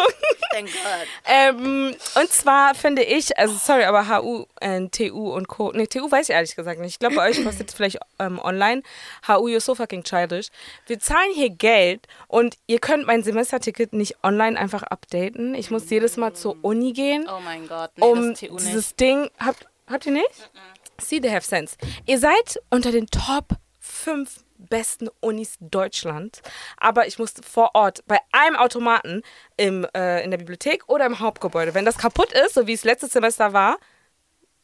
[0.52, 1.08] Thank God.
[1.26, 5.74] ähm, und zwar finde ich, also sorry, aber HU, äh, TU und Co.
[5.74, 6.92] Nee, TU weiß ich ehrlich gesagt nicht.
[6.92, 8.84] Ich glaube, bei euch kostet es vielleicht ähm, online.
[9.28, 10.48] HU, you're so fucking childish.
[10.88, 15.56] Wir zahlen hier Geld und ihr könnt mein Semesterticket nicht online einfach updaten.
[15.56, 17.28] Ich muss jedes Mal zur Uni gehen.
[17.30, 18.68] Oh mein Gott, nee, um das TU nicht.
[18.68, 19.30] dieses Ding.
[19.40, 20.24] Habt, habt ihr nicht?
[20.54, 21.04] Mm -mm.
[21.04, 21.76] See, they have sense.
[22.06, 23.58] Ihr seid unter den Top
[24.04, 26.42] fünf besten Unis Deutschlands.
[26.78, 29.22] Aber ich musste vor Ort bei einem Automaten
[29.58, 31.74] im, äh, in der Bibliothek oder im Hauptgebäude.
[31.74, 33.78] Wenn das kaputt ist, so wie es letztes Semester war,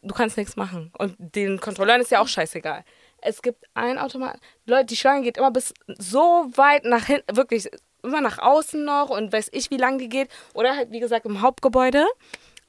[0.01, 0.91] du kannst nichts machen.
[0.97, 2.83] Und den Kontrolleuren ist ja auch scheißegal.
[3.21, 4.39] Es gibt einen Automaten.
[4.65, 7.69] Leute, die Schlange geht immer bis so weit nach hinten, wirklich
[8.03, 10.29] immer nach außen noch und weiß ich, wie lang die geht.
[10.53, 12.05] Oder halt, wie gesagt, im Hauptgebäude.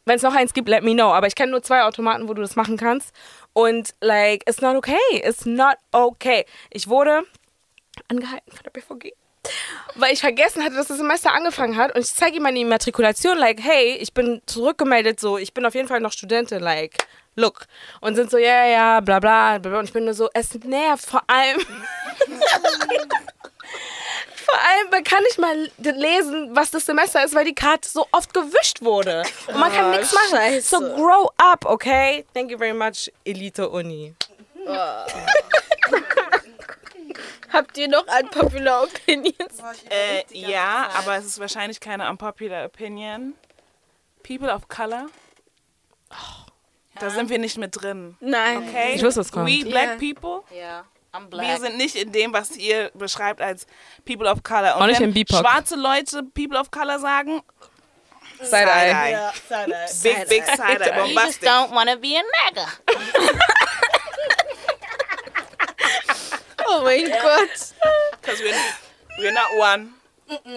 [0.07, 1.13] Wenn es noch eins gibt, let me know.
[1.13, 3.15] Aber ich kenne nur zwei Automaten, wo du das machen kannst.
[3.53, 4.99] Und like, it's not okay.
[5.13, 6.45] It's not okay.
[6.71, 7.23] Ich wurde
[8.09, 9.13] angehalten von der BVG.
[9.95, 13.39] Weil ich vergessen hatte, dass das Semester angefangen hat und ich zeige ihm meine Immatrikulation,
[13.39, 16.99] like, hey, ich bin zurückgemeldet, so, ich bin auf jeden Fall noch Studentin, like,
[17.37, 17.67] look.
[18.01, 19.79] Und sind so, ja, ja, ja, bla, bla, bla.
[19.79, 21.59] Und ich bin nur so, es nervt vor allem.
[24.51, 28.35] vor allem kann ich mal lesen, was das Semester ist, weil die Karte so oft
[28.35, 29.23] gewischt wurde.
[29.47, 30.31] Und man kann oh, nichts machen.
[30.31, 30.69] Scheiße.
[30.69, 32.25] So grow up, okay?
[32.35, 34.15] Thank you very much, Elite Uni.
[34.67, 34.71] Oh.
[37.53, 39.59] Habt ihr noch unpopular Opinions?
[39.89, 43.35] Äh, ja, aber es ist wahrscheinlich keine unpopular Opinion.
[44.23, 45.07] People of Color.
[46.11, 46.47] Oh,
[47.01, 48.17] da sind wir nicht mit drin.
[48.21, 48.69] Nein.
[48.69, 48.93] Okay?
[48.95, 49.49] Ich wusste, was kommt.
[49.49, 50.43] We black people.
[50.57, 50.85] Ja.
[51.13, 51.47] I'm black.
[51.47, 53.67] Wir sind nicht in dem, was ihr beschreibt als
[54.05, 54.77] People of Color.
[54.77, 57.43] Und wenn schwarze Leute People of Color sagen,
[58.43, 59.11] Side-eye.
[59.11, 59.87] Yeah, side-eye.
[60.03, 61.09] Big, big side-eye.
[61.09, 62.67] You just don't want to be a nigga.
[66.67, 67.75] oh mein Gott.
[68.21, 68.59] Because we're,
[69.19, 69.93] we're not one.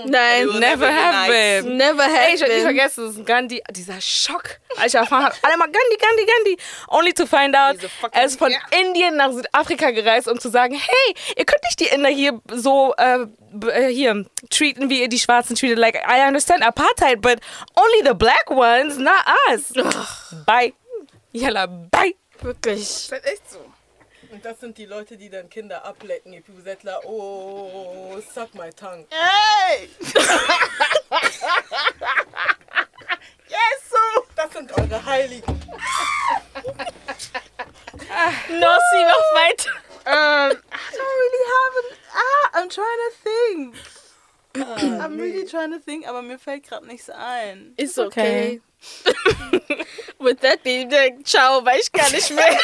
[0.06, 1.78] Nein, never, never have been.
[1.78, 5.26] Never have Ey, ich werde nicht vergessen, das ist Gandhi, dieser Schock, als ich erfahren
[5.26, 6.58] habe, alle mal Gandhi, Gandhi, Gandhi.
[6.90, 7.78] Only to find out,
[8.12, 8.62] er ist von yeah.
[8.82, 12.94] Indien nach Südafrika gereist, um zu sagen, hey, ihr könnt nicht die Inder hier so,
[12.98, 13.26] äh,
[13.68, 15.78] äh, hier, treaten, wie ihr die Schwarzen treated.
[15.78, 17.40] Like, I understand Apartheid, but
[17.76, 19.74] only the black ones, not us.
[20.46, 20.74] Bye.
[21.32, 22.16] Yalla, bye.
[22.42, 23.08] Wirklich.
[23.10, 23.73] Das ist echt so.
[24.34, 26.34] Und das sind die Leute, die dann Kinder ablecken.
[26.34, 29.06] Ihr Pusettler, oh, suck my tongue.
[29.12, 29.88] Hey!
[33.48, 34.24] Jesus!
[34.36, 35.46] Das sind eure Heiligen.
[38.50, 39.70] Nossi, mach weiter.
[40.06, 40.56] Um, I
[40.92, 41.86] don't really have an...
[42.16, 43.76] Ah, I'm trying to think.
[44.56, 47.74] Uh, I'm really trying to think, aber mir fällt gerade nichts ein.
[47.78, 48.62] Ist okay.
[49.06, 49.86] okay.
[50.18, 50.90] With that being
[51.24, 52.60] ciao, weiß ich gar nicht mehr.